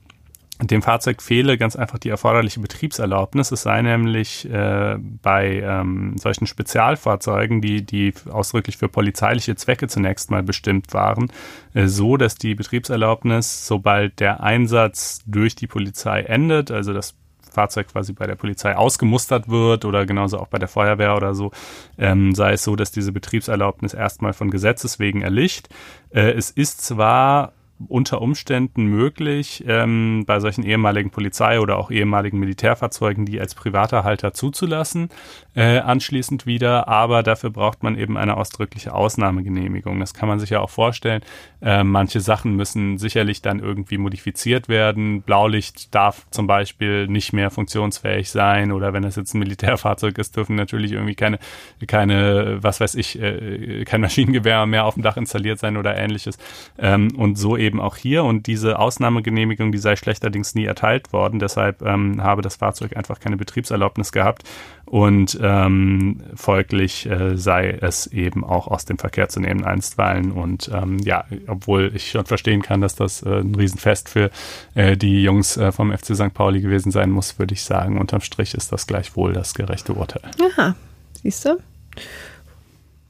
dem 0.62 0.80
Fahrzeug 0.80 1.20
fehle 1.20 1.58
ganz 1.58 1.76
einfach 1.76 1.98
die 1.98 2.08
erforderliche 2.08 2.60
Betriebserlaubnis. 2.60 3.52
Es 3.52 3.62
sei 3.62 3.82
nämlich 3.82 4.48
äh, 4.50 4.96
bei 4.98 5.60
ähm, 5.60 6.16
solchen 6.16 6.46
Spezialfahrzeugen, 6.46 7.60
die, 7.60 7.84
die 7.84 8.14
ausdrücklich 8.30 8.78
für 8.78 8.88
polizeiliche 8.88 9.54
Zwecke 9.56 9.86
zunächst 9.86 10.30
mal 10.30 10.42
bestimmt 10.42 10.94
waren, 10.94 11.30
äh, 11.74 11.86
so, 11.88 12.16
dass 12.16 12.36
die 12.36 12.54
Betriebserlaubnis, 12.54 13.66
sobald 13.66 14.18
der 14.18 14.42
Einsatz 14.42 15.20
durch 15.26 15.56
die 15.56 15.66
Polizei 15.66 16.22
endet, 16.22 16.70
also 16.70 16.94
das 16.94 17.14
Fahrzeug 17.56 17.88
quasi 17.88 18.12
bei 18.12 18.26
der 18.26 18.36
Polizei 18.36 18.76
ausgemustert 18.76 19.48
wird 19.48 19.84
oder 19.84 20.06
genauso 20.06 20.38
auch 20.38 20.48
bei 20.48 20.58
der 20.58 20.68
Feuerwehr 20.68 21.16
oder 21.16 21.34
so, 21.34 21.52
ähm, 21.98 22.34
sei 22.34 22.52
es 22.52 22.64
so, 22.64 22.76
dass 22.76 22.92
diese 22.92 23.12
Betriebserlaubnis 23.12 23.94
erstmal 23.94 24.32
von 24.32 24.50
Gesetzes 24.50 24.98
wegen 24.98 25.22
erlicht. 25.22 25.68
Äh, 26.10 26.32
es 26.32 26.50
ist 26.50 26.84
zwar 26.84 27.52
unter 27.88 28.22
Umständen 28.22 28.86
möglich, 28.86 29.64
ähm, 29.66 30.24
bei 30.26 30.40
solchen 30.40 30.64
ehemaligen 30.64 31.10
Polizei- 31.10 31.60
oder 31.60 31.76
auch 31.76 31.90
ehemaligen 31.90 32.38
Militärfahrzeugen, 32.38 33.26
die 33.26 33.38
als 33.38 33.54
privater 33.54 34.02
Halter 34.02 34.32
zuzulassen, 34.32 35.10
äh, 35.54 35.78
anschließend 35.78 36.46
wieder, 36.46 36.88
aber 36.88 37.22
dafür 37.22 37.50
braucht 37.50 37.82
man 37.82 37.98
eben 37.98 38.16
eine 38.16 38.36
ausdrückliche 38.36 38.94
Ausnahmegenehmigung. 38.94 40.00
Das 40.00 40.14
kann 40.14 40.28
man 40.28 40.38
sich 40.38 40.50
ja 40.50 40.60
auch 40.60 40.70
vorstellen. 40.70 41.22
Äh, 41.60 41.84
manche 41.84 42.20
Sachen 42.20 42.56
müssen 42.56 42.98
sicherlich 42.98 43.42
dann 43.42 43.58
irgendwie 43.58 43.98
modifiziert 43.98 44.68
werden. 44.68 45.22
Blaulicht 45.22 45.94
darf 45.94 46.26
zum 46.30 46.46
Beispiel 46.46 47.06
nicht 47.08 47.32
mehr 47.32 47.50
funktionsfähig 47.50 48.30
sein 48.30 48.72
oder 48.72 48.92
wenn 48.92 49.04
es 49.04 49.16
jetzt 49.16 49.34
ein 49.34 49.38
Militärfahrzeug 49.38 50.18
ist, 50.18 50.36
dürfen 50.36 50.56
natürlich 50.56 50.92
irgendwie 50.92 51.14
keine, 51.14 51.38
keine, 51.86 52.58
was 52.62 52.80
weiß 52.80 52.94
ich, 52.94 53.20
äh, 53.20 53.84
kein 53.84 54.00
Maschinengewehr 54.00 54.64
mehr 54.66 54.84
auf 54.84 54.94
dem 54.94 55.02
Dach 55.02 55.16
installiert 55.16 55.58
sein 55.58 55.76
oder 55.76 55.96
ähnliches. 55.96 56.38
Ähm, 56.78 57.14
und 57.16 57.36
so 57.36 57.56
eben 57.66 57.80
auch 57.80 57.96
hier. 57.96 58.24
Und 58.24 58.46
diese 58.46 58.78
Ausnahmegenehmigung, 58.78 59.72
die 59.72 59.78
sei 59.78 59.96
schlechterdings 59.96 60.54
nie 60.54 60.64
erteilt 60.64 61.12
worden. 61.12 61.38
Deshalb 61.38 61.82
ähm, 61.82 62.22
habe 62.22 62.42
das 62.42 62.56
Fahrzeug 62.56 62.96
einfach 62.96 63.20
keine 63.20 63.36
Betriebserlaubnis 63.36 64.12
gehabt. 64.12 64.44
Und 64.84 65.38
ähm, 65.42 66.22
folglich 66.34 67.10
äh, 67.10 67.36
sei 67.36 67.70
es 67.80 68.06
eben 68.06 68.44
auch 68.44 68.68
aus 68.68 68.84
dem 68.84 68.98
Verkehr 68.98 69.28
zu 69.28 69.40
nehmen 69.40 69.64
einstweilen. 69.64 70.32
Und 70.32 70.70
ähm, 70.72 70.98
ja, 71.00 71.24
obwohl 71.48 71.92
ich 71.94 72.10
schon 72.10 72.24
verstehen 72.24 72.62
kann, 72.62 72.80
dass 72.80 72.94
das 72.94 73.22
äh, 73.22 73.40
ein 73.40 73.54
Riesenfest 73.54 74.08
für 74.08 74.30
äh, 74.74 74.96
die 74.96 75.22
Jungs 75.22 75.56
äh, 75.56 75.72
vom 75.72 75.92
FC 75.92 76.14
St. 76.14 76.32
Pauli 76.32 76.60
gewesen 76.60 76.92
sein 76.92 77.10
muss, 77.10 77.38
würde 77.38 77.54
ich 77.54 77.64
sagen, 77.64 77.98
unterm 77.98 78.20
Strich 78.20 78.54
ist 78.54 78.72
das 78.72 78.86
gleichwohl 78.86 79.32
das 79.32 79.54
gerechte 79.54 79.92
Urteil. 79.92 80.22
Aha, 80.40 80.76
siehst 81.20 81.44
du? 81.44 81.58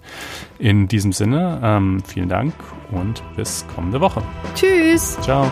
In 0.59 0.87
diesem 0.87 1.11
Sinne, 1.11 1.59
ähm, 1.61 2.01
vielen 2.07 2.29
Dank 2.29 2.53
und 2.91 3.23
bis 3.35 3.65
kommende 3.75 3.99
Woche. 4.01 4.21
Tschüss! 4.55 5.17
Ciao. 5.21 5.51